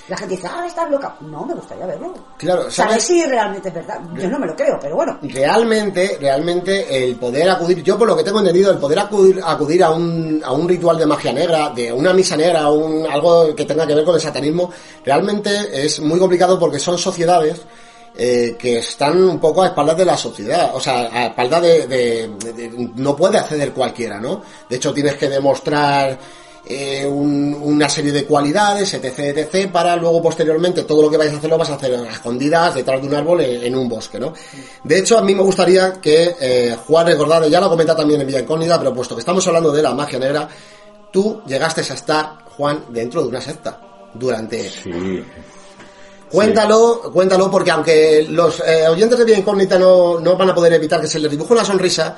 La 0.07 0.17
gente 0.17 0.35
dice, 0.35 0.47
ah, 0.49 0.65
estás 0.65 0.89
loca. 0.89 1.15
No, 1.21 1.45
me 1.45 1.53
gustaría 1.53 1.85
verlo. 1.85 2.13
Claro, 2.37 2.71
Saber 2.71 2.93
¿sabes? 2.93 3.03
si 3.03 3.23
realmente 3.25 3.69
es 3.69 3.73
verdad. 3.73 3.99
Yo 4.15 4.29
no 4.29 4.39
me 4.39 4.47
lo 4.47 4.55
creo, 4.55 4.79
pero 4.81 4.95
bueno. 4.95 5.17
Realmente, 5.21 6.17
realmente 6.19 7.05
el 7.05 7.15
poder 7.15 7.49
acudir, 7.49 7.83
yo 7.83 7.97
por 7.97 8.07
lo 8.07 8.15
que 8.15 8.23
tengo 8.23 8.39
entendido, 8.39 8.71
el 8.71 8.77
poder 8.77 8.99
acudir, 8.99 9.41
acudir 9.43 9.83
a 9.83 9.91
un, 9.91 10.41
a 10.43 10.51
un 10.51 10.67
ritual 10.67 10.97
de 10.97 11.05
magia 11.05 11.33
negra, 11.33 11.69
de 11.69 11.91
una 11.91 12.13
misa 12.13 12.35
negra, 12.37 12.69
un, 12.69 13.05
algo 13.05 13.53
que 13.55 13.65
tenga 13.65 13.85
que 13.85 13.95
ver 13.95 14.05
con 14.05 14.15
el 14.15 14.21
satanismo, 14.21 14.71
realmente 15.03 15.85
es 15.85 15.99
muy 15.99 16.19
complicado 16.19 16.57
porque 16.57 16.79
son 16.79 16.97
sociedades 16.97 17.61
eh, 18.23 18.55
que 18.59 18.77
están 18.77 19.17
un 19.23 19.39
poco 19.39 19.63
a 19.63 19.67
espaldas 19.69 19.97
de 19.97 20.05
la 20.05 20.15
sociedad, 20.15 20.71
o 20.75 20.79
sea, 20.79 21.09
a 21.11 21.25
espaldas 21.27 21.61
de, 21.63 21.87
de- 21.87 22.29
no 22.95 23.15
puede 23.15 23.39
acceder 23.39 23.71
cualquiera, 23.71 24.19
¿no? 24.19 24.43
De 24.69 24.75
hecho, 24.75 24.93
tienes 24.93 25.15
que 25.15 25.27
demostrar 25.27 26.19
eh, 26.63 27.07
un- 27.07 27.55
una 27.63 27.89
serie 27.89 28.11
de 28.11 28.23
cualidades, 28.25 28.93
etc, 28.93 29.17
etc, 29.19 29.71
para 29.71 29.95
luego 29.95 30.21
posteriormente 30.21 30.83
todo 30.83 31.01
lo 31.01 31.09
que 31.09 31.17
vais 31.17 31.33
a 31.33 31.37
hacer 31.37 31.49
lo 31.49 31.57
vas 31.57 31.71
a 31.71 31.73
hacer 31.73 31.95
a 31.95 32.11
escondidas 32.11 32.75
detrás 32.75 33.01
de 33.01 33.07
un 33.07 33.15
árbol 33.15 33.41
en, 33.41 33.75
un 33.75 33.89
bosque, 33.89 34.19
¿no? 34.19 34.31
De 34.83 34.99
hecho, 34.99 35.17
a 35.17 35.21
mí 35.23 35.33
me 35.33 35.41
gustaría 35.41 35.93
que 35.93 36.35
eh, 36.39 36.77
Juan 36.85 37.07
recordara, 37.07 37.47
ya 37.47 37.59
lo 37.59 37.69
comenta 37.69 37.95
también 37.95 38.21
en 38.21 38.27
Vía 38.27 38.41
Incógnita, 38.41 38.77
pero 38.77 38.93
puesto 38.93 39.15
que 39.15 39.21
estamos 39.21 39.45
hablando 39.47 39.71
de 39.71 39.81
la 39.81 39.95
magia 39.95 40.19
negra, 40.19 40.47
tú 41.11 41.41
llegaste 41.47 41.81
a 41.81 41.93
estar, 41.95 42.37
Juan, 42.55 42.85
dentro 42.89 43.23
de 43.23 43.29
una 43.29 43.41
secta 43.41 43.79
durante 44.13 44.69
Sí, 44.69 45.23
Cuéntalo, 46.31 47.11
cuéntalo, 47.11 47.51
porque 47.51 47.71
aunque 47.71 48.25
los 48.29 48.61
eh, 48.65 48.87
oyentes 48.87 49.19
de 49.19 49.25
Vía 49.25 49.37
Incógnita 49.37 49.77
no, 49.77 50.19
no 50.19 50.37
van 50.37 50.49
a 50.49 50.55
poder 50.55 50.73
evitar 50.73 51.01
que 51.01 51.07
se 51.07 51.19
les 51.19 51.29
dibuje 51.29 51.53
una 51.53 51.65
sonrisa, 51.65 52.17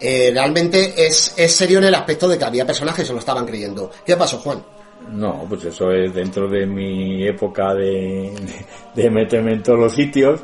eh, 0.00 0.30
realmente 0.32 0.94
es, 0.96 1.34
es 1.36 1.52
serio 1.52 1.78
en 1.78 1.84
el 1.84 1.94
aspecto 1.94 2.26
de 2.28 2.38
que 2.38 2.44
había 2.44 2.66
personas 2.66 2.94
que 2.94 3.04
se 3.04 3.12
lo 3.12 3.18
estaban 3.18 3.44
creyendo. 3.46 3.90
¿Qué 4.04 4.16
pasó, 4.16 4.38
Juan? 4.38 4.62
No, 5.10 5.44
pues 5.48 5.64
eso 5.64 5.90
es 5.90 6.14
dentro 6.14 6.48
de 6.48 6.64
mi 6.66 7.26
época 7.26 7.74
de, 7.74 8.32
de 8.94 9.10
meterme 9.10 9.52
en 9.52 9.62
todos 9.62 9.78
los 9.78 9.92
sitios. 9.92 10.40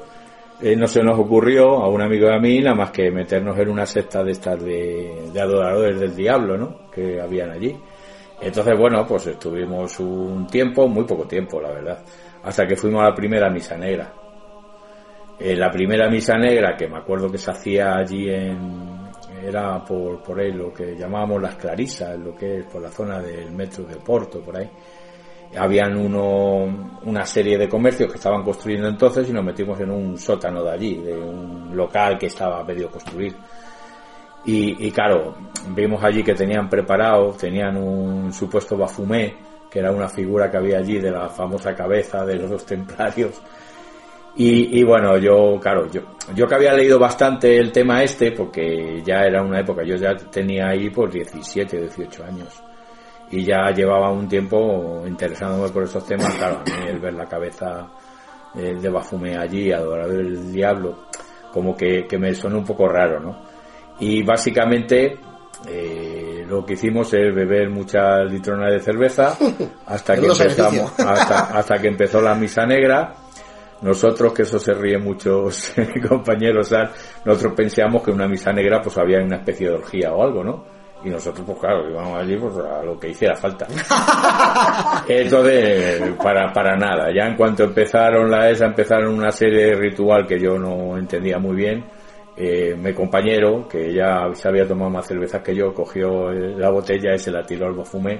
Eh, 0.61 0.74
no 0.74 0.88
se 0.88 1.02
nos 1.02 1.18
ocurrió 1.18 1.76
a 1.76 1.88
un 1.88 2.02
amigo 2.02 2.26
de 2.26 2.34
a 2.34 2.38
mí 2.40 2.59
nada 2.61 2.74
más 2.74 2.90
que 2.90 3.11
meternos 3.11 3.56
en 3.59 3.68
una 3.68 3.86
secta 3.86 4.24
de 4.24 4.32
estas 4.32 4.62
de, 4.62 5.30
de 5.32 5.40
adoradores 5.40 6.00
del 6.00 6.14
diablo, 6.14 6.59
¿no? 6.59 6.90
Que 6.90 7.20
habían 7.20 7.50
allí. 7.52 7.76
Entonces, 8.40 8.76
bueno, 8.78 9.06
pues 9.06 9.28
estuvimos 9.28 9.98
un 10.00 10.46
tiempo, 10.46 10.88
muy 10.88 11.04
poco 11.04 11.24
tiempo, 11.24 11.61
la 11.61 11.70
verdad, 11.70 11.98
hasta 12.49 12.66
que 12.66 12.76
fuimos 12.76 13.03
a 13.03 13.11
la 13.11 13.14
primera 13.14 13.51
misa 13.51 13.76
negra. 13.76 14.11
Eh, 15.38 15.55
la 15.55 15.70
primera 15.70 16.09
misa 16.09 16.38
negra, 16.38 16.74
que 16.74 16.88
me 16.88 16.96
acuerdo 16.96 17.30
que 17.30 17.36
se 17.36 17.51
hacía 17.51 17.94
allí 17.94 18.30
en, 18.30 19.11
era 19.46 19.84
por, 19.84 20.22
por 20.22 20.40
ahí 20.40 20.51
lo 20.53 20.72
que 20.72 20.96
llamábamos 20.96 21.42
las 21.42 21.57
clarisas, 21.57 22.18
lo 22.18 22.34
que 22.34 22.61
es 22.61 22.64
por 22.64 22.80
la 22.80 22.90
zona 22.90 23.20
del 23.20 23.51
metro 23.51 23.84
de 23.84 23.96
Porto, 23.96 24.40
por 24.40 24.57
ahí. 24.57 24.70
Habían 25.59 25.94
uno, 25.99 26.99
una 27.05 27.26
serie 27.26 27.59
de 27.59 27.68
comercios 27.68 28.11
que 28.11 28.16
estaban 28.16 28.42
construyendo 28.42 28.88
entonces 28.88 29.28
y 29.28 29.32
nos 29.34 29.44
metimos 29.44 29.78
en 29.80 29.90
un 29.90 30.16
sótano 30.16 30.64
de 30.64 30.70
allí, 30.70 30.94
de 31.03 31.18
un 31.18 31.76
local 31.76 32.16
que 32.18 32.28
estaba 32.28 32.64
medio 32.64 32.90
construir. 32.90 33.36
Y, 34.46 34.86
y 34.86 34.90
claro, 34.90 35.34
vimos 35.74 36.03
allí 36.03 36.22
que 36.22 36.34
tenían 36.34 36.66
preparado, 36.70 37.32
tenían 37.32 37.76
un 37.76 38.32
supuesto 38.32 38.74
bafumé, 38.78 39.47
que 39.70 39.78
era 39.78 39.90
una 39.92 40.08
figura 40.08 40.50
que 40.50 40.56
había 40.56 40.78
allí 40.78 40.98
de 40.98 41.10
la 41.10 41.28
famosa 41.28 41.74
cabeza 41.74 42.24
de 42.24 42.36
los 42.36 42.50
dos 42.50 42.66
templarios. 42.66 43.40
Y, 44.40 44.84
bueno, 44.84 45.18
yo, 45.18 45.58
claro, 45.60 45.90
yo, 45.90 46.02
yo 46.32 46.46
que 46.46 46.54
había 46.54 46.72
leído 46.72 46.96
bastante 46.96 47.58
el 47.58 47.72
tema 47.72 48.04
este, 48.04 48.30
porque 48.30 49.02
ya 49.04 49.24
era 49.24 49.42
una 49.42 49.58
época, 49.58 49.82
yo 49.82 49.96
ya 49.96 50.14
tenía 50.14 50.68
ahí 50.68 50.90
por 50.90 51.10
17, 51.10 51.76
18 51.76 52.24
años. 52.24 52.62
Y 53.32 53.44
ya 53.44 53.70
llevaba 53.72 54.12
un 54.12 54.28
tiempo 54.28 55.02
interesándome 55.06 55.68
por 55.70 55.82
esos 55.82 56.06
temas, 56.06 56.32
claro, 56.36 56.60
a 56.60 56.64
mí 56.64 56.88
el 56.88 57.00
ver 57.00 57.14
la 57.14 57.26
cabeza 57.26 57.88
eh, 58.54 58.76
de 58.80 58.88
Bafumé 58.88 59.36
allí, 59.36 59.72
adorador 59.72 60.16
del 60.16 60.52
diablo, 60.52 61.06
como 61.52 61.76
que, 61.76 62.06
que 62.06 62.16
me 62.16 62.32
sonó 62.32 62.58
un 62.58 62.64
poco 62.64 62.86
raro, 62.86 63.18
¿no? 63.18 63.42
Y 63.98 64.22
básicamente 64.22 65.18
eh, 65.66 66.17
lo 66.49 66.64
que 66.64 66.74
hicimos 66.74 67.12
es 67.14 67.34
beber 67.34 67.70
muchas 67.70 68.30
litronas 68.30 68.72
de 68.72 68.80
cerveza 68.80 69.36
hasta 69.86 70.16
que 70.16 70.26
empezamos, 70.26 70.92
hasta, 70.99 71.59
hasta 71.59 71.78
que 71.78 71.88
empezó 71.88 72.20
la 72.20 72.34
misa 72.34 72.66
negra. 72.66 73.14
Nosotros, 73.80 74.32
que 74.32 74.42
eso 74.42 74.59
se 74.59 74.74
ríen 74.74 75.05
muchos 75.05 75.72
compañeros, 76.09 76.74
nosotros 77.24 77.53
pensamos 77.55 78.03
que 78.03 78.11
en 78.11 78.16
una 78.16 78.26
misa 78.26 78.53
negra 78.53 78.82
pues 78.82 78.99
había 78.99 79.20
una 79.20 79.36
especie 79.36 79.68
de 79.68 79.74
orgía 79.74 80.12
o 80.12 80.24
algo, 80.24 80.42
¿no? 80.42 80.64
Y 81.05 81.11
nosotros, 81.11 81.46
pues 81.46 81.59
claro, 81.61 81.88
íbamos 81.88 82.18
allí 82.20 82.36
pues, 82.36 82.57
a 82.57 82.82
lo 82.82 82.99
que 82.99 83.11
hiciera 83.11 83.36
falta. 83.36 83.68
Entonces, 85.07 86.12
para, 86.20 86.53
para 86.53 86.76
nada. 86.76 87.14
Ya 87.14 87.28
en 87.28 87.36
cuanto 87.36 87.62
empezaron 87.62 88.28
la 88.28 88.51
ESA, 88.51 88.66
empezaron 88.66 89.14
una 89.14 89.30
serie 89.30 89.66
de 89.66 89.74
ritual 89.76 90.26
que 90.26 90.40
yo 90.40 90.59
no 90.59 90.99
entendía 90.99 91.38
muy 91.38 91.55
bien. 91.55 91.84
Eh, 92.41 92.76
mi 92.80 92.93
compañero, 92.95 93.66
que 93.68 93.93
ya 93.93 94.28
se 94.34 94.47
había 94.47 94.66
tomado 94.66 94.91
más 94.91 95.07
cervezas 95.07 95.43
que 95.43 95.55
yo, 95.57 95.74
cogió 95.74 96.30
eh, 96.30 96.55
la 96.57 96.70
botella 96.70 97.14
y 97.14 97.18
se 97.18 97.32
la 97.32 97.43
tiró 97.45 97.66
al 97.66 97.72
bafumé. 97.74 98.12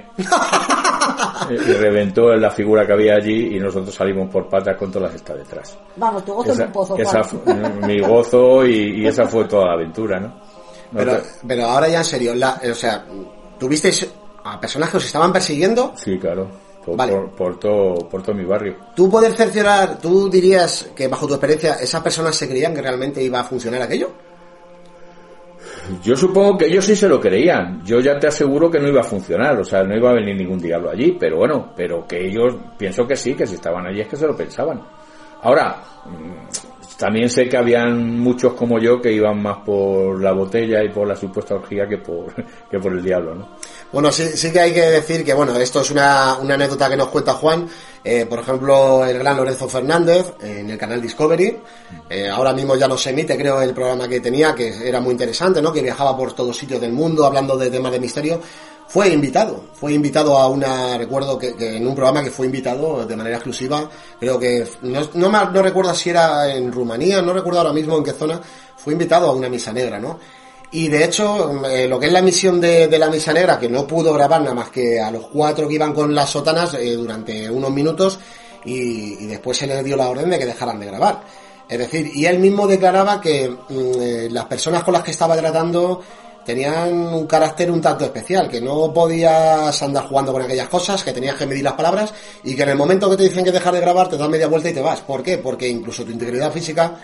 Eh, 1.49 1.55
y 1.67 1.73
reventó 1.73 2.33
en 2.33 2.41
la 2.41 2.51
figura 2.51 2.85
que 2.85 2.91
había 2.93 3.15
allí 3.15 3.55
y 3.55 3.59
nosotros 3.59 3.95
salimos 3.95 4.29
por 4.29 4.49
patas 4.49 4.75
con 4.75 4.91
todas 4.91 5.11
las 5.13 5.21
estas 5.21 5.37
detrás. 5.37 5.77
Vamos, 5.95 6.25
tu 6.25 6.33
gozo 6.33 6.49
es 6.51 6.55
Esa, 6.57 6.65
un 6.65 6.71
pozo, 6.73 6.97
esa 6.97 7.23
fu- 7.23 7.41
mi 7.85 7.99
gozo 8.01 8.65
y, 8.65 9.01
y 9.01 9.07
esa 9.07 9.25
fue 9.25 9.45
toda 9.45 9.67
la 9.67 9.73
aventura, 9.73 10.19
¿no? 10.19 10.33
Pero 11.47 11.65
ahora 11.65 11.87
ya 11.87 11.99
en 11.99 12.03
serio, 12.05 12.35
la, 12.35 12.59
o 12.69 12.73
sea, 12.75 13.05
¿tuvisteis 13.57 14.11
a 14.43 14.59
personas 14.59 14.89
que 14.89 14.97
os 14.97 15.05
estaban 15.05 15.31
persiguiendo? 15.31 15.93
sí, 15.95 16.17
claro, 16.19 16.47
por, 16.89 16.97
Vale. 16.97 17.13
por, 17.13 17.29
por 17.31 17.59
todo, 17.59 18.09
por 18.09 18.21
todo 18.21 18.35
mi 18.35 18.45
barrio. 18.45 18.75
¿Tú 18.95 19.09
poder 19.09 19.33
cerciorar, 19.33 19.99
tú 19.99 20.29
dirías 20.29 20.89
que 20.95 21.07
bajo 21.07 21.27
tu 21.27 21.33
experiencia 21.33 21.73
esas 21.75 22.01
personas 22.01 22.35
se 22.35 22.47
creían 22.47 22.73
que 22.73 22.81
realmente 22.81 23.23
iba 23.23 23.39
a 23.39 23.43
funcionar 23.43 23.81
aquello? 23.81 24.09
Yo 26.03 26.15
supongo 26.15 26.57
que 26.57 26.65
ellos 26.65 26.85
sí 26.85 26.95
se 26.95 27.07
lo 27.07 27.19
creían. 27.19 27.83
Yo 27.83 27.99
ya 27.99 28.19
te 28.19 28.27
aseguro 28.27 28.69
que 28.69 28.79
no 28.79 28.87
iba 28.87 29.01
a 29.01 29.03
funcionar, 29.03 29.59
o 29.59 29.63
sea, 29.63 29.83
no 29.83 29.95
iba 29.95 30.11
a 30.11 30.13
venir 30.13 30.35
ningún 30.35 30.59
diablo 30.59 30.91
allí, 30.91 31.17
pero 31.19 31.37
bueno, 31.37 31.73
pero 31.75 32.05
que 32.07 32.27
ellos, 32.27 32.55
pienso 32.77 33.07
que 33.07 33.15
sí, 33.15 33.33
que 33.33 33.47
si 33.47 33.55
estaban 33.55 33.85
allí 33.87 34.01
es 34.01 34.07
que 34.07 34.15
se 34.15 34.27
lo 34.27 34.35
pensaban. 34.35 34.81
Ahora, 35.41 35.81
mm, 36.05 36.97
también 36.97 37.29
sé 37.29 37.47
que 37.47 37.57
habían 37.57 38.19
muchos 38.19 38.53
como 38.53 38.77
yo 38.79 39.01
que 39.01 39.11
iban 39.11 39.41
más 39.41 39.59
por 39.59 40.21
la 40.21 40.33
botella 40.33 40.83
y 40.83 40.89
por 40.89 41.07
la 41.07 41.15
supuesta 41.15 41.55
orgía 41.55 41.87
que 41.87 41.97
por, 41.97 42.33
que 42.69 42.79
por 42.79 42.91
el 42.93 43.03
diablo, 43.03 43.35
¿no? 43.35 43.49
Bueno, 43.91 44.11
sí, 44.11 44.23
sí 44.35 44.51
que 44.51 44.59
hay 44.59 44.71
que 44.71 44.81
decir 44.81 45.25
que, 45.25 45.33
bueno, 45.33 45.55
esto 45.57 45.81
es 45.81 45.89
una, 45.89 46.37
una 46.39 46.53
anécdota 46.53 46.87
que 46.87 46.95
nos 46.95 47.07
cuenta 47.07 47.33
Juan. 47.33 47.67
Eh, 48.03 48.25
por 48.29 48.39
ejemplo, 48.39 49.03
el 49.03 49.17
gran 49.17 49.35
Lorenzo 49.35 49.67
Fernández 49.67 50.33
en 50.41 50.69
el 50.69 50.77
canal 50.77 51.01
Discovery. 51.01 51.57
Eh, 52.07 52.29
ahora 52.29 52.53
mismo 52.53 52.75
ya 52.75 52.87
no 52.87 52.97
se 52.97 53.09
emite, 53.09 53.35
creo, 53.35 53.59
el 53.61 53.73
programa 53.73 54.07
que 54.07 54.19
tenía, 54.19 54.53
que 54.53 54.87
era 54.87 55.01
muy 55.01 55.13
interesante, 55.13 55.59
¿no? 55.59 55.73
Que 55.73 55.81
viajaba 55.81 56.15
por 56.15 56.33
todos 56.33 56.55
sitios 56.55 56.79
del 56.79 56.93
mundo 56.93 57.25
hablando 57.25 57.57
de 57.57 57.71
temas 57.71 57.91
de 57.91 57.99
misterio. 57.99 58.39
Fue 58.87 59.09
invitado, 59.09 59.65
fue 59.73 59.93
invitado 59.93 60.37
a 60.37 60.47
una, 60.47 60.97
recuerdo 60.97 61.37
que, 61.37 61.53
en 61.59 61.87
un 61.87 61.93
programa 61.93 62.23
que 62.23 62.31
fue 62.31 62.47
invitado 62.47 63.05
de 63.05 63.15
manera 63.15 63.35
exclusiva, 63.35 63.87
creo 64.19 64.39
que, 64.39 64.67
no, 64.81 65.01
no, 65.13 65.51
no 65.51 65.61
recuerdo 65.61 65.93
si 65.93 66.09
era 66.09 66.51
en 66.51 66.71
Rumanía, 66.71 67.21
no 67.21 67.33
recuerdo 67.33 67.59
ahora 67.59 67.73
mismo 67.73 67.97
en 67.97 68.03
qué 68.03 68.13
zona, 68.13 68.41
fue 68.77 68.93
invitado 68.93 69.29
a 69.29 69.33
una 69.33 69.47
misa 69.47 69.71
negra, 69.71 69.99
¿no? 69.99 70.19
Y 70.71 70.87
de 70.87 71.03
hecho, 71.03 71.65
eh, 71.65 71.87
lo 71.87 71.99
que 71.99 72.07
es 72.07 72.11
la 72.11 72.19
emisión 72.19 72.61
de, 72.61 72.87
la 72.99 73.09
misa 73.09 73.33
negra, 73.33 73.59
que 73.59 73.67
no 73.67 73.87
pudo 73.87 74.13
grabar 74.13 74.41
nada 74.41 74.53
más 74.53 74.69
que 74.69 74.99
a 74.99 75.09
los 75.09 75.27
cuatro 75.27 75.67
que 75.67 75.75
iban 75.75 75.93
con 75.93 76.13
las 76.13 76.29
sotanas 76.29 76.75
eh, 76.75 76.93
durante 76.93 77.49
unos 77.49 77.71
minutos 77.71 78.19
y, 78.65 79.25
después 79.25 79.57
se 79.57 79.65
les 79.65 79.83
dio 79.83 79.97
la 79.97 80.09
orden 80.09 80.29
de 80.29 80.37
que 80.37 80.45
dejaran 80.45 80.79
de 80.79 80.85
grabar. 80.85 81.21
Es 81.67 81.77
decir, 81.77 82.11
y 82.13 82.25
él 82.25 82.39
mismo 82.39 82.67
declaraba 82.67 83.19
que 83.19 83.49
mm, 83.49 84.01
eh, 84.01 84.27
las 84.31 84.45
personas 84.45 84.83
con 84.83 84.93
las 84.93 85.03
que 85.03 85.11
estaba 85.11 85.35
tratando 85.37 86.01
tenían 86.45 86.93
un 86.93 87.27
carácter 87.27 87.69
un 87.71 87.81
tanto 87.81 88.05
especial, 88.05 88.47
que 88.47 88.61
no 88.61 88.93
podías 88.93 89.81
andar 89.81 90.07
jugando 90.07 90.31
con 90.31 90.41
aquellas 90.41 90.67
cosas, 90.67 91.03
que 91.03 91.13
tenías 91.13 91.35
que 91.35 91.45
medir 91.45 91.63
las 91.63 91.73
palabras 91.73 92.13
y 92.43 92.55
que 92.55 92.63
en 92.63 92.69
el 92.69 92.75
momento 92.75 93.09
que 93.09 93.17
te 93.17 93.23
dicen 93.23 93.43
que 93.43 93.51
dejar 93.51 93.73
de 93.73 93.81
grabar 93.81 94.07
te 94.07 94.17
das 94.17 94.29
media 94.29 94.47
vuelta 94.47 94.69
y 94.69 94.73
te 94.73 94.81
vas. 94.81 95.01
¿Por 95.01 95.21
qué? 95.21 95.37
Porque 95.39 95.67
incluso 95.67 96.03
tu 96.03 96.11
integridad 96.11 96.51
física 96.51 96.95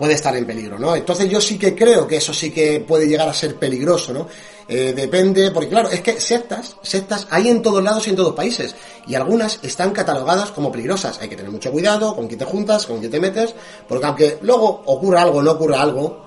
puede 0.00 0.14
estar 0.14 0.34
en 0.34 0.46
peligro, 0.46 0.78
¿no? 0.78 0.96
Entonces 0.96 1.28
yo 1.28 1.42
sí 1.42 1.58
que 1.58 1.76
creo 1.76 2.06
que 2.06 2.16
eso 2.16 2.32
sí 2.32 2.50
que 2.50 2.80
puede 2.80 3.06
llegar 3.06 3.28
a 3.28 3.34
ser 3.34 3.56
peligroso, 3.56 4.14
¿no? 4.14 4.28
Eh, 4.66 4.94
depende, 4.96 5.50
porque 5.50 5.68
claro, 5.68 5.90
es 5.90 6.00
que 6.00 6.18
sectas, 6.18 6.74
sectas 6.80 7.26
hay 7.28 7.48
en 7.48 7.60
todos 7.60 7.84
lados 7.84 8.06
y 8.06 8.10
en 8.10 8.16
todos 8.16 8.34
países, 8.34 8.74
y 9.06 9.14
algunas 9.14 9.58
están 9.62 9.90
catalogadas 9.90 10.52
como 10.52 10.72
peligrosas. 10.72 11.20
Hay 11.20 11.28
que 11.28 11.36
tener 11.36 11.50
mucho 11.50 11.70
cuidado 11.70 12.16
con 12.16 12.28
quién 12.28 12.38
te 12.38 12.46
juntas, 12.46 12.86
con 12.86 12.98
quién 12.98 13.10
te 13.10 13.20
metes, 13.20 13.54
porque 13.86 14.06
aunque 14.06 14.38
luego 14.40 14.82
ocurra 14.86 15.20
algo, 15.20 15.42
no 15.42 15.50
ocurra 15.50 15.82
algo, 15.82 16.24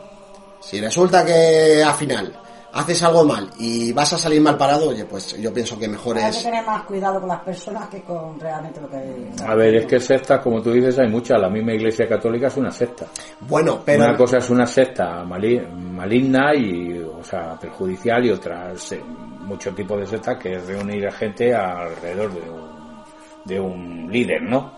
si 0.62 0.80
resulta 0.80 1.26
que 1.26 1.82
al 1.84 1.96
final 1.96 2.43
haces 2.76 3.04
algo 3.04 3.24
mal 3.24 3.50
y 3.60 3.94
vas 3.94 4.12
a 4.14 4.18
salir 4.18 4.42
mal 4.42 4.58
parado, 4.58 4.90
oye, 4.90 5.06
pues 5.06 5.40
yo 5.40 5.54
pienso 5.54 5.78
que 5.78 5.88
mejor 5.88 6.18
Hay 6.18 6.24
que 6.24 6.30
es... 6.30 6.44
tener 6.44 6.66
más 6.66 6.84
cuidado 6.84 7.20
con 7.20 7.30
las 7.30 7.42
personas 7.42 7.88
que 7.90 8.02
con 8.02 8.40
realmente 8.40 8.82
lo 8.82 8.90
que... 8.90 9.30
A 9.46 9.54
ver, 9.54 9.76
es 9.76 9.86
que 9.86 10.00
sectas, 10.00 10.40
como 10.42 10.62
tú 10.62 10.72
dices, 10.72 10.98
hay 10.98 11.08
muchas. 11.08 11.40
La 11.40 11.50
misma 11.50 11.74
Iglesia 11.74 12.08
Católica 12.10 12.48
es 12.48 12.58
una 12.58 12.72
secta. 12.72 13.06
Bueno, 13.42 13.82
pero... 13.86 14.04
Una 14.04 14.18
cosa 14.18 14.38
es 14.40 14.50
una 14.50 14.66
secta 14.66 15.24
mali- 15.24 15.62
maligna 15.62 16.56
y 16.56 17.00
o 17.00 17.24
sea, 17.24 17.58
perjudicial 17.60 18.26
y 18.26 18.32
otras, 18.32 18.92
eh, 18.94 19.02
mucho 19.42 19.72
tipo 19.74 19.96
de 19.96 20.08
sectas 20.08 20.38
que 20.38 20.54
es 20.54 20.66
reunir 20.66 21.08
a 21.08 21.12
gente 21.12 21.54
alrededor 21.54 22.34
de 22.34 22.50
un, 22.50 23.04
de 23.46 23.60
un 23.60 24.12
líder, 24.12 24.42
¿no? 24.42 24.74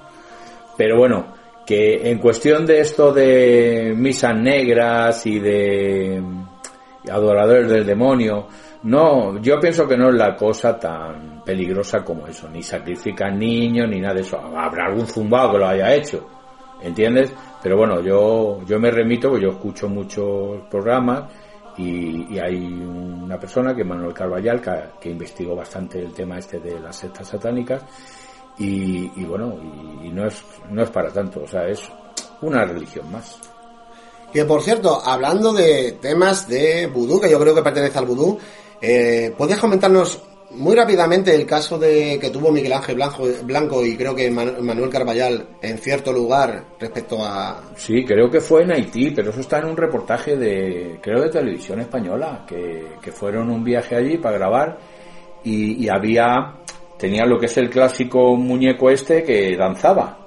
Pero 0.78 0.98
bueno, 0.98 1.28
que 1.66 2.10
en 2.12 2.20
cuestión 2.20 2.66
de 2.66 2.82
esto 2.82 3.14
de 3.14 3.94
misas 3.96 4.36
negras 4.36 5.26
y 5.26 5.40
de 5.40 6.22
adoradores 7.10 7.70
del 7.70 7.86
demonio, 7.86 8.48
no, 8.84 9.40
yo 9.42 9.60
pienso 9.60 9.88
que 9.88 9.98
no 9.98 10.10
es 10.10 10.16
la 10.16 10.36
cosa 10.36 10.78
tan 10.78 11.44
peligrosa 11.44 12.04
como 12.04 12.28
eso, 12.28 12.48
ni 12.50 12.62
sacrifican 12.62 13.40
niños 13.40 13.90
ni 13.90 14.00
nada 14.00 14.14
de 14.14 14.22
eso. 14.22 14.38
Habrá 14.38 14.86
algún 14.86 15.08
zumbado 15.08 15.54
que 15.54 15.58
lo 15.58 15.68
haya 15.68 15.94
hecho, 15.94 16.28
¿entiendes? 16.82 17.34
Pero 17.64 17.78
bueno, 17.78 18.00
yo, 18.02 18.62
yo 18.66 18.80
me 18.80 18.92
remito, 18.92 19.30
porque 19.30 19.46
yo 19.46 19.52
escucho 19.54 19.90
muchos 19.90 20.62
programas 20.70 21.24
y, 21.78 22.38
hay 22.38 22.58
una 22.58 23.40
persona 23.40 23.76
que 23.76 23.84
Manuel 23.84 24.14
Carballal 24.14 24.62
que, 25.00 25.10
investigó 25.10 25.56
bastante 25.56 26.00
el 26.00 26.14
tema 26.14 26.38
este 26.38 26.60
de 26.60 26.80
las 26.80 26.96
sectas 26.96 27.28
satánicas 27.28 27.84
y, 28.58 29.26
bueno, 29.26 29.58
y, 30.04 30.10
no 30.10 30.28
es, 30.28 30.46
no 30.70 30.84
es 30.84 30.90
para 30.92 31.12
tanto, 31.12 31.42
o 31.42 31.48
sea, 31.48 31.68
es 31.68 31.92
una 32.42 32.64
religión 32.66 33.12
más. 33.12 33.42
Que 34.36 34.44
por 34.44 34.62
cierto, 34.62 35.02
hablando 35.02 35.54
de 35.54 35.94
temas 35.94 36.46
de 36.50 36.88
vudú, 36.88 37.22
que 37.22 37.32
yo 37.32 37.40
creo 37.40 37.56
que 37.56 37.62
pertenece 37.62 37.98
al 37.98 38.06
vudú, 38.06 38.38
eh, 38.82 39.34
¿Podrías 39.38 39.62
comentarnos 39.62 40.22
muy 40.52 40.76
rápidamente 40.76 41.34
el 41.34 41.46
caso 41.46 41.80
de 41.80 42.20
que 42.20 42.32
tuvo 42.32 42.52
Miguel 42.52 42.74
Ángel 42.74 43.00
Blanco, 43.44 43.86
y 43.86 43.96
creo 43.96 44.14
que 44.14 44.30
Manuel 44.30 44.90
Carballal 44.90 45.48
en 45.62 45.78
cierto 45.78 46.12
lugar 46.12 46.66
respecto 46.78 47.24
a... 47.24 47.62
Sí, 47.78 48.04
creo 48.04 48.30
que 48.30 48.42
fue 48.42 48.64
en 48.64 48.74
Haití, 48.74 49.12
pero 49.12 49.30
eso 49.30 49.40
está 49.40 49.60
en 49.60 49.68
un 49.68 49.78
reportaje 49.78 50.36
de, 50.36 51.00
creo, 51.02 51.22
de 51.22 51.30
televisión 51.30 51.80
española, 51.80 52.44
que, 52.46 52.88
que 53.02 53.14
fueron 53.14 53.50
un 53.50 53.64
viaje 53.64 53.96
allí 53.96 54.18
para 54.18 54.38
grabar 54.38 54.78
y, 55.46 55.88
había, 55.88 56.56
tenía 57.00 57.26
lo 57.26 57.40
que 57.40 57.46
es 57.46 57.56
el 57.56 57.70
clásico 57.70 58.36
muñeco 58.36 58.90
este 58.90 59.24
que 59.24 59.56
danzaba. 59.56 60.25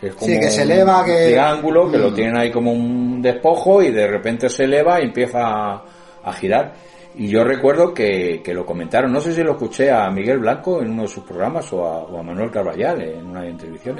Que 0.00 0.08
es 0.08 0.14
como 0.14 0.26
sí, 0.26 0.40
que 0.40 0.50
se 0.50 0.62
eleva, 0.62 1.04
que... 1.04 1.28
triángulo, 1.28 1.90
que 1.90 1.98
lo 1.98 2.10
mm. 2.10 2.14
tienen 2.14 2.38
ahí 2.38 2.50
como 2.50 2.72
un 2.72 3.20
despojo 3.20 3.82
y 3.82 3.90
de 3.90 4.06
repente 4.06 4.48
se 4.48 4.64
eleva 4.64 5.00
y 5.00 5.04
empieza 5.04 5.40
a 5.42 6.32
girar. 6.32 6.72
Y 7.14 7.28
yo 7.28 7.42
recuerdo 7.42 7.92
que, 7.92 8.40
que, 8.42 8.54
lo 8.54 8.64
comentaron, 8.64 9.12
no 9.12 9.20
sé 9.20 9.32
si 9.32 9.42
lo 9.42 9.52
escuché 9.52 9.90
a 9.90 10.08
Miguel 10.10 10.38
Blanco 10.38 10.80
en 10.80 10.92
uno 10.92 11.02
de 11.02 11.08
sus 11.08 11.24
programas 11.24 11.72
o 11.72 12.16
a, 12.16 12.22
Manuel 12.22 12.50
Carballal 12.50 13.02
en 13.02 13.26
una 13.26 13.42
de 13.42 13.50
entrevistas, 13.50 13.96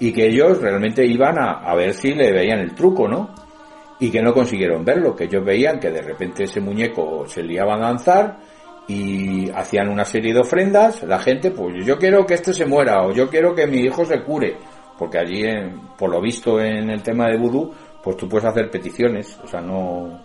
y 0.00 0.12
que 0.12 0.26
ellos 0.26 0.60
realmente 0.60 1.04
iban 1.06 1.38
a, 1.38 1.60
a, 1.60 1.74
ver 1.76 1.94
si 1.94 2.12
le 2.12 2.32
veían 2.32 2.58
el 2.58 2.74
truco, 2.74 3.06
¿no? 3.06 3.30
Y 4.00 4.10
que 4.10 4.20
no 4.20 4.34
consiguieron 4.34 4.84
verlo, 4.84 5.14
que 5.14 5.24
ellos 5.24 5.44
veían 5.44 5.78
que 5.78 5.90
de 5.90 6.02
repente 6.02 6.44
ese 6.44 6.60
muñeco 6.60 7.24
se 7.28 7.42
liaba 7.44 7.76
a 7.76 7.78
danzar 7.78 8.38
y 8.88 9.48
hacían 9.50 9.88
una 9.88 10.04
serie 10.04 10.34
de 10.34 10.40
ofrendas, 10.40 11.04
la 11.04 11.20
gente, 11.20 11.52
pues 11.52 11.86
yo 11.86 11.96
quiero 11.96 12.26
que 12.26 12.34
este 12.34 12.52
se 12.52 12.66
muera 12.66 13.06
o 13.06 13.12
yo 13.12 13.30
quiero 13.30 13.54
que 13.54 13.68
mi 13.68 13.78
hijo 13.78 14.04
se 14.04 14.20
cure, 14.22 14.56
porque 15.02 15.18
allí, 15.18 15.42
por 15.98 16.10
lo 16.12 16.20
visto 16.20 16.60
en 16.60 16.88
el 16.88 17.02
tema 17.02 17.26
de 17.26 17.36
vudú, 17.36 17.72
pues 18.00 18.16
tú 18.16 18.28
puedes 18.28 18.48
hacer 18.48 18.70
peticiones, 18.70 19.36
o 19.42 19.48
sea, 19.48 19.60
no, 19.60 20.20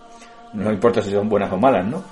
no 0.52 0.72
importa 0.72 1.02
si 1.02 1.10
son 1.10 1.28
buenas 1.28 1.50
o 1.52 1.56
malas, 1.56 1.84
¿no? 1.84 2.04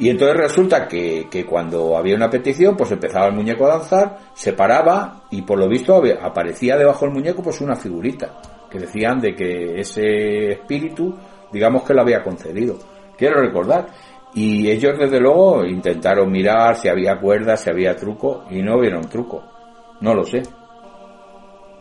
Y 0.00 0.10
entonces 0.10 0.36
resulta 0.36 0.88
que, 0.88 1.28
que, 1.30 1.46
cuando 1.46 1.96
había 1.96 2.16
una 2.16 2.28
petición, 2.28 2.76
pues 2.76 2.90
empezaba 2.90 3.28
el 3.28 3.34
muñeco 3.34 3.66
a 3.66 3.78
danzar, 3.78 4.18
se 4.34 4.52
paraba 4.52 5.26
y 5.30 5.42
por 5.42 5.60
lo 5.60 5.68
visto 5.68 6.02
aparecía 6.20 6.76
debajo 6.76 7.04
del 7.04 7.14
muñeco 7.14 7.40
pues 7.40 7.60
una 7.60 7.76
figurita, 7.76 8.34
que 8.68 8.80
decían 8.80 9.20
de 9.20 9.36
que 9.36 9.78
ese 9.78 10.54
espíritu, 10.54 11.14
digamos 11.52 11.84
que 11.84 11.94
lo 11.94 12.00
había 12.00 12.24
concedido. 12.24 12.78
Quiero 13.16 13.40
recordar. 13.42 13.86
Y 14.34 14.68
ellos 14.68 14.98
desde 14.98 15.20
luego 15.20 15.64
intentaron 15.64 16.32
mirar 16.32 16.74
si 16.74 16.88
había 16.88 17.20
cuerdas, 17.20 17.60
si 17.60 17.70
había 17.70 17.94
truco, 17.94 18.44
y 18.50 18.60
no 18.60 18.76
vieron 18.80 19.08
truco. 19.08 19.44
No 20.00 20.14
lo 20.14 20.24
sé. 20.24 20.42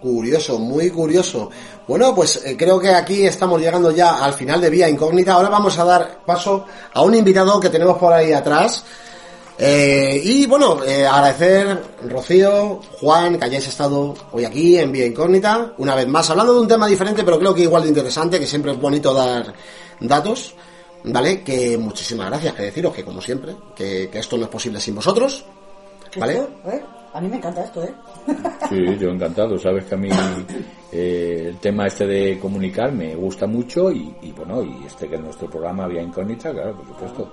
Curioso, 0.01 0.59
muy 0.59 0.91
curioso. 0.91 1.49
Bueno, 1.87 2.13
pues 2.13 2.45
eh, 2.45 2.55
creo 2.55 2.79
que 2.79 2.89
aquí 2.89 3.25
estamos 3.25 3.59
llegando 3.59 3.91
ya 3.91 4.23
al 4.23 4.33
final 4.33 4.61
de 4.61 4.69
Vía 4.69 4.87
Incógnita. 4.87 5.33
Ahora 5.33 5.49
vamos 5.49 5.77
a 5.79 5.83
dar 5.83 6.19
paso 6.23 6.65
a 6.93 7.01
un 7.01 7.15
invitado 7.15 7.59
que 7.59 7.69
tenemos 7.69 7.97
por 7.97 8.13
ahí 8.13 8.31
atrás. 8.31 8.83
Eh, 9.57 10.21
y 10.23 10.45
bueno, 10.45 10.83
eh, 10.85 11.07
agradecer 11.07 11.81
Rocío, 12.07 12.79
Juan, 12.99 13.39
que 13.39 13.45
hayáis 13.45 13.67
estado 13.67 14.13
hoy 14.31 14.45
aquí 14.45 14.77
en 14.77 14.91
Vía 14.91 15.07
Incógnita, 15.07 15.73
una 15.79 15.95
vez 15.95 16.07
más, 16.07 16.29
hablando 16.29 16.53
de 16.53 16.59
un 16.59 16.67
tema 16.67 16.85
diferente, 16.85 17.23
pero 17.23 17.39
creo 17.39 17.55
que 17.55 17.63
igual 17.63 17.81
de 17.81 17.89
interesante, 17.89 18.39
que 18.39 18.45
siempre 18.45 18.73
es 18.73 18.79
bonito 18.79 19.13
dar 19.13 19.51
datos. 19.99 20.53
¿Vale? 21.03 21.41
Que 21.41 21.77
muchísimas 21.77 22.27
gracias, 22.27 22.53
que 22.53 22.63
deciros 22.63 22.93
que 22.93 23.03
como 23.05 23.21
siempre, 23.21 23.55
que, 23.75 24.09
esto 24.13 24.37
no 24.37 24.43
es 24.43 24.49
posible 24.49 24.79
sin 24.81 24.95
vosotros. 24.95 25.45
¿Vale? 26.17 26.45
A 27.13 27.21
mí 27.21 27.29
me 27.29 27.37
encanta 27.37 27.63
esto, 27.63 27.83
¿eh? 27.83 27.93
Sí, 28.69 28.97
yo 28.99 29.09
encantado. 29.09 29.57
Sabes 29.57 29.86
que 29.86 29.95
a 29.95 29.97
mí 29.97 30.09
eh, 30.91 31.45
el 31.49 31.57
tema 31.57 31.88
este 31.88 32.05
de 32.05 32.39
comunicar 32.39 32.91
me 32.91 33.15
gusta 33.15 33.47
mucho 33.47 33.91
y, 33.91 34.34
bueno, 34.36 34.63
y 34.63 34.86
este 34.86 35.07
que 35.07 35.15
es 35.15 35.21
nuestro 35.21 35.49
programa 35.49 35.88
Vía 35.88 36.01
Incógnita, 36.01 36.51
claro, 36.51 36.75
por 36.75 36.88
supuesto. 36.88 37.30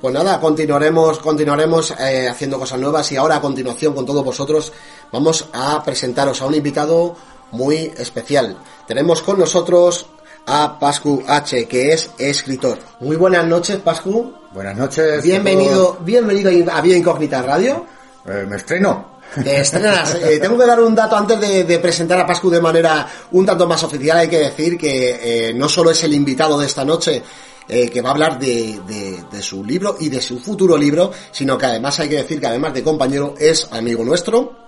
Pues 0.00 0.14
nada, 0.14 0.38
continuaremos, 0.40 1.18
continuaremos 1.18 1.94
eh, 1.98 2.28
haciendo 2.28 2.58
cosas 2.58 2.78
nuevas 2.78 3.10
y 3.12 3.16
ahora 3.16 3.36
a 3.36 3.40
continuación 3.40 3.94
con 3.94 4.04
todos 4.04 4.24
vosotros 4.24 4.72
vamos 5.10 5.48
a 5.52 5.82
presentaros 5.82 6.42
a 6.42 6.46
un 6.46 6.54
invitado 6.54 7.16
muy 7.52 7.92
especial. 7.96 8.56
Tenemos 8.86 9.22
con 9.22 9.38
nosotros 9.38 10.06
a 10.46 10.78
Pascu 10.78 11.22
H, 11.26 11.66
que 11.66 11.92
es 11.92 12.10
escritor. 12.18 12.78
Muy 13.00 13.16
buenas 13.16 13.46
noches, 13.46 13.76
Pascu. 13.78 14.32
Buenas 14.52 14.76
noches. 14.76 15.22
Bienvenido, 15.22 15.98
bienvenido 16.00 16.50
a 16.72 16.80
Vía 16.80 16.96
Incógnita 16.96 17.42
Radio. 17.42 17.86
Eh, 18.26 18.46
me 18.48 18.56
estreno. 18.56 19.12
Estrenas. 19.44 20.14
Eh, 20.14 20.38
tengo 20.40 20.58
que 20.58 20.66
dar 20.66 20.80
un 20.80 20.94
dato 20.94 21.16
antes 21.16 21.40
de, 21.40 21.78
presentar 21.78 22.20
a 22.20 22.26
Pascu 22.26 22.50
de 22.50 22.60
manera 22.60 23.06
un 23.32 23.46
tanto 23.46 23.66
más 23.66 23.82
oficial. 23.82 24.18
Hay 24.18 24.28
que 24.28 24.38
decir 24.38 24.76
que 24.76 25.48
eh, 25.48 25.54
no 25.54 25.68
solo 25.68 25.90
es 25.90 26.02
el 26.04 26.14
invitado 26.14 26.58
de 26.58 26.66
esta 26.66 26.84
noche, 26.84 27.22
que 27.66 28.02
va 28.02 28.10
a 28.10 28.12
hablar 28.12 28.38
de, 28.38 29.24
su 29.40 29.64
libro 29.64 29.96
y 29.98 30.10
de 30.10 30.20
su 30.20 30.38
futuro 30.38 30.76
libro, 30.76 31.10
sino 31.30 31.56
que 31.56 31.66
además 31.66 31.98
hay 32.00 32.08
que 32.08 32.16
decir 32.16 32.38
que 32.38 32.46
además 32.46 32.74
de 32.74 32.82
compañero 32.82 33.34
es 33.38 33.66
amigo 33.70 34.04
nuestro. 34.04 34.66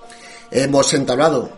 Hemos 0.50 0.94
entablado, 0.94 1.50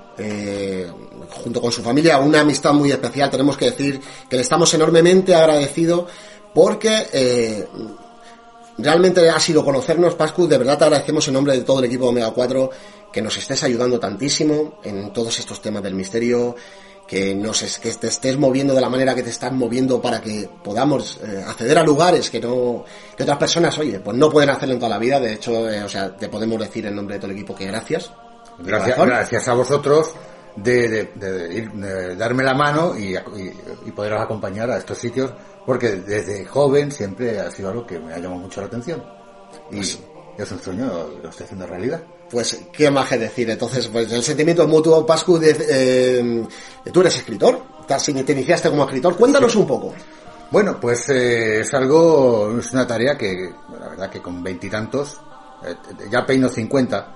junto 1.31 1.61
con 1.61 1.71
su 1.71 1.83
familia, 1.83 2.19
una 2.19 2.41
amistad 2.41 2.73
muy 2.73 2.91
especial. 2.91 3.31
Tenemos 3.31 3.57
que 3.57 3.67
decir 3.67 4.01
que 4.29 4.37
le 4.37 4.43
estamos 4.43 4.75
enormemente 4.75 5.37
agradecidos 5.37 6.07
porque 6.53 7.69
Realmente 8.79 9.31
ha 9.31 9.41
sido 9.41 9.65
conocernos, 9.65 10.15
Pascu. 10.15 10.47
De 10.47 10.59
verdad 10.59 10.79
te 10.79 10.85
agradecemos 10.85 11.27
en 11.29 11.35
nombre 11.35 11.55
de 11.55 11.63
todo 11.63 11.79
el 11.79 11.87
equipo 11.87 12.05
de 12.05 12.11
Omega 12.11 12.31
4 12.31 12.71
que 13.13 13.23
nos 13.23 13.37
estés 13.37 13.63
ayudando 13.63 13.99
tantísimo 13.99 14.81
en 14.85 15.13
todos 15.13 15.39
estos 15.39 15.63
temas 15.63 15.83
del 15.83 15.95
misterio, 15.95 16.55
que 17.07 17.35
nos 17.35 17.79
que 17.79 17.91
te 17.93 18.09
estés 18.09 18.37
moviendo 18.37 18.75
de 18.75 18.81
la 18.81 18.91
manera 18.91 19.15
que 19.15 19.23
te 19.23 19.31
estás 19.31 19.53
moviendo 19.53 20.03
para 20.03 20.21
que 20.21 20.49
podamos 20.63 21.19
eh, 21.23 21.43
acceder 21.47 21.79
a 21.79 21.83
lugares 21.83 22.29
que 22.29 22.41
no 22.41 22.85
que 23.17 23.23
otras 23.23 23.39
personas, 23.39 23.79
oye, 23.79 24.01
pues 24.01 24.17
no 24.17 24.29
pueden 24.29 24.51
hacerlo 24.51 24.75
en 24.75 24.81
toda 24.81 24.91
la 24.91 24.99
vida. 24.99 25.19
De 25.21 25.35
hecho, 25.35 25.71
eh, 25.71 25.83
o 25.83 25.89
sea, 25.89 26.15
te 26.15 26.29
podemos 26.29 26.61
decir 26.61 26.85
en 26.87 26.97
nombre 26.97 27.15
de 27.15 27.21
todo 27.21 27.31
el 27.31 27.37
equipo 27.39 27.55
que 27.55 27.67
gracias. 27.67 28.13
Gracias, 28.59 28.99
gracias 28.99 29.49
a 29.49 29.55
vosotros 29.55 30.13
de, 30.57 31.11
de, 31.15 32.17
darme 32.17 32.43
la 32.43 32.55
mano 32.55 32.99
y, 32.99 33.15
y, 33.15 33.53
y 33.87 33.91
poderos 33.93 34.21
acompañar 34.21 34.71
a 34.71 34.79
estos 34.79 34.99
sitios 34.99 35.31
porque 35.67 35.91
desde 35.97 36.47
joven 36.47 36.93
siempre 36.93 37.41
ha 37.41 37.51
sido 37.51 37.71
algo 37.71 37.87
que 37.87 37.99
me 37.99 38.15
ha 38.15 38.19
llamado 38.19 38.43
mucho 38.43 38.61
la 38.61 38.69
atención. 38.69 39.03
Y 39.71 39.77
pues 39.77 39.99
es 40.39 40.53
un 40.53 40.61
sueño, 40.61 40.87
lo 41.23 41.29
estoy 41.29 41.45
haciendo 41.45 41.67
realidad. 41.67 42.03
Pues, 42.31 42.61
¿qué 42.73 42.91
más 42.91 43.09
que 43.09 43.19
decir? 43.19 43.49
Entonces, 43.51 43.89
pues 43.89 44.11
el 44.13 44.23
sentimiento 44.23 44.67
mutuo, 44.67 45.07
Pascu, 45.07 45.39
de, 45.39 45.57
eh, 45.69 46.47
tú 46.93 47.01
eres 47.01 47.17
escritor, 47.17 47.63
te 47.87 48.33
iniciaste 48.33 48.69
como 48.69 48.85
escritor, 48.85 49.17
cuéntanos 49.17 49.55
un 49.57 49.67
poco. 49.67 49.95
Bueno, 50.51 50.79
pues 50.81 51.09
eh, 51.09 51.61
es 51.61 51.75
algo, 51.75 52.59
es 52.59 52.73
una 52.73 52.87
tarea 52.87 53.17
que, 53.17 53.51
la 53.81 53.89
verdad 53.89 54.11
que 54.11 54.21
con 54.21 54.43
veintitantos, 54.43 55.21
eh, 55.65 55.75
ya 56.11 56.27
peino 56.27 56.49
cincuenta, 56.49 57.13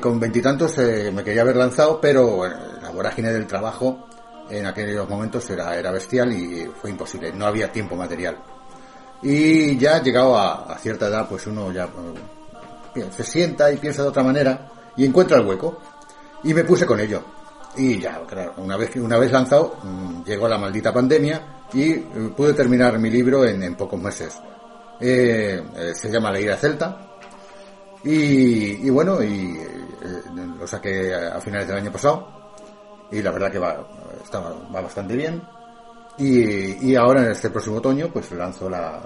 con 0.00 0.20
veintitantos 0.20 0.76
me 0.78 1.24
quería 1.24 1.42
haber 1.42 1.56
lanzado, 1.56 2.00
pero 2.00 2.46
la 2.46 2.90
vorágine 2.90 3.32
del 3.32 3.44
trabajo 3.44 4.06
en 4.50 4.66
aquellos 4.66 5.08
momentos 5.08 5.48
era, 5.50 5.76
era 5.76 5.90
bestial 5.90 6.32
y 6.32 6.70
fue 6.80 6.90
imposible, 6.90 7.32
no 7.32 7.46
había 7.46 7.72
tiempo 7.72 7.96
material. 7.96 8.36
Y 9.22 9.78
ya 9.78 10.02
llegado 10.02 10.36
a, 10.36 10.76
cierta 10.78 11.08
edad, 11.08 11.26
pues 11.26 11.46
uno 11.46 11.72
ya 11.72 11.88
eh, 12.94 13.06
se 13.10 13.24
sienta 13.24 13.72
y 13.72 13.78
piensa 13.78 14.02
de 14.02 14.08
otra 14.08 14.22
manera 14.22 14.68
y 14.96 15.06
encuentra 15.06 15.38
el 15.38 15.46
hueco. 15.46 15.78
Y 16.42 16.52
me 16.52 16.62
puse 16.64 16.84
con 16.84 17.00
ello. 17.00 17.24
Y 17.76 17.98
ya, 17.98 18.20
una 18.58 18.76
vez, 18.76 18.94
una 18.96 19.16
vez 19.16 19.32
lanzado, 19.32 19.76
mm, 19.82 20.24
llegó 20.24 20.46
la 20.46 20.58
maldita 20.58 20.92
pandemia 20.92 21.64
y 21.72 21.92
eh, 21.92 22.04
pude 22.36 22.52
terminar 22.52 22.98
mi 22.98 23.08
libro 23.08 23.46
en, 23.46 23.74
pocos 23.76 23.98
meses. 23.98 24.38
Eh, 25.00 25.62
se 25.94 26.10
llama 26.10 26.30
La 26.30 26.40
ira 26.40 26.56
celta. 26.56 27.16
Y, 28.04 28.86
y 28.86 28.90
bueno, 28.90 29.22
y 29.22 29.58
lo 30.58 30.66
saqué 30.66 31.14
a 31.14 31.40
finales 31.40 31.66
del 31.66 31.78
año 31.78 31.90
pasado. 31.90 32.28
Y 33.10 33.22
la 33.22 33.30
verdad 33.30 33.50
que 33.50 33.58
va, 33.58 33.86
va 34.32 34.80
bastante 34.80 35.16
bien. 35.16 35.42
Y, 36.18 36.90
y 36.90 36.94
ahora 36.96 37.24
en 37.24 37.32
este 37.32 37.50
próximo 37.50 37.76
otoño 37.78 38.08
pues 38.12 38.30
lanzo 38.32 38.68
la, 38.70 39.00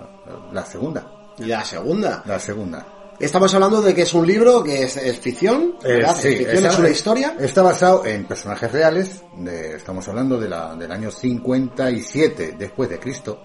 la 0.52 0.64
segunda. 0.64 1.06
La 1.38 1.64
segunda. 1.64 2.22
La 2.26 2.38
segunda. 2.38 2.86
Estamos 3.20 3.52
hablando 3.54 3.80
de 3.82 3.94
que 3.94 4.02
es 4.02 4.14
un 4.14 4.26
libro 4.26 4.62
que 4.62 4.82
es, 4.84 4.96
es 4.96 5.18
ficción, 5.18 5.74
Eh, 5.82 6.04
sí, 6.14 6.28
es 6.28 6.36
ficción, 6.38 6.56
está- 6.56 6.68
es 6.68 6.78
una 6.78 6.88
historia. 6.90 7.36
Está 7.40 7.62
basado 7.62 8.04
en 8.06 8.26
personajes 8.26 8.70
reales. 8.70 9.22
de- 9.36 9.74
estamos 9.76 10.06
hablando 10.08 10.38
de 10.38 10.48
la, 10.48 10.74
del 10.76 10.92
año 10.92 11.10
57 11.10 12.54
después 12.58 12.88
de 12.90 12.98
Cristo. 13.00 13.40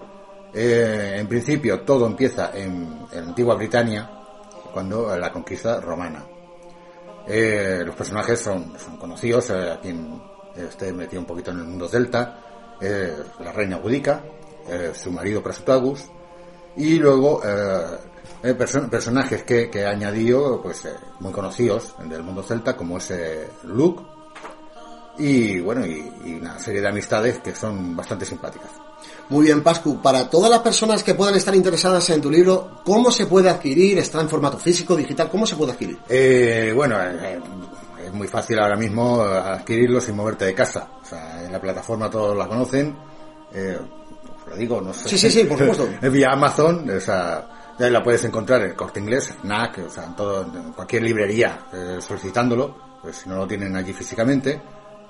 Eh, 0.52 1.16
en 1.18 1.26
principio 1.26 1.80
todo 1.80 2.06
empieza 2.06 2.50
en, 2.54 3.06
en 3.10 3.24
antigua 3.24 3.56
Britania, 3.56 4.08
cuando 4.72 5.12
eh, 5.12 5.18
la 5.18 5.32
conquista 5.32 5.80
romana. 5.80 6.24
Eh, 7.26 7.82
los 7.84 7.96
personajes 7.96 8.38
son, 8.38 8.74
son 8.78 8.96
conocidos, 8.98 9.50
eh, 9.50 9.72
a 9.72 9.80
quien 9.80 10.22
esté 10.56 10.92
metido 10.92 11.20
un 11.20 11.26
poquito 11.26 11.50
en 11.50 11.58
el 11.58 11.64
mundo 11.64 11.88
celta, 11.88 12.76
eh, 12.80 13.14
la 13.40 13.52
reina 13.52 13.78
Boudica, 13.78 14.22
eh, 14.68 14.92
su 14.94 15.10
marido 15.10 15.42
Prasutagus, 15.42 16.04
y 16.76 16.98
luego 16.98 17.40
eh, 17.44 17.98
eh, 18.42 18.54
perso- 18.58 18.88
personajes 18.88 19.42
que, 19.44 19.70
que 19.70 19.84
ha 19.84 19.90
añadido, 19.90 20.60
pues 20.62 20.84
eh, 20.84 20.94
muy 21.20 21.32
conocidos 21.32 21.94
del 22.08 22.22
mundo 22.22 22.42
celta, 22.42 22.76
como 22.76 22.98
es 22.98 23.10
eh, 23.10 23.48
Luke, 23.64 24.02
y 25.18 25.60
bueno, 25.60 25.86
y, 25.86 26.12
y 26.24 26.34
una 26.34 26.58
serie 26.58 26.80
de 26.80 26.88
amistades 26.88 27.38
que 27.38 27.54
son 27.54 27.94
bastante 27.94 28.24
simpáticas. 28.24 28.70
Muy 29.28 29.44
bien, 29.46 29.62
Pascu. 29.62 30.02
Para 30.02 30.28
todas 30.28 30.50
las 30.50 30.60
personas 30.60 31.04
que 31.04 31.14
puedan 31.14 31.36
estar 31.36 31.54
interesadas 31.54 32.10
en 32.10 32.20
tu 32.20 32.30
libro, 32.30 32.80
¿cómo 32.84 33.10
se 33.12 33.26
puede 33.26 33.48
adquirir? 33.48 33.98
¿Está 33.98 34.20
en 34.20 34.28
formato 34.28 34.58
físico, 34.58 34.96
digital? 34.96 35.30
¿Cómo 35.30 35.46
se 35.46 35.54
puede 35.56 35.72
adquirir? 35.72 35.98
Eh, 36.08 36.72
bueno, 36.74 37.00
eh, 37.00 37.40
muy 38.14 38.28
fácil 38.28 38.58
ahora 38.58 38.76
mismo 38.76 39.22
adquirirlo 39.22 40.00
sin 40.00 40.16
moverte 40.16 40.46
de 40.46 40.54
casa. 40.54 40.88
O 41.02 41.04
sea, 41.04 41.44
en 41.44 41.52
la 41.52 41.60
plataforma 41.60 42.10
todos 42.10 42.36
la 42.36 42.46
conocen. 42.46 42.96
Eh, 43.52 43.78
os 43.78 44.48
lo 44.50 44.56
digo, 44.56 44.80
no 44.80 44.92
sé. 44.92 45.08
Sí, 45.08 45.18
sí, 45.18 45.30
sí, 45.30 45.44
por 45.44 45.58
supuesto. 45.58 45.88
Es 46.02 46.12
vía 46.12 46.32
Amazon, 46.32 46.88
o 46.88 47.00
sea, 47.00 47.74
ya 47.78 47.90
la 47.90 48.02
puedes 48.02 48.24
encontrar 48.24 48.62
en 48.62 48.70
el 48.70 48.76
Corte 48.76 49.00
Inglés, 49.00 49.34
NAC, 49.42 49.78
o 49.86 49.90
sea, 49.90 50.04
en, 50.04 50.16
todo, 50.16 50.42
en 50.42 50.72
cualquier 50.72 51.02
librería 51.02 51.66
eh, 51.72 51.98
solicitándolo, 52.00 52.98
pues 53.02 53.16
si 53.16 53.28
no 53.28 53.36
lo 53.36 53.46
tienen 53.46 53.74
allí 53.76 53.92
físicamente. 53.92 54.60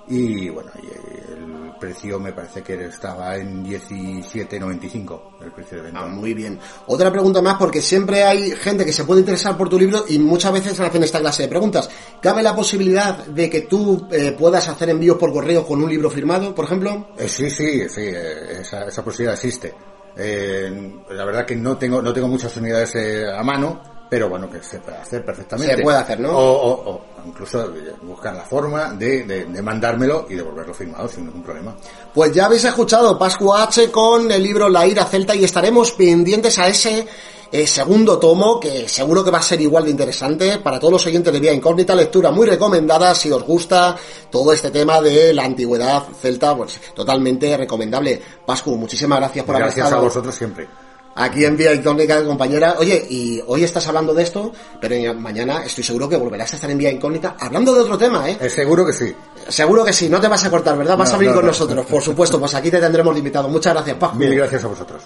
Y 0.09 0.49
bueno, 0.51 0.71
el 0.75 1.73
precio 1.81 2.21
me 2.21 2.33
parece 2.33 2.63
que 2.63 2.85
estaba 2.85 3.37
en 3.37 3.65
17.95 3.65 5.21
el 5.43 5.53
precio 5.53 5.79
de 5.79 5.85
venta. 5.85 6.01
Ah, 6.03 6.07
muy 6.07 6.35
bien. 6.35 6.59
Otra 6.87 7.11
pregunta 7.11 7.41
más, 7.41 7.57
porque 7.57 7.81
siempre 7.81 8.25
hay 8.25 8.51
gente 8.53 8.85
que 8.85 8.93
se 8.93 9.05
puede 9.05 9.21
interesar 9.21 9.57
por 9.57 9.69
tu 9.69 9.79
libro 9.79 10.05
y 10.09 10.19
muchas 10.19 10.53
veces 10.53 10.79
hacen 10.79 11.03
esta 11.03 11.21
clase 11.21 11.45
de 11.45 11.49
preguntas. 11.49 11.89
¿Cabe 12.21 12.43
la 12.43 12.55
posibilidad 12.55 13.27
de 13.27 13.49
que 13.49 13.63
tú 13.63 14.07
eh, 14.11 14.35
puedas 14.39 14.69
hacer 14.69 14.91
envíos 14.91 15.17
por 15.17 15.33
correo 15.33 15.67
con 15.67 15.83
un 15.83 15.91
libro 15.91 16.11
firmado, 16.11 16.55
por 16.55 16.67
ejemplo? 16.67 17.09
Eh, 17.17 17.29
sí, 17.29 17.51
sí, 17.51 17.89
sí, 17.89 18.03
eh, 18.03 18.61
esa, 18.61 18.85
esa 18.85 19.05
posibilidad 19.05 19.35
existe. 19.35 19.75
Eh, 20.17 21.01
la 21.11 21.25
verdad 21.25 21.45
que 21.45 21.57
no 21.57 21.77
tengo, 21.77 22.01
no 22.01 22.13
tengo 22.13 22.29
muchas 22.29 22.57
unidades 22.57 22.95
eh, 22.95 23.25
a 23.31 23.43
mano, 23.43 23.83
pero 24.11 24.29
bueno, 24.29 24.49
que 24.51 24.63
se 24.63 24.79
puede 24.79 24.99
hacer 24.99 25.25
perfectamente. 25.25 25.77
Se 25.77 25.83
puede 25.83 25.99
hacer, 25.99 26.21
¿no? 26.21 26.31
O, 26.31 26.53
o- 26.53 26.91
o 26.91 27.01
incluso 27.27 27.65
eh, 27.75 27.95
buscar 28.03 28.35
la 28.35 28.45
forma 28.45 28.93
de, 28.93 29.25
de- 29.25 29.45
de 29.47 29.63
mandármelo 29.63 30.27
y 30.29 30.35
devolverlo 30.35 30.75
firmado 30.75 31.09
sin 31.09 31.25
ningún 31.27 31.43
problema. 31.43 31.75
Pues 32.13 32.33
ya 32.33 32.47
habéis 32.47 32.65
escuchado 32.65 33.19
Pascua 33.19 33.63
H 33.65 33.91
con 33.91 34.31
el 34.31 34.43
libro 34.43 34.69
La 34.69 34.87
ira 34.87 35.05
celta 35.07 35.35
y 35.35 35.45
estaremos 35.45 35.93
pendientes 35.93 36.59
a 36.59 36.69
ese 36.69 37.07
eh, 37.51 37.67
segundo 37.67 38.19
tomo 38.19 38.59
que 38.61 38.89
seguro 38.89 39.23
que 39.25 39.31
va 39.31 39.39
a 39.39 39.43
ser 39.43 39.61
igual 39.61 39.85
de 39.85 39.91
interesante 39.91 40.59
para 40.59 40.79
todos 40.81 40.93
los 40.95 41.07
oyentes 41.07 41.33
de 41.33 41.39
Vía 41.41 41.53
Incógnita, 41.53 41.95
lectura 41.95 42.31
muy 42.33 42.47
recomendada 42.47 43.15
si 43.15 43.31
os 43.31 43.43
gusta 43.45 43.97
todo 44.31 44.53
este 44.53 44.71
tema 44.71 45.01
de 45.01 45.33
la 45.33 45.45
antigüedad 45.45 46.03
celta, 46.21 46.57
pues 46.57 46.81
totalmente 46.95 47.57
recomendable. 47.57 48.21
Pascu, 48.45 48.77
muchísimas 48.77 49.19
gracias 49.21 49.45
por 49.45 49.55
haber 49.55 49.67
Gracias 49.69 49.87
a 49.93 49.97
vosotros 50.01 50.35
siempre. 50.35 50.69
Aquí 51.17 51.45
en 51.45 51.57
Vía 51.57 51.75
Incógnita, 51.75 52.25
compañera. 52.25 52.77
Oye, 52.79 53.07
y 53.09 53.43
hoy 53.47 53.65
estás 53.65 53.87
hablando 53.89 54.15
de 54.15 54.23
esto, 54.23 54.53
pero 54.81 55.15
mañana 55.15 55.65
estoy 55.65 55.85
seguro 55.85 56.09
que 56.09 56.17
volverás 56.17 56.53
a 56.53 56.57
estar 56.57 56.71
en 56.71 56.79
Vía 56.79 56.91
Incógnita 56.91 57.37
hablando 57.39 57.75
de 57.75 57.81
otro 57.81 57.97
tema, 57.99 58.29
¿eh? 58.29 58.37
Eh, 58.41 58.49
seguro 58.49 58.85
que 58.87 58.93
sí. 58.93 59.15
Seguro 59.49 59.85
que 59.85 59.93
sí, 59.93 60.09
no 60.09 60.21
te 60.21 60.29
vas 60.29 60.45
a 60.45 60.51
cortar, 60.51 60.77
¿verdad? 60.77 60.97
Vas 60.97 61.11
No, 61.11 61.17
a 61.17 61.19
venir 61.19 61.31
no, 61.31 61.37
con 61.37 61.45
no. 61.47 61.51
nosotros, 61.53 61.87
por 61.87 62.03
supuesto, 62.03 62.39
pues 62.41 62.55
aquí 62.55 62.71
te 62.71 62.81
tendremos 62.81 63.15
de 63.15 63.19
invitado. 63.19 63.49
Muchas 63.49 63.75
gracias, 63.75 63.97
Pascu. 63.97 64.17
Mil 64.19 64.35
gracias 64.35 64.65
a 64.65 64.69
vosotros. 64.69 65.03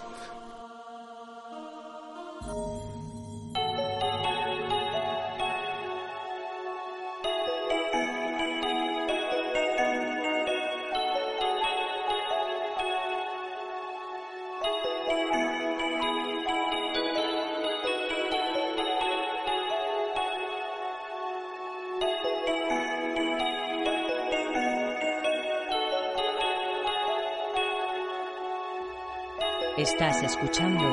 Estás 29.91 30.23
escuchando 30.23 30.85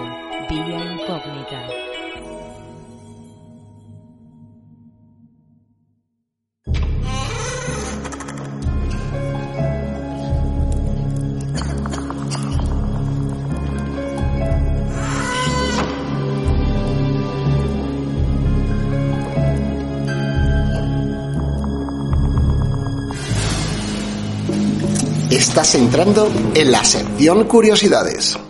Vía 0.50 0.94
Incógnita. 0.94 1.68
Estás 25.30 25.76
entrando 25.76 26.32
en 26.56 26.72
la 26.72 26.86
sección 26.86 27.44
Curiosidades. 27.44 28.45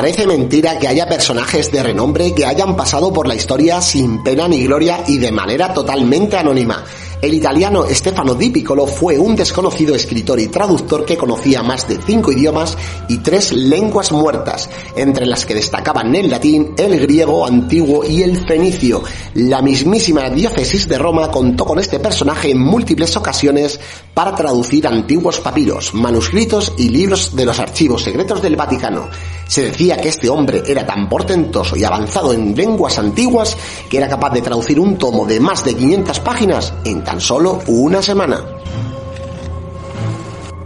Parece 0.00 0.26
mentira 0.26 0.78
que 0.78 0.88
haya 0.88 1.06
personajes 1.06 1.70
de 1.70 1.82
renombre 1.82 2.34
que 2.34 2.46
hayan 2.46 2.74
pasado 2.74 3.12
por 3.12 3.28
la 3.28 3.34
historia 3.34 3.82
sin 3.82 4.22
pena 4.22 4.48
ni 4.48 4.64
gloria 4.64 5.04
y 5.06 5.18
de 5.18 5.30
manera 5.30 5.74
totalmente 5.74 6.38
anónima. 6.38 6.86
El 7.20 7.34
italiano 7.34 7.84
Stefano 7.86 8.34
Di 8.34 8.48
Piccolo 8.48 8.86
fue 8.86 9.18
un 9.18 9.36
desconocido 9.36 9.94
escritor 9.94 10.40
y 10.40 10.48
traductor 10.48 11.04
que 11.04 11.18
conocía 11.18 11.62
más 11.62 11.86
de 11.86 11.98
cinco 11.98 12.32
idiomas 12.32 12.78
y 13.08 13.18
tres 13.18 13.52
lenguas 13.52 14.10
muertas, 14.10 14.70
entre 14.96 15.26
las 15.26 15.44
que 15.44 15.52
destacaban 15.52 16.14
el 16.14 16.30
latín, 16.30 16.72
el 16.78 16.98
griego 16.98 17.44
antiguo 17.44 18.02
y 18.02 18.22
el 18.22 18.38
fenicio. 18.46 19.02
La 19.34 19.62
mismísima 19.62 20.28
diócesis 20.28 20.88
de 20.88 20.98
Roma 20.98 21.30
contó 21.30 21.64
con 21.64 21.78
este 21.78 22.00
personaje 22.00 22.50
en 22.50 22.58
múltiples 22.58 23.16
ocasiones 23.16 23.78
para 24.12 24.34
traducir 24.34 24.88
antiguos 24.88 25.38
papiros, 25.38 25.94
manuscritos 25.94 26.72
y 26.78 26.88
libros 26.88 27.36
de 27.36 27.44
los 27.44 27.60
archivos 27.60 28.02
secretos 28.02 28.42
del 28.42 28.56
Vaticano. 28.56 29.08
Se 29.46 29.62
decía 29.62 29.98
que 29.98 30.08
este 30.08 30.28
hombre 30.28 30.64
era 30.66 30.84
tan 30.84 31.08
portentoso 31.08 31.76
y 31.76 31.84
avanzado 31.84 32.32
en 32.32 32.56
lenguas 32.56 32.98
antiguas 32.98 33.56
que 33.88 33.98
era 33.98 34.08
capaz 34.08 34.30
de 34.30 34.42
traducir 34.42 34.80
un 34.80 34.98
tomo 34.98 35.24
de 35.24 35.38
más 35.38 35.64
de 35.64 35.74
500 35.74 36.20
páginas 36.20 36.74
en 36.84 37.04
tan 37.04 37.20
solo 37.20 37.60
una 37.68 38.02
semana. 38.02 38.44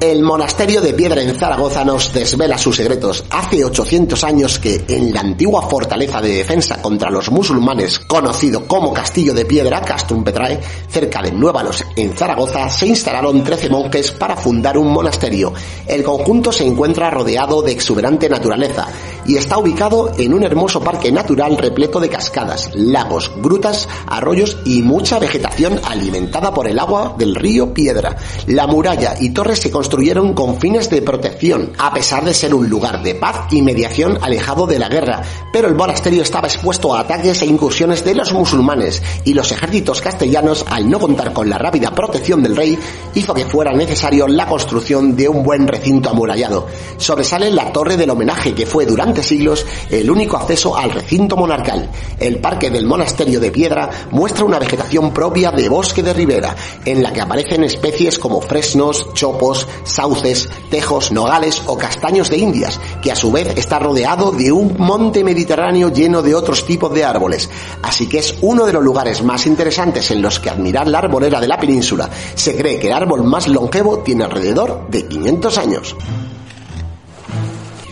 El 0.05 0.23
monasterio 0.23 0.83
de 0.83 0.93
Piedra 0.93 1.23
en 1.23 1.35
Zaragoza 1.35 1.83
nos 1.83 2.13
desvela 2.13 2.59
sus 2.59 2.77
secretos. 2.77 3.25
Hace 3.31 3.65
800 3.65 4.23
años 4.23 4.59
que 4.59 4.85
en 4.87 5.15
la 5.15 5.21
antigua 5.21 5.63
fortaleza 5.63 6.21
de 6.21 6.29
defensa 6.29 6.83
contra 6.83 7.11
los 7.11 7.31
musulmanes, 7.31 8.01
conocido 8.01 8.67
como 8.67 8.93
Castillo 8.93 9.33
de 9.33 9.47
Piedra, 9.47 9.81
Castrum 9.81 10.23
Petrae, 10.23 10.61
cerca 10.91 11.23
de 11.23 11.33
Nuevalos, 11.33 11.83
en 11.97 12.15
Zaragoza, 12.15 12.69
se 12.69 12.89
instalaron 12.89 13.43
13 13.43 13.71
monjes 13.71 14.13
para 14.13 14.37
fundar 14.37 14.77
un 14.77 14.93
monasterio. 14.93 15.55
El 15.87 16.03
conjunto 16.03 16.53
se 16.53 16.67
encuentra 16.67 17.09
rodeado 17.09 17.63
de 17.63 17.73
exuberante 17.73 18.29
naturaleza 18.29 18.87
y 19.25 19.39
está 19.39 19.57
ubicado 19.57 20.13
en 20.19 20.35
un 20.35 20.43
hermoso 20.43 20.81
parque 20.81 21.11
natural 21.11 21.57
repleto 21.57 21.99
de 21.99 22.11
cascadas, 22.11 22.71
lagos, 22.75 23.33
grutas, 23.39 23.89
arroyos 24.07 24.59
y 24.67 24.83
mucha 24.83 25.19
vegetación 25.19 25.81
alimentada 25.83 26.53
por 26.53 26.69
el 26.69 26.79
agua 26.79 27.15
del 27.17 27.35
río 27.35 27.73
Piedra. 27.73 28.19
La 28.49 28.67
muralla 28.67 29.15
y 29.19 29.31
torres 29.31 29.61
se 29.61 29.71
construyeron 29.71 29.94
con 30.35 30.59
fines 30.61 30.91
de 30.91 31.03
protección, 31.03 31.73
a 31.79 31.95
pesar 31.95 32.25
de 32.25 32.35
ser 32.35 32.53
un 32.53 32.69
lugar 32.69 33.01
de 33.03 33.15
paz 33.15 33.47
y 33.53 33.63
mediación 33.63 34.19
alejado 34.21 34.67
de 34.67 34.81
la 34.81 34.89
guerra, 34.89 35.23
pero 35.53 35.69
el 35.69 35.77
monasterio 35.77 36.23
estaba 36.23 36.49
expuesto 36.49 36.93
a 36.93 37.01
ataques 37.01 37.43
e 37.43 37.47
incursiones 37.47 38.05
de 38.05 38.17
los 38.17 38.33
musulmanes 38.33 39.01
y 39.25 39.35
los 39.35 39.53
ejércitos 39.53 40.01
castellanos, 40.01 40.65
al 40.69 40.91
no 40.91 40.99
contar 40.99 41.33
con 41.33 41.49
la 41.49 41.59
rápida 41.59 41.93
protección 41.93 42.43
del 42.43 42.57
rey, 42.57 42.77
hizo 43.15 43.33
que 43.33 43.47
fuera 43.47 43.73
necesario 43.73 44.27
la 44.27 44.47
construcción 44.47 45.15
de 45.15 45.29
un 45.29 45.45
buen 45.45 45.69
recinto 45.69 46.11
amurallado. 46.11 46.67
Sobresale 46.97 47.53
la 47.53 47.73
torre 47.73 47.97
del 47.97 48.11
homenaje 48.11 48.53
que 48.53 48.67
fue 48.67 48.87
durante 48.87 49.23
siglos 49.23 49.65
el 49.91 50.11
único 50.11 50.37
acceso 50.37 50.77
al 50.77 50.91
recinto 50.91 51.37
monarcal. 51.37 51.89
El 52.19 52.41
parque 52.41 52.69
del 52.69 52.87
monasterio 52.87 53.39
de 53.39 53.53
piedra 53.53 53.89
muestra 54.11 54.45
una 54.45 54.59
vegetación 54.59 55.13
propia 55.13 55.53
de 55.53 55.69
bosque 55.69 56.03
de 56.03 56.13
ribera, 56.13 56.57
en 56.85 57.01
la 57.01 57.13
que 57.13 57.21
aparecen 57.21 57.63
especies 57.63 58.19
como 58.19 58.41
fresnos, 58.41 59.15
chopos, 59.15 59.69
sauces, 59.85 60.49
tejos, 60.71 61.13
nogales 61.13 61.63
o 61.67 61.79
castaños 61.79 62.31
de 62.31 62.39
Indias, 62.39 62.81
que 63.01 63.13
a 63.13 63.17
su 63.17 63.31
vez 63.31 63.57
está 63.57 63.79
rodeado 63.79 64.33
de 64.33 64.51
un 64.51 64.75
monte 64.79 65.23
mediterráneo 65.23 65.93
lleno 65.93 66.23
de 66.23 66.35
otros 66.35 66.65
tipos 66.67 66.93
de 66.93 67.05
árboles. 67.05 67.49
Así 67.83 68.09
que 68.09 68.19
es 68.19 68.35
uno 68.41 68.67
de 68.67 68.73
los 68.73 68.83
lugares 68.83 69.23
más 69.23 69.47
interesantes 69.47 70.11
en 70.11 70.23
los 70.23 70.41
que 70.41 70.51
admirar 70.51 70.89
la 70.89 70.99
arbolera 70.99 71.41
de 71.41 71.49
la 71.49 71.59
península. 71.59 72.11
Se 72.35 72.57
cree 72.57 72.79
que 72.79 72.89
el 72.89 72.93
árbol 72.93 73.25
más 73.25 73.47
longevo 73.47 73.99
tiene 73.99 74.25
alrededor 74.25 74.89
de 74.89 75.07
500 75.07 75.59
años. 75.59 75.97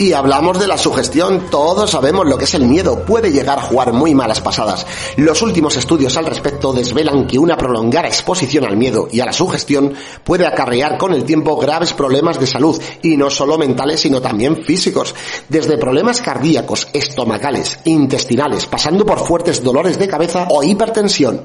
Y 0.03 0.15
hablamos 0.15 0.59
de 0.59 0.67
la 0.67 0.79
sugestión, 0.79 1.47
todos 1.49 1.93
sabemos 1.93 2.27
lo 2.27 2.37
que 2.37 2.47
es 2.47 2.55
el 2.55 2.67
miedo, 2.67 3.05
puede 3.05 3.31
llegar 3.31 3.61
a 3.61 3.63
jugar 3.63 3.93
muy 3.93 4.17
malas 4.17 4.41
pasadas. 4.41 4.85
Los 5.17 5.43
últimos 5.43 5.77
estudios 5.77 6.17
al 6.17 6.27
respecto 6.27 6.73
desvelan 6.73 7.29
que 7.29 7.39
una 7.39 7.57
prolongada 7.57 8.09
exposición 8.09 8.65
al 8.65 8.77
miedo 8.77 9.07
y 9.13 9.21
a 9.21 9.27
la 9.27 9.33
sugestión 9.33 9.95
puede 10.25 10.45
acarrear 10.45 10.99
con 10.99 11.15
el 11.15 11.23
tiempo 11.23 11.57
graves 11.57 11.93
problemas 11.93 12.41
de 12.41 12.49
salud, 12.49 12.83
y 13.03 13.17
no 13.17 13.31
solo 13.31 13.57
mentales 13.59 14.01
sino 14.01 14.21
también 14.21 14.65
físicos, 14.65 15.15
desde 15.49 15.79
problemas 15.79 16.21
cardíacos, 16.21 16.89
estomacales, 16.93 17.79
intestinales, 17.85 18.67
pasando 18.67 19.07
por 19.07 19.21
fuertes 19.21 19.63
dolores 19.63 20.01
de 20.01 20.09
cabeza 20.09 20.49
o 20.51 20.65
hipertensión. 20.65 21.43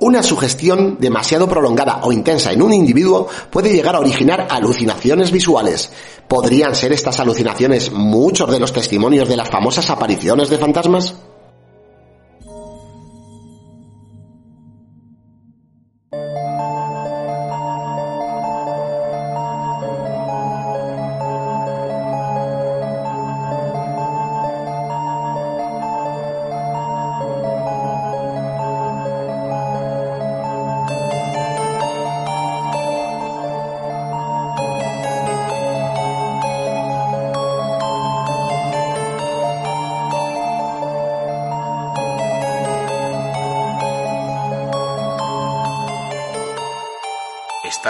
Una 0.00 0.22
sugestión 0.22 0.96
demasiado 0.98 1.46
prolongada 1.46 2.00
o 2.04 2.10
intensa 2.10 2.52
en 2.52 2.62
un 2.62 2.72
individuo 2.72 3.28
puede 3.50 3.70
llegar 3.70 3.94
a 3.94 4.00
originar 4.00 4.48
alucinaciones 4.50 5.30
visuales. 5.30 5.92
¿Podrían 6.26 6.74
ser 6.74 6.92
estas 6.92 7.20
alucinaciones 7.20 7.92
muchos 7.92 8.50
de 8.50 8.60
los 8.60 8.72
testimonios 8.72 9.28
de 9.28 9.36
las 9.36 9.50
famosas 9.50 9.90
apariciones 9.90 10.48
de 10.48 10.56
fantasmas? 10.56 11.14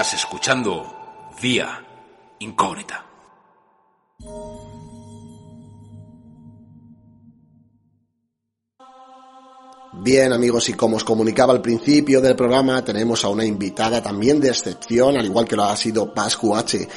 Estás 0.01 0.15
escuchando 0.15 1.31
Vía 1.43 1.87
Incógnita. 2.39 3.05
Bien 10.03 10.33
amigos, 10.33 10.71
y 10.71 10.73
como 10.73 10.97
os 10.97 11.05
comunicaba 11.05 11.53
al 11.53 11.61
principio 11.61 12.23
del 12.23 12.35
programa, 12.35 12.83
tenemos 12.83 13.27
a 13.27 13.29
una 13.29 13.45
invitada 13.45 14.03
también 14.03 14.41
de 14.41 14.49
excepción, 14.49 15.19
al 15.19 15.27
igual 15.27 15.45
que 15.45 15.57
lo 15.57 15.65
ha 15.65 15.77
sido 15.77 16.15
Pascu 16.15 16.57
H. 16.57 16.89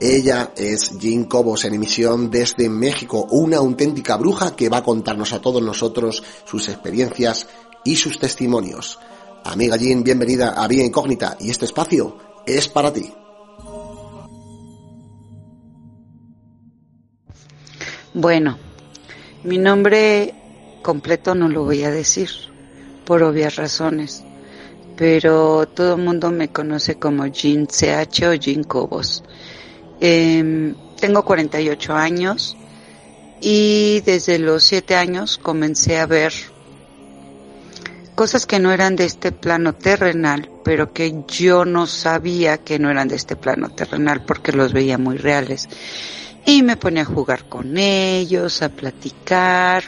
Ella 0.00 0.52
es 0.56 0.96
Jean 1.00 1.24
Cobos 1.24 1.64
en 1.64 1.74
emisión 1.74 2.30
desde 2.30 2.68
México, 2.68 3.26
una 3.32 3.56
auténtica 3.56 4.16
bruja 4.16 4.54
que 4.54 4.68
va 4.68 4.76
a 4.76 4.84
contarnos 4.84 5.32
a 5.32 5.40
todos 5.40 5.60
nosotros 5.60 6.22
sus 6.44 6.68
experiencias 6.68 7.48
y 7.84 7.96
sus 7.96 8.20
testimonios. 8.20 9.00
Amiga 9.42 9.76
Jean, 9.76 10.04
bienvenida 10.04 10.50
a 10.50 10.68
Vía 10.68 10.84
Incógnita 10.84 11.36
y 11.40 11.50
este 11.50 11.64
espacio 11.64 12.30
es 12.46 12.68
para 12.68 12.92
ti. 12.92 13.12
Bueno, 18.14 18.58
mi 19.44 19.58
nombre 19.58 20.34
completo 20.82 21.34
no 21.34 21.48
lo 21.48 21.64
voy 21.64 21.82
a 21.84 21.90
decir, 21.90 22.28
por 23.06 23.22
obvias 23.22 23.56
razones, 23.56 24.22
pero 24.96 25.66
todo 25.66 25.96
el 25.96 26.02
mundo 26.02 26.30
me 26.30 26.48
conoce 26.48 26.96
como 26.96 27.26
Jean 27.26 27.66
CH 27.66 28.26
o 28.26 28.34
Jean 28.34 28.64
Cobos. 28.64 29.24
Eh, 30.00 30.74
tengo 31.00 31.24
48 31.24 31.94
años 31.94 32.56
y 33.40 34.00
desde 34.02 34.38
los 34.38 34.62
7 34.64 34.94
años 34.94 35.38
comencé 35.38 35.98
a 35.98 36.06
ver 36.06 36.32
cosas 38.14 38.46
que 38.46 38.58
no 38.58 38.72
eran 38.72 38.96
de 38.96 39.04
este 39.04 39.32
plano 39.32 39.74
terrenal, 39.74 40.50
pero 40.64 40.92
que 40.92 41.24
yo 41.26 41.64
no 41.64 41.86
sabía 41.86 42.58
que 42.58 42.78
no 42.78 42.90
eran 42.90 43.08
de 43.08 43.16
este 43.16 43.36
plano 43.36 43.70
terrenal 43.70 44.24
porque 44.24 44.52
los 44.52 44.72
veía 44.72 44.98
muy 44.98 45.16
reales. 45.16 45.68
Y 46.44 46.62
me 46.62 46.76
ponía 46.76 47.02
a 47.02 47.06
jugar 47.06 47.48
con 47.48 47.78
ellos, 47.78 48.62
a 48.62 48.68
platicar, 48.68 49.84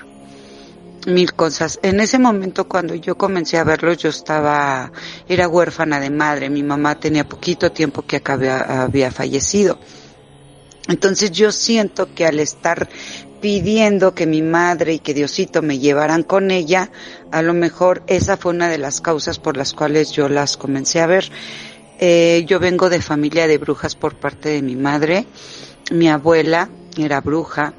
mil 1.06 1.34
cosas. 1.34 1.78
En 1.82 2.00
ese 2.00 2.18
momento 2.18 2.68
cuando 2.68 2.94
yo 2.94 3.16
comencé 3.16 3.58
a 3.58 3.64
verlos 3.64 3.98
yo 3.98 4.08
estaba, 4.08 4.92
era 5.28 5.48
huérfana 5.48 6.00
de 6.00 6.10
madre, 6.10 6.48
mi 6.50 6.62
mamá 6.62 6.98
tenía 6.98 7.28
poquito 7.28 7.72
tiempo 7.72 8.02
que 8.02 8.22
había, 8.24 8.84
había 8.84 9.10
fallecido. 9.10 9.78
Entonces 10.88 11.30
yo 11.30 11.50
siento 11.50 12.14
que 12.14 12.26
al 12.26 12.40
estar 12.40 12.88
pidiendo 13.44 14.14
que 14.14 14.26
mi 14.26 14.40
madre 14.40 14.94
y 14.94 14.98
que 15.00 15.12
Diosito 15.12 15.60
me 15.60 15.78
llevaran 15.78 16.22
con 16.22 16.50
ella, 16.50 16.90
a 17.30 17.42
lo 17.42 17.52
mejor 17.52 18.02
esa 18.06 18.38
fue 18.38 18.52
una 18.52 18.70
de 18.70 18.78
las 18.78 19.02
causas 19.02 19.38
por 19.38 19.58
las 19.58 19.74
cuales 19.74 20.12
yo 20.12 20.30
las 20.30 20.56
comencé 20.56 21.02
a 21.02 21.06
ver. 21.06 21.30
Eh, 21.98 22.46
yo 22.46 22.58
vengo 22.58 22.88
de 22.88 23.02
familia 23.02 23.46
de 23.46 23.58
brujas 23.58 23.96
por 23.96 24.14
parte 24.14 24.48
de 24.48 24.62
mi 24.62 24.76
madre. 24.76 25.26
Mi 25.92 26.08
abuela 26.08 26.70
era 26.96 27.20
bruja 27.20 27.74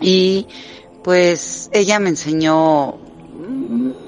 y 0.00 0.46
pues 1.04 1.68
ella 1.74 1.98
me 1.98 2.08
enseñó 2.08 2.98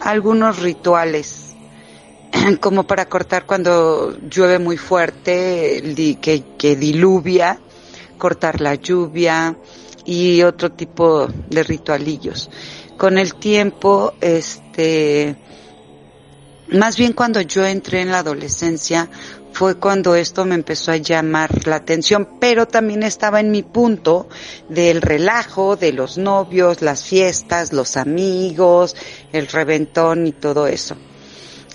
algunos 0.00 0.60
rituales 0.60 1.56
como 2.60 2.86
para 2.86 3.04
cortar 3.04 3.44
cuando 3.44 4.16
llueve 4.30 4.58
muy 4.58 4.78
fuerte, 4.78 5.82
que, 6.22 6.42
que 6.56 6.74
diluvia, 6.74 7.60
cortar 8.16 8.62
la 8.62 8.76
lluvia, 8.76 9.58
y 10.04 10.42
otro 10.42 10.72
tipo 10.72 11.26
de 11.26 11.62
ritualillos. 11.62 12.50
Con 12.96 13.18
el 13.18 13.34
tiempo, 13.34 14.14
este, 14.20 15.36
más 16.68 16.96
bien 16.96 17.12
cuando 17.12 17.40
yo 17.40 17.64
entré 17.66 18.00
en 18.02 18.10
la 18.10 18.18
adolescencia, 18.18 19.08
fue 19.52 19.76
cuando 19.76 20.16
esto 20.16 20.44
me 20.44 20.56
empezó 20.56 20.90
a 20.90 20.96
llamar 20.96 21.66
la 21.66 21.76
atención, 21.76 22.28
pero 22.40 22.66
también 22.66 23.04
estaba 23.04 23.38
en 23.38 23.52
mi 23.52 23.62
punto 23.62 24.28
del 24.68 25.00
relajo, 25.00 25.76
de 25.76 25.92
los 25.92 26.18
novios, 26.18 26.82
las 26.82 27.04
fiestas, 27.04 27.72
los 27.72 27.96
amigos, 27.96 28.96
el 29.32 29.46
reventón 29.46 30.26
y 30.26 30.32
todo 30.32 30.66
eso. 30.66 30.96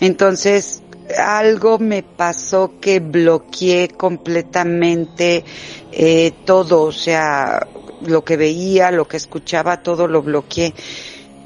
Entonces, 0.02 0.84
algo 1.18 1.80
me 1.80 2.04
pasó 2.04 2.74
que 2.80 3.00
bloqueé 3.00 3.88
completamente 3.88 5.44
eh, 5.92 6.34
todo, 6.46 6.84
o 6.84 6.92
sea, 6.92 7.66
lo 8.06 8.24
que 8.24 8.38
veía, 8.38 8.92
lo 8.92 9.08
que 9.08 9.18
escuchaba, 9.18 9.82
todo 9.82 10.08
lo 10.08 10.22
bloqueé. 10.22 10.74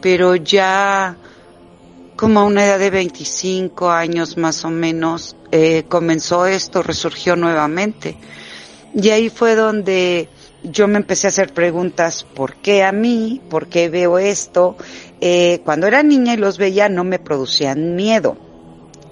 Pero 0.02 0.36
ya 0.36 1.16
como 2.16 2.42
a 2.42 2.44
una 2.44 2.66
edad 2.66 2.80
de 2.80 2.90
25 2.90 3.90
años 3.90 4.38
más 4.38 4.64
o 4.66 4.70
menos, 4.70 5.36
eh, 5.52 5.84
comenzó 5.88 6.46
esto, 6.46 6.84
resurgió 6.84 7.36
nuevamente. 7.36 8.18
Y 8.94 9.10
ahí 9.10 9.30
fue 9.30 9.56
donde 9.56 10.30
yo 10.64 10.88
me 10.88 10.98
empecé 10.98 11.28
a 11.28 11.30
hacer 11.30 11.54
preguntas, 11.54 12.24
¿por 12.24 12.56
qué 12.56 12.84
a 12.84 12.92
mí? 12.92 13.42
¿Por 13.50 13.68
qué 13.68 13.90
veo 13.90 14.20
esto? 14.20 14.78
Eh, 15.20 15.62
cuando 15.66 15.88
era 15.88 16.04
niña 16.04 16.34
y 16.34 16.38
los 16.38 16.58
veía 16.58 16.90
no 16.90 17.04
me 17.04 17.20
producían 17.20 17.96
miedo 17.96 18.38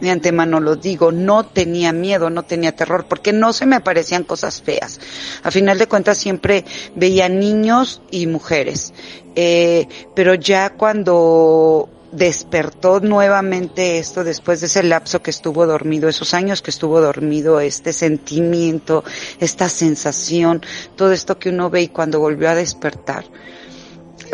de 0.01 0.09
antemano 0.09 0.59
lo 0.59 0.75
digo, 0.75 1.11
no 1.11 1.45
tenía 1.45 1.93
miedo, 1.93 2.29
no 2.29 2.43
tenía 2.43 2.75
terror, 2.75 3.05
porque 3.07 3.31
no 3.31 3.53
se 3.53 3.65
me 3.65 3.75
aparecían 3.75 4.23
cosas 4.23 4.61
feas. 4.61 4.99
A 5.43 5.51
final 5.51 5.77
de 5.77 5.87
cuentas 5.87 6.17
siempre 6.17 6.65
veía 6.95 7.29
niños 7.29 8.01
y 8.09 8.27
mujeres. 8.27 8.93
Eh, 9.35 9.87
pero 10.15 10.33
ya 10.33 10.71
cuando 10.71 11.87
despertó 12.11 12.99
nuevamente 12.99 13.97
esto 13.97 14.23
después 14.23 14.59
de 14.59 14.67
ese 14.67 14.83
lapso 14.83 15.21
que 15.21 15.29
estuvo 15.29 15.65
dormido, 15.65 16.09
esos 16.09 16.33
años 16.33 16.61
que 16.61 16.71
estuvo 16.71 16.99
dormido, 16.99 17.59
este 17.61 17.93
sentimiento, 17.93 19.03
esta 19.39 19.69
sensación, 19.69 20.61
todo 20.97 21.13
esto 21.13 21.39
que 21.39 21.49
uno 21.49 21.69
ve 21.69 21.83
y 21.83 21.87
cuando 21.87 22.19
volvió 22.19 22.49
a 22.49 22.55
despertar 22.55 23.23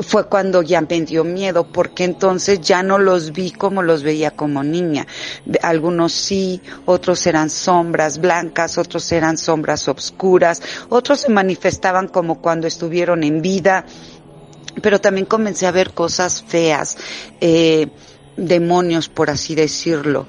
fue 0.01 0.27
cuando 0.27 0.61
ya 0.61 0.81
me 0.81 1.01
dio 1.01 1.23
miedo, 1.23 1.67
porque 1.67 2.03
entonces 2.03 2.61
ya 2.61 2.83
no 2.83 2.97
los 2.97 3.31
vi 3.31 3.51
como 3.51 3.81
los 3.81 4.03
veía 4.03 4.31
como 4.31 4.63
niña. 4.63 5.07
Algunos 5.61 6.13
sí, 6.13 6.61
otros 6.85 7.25
eran 7.27 7.49
sombras 7.49 8.19
blancas, 8.19 8.77
otros 8.77 9.11
eran 9.11 9.37
sombras 9.37 9.87
obscuras, 9.87 10.61
otros 10.89 11.21
se 11.21 11.29
manifestaban 11.29 12.07
como 12.07 12.41
cuando 12.41 12.67
estuvieron 12.67 13.23
en 13.23 13.41
vida, 13.41 13.85
pero 14.81 14.99
también 14.99 15.25
comencé 15.25 15.67
a 15.67 15.71
ver 15.71 15.93
cosas 15.93 16.43
feas, 16.47 16.97
eh, 17.41 17.87
demonios, 18.35 19.09
por 19.09 19.29
así 19.29 19.55
decirlo. 19.55 20.27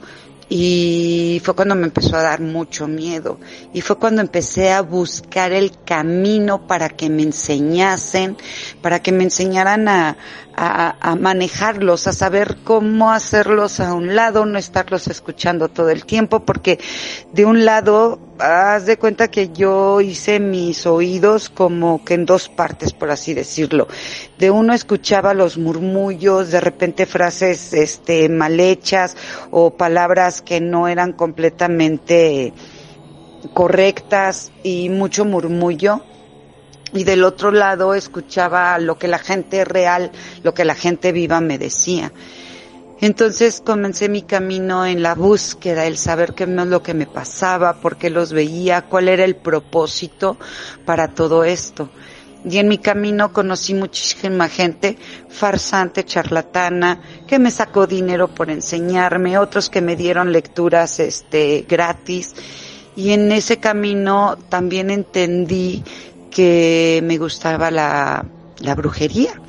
Y 0.48 1.40
fue 1.44 1.54
cuando 1.54 1.74
me 1.74 1.86
empezó 1.86 2.16
a 2.16 2.22
dar 2.22 2.40
mucho 2.40 2.88
miedo. 2.88 3.38
Y 3.72 3.82
fue 3.82 3.98
cuando 3.98 4.22
empecé 4.22 4.72
a 4.72 4.80
buscar 4.80 5.52
el 5.52 5.72
camino 5.84 6.66
para 6.66 6.88
que 6.88 7.10
me 7.10 7.22
enseñasen, 7.22 8.36
para 8.80 9.02
que 9.02 9.12
me 9.12 9.24
enseñaran 9.24 9.88
a, 9.88 10.16
a, 10.58 10.96
a, 11.00 11.14
manejarlos, 11.14 12.08
a 12.08 12.12
saber 12.12 12.56
cómo 12.64 13.12
hacerlos 13.12 13.78
a 13.78 13.94
un 13.94 14.16
lado, 14.16 14.44
no 14.44 14.58
estarlos 14.58 15.06
escuchando 15.06 15.68
todo 15.68 15.90
el 15.90 16.04
tiempo, 16.04 16.40
porque 16.40 16.80
de 17.32 17.44
un 17.44 17.64
lado, 17.64 18.18
haz 18.40 18.86
de 18.86 18.98
cuenta 18.98 19.28
que 19.28 19.50
yo 19.50 20.00
hice 20.00 20.40
mis 20.40 20.84
oídos 20.84 21.48
como 21.48 22.04
que 22.04 22.14
en 22.14 22.26
dos 22.26 22.48
partes, 22.48 22.92
por 22.92 23.10
así 23.10 23.34
decirlo. 23.34 23.86
De 24.38 24.50
uno 24.50 24.74
escuchaba 24.74 25.32
los 25.32 25.58
murmullos, 25.58 26.50
de 26.50 26.60
repente 26.60 27.06
frases, 27.06 27.72
este, 27.72 28.28
mal 28.28 28.58
hechas 28.58 29.16
o 29.52 29.76
palabras 29.76 30.42
que 30.42 30.60
no 30.60 30.88
eran 30.88 31.12
completamente 31.12 32.52
correctas 33.54 34.50
y 34.64 34.88
mucho 34.88 35.24
murmullo 35.24 36.02
y 36.92 37.04
del 37.04 37.24
otro 37.24 37.50
lado 37.50 37.94
escuchaba 37.94 38.78
lo 38.78 38.98
que 38.98 39.08
la 39.08 39.18
gente 39.18 39.64
real, 39.64 40.10
lo 40.42 40.54
que 40.54 40.64
la 40.64 40.74
gente 40.74 41.12
viva 41.12 41.40
me 41.40 41.58
decía. 41.58 42.12
Entonces 43.00 43.62
comencé 43.64 44.08
mi 44.08 44.22
camino 44.22 44.84
en 44.84 45.02
la 45.02 45.14
búsqueda, 45.14 45.86
el 45.86 45.96
saber 45.96 46.34
qué 46.34 46.44
es 46.44 46.50
lo 46.50 46.82
que 46.82 46.94
me 46.94 47.06
pasaba, 47.06 47.74
por 47.74 47.96
qué 47.96 48.10
los 48.10 48.32
veía, 48.32 48.82
cuál 48.82 49.08
era 49.08 49.24
el 49.24 49.36
propósito 49.36 50.36
para 50.84 51.08
todo 51.08 51.44
esto. 51.44 51.90
Y 52.44 52.58
en 52.58 52.68
mi 52.68 52.78
camino 52.78 53.32
conocí 53.32 53.74
muchísima 53.74 54.48
gente 54.48 54.96
farsante, 55.28 56.04
charlatana, 56.04 57.00
que 57.26 57.38
me 57.38 57.50
sacó 57.50 57.86
dinero 57.86 58.28
por 58.28 58.50
enseñarme, 58.50 59.38
otros 59.38 59.70
que 59.70 59.80
me 59.80 59.94
dieron 59.94 60.32
lecturas 60.32 60.98
este 60.98 61.66
gratis. 61.68 62.34
Y 62.96 63.12
en 63.12 63.30
ese 63.30 63.58
camino 63.58 64.36
también 64.48 64.90
entendí 64.90 65.84
que 66.30 67.00
me 67.04 67.18
gustaba 67.18 67.70
la, 67.70 68.24
la 68.60 68.74
brujería, 68.74 69.40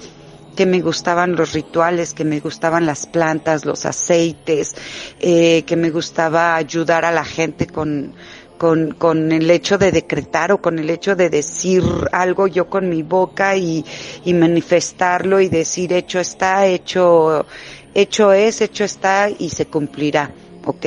que 0.56 0.66
me 0.66 0.82
gustaban 0.82 1.36
los 1.36 1.54
rituales, 1.54 2.14
que 2.14 2.26
me 2.26 2.40
gustaban 2.40 2.86
las 2.86 3.06
plantas, 3.06 3.66
los 3.66 3.86
aceites, 3.86 4.76
eh, 5.20 5.64
que 5.64 5.76
me 5.76 5.90
gustaba 5.90 6.56
ayudar 6.56 7.06
a 7.06 7.12
la 7.12 7.24
gente 7.24 7.66
con, 7.68 8.14
con, 8.58 8.92
con 8.92 9.32
el 9.32 9.50
hecho 9.50 9.78
de 9.78 9.92
decretar 9.92 10.52
o 10.52 10.62
con 10.62 10.78
el 10.80 10.90
hecho 10.90 11.16
de 11.16 11.30
decir 11.30 11.84
algo 12.12 12.48
yo 12.48 12.70
con 12.70 12.90
mi 12.90 13.04
boca 13.04 13.56
y, 13.56 13.86
y 14.26 14.34
manifestarlo 14.34 15.40
y 15.40 15.48
decir 15.48 15.94
hecho 15.94 16.20
está, 16.20 16.68
hecho, 16.68 17.46
hecho 17.94 18.34
es, 18.34 18.60
hecho 18.60 18.84
está 18.84 19.30
y 19.30 19.50
se 19.50 19.68
cumplirá, 19.68 20.32
¿ok? 20.66 20.86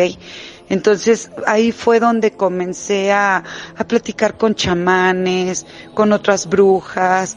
Entonces 0.72 1.30
ahí 1.46 1.70
fue 1.70 2.00
donde 2.00 2.30
comencé 2.30 3.12
a, 3.12 3.44
a 3.76 3.84
platicar 3.84 4.38
con 4.38 4.54
chamanes, 4.54 5.66
con 5.92 6.14
otras 6.14 6.48
brujas, 6.48 7.36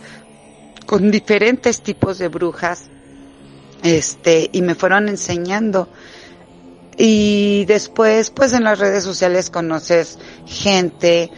con 0.85 1.11
diferentes 1.11 1.81
tipos 1.81 2.17
de 2.17 2.29
brujas, 2.29 2.83
este, 3.83 4.49
y 4.53 4.61
me 4.61 4.73
fueron 4.73 5.09
enseñando. 5.09 5.89
Y 6.97 7.65
después, 7.65 8.29
pues 8.29 8.53
en 8.53 8.63
las 8.63 8.79
redes 8.79 9.03
sociales 9.03 9.49
conoces 9.49 10.17
gente, 10.45 11.29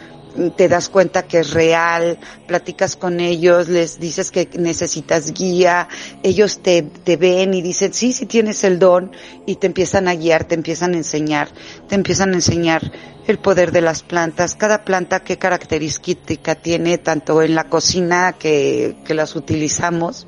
te 0.55 0.67
das 0.67 0.89
cuenta 0.89 1.23
que 1.23 1.39
es 1.39 1.51
real, 1.51 2.17
platicas 2.47 2.95
con 2.95 3.19
ellos, 3.19 3.67
les 3.67 3.99
dices 3.99 4.31
que 4.31 4.47
necesitas 4.57 5.33
guía, 5.33 5.87
ellos 6.23 6.59
te, 6.61 6.83
te 6.83 7.17
ven 7.17 7.53
y 7.53 7.61
dicen, 7.61 7.93
sí, 7.93 8.13
sí 8.13 8.25
tienes 8.25 8.63
el 8.63 8.79
don 8.79 9.11
y 9.45 9.55
te 9.55 9.67
empiezan 9.67 10.07
a 10.07 10.15
guiar, 10.15 10.45
te 10.45 10.55
empiezan 10.55 10.93
a 10.93 10.97
enseñar, 10.97 11.49
te 11.87 11.95
empiezan 11.95 12.31
a 12.31 12.35
enseñar 12.35 12.91
el 13.27 13.39
poder 13.39 13.71
de 13.71 13.81
las 13.81 14.03
plantas, 14.03 14.55
cada 14.55 14.83
planta 14.83 15.21
qué 15.21 15.37
característica 15.37 16.55
tiene 16.55 16.97
tanto 16.97 17.41
en 17.41 17.55
la 17.55 17.65
cocina 17.65 18.35
que, 18.39 18.95
que 19.05 19.13
las 19.13 19.35
utilizamos, 19.35 20.27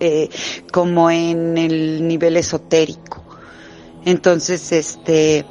eh, 0.00 0.28
como 0.72 1.10
en 1.10 1.56
el 1.56 2.06
nivel 2.06 2.36
esotérico. 2.36 3.24
Entonces, 4.04 4.70
este, 4.72 5.46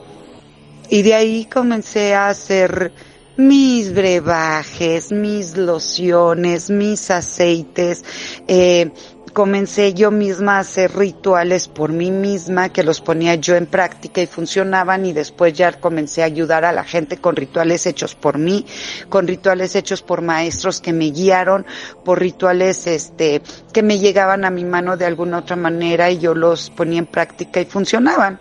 y 0.90 1.02
de 1.02 1.14
ahí 1.16 1.46
comencé 1.46 2.14
a 2.14 2.30
hacer 2.30 2.94
mis 3.38 3.94
brebajes, 3.94 5.12
mis 5.12 5.58
lociones, 5.58 6.70
mis 6.70 7.12
aceites, 7.12 8.04
eh, 8.48 8.92
comencé 9.36 9.94
yo 9.94 10.12
misma 10.12 10.56
a 10.56 10.60
hacer 10.60 10.96
rituales 10.96 11.68
por 11.68 11.92
mí 11.92 12.10
misma 12.10 12.70
que 12.70 12.84
los 12.84 13.02
ponía 13.02 13.36
yo 13.36 13.58
en 13.58 13.66
práctica 13.66 14.22
y 14.22 14.28
funcionaban 14.28 15.06
y 15.06 15.12
después 15.12 15.54
ya 15.54 15.74
comencé 15.74 16.22
a 16.22 16.26
ayudar 16.28 16.64
a 16.64 16.72
la 16.72 16.86
gente 16.86 17.18
con 17.18 17.36
rituales 17.36 17.86
hechos 17.86 18.16
por 18.16 18.38
mí, 18.38 18.66
con 19.10 19.28
rituales 19.28 19.76
hechos 19.76 20.02
por 20.02 20.22
maestros 20.22 20.80
que 20.80 20.94
me 20.94 21.12
guiaron, 21.12 21.66
por 22.06 22.22
rituales 22.22 22.88
este 22.88 23.42
que 23.74 23.84
me 23.84 24.00
llegaban 24.00 24.46
a 24.46 24.50
mi 24.50 24.64
mano 24.64 24.96
de 24.96 25.06
alguna 25.06 25.40
otra 25.40 25.58
manera 25.58 26.10
y 26.10 26.20
yo 26.20 26.34
los 26.34 26.70
ponía 26.70 27.00
en 27.00 27.06
práctica 27.06 27.60
y 27.60 27.66
funcionaban. 27.66 28.40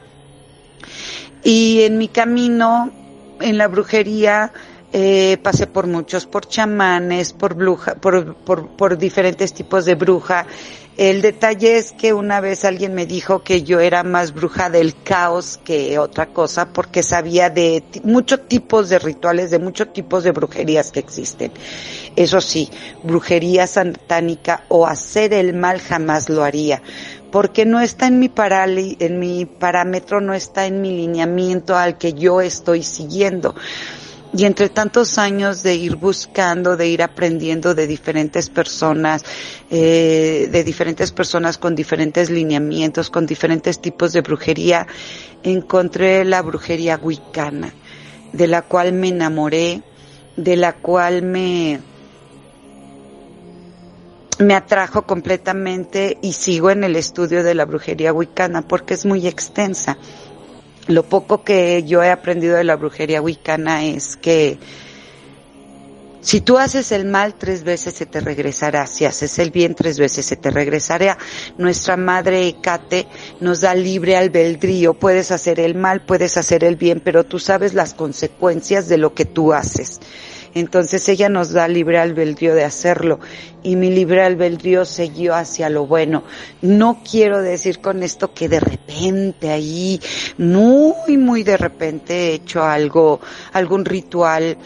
Y 1.43 1.83
en 1.83 1.99
mi 1.99 2.07
camino 2.07 2.93
en 3.41 3.59
la 3.59 3.67
brujería 3.67 4.53
eh, 4.97 5.39
pasé 5.43 5.67
por 5.67 5.89
muchos, 5.89 6.25
por 6.25 6.47
chamanes, 6.47 7.33
por 7.33 7.55
bruja, 7.55 7.97
por, 7.97 8.37
por, 8.37 8.69
por 8.77 8.97
diferentes 8.97 9.53
tipos 9.53 9.87
de 9.87 9.97
bruja. 9.97 10.47
El 10.97 11.21
detalle 11.21 11.79
es 11.79 11.91
que 11.91 12.13
una 12.13 12.41
vez 12.41 12.65
alguien 12.65 12.95
me 12.95 13.05
dijo 13.05 13.43
que 13.43 13.65
yo 13.65 13.81
era 13.81 14.05
más 14.05 14.33
bruja 14.33 14.71
del 14.71 14.95
caos 15.03 15.59
que 15.65 15.99
otra 15.99 16.27
cosa 16.27 16.73
porque 16.73 17.03
sabía 17.03 17.51
de 17.51 17.83
muchos 18.05 18.47
tipos 18.47 18.89
de 18.89 19.01
rituales, 19.01 19.51
de 19.51 19.59
muchos 19.59 19.93
tipos 19.93 20.23
de 20.23 20.31
brujerías 20.31 20.93
que 20.93 21.01
existen. 21.01 21.51
Eso 22.15 22.41
sí, 22.41 22.71
brujería 23.03 23.67
satánica 23.67 24.63
o 24.69 24.87
hacer 24.87 25.35
el 25.35 25.55
mal 25.55 25.81
jamás 25.81 26.29
lo 26.29 26.45
haría 26.45 26.81
porque 27.33 27.65
no 27.67 27.81
está 27.81 28.07
en 28.07 28.21
mi 28.21 28.31
en 29.01 29.19
mi 29.19 29.45
parámetro, 29.45 30.21
no 30.21 30.35
está 30.35 30.67
en 30.67 30.81
mi 30.81 30.97
lineamiento 30.97 31.75
al 31.75 31.99
que 31.99 32.13
yo 32.13 32.41
estoy 32.41 32.85
siguiendo. 32.85 33.57
Y 34.37 34.47
entre 34.47 34.69
tantos 34.69 35.17
años 35.19 35.63
de 35.63 35.77
ir 35.77 35.95
buscando, 35.95 36.77
de 36.77 36.89
ir 36.89 37.03
aprendiendo 37.03 37.73
de 37.73 37.87
diferentes 37.87 38.51
personas, 38.51 39.25
eh, 39.71 40.49
de 40.51 40.65
diferentes 40.65 41.13
personas 41.13 41.57
con 41.57 41.77
diferentes 41.77 42.31
lineamientos, 42.31 43.11
con 43.11 43.27
diferentes 43.27 43.81
tipos 43.81 44.13
de 44.13 44.23
brujería, 44.23 44.89
encontré 45.45 46.25
la 46.25 46.43
brujería 46.43 46.99
wicana, 47.01 47.73
de 48.33 48.49
la 48.49 48.63
cual 48.63 48.93
me 48.93 49.09
enamoré, 49.09 49.83
de 50.37 50.57
la 50.57 50.73
cual 50.73 51.23
me, 51.23 51.79
me 54.41 54.55
atrajo 54.55 55.03
completamente 55.03 56.19
y 56.23 56.33
sigo 56.33 56.71
en 56.71 56.83
el 56.83 56.97
estudio 56.97 57.45
de 57.45 57.55
la 57.55 57.67
brujería 57.67 58.13
wicana 58.13 58.63
porque 58.63 58.95
es 58.95 59.07
muy 59.07 59.29
extensa 59.29 59.97
lo 60.87 61.05
poco 61.05 61.45
que 61.45 61.83
yo 61.85 62.03
he 62.03 62.11
aprendido 62.11 62.57
de 62.57 62.65
la 62.65 62.77
brujería 62.77 63.23
wicana 63.23 63.85
es 63.85 64.17
que 64.17 64.59
si 66.25 66.41
tú 66.41 66.57
haces 66.57 66.91
el 66.91 67.05
mal 67.05 67.35
tres 67.35 67.65
veces 67.65 67.93
se 67.93 68.07
te 68.07 68.19
regresará, 68.19 68.87
si 68.87 69.05
haces 69.05 69.39
el 69.39 69.51
bien 69.51 69.75
tres 69.75 69.99
veces 69.99 70.25
se 70.25 70.37
te 70.37 70.51
regresará. 70.51 71.19
Nuestra 71.59 71.99
madre 71.99 72.49
Ecate 72.49 73.07
nos 73.41 73.61
da 73.61 73.75
libre 73.75 74.17
albedrío, 74.17 74.95
puedes 74.95 75.31
hacer 75.31 75.61
el 75.61 75.75
mal, 75.75 76.01
puedes 76.01 76.39
hacer 76.39 76.65
el 76.65 76.77
bien, 76.77 77.01
pero 77.05 77.25
tú 77.25 77.39
sabes 77.39 77.75
las 77.75 77.93
consecuencias 77.93 78.89
de 78.89 78.97
lo 78.97 79.13
que 79.13 79.27
tú 79.27 79.53
haces. 79.53 80.01
Entonces 80.55 81.09
ella 81.09 81.29
nos 81.29 81.53
da 81.53 81.67
libre 81.67 81.99
albedrío 81.99 82.55
de 82.55 82.65
hacerlo 82.65 83.19
y 83.63 83.77
mi 83.77 83.91
libre 83.91 84.23
albedrío 84.23 84.85
siguió 84.85 85.35
hacia 85.35 85.69
lo 85.69 85.87
bueno. 85.87 86.23
No 86.63 87.03
quiero 87.09 87.43
decir 87.43 87.81
con 87.81 88.03
esto 88.03 88.33
que 88.33 88.49
de 88.49 88.61
repente 88.61 89.51
ahí, 89.51 90.01
muy, 90.39 91.17
muy 91.19 91.43
de 91.43 91.57
repente 91.57 92.15
he 92.15 92.35
hecho 92.35 92.63
algo, 92.63 93.21
algún 93.53 93.85
ritual 93.85 94.57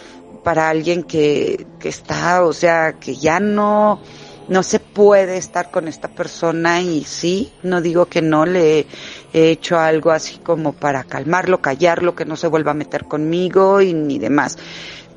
para 0.45 0.69
alguien 0.69 1.05
que, 1.05 1.67
que 1.79 1.89
está, 1.89 2.45
o 2.45 2.53
sea, 2.53 2.95
que 2.95 3.17
ya 3.17 3.41
no, 3.41 4.01
no 4.49 4.63
se 4.63 4.81
puede 4.81 5.37
estar 5.37 5.71
con 5.71 5.89
esta 5.89 6.09
persona 6.09 6.81
y 6.81 7.05
sí, 7.05 7.53
no 7.63 7.81
digo 7.81 8.07
que 8.07 8.23
no 8.23 8.47
le 8.47 8.87
he 9.33 9.51
hecho 9.51 9.79
algo 9.79 10.11
así 10.11 10.39
como 10.39 10.73
para 10.73 11.05
calmarlo, 11.05 11.61
callarlo, 11.61 12.15
que 12.15 12.25
no 12.25 12.37
se 12.37 12.49
vuelva 12.49 12.71
a 12.73 12.75
meter 12.75 13.05
conmigo 13.05 13.81
y 13.81 13.93
ni 13.93 14.19
demás. 14.19 14.59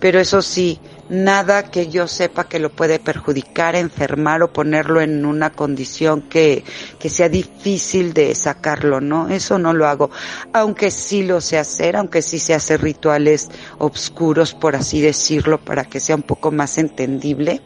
Pero 0.01 0.19
eso 0.19 0.41
sí, 0.41 0.79
nada 1.09 1.69
que 1.69 1.87
yo 1.87 2.07
sepa 2.07 2.45
que 2.45 2.57
lo 2.57 2.71
puede 2.71 2.97
perjudicar, 2.97 3.75
enfermar 3.75 4.41
o 4.41 4.51
ponerlo 4.51 4.99
en 4.99 5.25
una 5.25 5.51
condición 5.51 6.23
que, 6.23 6.63
que 6.97 7.07
sea 7.07 7.29
difícil 7.29 8.11
de 8.11 8.33
sacarlo, 8.33 8.99
¿no? 8.99 9.29
Eso 9.29 9.59
no 9.59 9.73
lo 9.73 9.87
hago. 9.87 10.09
Aunque 10.53 10.89
sí 10.89 11.21
lo 11.21 11.39
sé 11.39 11.59
hacer, 11.59 11.95
aunque 11.95 12.23
sí 12.23 12.39
se 12.39 12.55
hace 12.55 12.77
rituales 12.77 13.49
obscuros, 13.77 14.55
por 14.55 14.75
así 14.75 15.01
decirlo, 15.01 15.59
para 15.63 15.85
que 15.85 15.99
sea 15.99 16.15
un 16.15 16.23
poco 16.23 16.51
más 16.51 16.79
entendible. 16.79 17.61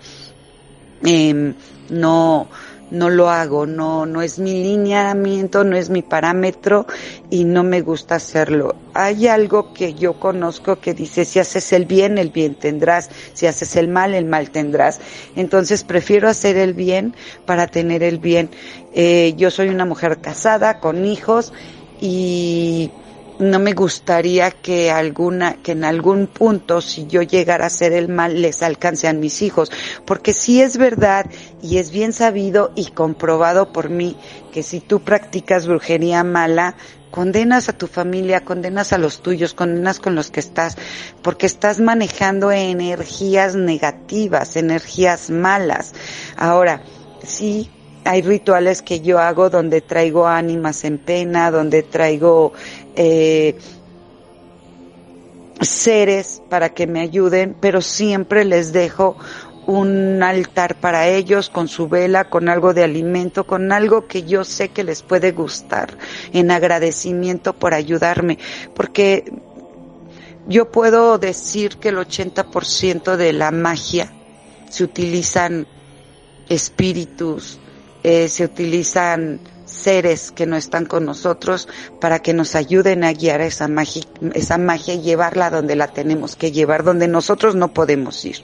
Eh, 1.06 1.54
no, 1.90 2.50
no 2.92 3.10
lo 3.10 3.30
hago, 3.30 3.66
no, 3.66 4.06
no 4.06 4.22
es 4.22 4.40
mi 4.40 4.64
lineamiento, 4.64 5.64
no 5.64 5.76
es 5.76 5.90
mi 5.90 6.02
parámetro 6.02 6.86
y 7.30 7.44
no 7.44 7.64
me 7.64 7.82
gusta 7.82 8.16
hacerlo. 8.16 8.76
Hay 8.94 9.28
algo 9.28 9.74
que 9.74 9.94
yo 9.94 10.20
conozco 10.20 10.80
que 10.80 10.94
dice, 10.94 11.26
si 11.26 11.40
haces 11.40 11.74
el 11.74 11.86
bien, 11.86 12.18
el 12.18 12.30
bien 12.30 12.56
tendrás, 12.56 13.10
si 13.34 13.48
haces 13.48 13.76
el 13.76 13.88
mal, 13.88 14.14
el 14.14 14.26
mal 14.26 14.52
tendrás. 14.52 15.00
Entonces 15.36 15.84
prefiero 15.84 16.30
hacer 16.30 16.58
el 16.58 16.74
bien 16.74 17.16
para 17.46 17.68
tener 17.68 18.04
el 18.04 18.20
bien. 18.20 18.50
Eh, 18.94 19.34
yo 19.38 19.52
soy 19.52 19.70
una 19.70 19.86
mujer 19.86 20.20
casada, 20.20 20.80
con 20.80 21.06
hijos 21.06 21.54
y 22.00 22.92
no 23.40 23.60
me 23.60 23.74
gustaría 23.74 24.52
que 24.52 24.92
alguna, 24.92 25.56
que 25.56 25.74
en 25.74 25.84
algún 25.84 26.28
punto, 26.28 26.82
si 26.82 27.06
yo 27.08 27.22
llegara 27.22 27.66
a 27.66 27.68
hacer 27.68 27.94
el 27.94 28.08
mal, 28.08 28.42
les 28.42 28.64
alcance 28.64 29.08
a 29.08 29.14
mis 29.14 29.42
hijos. 29.42 29.72
Porque 30.06 30.34
sí 30.34 30.62
es 30.62 30.78
verdad 30.78 31.26
y 31.62 31.78
es 31.78 31.92
bien 31.92 32.14
sabido 32.14 32.72
y 32.76 32.88
comprobado 32.92 33.72
por 33.74 33.90
mí 33.90 34.16
que 34.54 34.64
si 34.64 34.80
tú 34.80 35.02
practicas 35.02 35.68
brujería 35.68 36.24
mala, 36.24 36.76
condenas 37.12 37.70
a 37.70 37.74
tu 37.74 37.88
familia, 37.88 38.44
condenas 38.44 38.94
a 38.94 38.98
los 38.98 39.22
tuyos, 39.22 39.54
condenas 39.54 40.00
con 40.00 40.16
los 40.16 40.32
que 40.32 40.40
estás, 40.40 40.78
porque 41.22 41.46
estás 41.46 41.80
manejando 41.80 42.52
energías 42.52 43.56
negativas, 43.56 44.56
energías 44.56 45.30
malas. 45.30 45.94
Ahora, 46.38 46.84
sí, 47.24 47.70
hay 48.06 48.22
rituales 48.22 48.82
que 48.82 49.02
yo 49.02 49.20
hago 49.20 49.50
donde 49.50 49.82
traigo 49.82 50.28
ánimas 50.28 50.84
en 50.86 51.00
pena, 51.00 51.52
donde 51.52 51.84
traigo 51.84 52.54
eh, 52.96 53.58
seres 55.60 56.42
para 56.50 56.70
que 56.70 56.88
me 56.88 57.02
ayuden, 57.02 57.56
pero 57.60 57.82
siempre 57.82 58.46
les 58.46 58.72
dejo 58.72 59.18
un 59.66 60.22
altar 60.22 60.76
para 60.76 61.08
ellos 61.08 61.50
con 61.50 61.68
su 61.68 61.90
vela, 61.90 62.30
con 62.30 62.50
algo 62.50 62.74
de 62.74 62.84
alimento, 62.84 63.46
con 63.46 63.72
algo 63.72 64.08
que 64.08 64.24
yo 64.24 64.44
sé 64.44 64.70
que 64.70 64.84
les 64.84 65.02
puede 65.02 65.32
gustar, 65.32 65.98
en 66.34 66.52
agradecimiento 66.52 67.54
por 67.54 67.74
ayudarme, 67.74 68.38
porque 68.76 69.26
yo 70.48 70.72
puedo 70.72 71.18
decir 71.18 71.78
que 71.78 71.90
el 71.90 71.98
80% 71.98 73.16
de 73.16 73.34
la 73.34 73.50
magia 73.50 74.12
se 74.70 74.84
utilizan 74.84 75.66
espíritus, 76.48 77.60
eh, 78.08 78.30
se 78.30 78.46
utilizan 78.46 79.40
seres 79.66 80.32
que 80.32 80.46
no 80.46 80.58
están 80.58 80.86
con 80.86 81.06
nosotros 81.06 81.68
para 82.00 82.20
que 82.20 82.36
nos 82.36 82.54
ayuden 82.54 83.04
a 83.04 83.12
guiar 83.14 83.42
esa 83.42 83.68
magia, 83.68 84.04
esa 84.36 84.60
magia 84.60 84.94
y 84.94 85.02
llevarla 85.02 85.50
donde 85.50 85.76
la 85.76 85.88
tenemos 85.88 86.36
que 86.36 86.52
llevar, 86.52 86.84
donde 86.84 87.08
nosotros 87.08 87.56
no 87.56 87.74
podemos 87.74 88.24
ir. 88.24 88.44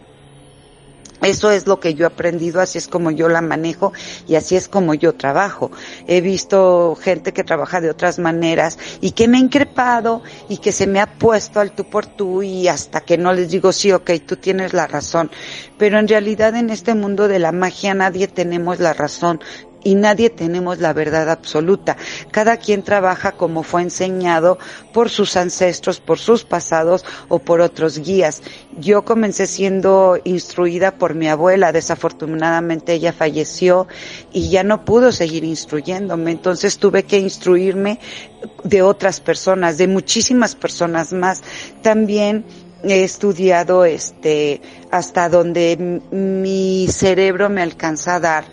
Eso 1.21 1.51
es 1.51 1.67
lo 1.67 1.79
que 1.79 1.93
yo 1.93 2.05
he 2.05 2.07
aprendido, 2.07 2.61
así 2.61 2.77
es 2.77 2.87
como 2.87 3.11
yo 3.11 3.29
la 3.29 3.41
manejo 3.41 3.93
y 4.27 4.35
así 4.35 4.55
es 4.55 4.67
como 4.67 4.93
yo 4.93 5.13
trabajo. 5.13 5.71
He 6.07 6.21
visto 6.21 6.95
gente 6.95 7.31
que 7.31 7.43
trabaja 7.43 7.79
de 7.79 7.89
otras 7.89 8.17
maneras 8.17 8.79
y 9.01 9.11
que 9.11 9.27
me 9.27 9.37
ha 9.37 9.41
increpado 9.41 10.23
y 10.49 10.57
que 10.57 10.71
se 10.71 10.87
me 10.87 10.99
ha 10.99 11.17
puesto 11.17 11.59
al 11.59 11.73
tú 11.73 11.83
por 11.85 12.07
tú 12.07 12.41
y 12.41 12.67
hasta 12.67 13.01
que 13.01 13.17
no 13.17 13.33
les 13.33 13.51
digo 13.51 13.71
sí, 13.71 13.91
ok, 13.91 14.11
tú 14.25 14.37
tienes 14.37 14.73
la 14.73 14.87
razón. 14.87 15.29
Pero 15.77 15.99
en 15.99 16.07
realidad 16.07 16.55
en 16.55 16.69
este 16.69 16.95
mundo 16.95 17.27
de 17.27 17.39
la 17.39 17.51
magia 17.51 17.93
nadie 17.93 18.27
tenemos 18.27 18.79
la 18.79 18.93
razón 18.93 19.39
y 19.83 19.95
nadie 19.95 20.29
tenemos 20.29 20.79
la 20.79 20.93
verdad 20.93 21.29
absoluta. 21.29 21.97
Cada 22.31 22.57
quien 22.57 22.83
trabaja 22.83 23.33
como 23.33 23.63
fue 23.63 23.81
enseñado 23.81 24.57
por 24.93 25.09
sus 25.09 25.35
ancestros, 25.37 25.99
por 25.99 26.19
sus 26.19 26.43
pasados 26.43 27.05
o 27.27 27.39
por 27.39 27.61
otros 27.61 27.99
guías. 27.99 28.41
Yo 28.77 29.03
comencé 29.03 29.47
siendo 29.47 30.19
instruida 30.23 30.91
por 30.91 31.15
mi 31.15 31.27
abuela, 31.27 31.71
desafortunadamente 31.71 32.93
ella 32.93 33.13
falleció 33.13 33.87
y 34.31 34.49
ya 34.49 34.63
no 34.63 34.85
pudo 34.85 35.11
seguir 35.11 35.43
instruyéndome, 35.43 36.31
entonces 36.31 36.77
tuve 36.77 37.03
que 37.03 37.19
instruirme 37.19 37.99
de 38.63 38.81
otras 38.81 39.19
personas, 39.19 39.77
de 39.77 39.87
muchísimas 39.87 40.55
personas 40.55 41.13
más. 41.13 41.41
También 41.81 42.45
he 42.83 43.03
estudiado 43.03 43.85
este 43.85 44.61
hasta 44.89 45.29
donde 45.29 46.01
mi 46.11 46.87
cerebro 46.89 47.49
me 47.49 47.61
alcanza 47.61 48.15
a 48.15 48.19
dar 48.19 48.45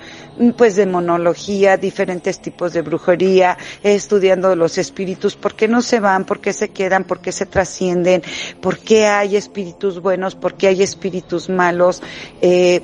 pues 0.57 0.77
de 0.77 0.87
monología, 0.87 1.77
diferentes 1.77 2.41
tipos 2.41 2.73
de 2.73 2.83
brujería, 2.83 3.59
estudiando 3.83 4.55
los 4.55 4.79
espíritus, 4.79 5.37
por 5.37 5.55
qué 5.55 5.69
no 5.69 5.83
se 5.83 6.01
van, 6.01 6.25
por 6.25 6.41
qué 6.41 6.53
se 6.53 6.69
quedan, 6.69 7.05
por 7.05 7.21
qué 7.21 7.33
se 7.33 7.47
trascienden, 7.47 8.23
por 8.61 8.79
qué 8.79 9.07
hay 9.07 9.37
espíritus 9.37 10.01
buenos, 10.01 10.35
por 10.35 10.55
qué 10.55 10.69
hay 10.69 10.83
espíritus 10.83 11.49
malos. 11.49 12.03
Eh, 12.41 12.83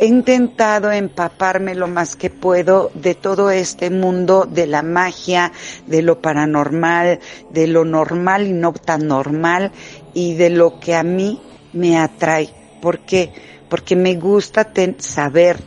he 0.00 0.06
intentado 0.06 0.92
empaparme 0.92 1.74
lo 1.74 1.88
más 1.88 2.14
que 2.14 2.30
puedo 2.30 2.90
de 2.94 3.14
todo 3.14 3.50
este 3.50 3.90
mundo 3.90 4.46
de 4.48 4.66
la 4.66 4.82
magia, 4.82 5.52
de 5.86 6.02
lo 6.02 6.20
paranormal, 6.22 7.18
de 7.50 7.66
lo 7.66 7.84
normal 7.84 8.46
y 8.46 8.52
no 8.52 8.72
tan 8.72 9.08
normal 9.08 9.72
y 10.14 10.34
de 10.34 10.50
lo 10.50 10.78
que 10.78 10.94
a 10.94 11.02
mí 11.02 11.40
me 11.72 11.98
atrae. 11.98 12.48
¿Por 12.80 13.00
qué? 13.00 13.32
Porque 13.68 13.96
me 13.96 14.14
gusta 14.14 14.70
saber 14.98 15.58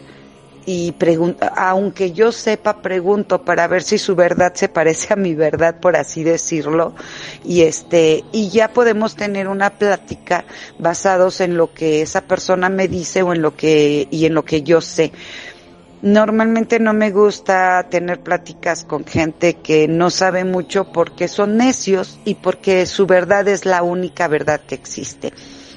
y 0.65 0.93
aunque 1.55 2.11
yo 2.11 2.31
sepa, 2.31 2.81
pregunto 2.81 3.43
para 3.43 3.67
ver 3.67 3.83
si 3.83 3.97
su 3.97 4.15
verdad 4.15 4.53
se 4.53 4.69
parece 4.69 5.13
a 5.13 5.15
mi 5.15 5.33
verdad, 5.33 5.79
por 5.79 5.95
así 5.95 6.23
decirlo, 6.23 6.93
y 7.43 7.61
este, 7.61 8.23
y 8.31 8.49
ya 8.49 8.69
podemos 8.69 9.15
tener 9.15 9.47
una 9.47 9.71
plática 9.71 10.45
basados 10.77 11.41
en 11.41 11.57
lo 11.57 11.73
que 11.73 12.01
esa 12.01 12.21
persona 12.21 12.69
me 12.69 12.88
dice 12.88 13.23
o 13.23 13.33
en 13.33 13.41
lo 13.41 13.55
que, 13.55 14.07
y 14.11 14.25
en 14.25 14.33
lo 14.33 14.45
que 14.45 14.61
yo 14.61 14.81
sé. 14.81 15.11
Normalmente 16.03 16.79
no 16.79 16.93
me 16.93 17.11
gusta 17.11 17.88
tener 17.89 18.21
pláticas 18.21 18.85
con 18.85 19.05
gente 19.05 19.55
que 19.55 19.88
no 19.88 20.09
sabe 20.09 20.43
mucho 20.43 20.91
porque 20.91 21.27
son 21.27 21.57
necios 21.57 22.19
y 22.25 22.35
porque 22.35 22.88
su 22.88 23.05
verdad 23.05 23.47
es 23.47 23.65
la 23.65 23.83
única 23.83 24.27
verdad 24.27 24.61
que 24.61 24.73
existe 24.73 25.31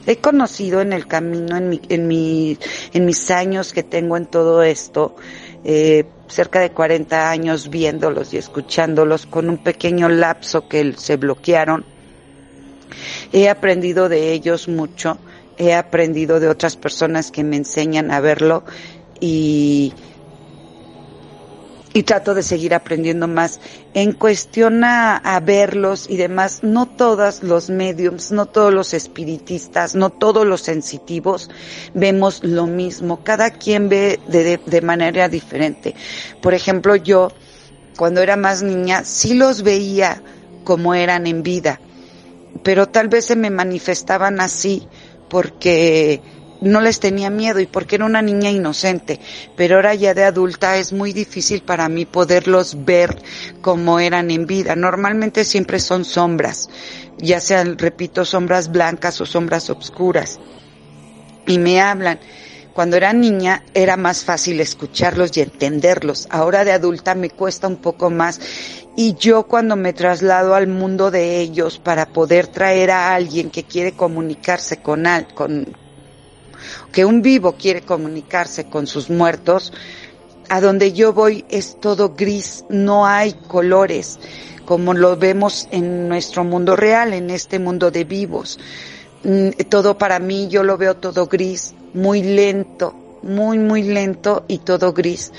he 0.06 0.16
conocido 0.16 0.81
en 0.81 0.93
el 0.93 1.06
camino, 1.06 1.56
en, 1.56 1.68
mi, 1.68 1.81
en, 1.89 2.06
mi, 2.06 2.59
en 2.93 3.05
mis 3.05 3.31
años 3.31 3.72
que 3.72 3.82
tengo 3.82 4.16
en 4.16 4.26
todo 4.26 4.62
esto, 4.62 5.16
eh, 5.64 6.05
cerca 6.28 6.60
de 6.60 6.70
40 6.70 7.31
años 7.31 7.70
viéndolos 7.70 8.35
y 8.35 8.39
escuchándolos 8.39 9.26
con 9.26 9.48
un 9.48 9.59
pequeño 9.59 10.09
lapso 10.09 10.68
que 10.68 10.93
se 10.97 11.16
bloquearon. 11.16 11.85
He 13.32 13.48
aprendido 13.48 14.09
de 14.09 14.32
ellos 14.32 14.68
mucho, 14.68 15.18
he 15.56 15.74
aprendido 15.74 16.40
de 16.40 16.48
otras 16.48 16.76
personas 16.76 17.31
que 17.31 17.44
me 17.44 17.56
enseñan 17.56 18.10
a 18.10 18.20
verlo 18.20 18.64
y, 19.20 19.93
y 21.95 22.03
trato 22.03 22.35
de 22.35 22.43
seguir 22.43 22.75
aprendiendo 22.75 23.29
más. 23.29 23.61
En 23.95 24.12
cuestión 24.12 24.83
a, 24.83 25.41
verlos 25.43 26.11
y 26.11 26.16
demás, 26.16 26.59
no 26.62 26.87
todos 26.87 27.45
los 27.45 27.71
mediums, 27.71 28.33
no 28.33 28.47
todos 28.47 28.75
los 28.75 28.93
espiritistas, 28.93 29.95
no 29.95 30.11
todos 30.11 30.45
los 30.45 30.61
sensitivos 30.61 31.49
vemos 31.95 32.43
lo 32.43 32.66
mismo. 32.66 33.23
Cada 33.23 33.51
quien 33.51 33.89
ve 33.89 34.19
de, 34.27 34.59
de 34.59 34.81
manera 34.83 35.29
diferente. 35.29 35.95
Por 36.43 36.53
ejemplo, 36.53 36.97
yo, 36.97 37.31
cuando 37.97 38.21
era 38.21 38.37
más 38.37 38.62
niña, 38.62 39.05
sí 39.05 39.35
los 39.35 39.62
veía 39.62 40.21
como 40.65 40.95
eran 40.95 41.29
en 41.29 41.45
vida, 41.45 41.81
pero 42.65 42.89
tal 42.89 43.07
vez 43.07 43.27
se 43.27 43.37
me 43.37 43.51
manifestaban 43.51 44.41
así 44.41 44.89
porque 45.29 46.21
no 46.60 46.81
les 46.81 47.01
tenía 47.01 47.31
miedo 47.31 47.60
y 47.60 47.66
porque 47.66 47.97
era 47.97 48.05
una 48.05 48.22
niña 48.22 48.51
inocente, 48.51 49.20
pero 49.56 49.76
ahora 49.76 49.94
ya 49.94 50.14
de 50.14 50.24
adulta 50.24 50.76
es 50.78 50.93
muy 50.93 51.12
difícil 51.12 51.62
para 51.62 51.89
mí 51.89 52.06
poderlos 52.06 52.85
ver 52.85 53.16
como 53.60 54.01
eran 54.01 54.31
en 54.31 54.47
vida. 54.47 54.74
Normalmente 54.76 55.44
siempre 55.44 55.78
son 55.81 56.05
sombras, 56.05 56.68
ya 57.18 57.40
sean, 57.40 57.78
repito, 57.78 58.24
sombras 58.24 58.70
blancas 58.70 59.20
o 59.20 59.26
sombras 59.26 59.70
oscuras. 59.70 60.39
Y 61.47 61.59
me 61.59 61.81
hablan. 61.81 62.18
Cuando 62.72 62.97
era 62.97 63.12
niña 63.12 63.62
era 63.72 63.97
más 63.97 64.24
fácil 64.24 64.60
escucharlos 64.60 65.36
y 65.36 65.43
entenderlos. 65.43 66.26
Ahora 66.31 66.64
de 66.64 66.72
adulta 66.72 67.14
me 67.14 67.31
cuesta 67.31 67.68
un 67.68 67.76
poco 67.76 68.10
más. 68.10 68.40
Y 68.97 69.14
yo 69.14 69.44
cuando 69.44 69.76
me 69.76 69.93
traslado 69.93 70.56
al 70.56 70.66
mundo 70.66 71.12
de 71.12 71.40
ellos 71.40 71.78
para 71.78 72.06
poder 72.06 72.48
traer 72.48 72.90
a 72.90 73.14
alguien 73.14 73.51
que 73.51 73.62
quiere 73.62 73.93
comunicarse 73.93 74.78
con, 74.78 75.05
con, 75.35 75.76
que 76.93 77.05
un 77.05 77.23
vivo 77.23 77.53
quiere 77.53 77.82
comunicarse 77.82 78.65
con 78.65 78.86
sus 78.86 79.11
muertos, 79.11 79.73
a 80.49 80.61
donde 80.61 80.93
yo 80.93 81.12
voy 81.12 81.45
es 81.49 81.81
todo 81.81 82.15
gris, 82.16 82.65
no 82.69 83.07
hay 83.07 83.32
colores, 83.49 84.19
como 84.65 84.95
lo 84.95 85.16
vemos 85.16 85.69
en 85.70 86.09
nuestro 86.09 86.45
mundo 86.45 86.77
real, 86.77 87.12
en 87.12 87.31
este 87.31 87.59
mundo 87.59 87.91
de 87.91 88.05
vivos. 88.05 88.59
Mm, 89.24 89.51
todo 89.69 89.97
para 89.97 90.19
mí, 90.19 90.49
yo 90.49 90.62
lo 90.62 90.77
veo 90.77 90.97
todo 90.97 91.27
gris, 91.27 91.74
muy 91.95 92.23
lento, 92.23 92.95
muy, 93.23 93.59
muy 93.59 93.82
lento 93.82 94.45
y 94.49 94.59
todo 94.59 94.93
gris. 94.93 95.32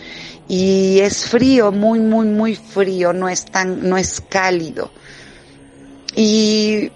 Y 0.48 1.00
es 1.00 1.26
frío, 1.26 1.72
muy, 1.72 2.00
muy, 2.00 2.28
muy 2.28 2.56
frío, 2.56 3.14
no 3.14 3.30
es 3.30 3.46
tan, 3.46 3.88
no 3.88 3.98
es 3.98 4.22
cálido. 4.22 4.92
Y 6.16 6.92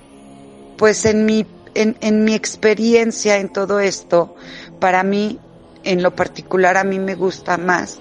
pues 0.77 1.05
en 1.05 1.25
mi, 1.25 1.45
en, 1.81 1.97
en 2.01 2.23
mi 2.23 2.35
experiencia 2.35 3.37
en 3.37 3.49
todo 3.49 3.79
esto, 3.79 4.35
para 4.79 5.03
mí, 5.03 5.39
en 5.83 6.03
lo 6.03 6.15
particular, 6.15 6.77
a 6.77 6.83
mí 6.83 6.99
me 6.99 7.15
gusta 7.15 7.57
más 7.57 7.99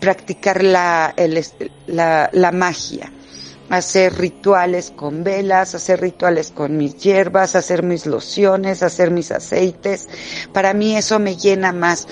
practicar 0.00 0.62
la, 0.62 1.14
el, 1.16 1.42
la, 1.86 2.28
la 2.32 2.52
magia 2.52 3.12
hacer 3.68 4.14
rituales 4.14 4.92
con 4.94 5.24
velas, 5.24 5.74
hacer 5.74 6.00
rituales 6.00 6.50
con 6.50 6.76
mis 6.76 6.96
hierbas, 6.98 7.56
hacer 7.56 7.82
mis 7.82 8.06
lociones, 8.06 8.82
hacer 8.82 9.10
mis 9.10 9.32
aceites. 9.32 10.08
Para 10.52 10.74
mí 10.74 10.96
eso 10.96 11.18
me 11.18 11.36
llena 11.36 11.72
más. 11.72 12.06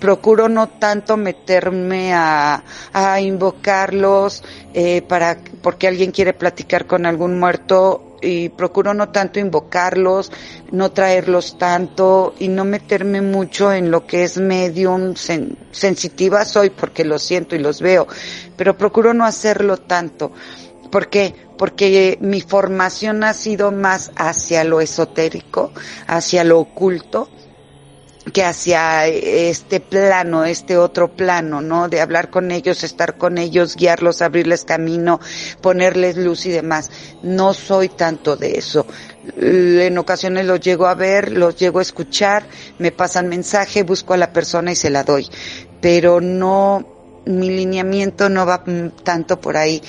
Procuro 0.00 0.48
no 0.48 0.68
tanto 0.68 1.16
meterme 1.16 2.14
a, 2.14 2.64
a 2.92 3.20
invocarlos 3.20 4.42
eh, 4.72 5.02
para 5.02 5.38
porque 5.62 5.88
alguien 5.88 6.10
quiere 6.10 6.32
platicar 6.32 6.86
con 6.86 7.04
algún 7.06 7.38
muerto 7.38 8.13
y 8.24 8.48
procuro 8.48 8.94
no 8.94 9.10
tanto 9.10 9.38
invocarlos, 9.38 10.32
no 10.72 10.90
traerlos 10.90 11.58
tanto 11.58 12.34
y 12.38 12.48
no 12.48 12.64
meterme 12.64 13.20
mucho 13.20 13.72
en 13.72 13.90
lo 13.90 14.06
que 14.06 14.24
es 14.24 14.38
medium 14.38 15.14
sensitiva 15.70 16.44
soy 16.44 16.70
porque 16.70 17.04
lo 17.04 17.18
siento 17.18 17.54
y 17.54 17.58
los 17.58 17.80
veo, 17.80 18.06
pero 18.56 18.76
procuro 18.76 19.14
no 19.14 19.24
hacerlo 19.24 19.76
tanto. 19.76 20.32
¿Por 20.90 21.08
qué? 21.08 21.34
Porque 21.58 22.18
mi 22.20 22.40
formación 22.40 23.24
ha 23.24 23.32
sido 23.32 23.72
más 23.72 24.12
hacia 24.16 24.64
lo 24.64 24.80
esotérico, 24.80 25.72
hacia 26.06 26.44
lo 26.44 26.60
oculto, 26.60 27.28
que 28.34 28.44
hacia 28.44 29.06
este 29.06 29.80
plano, 29.80 30.44
este 30.44 30.76
otro 30.76 31.08
plano, 31.08 31.62
¿no? 31.62 31.88
De 31.88 32.02
hablar 32.02 32.28
con 32.28 32.50
ellos, 32.50 32.84
estar 32.84 33.16
con 33.16 33.38
ellos, 33.38 33.76
guiarlos, 33.76 34.20
abrirles 34.20 34.66
camino, 34.66 35.20
ponerles 35.62 36.18
luz 36.18 36.44
y 36.44 36.50
demás. 36.50 36.90
No 37.22 37.54
soy 37.54 37.88
tanto 37.88 38.36
de 38.36 38.58
eso. 38.58 38.86
En 39.38 39.96
ocasiones 39.96 40.44
los 40.44 40.60
llego 40.60 40.86
a 40.86 40.94
ver, 40.94 41.32
los 41.32 41.56
llego 41.56 41.78
a 41.78 41.82
escuchar, 41.82 42.44
me 42.78 42.92
pasan 42.92 43.28
mensaje, 43.28 43.84
busco 43.84 44.12
a 44.12 44.18
la 44.18 44.34
persona 44.34 44.72
y 44.72 44.76
se 44.76 44.90
la 44.90 45.04
doy. 45.04 45.26
Pero 45.80 46.20
no, 46.20 47.22
mi 47.24 47.48
lineamiento 47.48 48.28
no 48.28 48.44
va 48.44 48.62
tanto 49.02 49.40
por 49.40 49.56
ahí 49.56 49.80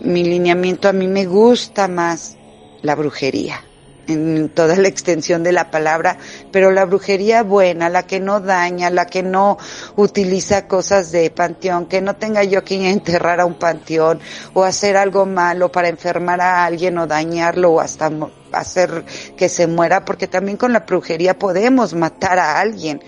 mi 0.00 0.24
lineamiento 0.24 0.88
a 0.88 0.92
mí 0.92 1.06
me 1.06 1.26
gusta 1.26 1.86
más 1.88 2.36
la 2.82 2.94
brujería 2.94 3.62
en 4.10 4.48
toda 4.50 4.76
la 4.76 4.88
extensión 4.88 5.42
de 5.42 5.52
la 5.52 5.70
palabra, 5.70 6.18
pero 6.52 6.70
la 6.70 6.84
brujería 6.84 7.42
buena, 7.42 7.88
la 7.88 8.04
que 8.04 8.20
no 8.20 8.40
daña, 8.40 8.90
la 8.90 9.06
que 9.06 9.22
no 9.22 9.58
utiliza 9.96 10.66
cosas 10.68 11.12
de 11.12 11.30
panteón, 11.30 11.86
que 11.86 12.00
no 12.00 12.16
tenga 12.16 12.44
yo 12.44 12.64
que 12.64 12.90
enterrar 12.90 13.40
a 13.40 13.46
un 13.46 13.54
panteón 13.54 14.20
o 14.54 14.64
hacer 14.64 14.96
algo 14.96 15.26
malo 15.26 15.70
para 15.72 15.88
enfermar 15.88 16.40
a 16.40 16.64
alguien 16.64 16.98
o 16.98 17.06
dañarlo 17.06 17.72
o 17.72 17.80
hasta 17.80 18.10
hacer 18.52 19.04
que 19.36 19.48
se 19.48 19.66
muera, 19.66 20.04
porque 20.04 20.26
también 20.26 20.56
con 20.56 20.72
la 20.72 20.80
brujería 20.80 21.38
podemos 21.38 21.94
matar 21.94 22.38
a 22.38 22.60
alguien. 22.60 23.02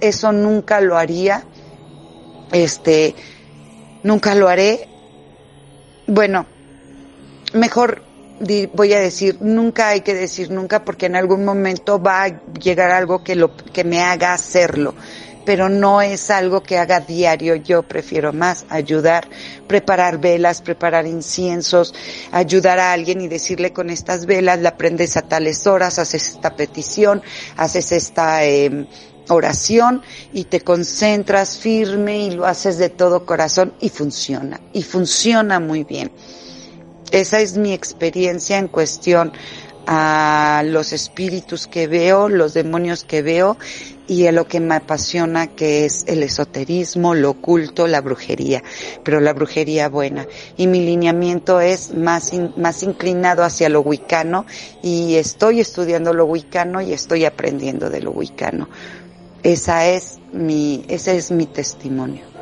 Eso 0.00 0.32
nunca 0.32 0.80
lo 0.80 0.96
haría, 0.96 1.44
este, 2.52 3.14
nunca 4.02 4.34
lo 4.34 4.48
haré 4.48 4.88
bueno, 6.06 6.46
mejor 7.52 8.02
voy 8.74 8.92
a 8.92 9.00
decir, 9.00 9.38
nunca 9.40 9.88
hay 9.88 10.00
que 10.00 10.14
decir 10.14 10.50
nunca 10.50 10.84
porque 10.84 11.06
en 11.06 11.16
algún 11.16 11.44
momento 11.44 12.00
va 12.00 12.24
a 12.24 12.42
llegar 12.52 12.90
algo 12.90 13.22
que 13.22 13.34
lo, 13.34 13.56
que 13.56 13.84
me 13.84 14.02
haga 14.02 14.32
hacerlo, 14.32 14.94
pero 15.44 15.68
no 15.68 16.02
es 16.02 16.30
algo 16.30 16.62
que 16.62 16.78
haga 16.78 17.00
diario. 17.00 17.56
Yo 17.56 17.82
prefiero 17.82 18.32
más 18.32 18.66
ayudar, 18.68 19.28
preparar 19.66 20.18
velas, 20.18 20.60
preparar 20.62 21.06
inciensos, 21.06 21.94
ayudar 22.32 22.78
a 22.78 22.92
alguien 22.92 23.20
y 23.20 23.28
decirle 23.28 23.72
con 23.72 23.90
estas 23.90 24.26
velas, 24.26 24.60
la 24.60 24.76
prendes 24.76 25.16
a 25.16 25.22
tales 25.22 25.66
horas, 25.66 25.98
haces 25.98 26.28
esta 26.28 26.56
petición, 26.56 27.22
haces 27.56 27.92
esta, 27.92 28.44
eh, 28.44 28.86
oración 29.28 30.02
y 30.32 30.44
te 30.44 30.60
concentras 30.60 31.58
firme 31.58 32.18
y 32.18 32.30
lo 32.30 32.46
haces 32.46 32.78
de 32.78 32.90
todo 32.90 33.26
corazón 33.26 33.74
y 33.80 33.88
funciona, 33.88 34.60
y 34.72 34.82
funciona 34.82 35.60
muy 35.60 35.84
bien. 35.84 36.10
Esa 37.10 37.40
es 37.40 37.56
mi 37.56 37.72
experiencia 37.72 38.58
en 38.58 38.68
cuestión 38.68 39.32
a 39.86 40.62
los 40.66 40.92
espíritus 40.92 41.66
que 41.68 41.86
veo, 41.86 42.28
los 42.28 42.54
demonios 42.54 43.04
que 43.04 43.22
veo 43.22 43.56
y 44.08 44.26
a 44.26 44.32
lo 44.32 44.46
que 44.46 44.60
me 44.60 44.74
apasiona 44.74 45.46
que 45.46 45.84
es 45.84 46.04
el 46.08 46.22
esoterismo, 46.22 47.14
lo 47.14 47.30
oculto, 47.30 47.86
la 47.86 48.00
brujería, 48.00 48.62
pero 49.04 49.20
la 49.20 49.32
brujería 49.32 49.88
buena. 49.88 50.26
Y 50.56 50.66
mi 50.66 50.84
lineamiento 50.84 51.60
es 51.60 51.94
más, 51.94 52.32
más 52.56 52.82
inclinado 52.82 53.44
hacia 53.44 53.68
lo 53.68 53.80
wicano 53.80 54.44
y 54.82 55.14
estoy 55.14 55.60
estudiando 55.60 56.12
lo 56.12 56.24
wicano 56.24 56.80
y 56.80 56.92
estoy 56.92 57.24
aprendiendo 57.24 57.88
de 57.88 58.00
lo 58.00 58.10
wicano. 58.10 58.68
Esa 59.42 59.86
es 59.86 60.18
mi, 60.32 60.84
ese 60.88 61.16
es 61.16 61.30
mi 61.30 61.46
testimonio. 61.46 62.35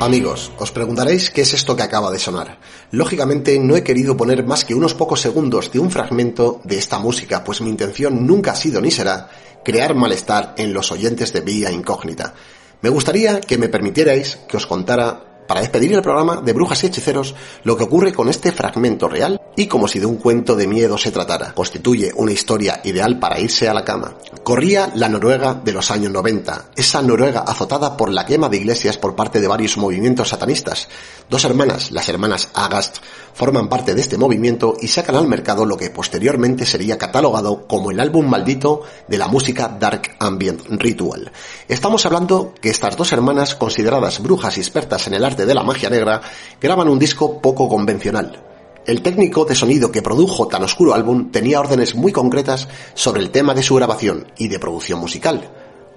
Amigos, 0.00 0.52
os 0.58 0.70
preguntaréis 0.70 1.28
qué 1.28 1.42
es 1.42 1.52
esto 1.54 1.74
que 1.74 1.82
acaba 1.82 2.12
de 2.12 2.20
sonar. 2.20 2.60
Lógicamente 2.92 3.58
no 3.58 3.74
he 3.74 3.82
querido 3.82 4.16
poner 4.16 4.46
más 4.46 4.64
que 4.64 4.72
unos 4.74 4.94
pocos 4.94 5.20
segundos 5.20 5.72
de 5.72 5.80
un 5.80 5.90
fragmento 5.90 6.60
de 6.62 6.78
esta 6.78 7.00
música, 7.00 7.42
pues 7.42 7.60
mi 7.60 7.68
intención 7.68 8.24
nunca 8.24 8.52
ha 8.52 8.56
sido 8.56 8.80
ni 8.80 8.92
será 8.92 9.28
crear 9.64 9.96
malestar 9.96 10.54
en 10.56 10.72
los 10.72 10.92
oyentes 10.92 11.32
de 11.32 11.40
Vía 11.40 11.72
Incógnita. 11.72 12.32
Me 12.80 12.90
gustaría 12.90 13.40
que 13.40 13.58
me 13.58 13.68
permitierais 13.68 14.36
que 14.48 14.56
os 14.56 14.68
contara 14.68 15.27
para 15.48 15.62
despedir 15.62 15.94
el 15.94 16.02
programa 16.02 16.36
de 16.36 16.52
Brujas 16.52 16.84
y 16.84 16.86
Hechiceros 16.86 17.34
lo 17.64 17.76
que 17.76 17.84
ocurre 17.84 18.12
con 18.12 18.28
este 18.28 18.52
fragmento 18.52 19.08
real 19.08 19.40
y 19.56 19.66
como 19.66 19.88
si 19.88 19.98
de 19.98 20.06
un 20.06 20.16
cuento 20.16 20.54
de 20.54 20.68
miedo 20.68 20.96
se 20.98 21.10
tratara. 21.10 21.52
Constituye 21.54 22.12
una 22.14 22.30
historia 22.30 22.80
ideal 22.84 23.18
para 23.18 23.40
irse 23.40 23.68
a 23.68 23.74
la 23.74 23.84
cama. 23.84 24.14
Corría 24.44 24.92
la 24.94 25.08
Noruega 25.08 25.54
de 25.54 25.72
los 25.72 25.90
años 25.90 26.12
90, 26.12 26.66
esa 26.76 27.02
Noruega 27.02 27.40
azotada 27.40 27.96
por 27.96 28.10
la 28.10 28.24
quema 28.24 28.48
de 28.48 28.58
iglesias 28.58 28.98
por 28.98 29.16
parte 29.16 29.40
de 29.40 29.48
varios 29.48 29.76
movimientos 29.78 30.28
satanistas. 30.28 30.88
Dos 31.28 31.44
hermanas, 31.44 31.90
las 31.90 32.08
hermanas 32.08 32.50
Agast, 32.54 32.98
forman 33.32 33.68
parte 33.68 33.94
de 33.94 34.00
este 34.00 34.18
movimiento 34.18 34.76
y 34.80 34.88
sacan 34.88 35.16
al 35.16 35.26
mercado 35.26 35.64
lo 35.64 35.76
que 35.76 35.90
posteriormente 35.90 36.66
sería 36.66 36.98
catalogado 36.98 37.66
como 37.66 37.90
el 37.90 38.00
álbum 38.00 38.28
maldito 38.28 38.82
de 39.06 39.18
la 39.18 39.28
música 39.28 39.68
Dark 39.68 40.16
Ambient 40.18 40.62
Ritual. 40.68 41.32
Estamos 41.68 42.04
hablando 42.04 42.52
que 42.60 42.70
estas 42.70 42.96
dos 42.96 43.12
hermanas, 43.12 43.54
consideradas 43.54 44.20
brujas 44.22 44.58
expertas 44.58 45.06
en 45.06 45.14
el 45.14 45.24
arte 45.24 45.37
de 45.46 45.54
la 45.54 45.62
magia 45.62 45.90
negra, 45.90 46.20
graban 46.60 46.88
un 46.88 46.98
disco 46.98 47.40
poco 47.40 47.68
convencional. 47.68 48.44
El 48.86 49.02
técnico 49.02 49.44
de 49.44 49.54
sonido 49.54 49.92
que 49.92 50.00
produjo 50.00 50.48
tan 50.48 50.62
oscuro 50.62 50.94
álbum 50.94 51.30
tenía 51.30 51.60
órdenes 51.60 51.94
muy 51.94 52.10
concretas 52.10 52.68
sobre 52.94 53.20
el 53.20 53.30
tema 53.30 53.52
de 53.52 53.62
su 53.62 53.74
grabación 53.74 54.32
y 54.38 54.48
de 54.48 54.58
producción 54.58 54.98
musical. 54.98 55.50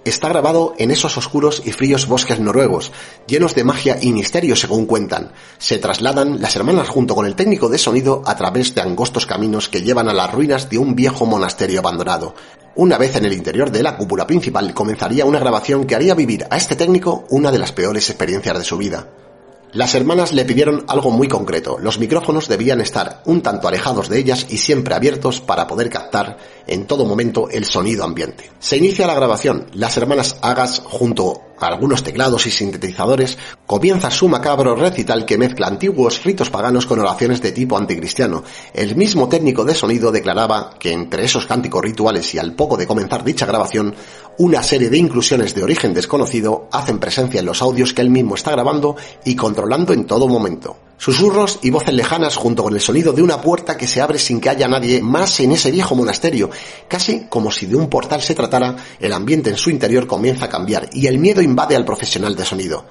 Está 0.03 0.29
grabado 0.29 0.73
en 0.79 0.89
esos 0.89 1.15
oscuros 1.15 1.61
y 1.63 1.71
fríos 1.73 2.07
bosques 2.07 2.39
noruegos, 2.39 2.91
llenos 3.27 3.53
de 3.53 3.63
magia 3.63 3.99
y 4.01 4.11
misterio 4.11 4.55
según 4.55 4.87
cuentan. 4.87 5.31
Se 5.59 5.77
trasladan 5.77 6.41
las 6.41 6.55
hermanas 6.55 6.89
junto 6.89 7.13
con 7.13 7.27
el 7.27 7.35
técnico 7.35 7.69
de 7.69 7.77
sonido 7.77 8.23
a 8.25 8.35
través 8.35 8.73
de 8.73 8.81
angostos 8.81 9.27
caminos 9.27 9.69
que 9.69 9.83
llevan 9.83 10.09
a 10.09 10.13
las 10.13 10.33
ruinas 10.33 10.71
de 10.71 10.79
un 10.79 10.95
viejo 10.95 11.27
monasterio 11.27 11.81
abandonado. 11.81 12.33
Una 12.75 12.97
vez 12.97 13.15
en 13.15 13.25
el 13.25 13.33
interior 13.33 13.69
de 13.69 13.83
la 13.83 13.95
cúpula 13.95 14.25
principal 14.25 14.73
comenzaría 14.73 15.23
una 15.25 15.39
grabación 15.39 15.85
que 15.85 15.93
haría 15.93 16.15
vivir 16.15 16.47
a 16.49 16.57
este 16.57 16.75
técnico 16.75 17.25
una 17.29 17.51
de 17.51 17.59
las 17.59 17.71
peores 17.71 18.09
experiencias 18.09 18.57
de 18.57 18.63
su 18.63 18.77
vida. 18.77 19.07
Las 19.73 19.95
hermanas 19.95 20.33
le 20.33 20.43
pidieron 20.43 20.83
algo 20.89 21.11
muy 21.11 21.29
concreto. 21.29 21.77
Los 21.79 21.97
micrófonos 21.97 22.49
debían 22.49 22.81
estar 22.81 23.21
un 23.23 23.41
tanto 23.41 23.69
alejados 23.69 24.09
de 24.09 24.19
ellas 24.19 24.47
y 24.49 24.57
siempre 24.57 24.95
abiertos 24.95 25.39
para 25.39 25.65
poder 25.65 25.89
captar 25.89 26.37
en 26.67 26.85
todo 26.85 27.05
momento 27.05 27.49
el 27.49 27.65
sonido 27.65 28.03
ambiente. 28.03 28.51
Se 28.59 28.77
inicia 28.77 29.07
la 29.07 29.15
grabación. 29.15 29.67
Las 29.73 29.97
hermanas 29.97 30.37
Agas, 30.41 30.81
junto 30.83 31.41
a 31.59 31.67
algunos 31.67 32.03
teclados 32.03 32.47
y 32.47 32.51
sintetizadores, 32.51 33.37
comienza 33.65 34.09
su 34.09 34.27
macabro 34.27 34.75
recital 34.75 35.25
que 35.25 35.37
mezcla 35.37 35.67
antiguos 35.67 36.23
ritos 36.23 36.49
paganos 36.49 36.85
con 36.85 36.99
oraciones 36.99 37.41
de 37.41 37.51
tipo 37.51 37.77
anticristiano. 37.77 38.43
El 38.73 38.95
mismo 38.95 39.29
técnico 39.29 39.63
de 39.63 39.75
sonido 39.75 40.11
declaraba 40.11 40.71
que 40.79 40.91
entre 40.91 41.25
esos 41.25 41.45
cánticos 41.45 41.83
rituales 41.83 42.33
y 42.33 42.39
al 42.39 42.55
poco 42.55 42.77
de 42.77 42.87
comenzar 42.87 43.23
dicha 43.23 43.45
grabación, 43.45 43.93
una 44.37 44.63
serie 44.63 44.89
de 44.89 44.97
inclusiones 44.97 45.53
de 45.53 45.63
origen 45.63 45.93
desconocido 45.93 46.67
hacen 46.71 46.99
presencia 46.99 47.39
en 47.39 47.45
los 47.45 47.61
audios 47.61 47.93
que 47.93 48.01
él 48.01 48.09
mismo 48.09 48.35
está 48.35 48.51
grabando 48.51 48.95
y 49.23 49.35
controlando 49.35 49.93
en 49.93 50.05
todo 50.05 50.27
momento. 50.27 50.77
Susurros 51.01 51.57
y 51.63 51.71
voces 51.71 51.95
lejanas 51.95 52.35
junto 52.35 52.61
con 52.61 52.75
el 52.75 52.79
sonido 52.79 53.11
de 53.11 53.23
una 53.23 53.41
puerta 53.41 53.75
que 53.75 53.87
se 53.87 54.01
abre 54.01 54.19
sin 54.19 54.39
que 54.39 54.51
haya 54.51 54.67
nadie 54.67 55.01
más 55.01 55.39
en 55.39 55.51
ese 55.51 55.71
viejo 55.71 55.95
monasterio. 55.95 56.51
Casi 56.87 57.21
como 57.27 57.49
si 57.49 57.65
de 57.65 57.75
un 57.75 57.89
portal 57.89 58.21
se 58.21 58.35
tratara, 58.35 58.75
el 58.99 59.11
ambiente 59.11 59.49
en 59.49 59.57
su 59.57 59.71
interior 59.71 60.05
comienza 60.05 60.45
a 60.45 60.49
cambiar 60.49 60.91
y 60.93 61.07
el 61.07 61.17
miedo 61.17 61.41
invade 61.41 61.75
al 61.75 61.85
profesional 61.85 62.35
de 62.35 62.45
sonido. 62.45 62.85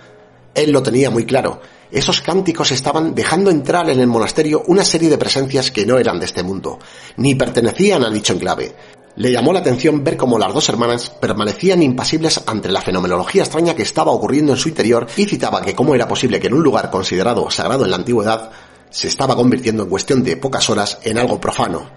Él 0.53 0.73
lo 0.73 0.83
tenía 0.83 1.09
muy 1.09 1.25
claro. 1.25 1.61
Esos 1.93 2.21
cánticos 2.21 2.73
estaban 2.73 3.15
dejando 3.15 3.49
entrar 3.49 3.89
en 3.89 4.01
el 4.01 4.09
monasterio 4.09 4.65
una 4.67 4.85
serie 4.85 5.09
de 5.09 5.17
presencias 5.17 5.71
que 5.71 5.87
no 5.87 5.97
eran 5.97 6.19
de 6.19 6.27
este 6.27 6.43
mundo, 6.43 6.81
ni 7.17 7.37
pertenecían 7.37 8.03
a 8.03 8.11
dicho 8.11 8.33
enclave. 8.33 8.75
Le 9.17 9.33
llamó 9.33 9.53
la 9.53 9.59
atención 9.59 10.05
ver 10.05 10.17
cómo 10.17 10.39
las 10.39 10.55
dos 10.55 10.69
hermanas 10.69 11.11
permanecían 11.11 11.83
impasibles 11.83 12.43
ante 12.47 12.69
la 12.69 12.81
fenomenología 12.81 13.43
extraña 13.43 13.75
que 13.75 13.83
estaba 13.83 14.13
ocurriendo 14.13 14.53
en 14.53 14.59
su 14.59 14.69
interior 14.69 15.07
y 15.17 15.27
citaba 15.27 15.63
que 15.63 15.75
cómo 15.75 15.95
era 15.95 16.07
posible 16.07 16.39
que 16.39 16.47
en 16.47 16.55
un 16.55 16.63
lugar 16.63 16.91
considerado 16.91 17.51
sagrado 17.51 17.85
en 17.85 17.91
la 17.91 17.97
antigüedad 17.97 18.51
se 18.89 19.09
estaba 19.09 19.35
convirtiendo 19.37 19.83
en 19.83 19.89
cuestión 19.89 20.23
de 20.23 20.37
pocas 20.37 20.71
horas 20.71 20.99
en 21.03 21.19
algo 21.19 21.41
profano. 21.41 21.89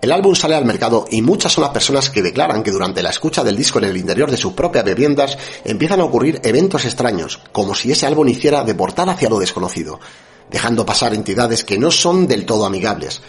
El 0.00 0.12
álbum 0.12 0.34
sale 0.34 0.54
al 0.54 0.64
mercado 0.64 1.06
y 1.10 1.22
muchas 1.22 1.52
son 1.52 1.62
las 1.62 1.72
personas 1.72 2.10
que 2.10 2.22
declaran 2.22 2.62
que 2.62 2.70
durante 2.70 3.02
la 3.02 3.10
escucha 3.10 3.42
del 3.42 3.56
disco 3.56 3.78
en 3.78 3.86
el 3.86 3.96
interior 3.96 4.30
de 4.30 4.36
sus 4.36 4.52
propias 4.52 4.84
viviendas 4.84 5.38
empiezan 5.64 6.00
a 6.00 6.04
ocurrir 6.04 6.40
eventos 6.44 6.84
extraños, 6.84 7.40
como 7.52 7.74
si 7.74 7.92
ese 7.92 8.06
álbum 8.06 8.28
hiciera 8.28 8.64
de 8.64 8.74
portal 8.74 9.08
hacia 9.08 9.30
lo 9.30 9.38
desconocido, 9.38 10.00
dejando 10.50 10.84
pasar 10.84 11.14
entidades 11.14 11.64
que 11.64 11.78
no 11.78 11.90
son 11.90 12.26
del 12.26 12.44
todo 12.44 12.66
amigables, 12.66 13.22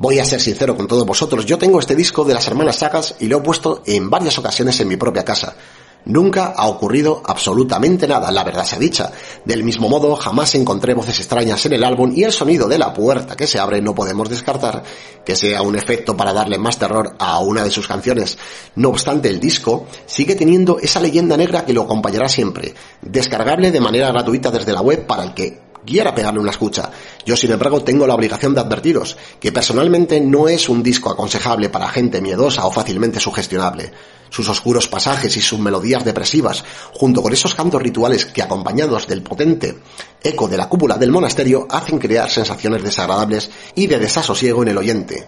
Voy 0.00 0.20
a 0.20 0.24
ser 0.24 0.40
sincero 0.40 0.76
con 0.76 0.86
todos 0.86 1.04
vosotros, 1.04 1.44
yo 1.44 1.58
tengo 1.58 1.80
este 1.80 1.96
disco 1.96 2.24
de 2.24 2.32
las 2.32 2.46
hermanas 2.46 2.76
Sagas 2.76 3.16
y 3.18 3.26
lo 3.26 3.38
he 3.38 3.40
puesto 3.40 3.82
en 3.84 4.08
varias 4.08 4.38
ocasiones 4.38 4.78
en 4.78 4.86
mi 4.86 4.96
propia 4.96 5.24
casa. 5.24 5.56
Nunca 6.04 6.54
ha 6.56 6.68
ocurrido 6.68 7.20
absolutamente 7.26 8.06
nada, 8.06 8.30
la 8.30 8.44
verdad 8.44 8.64
sea 8.64 8.78
dicha. 8.78 9.10
Del 9.44 9.64
mismo 9.64 9.88
modo, 9.88 10.14
jamás 10.14 10.54
encontré 10.54 10.94
voces 10.94 11.18
extrañas 11.18 11.66
en 11.66 11.72
el 11.72 11.82
álbum 11.82 12.12
y 12.14 12.22
el 12.22 12.30
sonido 12.30 12.68
de 12.68 12.78
la 12.78 12.94
puerta 12.94 13.34
que 13.34 13.48
se 13.48 13.58
abre 13.58 13.82
no 13.82 13.92
podemos 13.92 14.30
descartar 14.30 14.84
que 15.24 15.34
sea 15.34 15.62
un 15.62 15.74
efecto 15.74 16.16
para 16.16 16.32
darle 16.32 16.58
más 16.58 16.78
terror 16.78 17.16
a 17.18 17.40
una 17.40 17.64
de 17.64 17.70
sus 17.72 17.88
canciones. 17.88 18.38
No 18.76 18.90
obstante, 18.90 19.28
el 19.28 19.40
disco 19.40 19.86
sigue 20.06 20.36
teniendo 20.36 20.78
esa 20.78 21.00
leyenda 21.00 21.36
negra 21.36 21.64
que 21.64 21.74
lo 21.74 21.82
acompañará 21.82 22.28
siempre, 22.28 22.72
descargable 23.02 23.72
de 23.72 23.80
manera 23.80 24.12
gratuita 24.12 24.52
desde 24.52 24.72
la 24.72 24.80
web 24.80 25.08
para 25.08 25.24
el 25.24 25.34
que 25.34 25.67
quiera 25.84 26.14
pegarle 26.14 26.40
una 26.40 26.50
escucha. 26.50 26.90
Yo, 27.24 27.36
sin 27.36 27.52
embargo, 27.52 27.82
tengo 27.82 28.06
la 28.06 28.14
obligación 28.14 28.54
de 28.54 28.60
advertiros 28.60 29.16
que 29.40 29.52
personalmente 29.52 30.20
no 30.20 30.48
es 30.48 30.68
un 30.68 30.82
disco 30.82 31.10
aconsejable 31.10 31.68
para 31.68 31.88
gente 31.88 32.20
miedosa 32.20 32.66
o 32.66 32.72
fácilmente 32.72 33.20
sugestionable. 33.20 33.92
Sus 34.30 34.48
oscuros 34.48 34.88
pasajes 34.88 35.36
y 35.36 35.40
sus 35.40 35.58
melodías 35.58 36.04
depresivas, 36.04 36.64
junto 36.92 37.22
con 37.22 37.32
esos 37.32 37.54
cantos 37.54 37.82
rituales 37.82 38.26
que 38.26 38.42
acompañados 38.42 39.06
del 39.06 39.22
potente 39.22 39.78
eco 40.22 40.48
de 40.48 40.56
la 40.56 40.68
cúpula 40.68 40.98
del 40.98 41.10
monasterio, 41.10 41.66
hacen 41.70 41.98
crear 41.98 42.28
sensaciones 42.28 42.82
desagradables 42.82 43.50
y 43.74 43.86
de 43.86 43.98
desasosiego 43.98 44.62
en 44.62 44.68
el 44.68 44.78
oyente. 44.78 45.26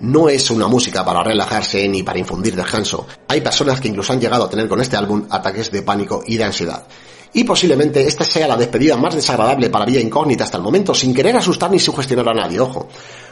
No 0.00 0.28
es 0.28 0.50
una 0.50 0.66
música 0.66 1.04
para 1.04 1.22
relajarse 1.22 1.86
ni 1.88 2.02
para 2.02 2.18
infundir 2.18 2.56
descanso. 2.56 3.06
Hay 3.28 3.40
personas 3.40 3.80
que 3.80 3.86
incluso 3.86 4.12
han 4.12 4.20
llegado 4.20 4.44
a 4.44 4.50
tener 4.50 4.68
con 4.68 4.80
este 4.80 4.96
álbum 4.96 5.26
ataques 5.30 5.70
de 5.70 5.82
pánico 5.82 6.24
y 6.26 6.36
de 6.36 6.44
ansiedad 6.44 6.84
y 7.32 7.44
posiblemente 7.44 8.06
esta 8.06 8.24
sea 8.24 8.46
la 8.46 8.56
despedida 8.56 8.96
más 8.96 9.14
desagradable 9.14 9.70
para 9.70 9.86
Vía 9.86 10.00
Incógnita 10.00 10.44
hasta 10.44 10.58
el 10.58 10.62
momento, 10.62 10.94
sin 10.94 11.14
querer 11.14 11.36
asustar 11.36 11.70
ni 11.70 11.78
sugestionar 11.78 12.28
a 12.28 12.34
nadie, 12.34 12.60
ojo. 12.60 12.88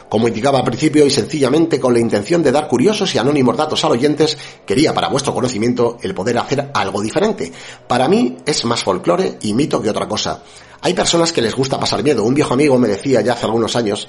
Como 0.09 0.27
indicaba 0.27 0.59
al 0.59 0.65
principio 0.65 1.05
y 1.05 1.09
sencillamente 1.09 1.79
con 1.79 1.93
la 1.93 1.99
intención 1.99 2.43
de 2.43 2.51
dar 2.51 2.67
curiosos 2.67 3.15
y 3.15 3.17
anónimos 3.17 3.55
datos 3.55 3.83
a 3.85 3.87
los 3.87 3.97
oyentes, 3.97 4.37
quería 4.65 4.93
para 4.93 5.07
vuestro 5.07 5.33
conocimiento 5.33 5.97
el 6.01 6.13
poder 6.13 6.37
hacer 6.37 6.69
algo 6.73 7.01
diferente. 7.01 7.51
Para 7.87 8.09
mí 8.09 8.37
es 8.45 8.65
más 8.65 8.83
folclore 8.83 9.37
y 9.41 9.53
mito 9.53 9.81
que 9.81 9.89
otra 9.89 10.09
cosa. 10.09 10.43
Hay 10.81 10.93
personas 10.93 11.31
que 11.31 11.41
les 11.41 11.55
gusta 11.55 11.79
pasar 11.79 12.03
miedo. 12.03 12.25
Un 12.25 12.33
viejo 12.33 12.55
amigo 12.55 12.77
me 12.77 12.89
decía 12.89 13.21
ya 13.21 13.33
hace 13.33 13.45
algunos 13.45 13.75
años 13.77 14.07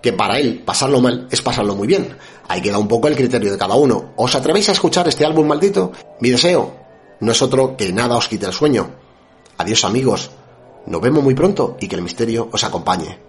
que 0.00 0.12
para 0.12 0.38
él 0.38 0.62
pasarlo 0.64 1.00
mal 1.00 1.28
es 1.30 1.42
pasarlo 1.42 1.74
muy 1.74 1.86
bien. 1.86 2.16
Ahí 2.48 2.62
queda 2.62 2.78
un 2.78 2.88
poco 2.88 3.08
el 3.08 3.16
criterio 3.16 3.52
de 3.52 3.58
cada 3.58 3.74
uno. 3.74 4.14
¿Os 4.16 4.34
atrevéis 4.34 4.70
a 4.70 4.72
escuchar 4.72 5.06
este 5.06 5.26
álbum 5.26 5.46
maldito? 5.46 5.92
Mi 6.20 6.30
deseo 6.30 6.76
no 7.20 7.32
es 7.32 7.42
otro 7.42 7.76
que 7.76 7.92
nada 7.92 8.16
os 8.16 8.28
quite 8.28 8.46
el 8.46 8.52
sueño. 8.52 9.05
Adiós 9.58 9.84
amigos, 9.84 10.30
nos 10.86 11.00
vemos 11.00 11.24
muy 11.24 11.34
pronto 11.34 11.76
y 11.80 11.88
que 11.88 11.96
el 11.96 12.02
misterio 12.02 12.48
os 12.52 12.62
acompañe. 12.62 13.25